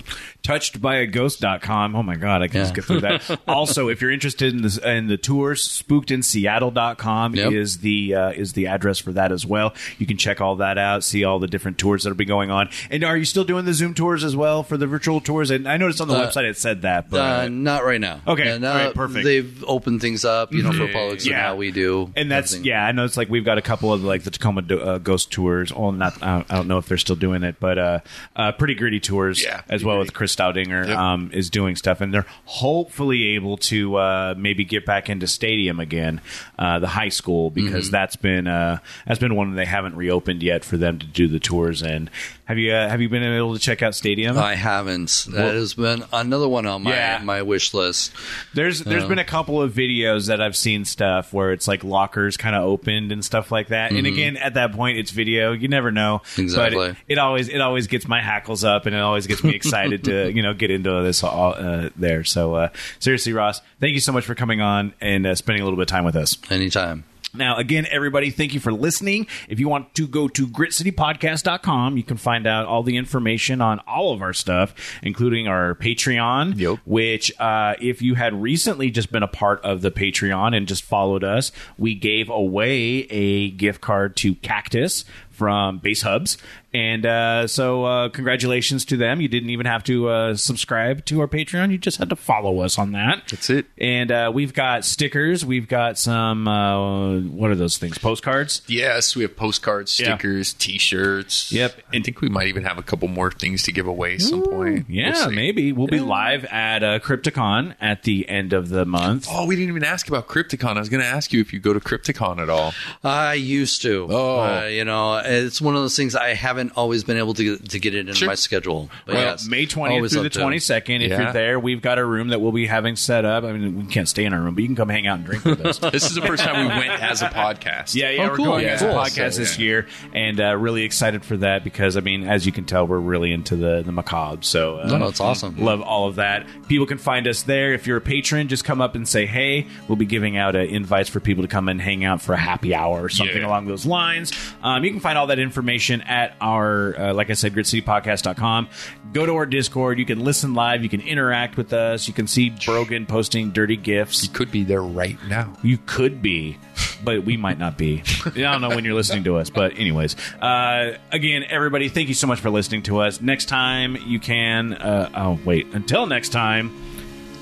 touched 0.43 0.83
by 0.83 0.97
a 0.97 1.07
ghost.com. 1.07 1.97
Oh 1.97 2.03
my 2.03 2.17
god, 2.17 2.43
I 2.43 2.49
can 2.49 2.61
just 2.61 2.75
get 2.75 2.85
through 2.85 3.01
that. 3.01 3.41
also, 3.49 3.89
if 3.89 4.03
you're 4.03 4.11
interested 4.11 4.53
in 4.55 4.61
this 4.61 4.77
in 4.77 5.07
the 5.07 5.17
tours, 5.17 5.67
spookedinseattle.com 5.83 7.35
Yep. 7.35 7.53
is 7.53 7.79
the 7.79 8.15
uh, 8.15 8.31
is 8.33 8.53
the 8.53 8.67
address 8.67 8.99
for 8.99 9.13
that 9.13 9.33
as 9.33 9.47
well. 9.47 9.75
You 9.99 10.07
can 10.07 10.19
check 10.19 10.41
all 10.43 10.57
that 10.57 10.77
out, 10.79 11.05
see 11.05 11.25
all 11.25 11.39
the 11.39 11.47
different 11.49 11.79
tours 11.79 12.05
that'll 12.05 12.17
be 12.17 12.25
going 12.27 12.51
on. 12.51 12.69
And 12.91 13.05
are 13.05 13.17
you 13.17 13.25
still 13.25 13.45
doing 13.45 13.65
the 13.65 13.73
Zoom 13.73 13.95
tours 13.95 14.23
as 14.25 14.37
well 14.37 14.63
for 14.63 14.77
the 14.77 14.87
virtual 14.87 15.21
tours? 15.21 15.51
And 15.51 15.67
I 15.67 15.77
noticed 15.79 16.01
on 16.03 16.09
the 16.09 16.15
Uh, 16.15 16.29
website 16.31 16.45
it 16.45 16.59
said 16.59 16.83
that, 16.83 17.09
but 17.11 17.21
Uh, 17.21 17.49
not 17.49 17.85
right 17.87 18.01
now. 18.01 18.21
Okay, 18.27 18.49
And, 18.51 18.65
all 18.65 18.75
right, 18.75 18.95
perfect. 18.95 19.25
They've 19.25 19.65
opened 19.67 20.01
things 20.03 20.25
up, 20.27 20.53
you 20.53 20.63
know, 20.63 20.73
for 20.73 20.89
public, 20.89 21.21
so 21.23 21.31
Yeah. 21.31 21.39
now 21.39 21.57
we 21.57 21.71
do. 21.71 22.13
and 22.17 22.31
that's 22.31 22.53
everything. 22.53 22.69
yeah. 22.71 22.85
I 22.85 22.93
know 22.93 23.05
it's 23.05 23.17
like 23.17 23.29
we've 23.31 23.45
got 23.45 23.57
a 23.59 23.63
couple 23.63 23.78
of 23.83 24.03
like 24.05 24.23
the 24.25 24.31
Tacoma 24.31 24.63
do- 24.63 24.81
uh, 24.81 24.99
ghost 24.99 25.31
tours. 25.31 25.73
Oh, 25.75 25.91
not 25.91 26.23
I 26.23 26.37
don't, 26.39 26.53
I 26.53 26.57
don't 26.57 26.69
know 26.69 26.79
if 26.79 26.87
they're 26.89 26.99
still 26.99 27.17
doing 27.17 27.43
it, 27.43 27.57
but 27.61 27.79
uh, 27.79 27.99
uh, 28.37 28.53
pretty 28.53 28.75
gritty 28.75 29.01
tours 29.01 29.43
Yeah, 29.43 29.59
as 29.61 29.65
Pretty 29.67 29.85
well 29.87 29.97
Gritty. 29.97 30.09
with 30.09 30.15
Chris 30.15 30.35
Staudinger 30.37 30.87
Yep. 30.89 30.97
um, 30.99 31.31
is 31.33 31.49
doing 31.51 31.77
stuff, 31.77 32.01
and 32.01 32.13
they're 32.13 32.27
hopefully 32.45 33.29
able 33.37 33.57
to 33.57 33.97
uh, 33.97 34.35
maybe 34.37 34.65
get 34.65 34.85
back 34.85 35.09
into 35.09 35.27
stadium 35.27 35.81
again, 35.81 36.21
uh, 36.59 36.79
the 36.79 36.89
high 36.89 37.09
school 37.09 37.51
because 37.51 37.69
Mm-hmm. 37.87 37.93
that's 37.93 38.17
been 38.17 38.47
uh, 38.49 38.79
that's 39.07 39.21
been 39.21 39.35
one 39.35 39.55
they 39.55 39.65
haven't 39.65 39.95
reopened 39.97 40.43
yet 40.43 40.65
for 40.65 40.77
them 40.77 40.99
to 40.99 41.07
do 41.07 41.29
the 41.29 41.39
tours. 41.39 41.83
And 41.83 42.11
have 42.49 42.57
you 42.57 42.73
uh, 42.73 42.89
have 42.89 43.03
you 43.03 43.11
been 43.11 43.23
able 43.23 43.53
to 43.53 43.61
check 43.61 43.83
out 43.83 43.95
stadium? 43.95 44.39
I 44.39 44.55
haven't. 44.55 45.27
That 45.33 45.53
has 45.55 45.75
been 45.75 46.03
another 46.15 46.49
one 46.49 46.65
on 46.65 46.83
my 46.85 46.93
Yeah. 46.95 47.21
my 47.23 47.43
wish 47.43 47.75
list. 47.75 48.11
There's 48.55 48.81
there's 48.81 49.05
been 49.05 49.19
a 49.19 49.25
couple 49.25 49.61
of 49.61 49.75
videos 49.75 50.29
that 50.29 50.41
I've 50.41 50.57
seen 50.57 50.87
stuff 50.87 51.35
where 51.35 51.53
it's 51.53 51.69
like 51.69 51.85
lockers 51.85 52.39
kind 52.39 52.57
of 52.57 52.63
opened 52.63 53.13
and 53.13 53.23
stuff 53.23 53.53
like 53.53 53.69
that. 53.69 53.93
And 53.93 54.07
again, 54.07 54.39
at 54.39 54.55
that 54.55 54.73
point, 54.73 54.97
it's 54.97 55.11
video. 55.11 55.53
You 55.53 55.69
never 55.69 55.91
know. 55.93 56.23
Mm-hmm. 56.25 56.41
Exactly. 56.41 56.79
But 56.89 56.91
it, 57.07 57.13
it 57.13 57.19
always 57.19 57.49
it 57.51 57.61
always 57.61 57.87
gets 57.87 58.09
my 58.09 58.23
hackles 58.23 58.65
up, 58.65 58.87
and 58.87 58.97
it 58.97 59.01
always 59.01 59.27
gets 59.27 59.45
me 59.45 59.55
excited 59.55 60.05
to 60.05 60.33
you 60.35 60.43
know 60.43 60.55
get 60.55 60.71
into 60.71 61.03
this 61.03 61.23
all 61.23 61.53
uh, 61.55 61.91
there. 61.97 62.25
So 62.25 62.55
uh, 62.55 62.69
seriously, 62.99 63.35
Ross, 63.35 63.61
thank 63.79 63.93
you 63.93 64.01
so 64.01 64.13
much 64.13 64.25
for 64.25 64.35
coming 64.35 64.63
on 64.63 64.95
and 65.03 65.27
uh, 65.27 65.35
spending 65.35 65.61
a 65.61 65.65
little 65.67 65.77
bit 65.77 65.83
of 65.83 65.89
time 65.89 66.05
with 66.07 66.17
us. 66.17 66.39
Anytime. 66.51 67.05
Now, 67.39 67.57
again, 67.57 67.87
everybody, 67.91 68.31
thank 68.31 68.53
you 68.55 68.61
for 68.61 68.73
listening. 68.73 69.27
If 69.49 69.61
you 69.61 69.69
want 69.69 69.95
to 69.95 70.07
go 70.07 70.29
to 70.29 70.47
gritcitypodcast.com, 70.47 71.97
you 71.97 72.03
can 72.03 72.17
find 72.17 72.47
out 72.47 72.67
all 72.67 72.83
the 72.83 72.97
information 72.97 73.61
on 73.61 73.79
all 73.81 74.13
of 74.13 74.23
our 74.23 74.33
stuff, 74.33 74.75
including 75.03 75.49
our 75.49 75.75
Patreon, 75.75 76.59
Yep. 76.59 76.79
which, 76.85 77.33
uh, 77.41 77.75
if 77.81 78.03
you 78.03 78.15
had 78.15 78.35
recently 78.43 78.91
just 78.91 79.11
been 79.13 79.23
a 79.23 79.29
part 79.29 79.61
of 79.65 79.81
the 79.83 79.91
Patreon 79.91 80.57
and 80.57 80.67
just 80.67 80.83
followed 80.83 81.25
us, 81.25 81.53
we 81.79 81.95
gave 81.95 82.29
away 82.29 83.07
a 83.11 83.51
gift 83.51 83.81
card 83.81 84.17
to 84.17 84.35
Cactus 84.37 85.05
from 85.31 85.79
Base 85.79 86.03
Hubs. 86.03 86.37
And 86.75 87.07
uh, 87.07 87.47
so, 87.47 87.85
uh, 87.85 88.09
congratulations 88.11 88.85
to 88.87 88.97
them. 88.99 89.23
You 89.23 89.29
didn't 89.29 89.49
even 89.51 89.65
have 89.65 89.83
to 89.85 90.09
uh, 90.09 90.37
subscribe 90.37 91.05
to 91.07 91.21
our 91.21 91.27
Patreon. 91.27 91.71
You 91.71 91.79
just 91.79 91.97
had 91.97 92.11
to 92.11 92.17
follow 92.17 92.61
us 92.61 92.79
on 92.79 92.93
that. 92.93 93.23
That's 93.31 93.49
it. 93.49 93.65
And 93.79 94.13
uh, 94.13 94.31
we've 94.35 94.53
got 94.53 94.85
stickers. 94.85 95.47
We've 95.47 95.67
got 95.67 95.99
some, 95.99 96.47
uh, 96.47 97.21
what 97.21 97.51
are 97.51 97.55
those 97.55 97.79
things? 97.79 97.97
Postcards? 97.97 98.61
Yes, 98.67 99.17
we 99.17 99.23
have 99.23 99.35
postcards, 99.35 99.99
Yeah. 99.99 100.09
stickers, 100.17 100.53
T-shirts. 100.53 101.51
Yep. 101.53 101.81
I 101.95 102.01
think 102.01 102.21
we 102.21 102.29
might 102.29 102.49
even 102.49 102.65
have 102.65 102.77
a 102.77 102.83
couple 102.83 103.09
more 103.09 103.31
things 103.31 103.63
to 103.63 103.73
give 103.73 103.87
away 103.87 104.15
at 104.17 104.21
some 104.23 104.43
point. 104.43 104.87
Yeah, 104.91 105.13
We'll 105.13 105.31
maybe. 105.31 105.73
We'll 105.73 105.87
be 105.87 106.01
live 106.01 106.45
at 106.47 106.83
uh, 106.83 106.99
Crypticon 106.99 107.77
at 107.81 108.03
the 108.03 108.29
end 108.29 108.53
of 108.53 108.69
the 108.69 108.85
month. 108.85 109.27
Oh, 109.31 109.47
we 109.47 109.57
didn't 109.57 109.71
even 109.71 109.85
ask 109.85 110.07
about 110.07 110.29
Crypticon. 110.29 110.77
I 110.77 110.81
was 110.81 110.91
going 110.91 111.03
to 111.03 111.09
ask 111.09 111.33
you 111.33 111.41
if 111.41 111.53
you 111.55 111.61
go 111.61 111.73
to 111.73 111.81
Crypticon 111.81 112.39
at 112.41 112.51
all. 112.51 112.75
I 113.03 113.35
used 113.35 113.81
to. 113.83 114.07
Oh. 114.11 114.41
Uh, 114.41 114.65
you 114.67 114.85
know, 114.85 115.17
it's 115.25 115.63
one 115.63 115.75
of 115.75 115.81
those 115.81 115.97
things 115.97 116.15
I 116.15 116.35
haven't 116.35 116.58
haven't 116.59 116.77
always 116.77 117.05
been 117.05 117.17
able 117.17 117.35
to 117.35 117.57
to 117.57 117.79
get 117.79 117.95
it 117.95 118.09
in 118.09 118.15
Sure. 118.15 118.29
my 118.29 118.35
schedule. 118.35 118.91
But 119.07 119.15
Well, 119.15 119.25
yes, 119.25 119.47
May 119.49 119.67
20th 119.67 119.91
always 119.93 120.13
through 120.13 120.21
the 120.23 120.25
love 120.25 120.33
to. 120.33 120.39
22nd. 120.59 121.03
If 121.03 121.11
Yeah. 121.11 121.23
you're 121.23 121.33
there, 121.33 121.61
we've 121.61 121.81
got 121.83 121.99
a 121.99 122.05
room 122.05 122.29
that 122.29 122.41
we'll 122.41 122.53
be 122.53 122.67
having 122.67 122.97
set 122.97 123.25
up. 123.25 123.45
I 123.45 123.53
mean, 123.53 123.77
we 123.77 123.85
can't 123.93 124.09
stay 124.09 124.25
in 124.25 124.33
our 124.33 124.41
room, 124.41 124.55
but 124.55 124.63
you 124.63 124.69
can 124.69 124.77
come 124.77 124.89
hang 124.89 125.07
out 125.07 125.19
and 125.19 125.27
drink 125.27 125.45
with 125.45 125.65
us. 125.65 125.79
This 125.93 126.05
is 126.05 126.15
the 126.15 126.23
first 126.23 126.43
time 126.43 126.61
we 126.63 126.69
went 126.69 127.03
as 127.03 127.23
a 127.23 127.27
podcast. 127.29 127.95
Yeah, 127.95 128.11
yeah, 128.11 128.23
Oh, 128.25 128.29
we're 128.31 128.37
cool. 128.37 128.45
going 128.47 128.65
Yeah. 128.65 128.73
as 128.73 128.83
a 128.83 128.87
Cool. 128.87 128.95
podcast 128.97 129.33
So, 129.35 129.39
this 129.41 129.59
yeah. 129.59 129.65
year, 129.65 129.87
and 130.13 130.41
uh, 130.41 130.57
really 130.57 130.83
excited 130.83 131.25
for 131.25 131.37
that 131.39 131.65
because 131.65 131.97
I 131.97 132.01
mean, 132.01 132.25
as 132.25 132.45
you 132.47 132.53
can 132.53 132.65
tell, 132.65 132.87
we're 132.87 132.99
really 132.99 133.33
into 133.33 133.57
the 133.57 133.83
the 133.85 133.93
macabre. 133.93 134.43
So 134.43 134.79
uh, 134.79 134.87
No, 134.99 135.07
it's 135.09 135.21
awesome. 135.21 135.57
Love 135.59 135.81
all 135.83 136.09
of 136.09 136.17
that. 136.17 136.47
People 136.69 136.87
can 136.87 136.99
find 136.99 137.27
us 137.27 137.43
there. 137.43 137.73
If 137.73 137.87
you're 137.87 137.97
a 137.99 138.01
patron, 138.03 138.49
just 138.49 138.65
come 138.65 138.81
up 138.81 138.95
and 138.95 139.07
say 139.07 139.27
hey. 139.27 139.67
We'll 139.87 139.97
be 139.97 140.07
giving 140.07 140.37
out 140.37 140.57
uh, 140.57 140.61
invites 140.61 141.09
for 141.09 141.21
people 141.21 141.43
to 141.45 141.49
come 141.49 141.69
and 141.69 141.81
hang 141.81 142.05
out 142.05 142.21
for 142.21 142.33
a 142.33 142.39
happy 142.39 142.75
hour 142.75 143.03
or 143.03 143.09
something 143.09 143.37
Yeah. 143.41 143.47
along 143.47 143.67
those 143.67 143.87
lines. 143.87 144.33
Um, 144.63 144.85
you 144.85 144.91
can 144.91 145.01
find 145.01 145.17
all 145.17 145.29
that 145.29 145.39
information 145.39 146.01
at 146.03 146.35
our, 146.49 146.99
uh, 146.99 147.15
like 147.15 147.31
I 147.31 147.35
said, 147.35 147.55
gritcitypodcast.com. 147.55 148.69
Go 149.13 149.27
to 149.27 149.37
our 149.37 149.47
Discord. 149.47 149.99
You 149.99 150.07
can 150.07 150.21
listen 150.21 150.55
live. 150.55 150.83
You 150.83 150.89
can 150.89 151.01
interact 151.01 151.57
with 151.57 151.73
us. 151.73 152.09
You 152.09 152.15
can 152.15 152.27
see 152.27 152.51
Brogan 152.51 153.07
posting 153.07 153.51
dirty 153.51 153.77
gifts. 153.77 154.25
You 154.25 154.31
could 154.31 154.51
be 154.51 154.65
there 154.65 154.83
right 154.83 155.19
now. 155.29 155.57
You 155.63 155.79
could 155.87 156.23
be, 156.23 156.59
but 157.05 157.25
we 157.25 157.37
might 157.37 157.59
not 157.59 157.77
be. 157.77 158.03
I 158.25 158.31
don't 158.31 158.61
know 158.61 158.71
when 158.71 158.85
you're 158.85 158.95
listening 158.95 159.25
to 159.25 159.37
us, 159.37 159.51
but 159.51 159.79
anyways, 159.79 160.17
uh, 160.41 160.97
again, 161.13 161.45
everybody, 161.49 161.89
thank 161.89 162.09
you 162.09 162.15
so 162.15 162.27
much 162.27 162.41
for 162.41 162.51
listening 162.51 162.83
to 162.85 162.99
us. 162.99 163.21
Next 163.21 163.47
time 163.47 163.97
you 164.07 164.19
can. 164.19 164.75
Uh, 164.75 165.11
oh 165.15 165.39
wait, 165.45 165.67
until 165.75 166.07
next 166.07 166.31
time, 166.31 166.71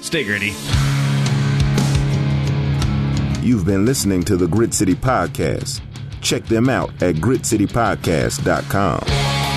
stay 0.01 0.25
gritty. 0.25 0.53
You've 3.47 3.65
been 3.65 3.85
listening 3.87 4.25
to 4.25 4.37
the 4.37 4.49
Grit 4.49 4.75
City 4.75 4.95
Podcast. 4.95 5.81
Check 6.27 6.45
them 6.47 6.69
out 6.69 6.91
at 7.01 7.15
gritcitypodcast.com. 7.15 9.56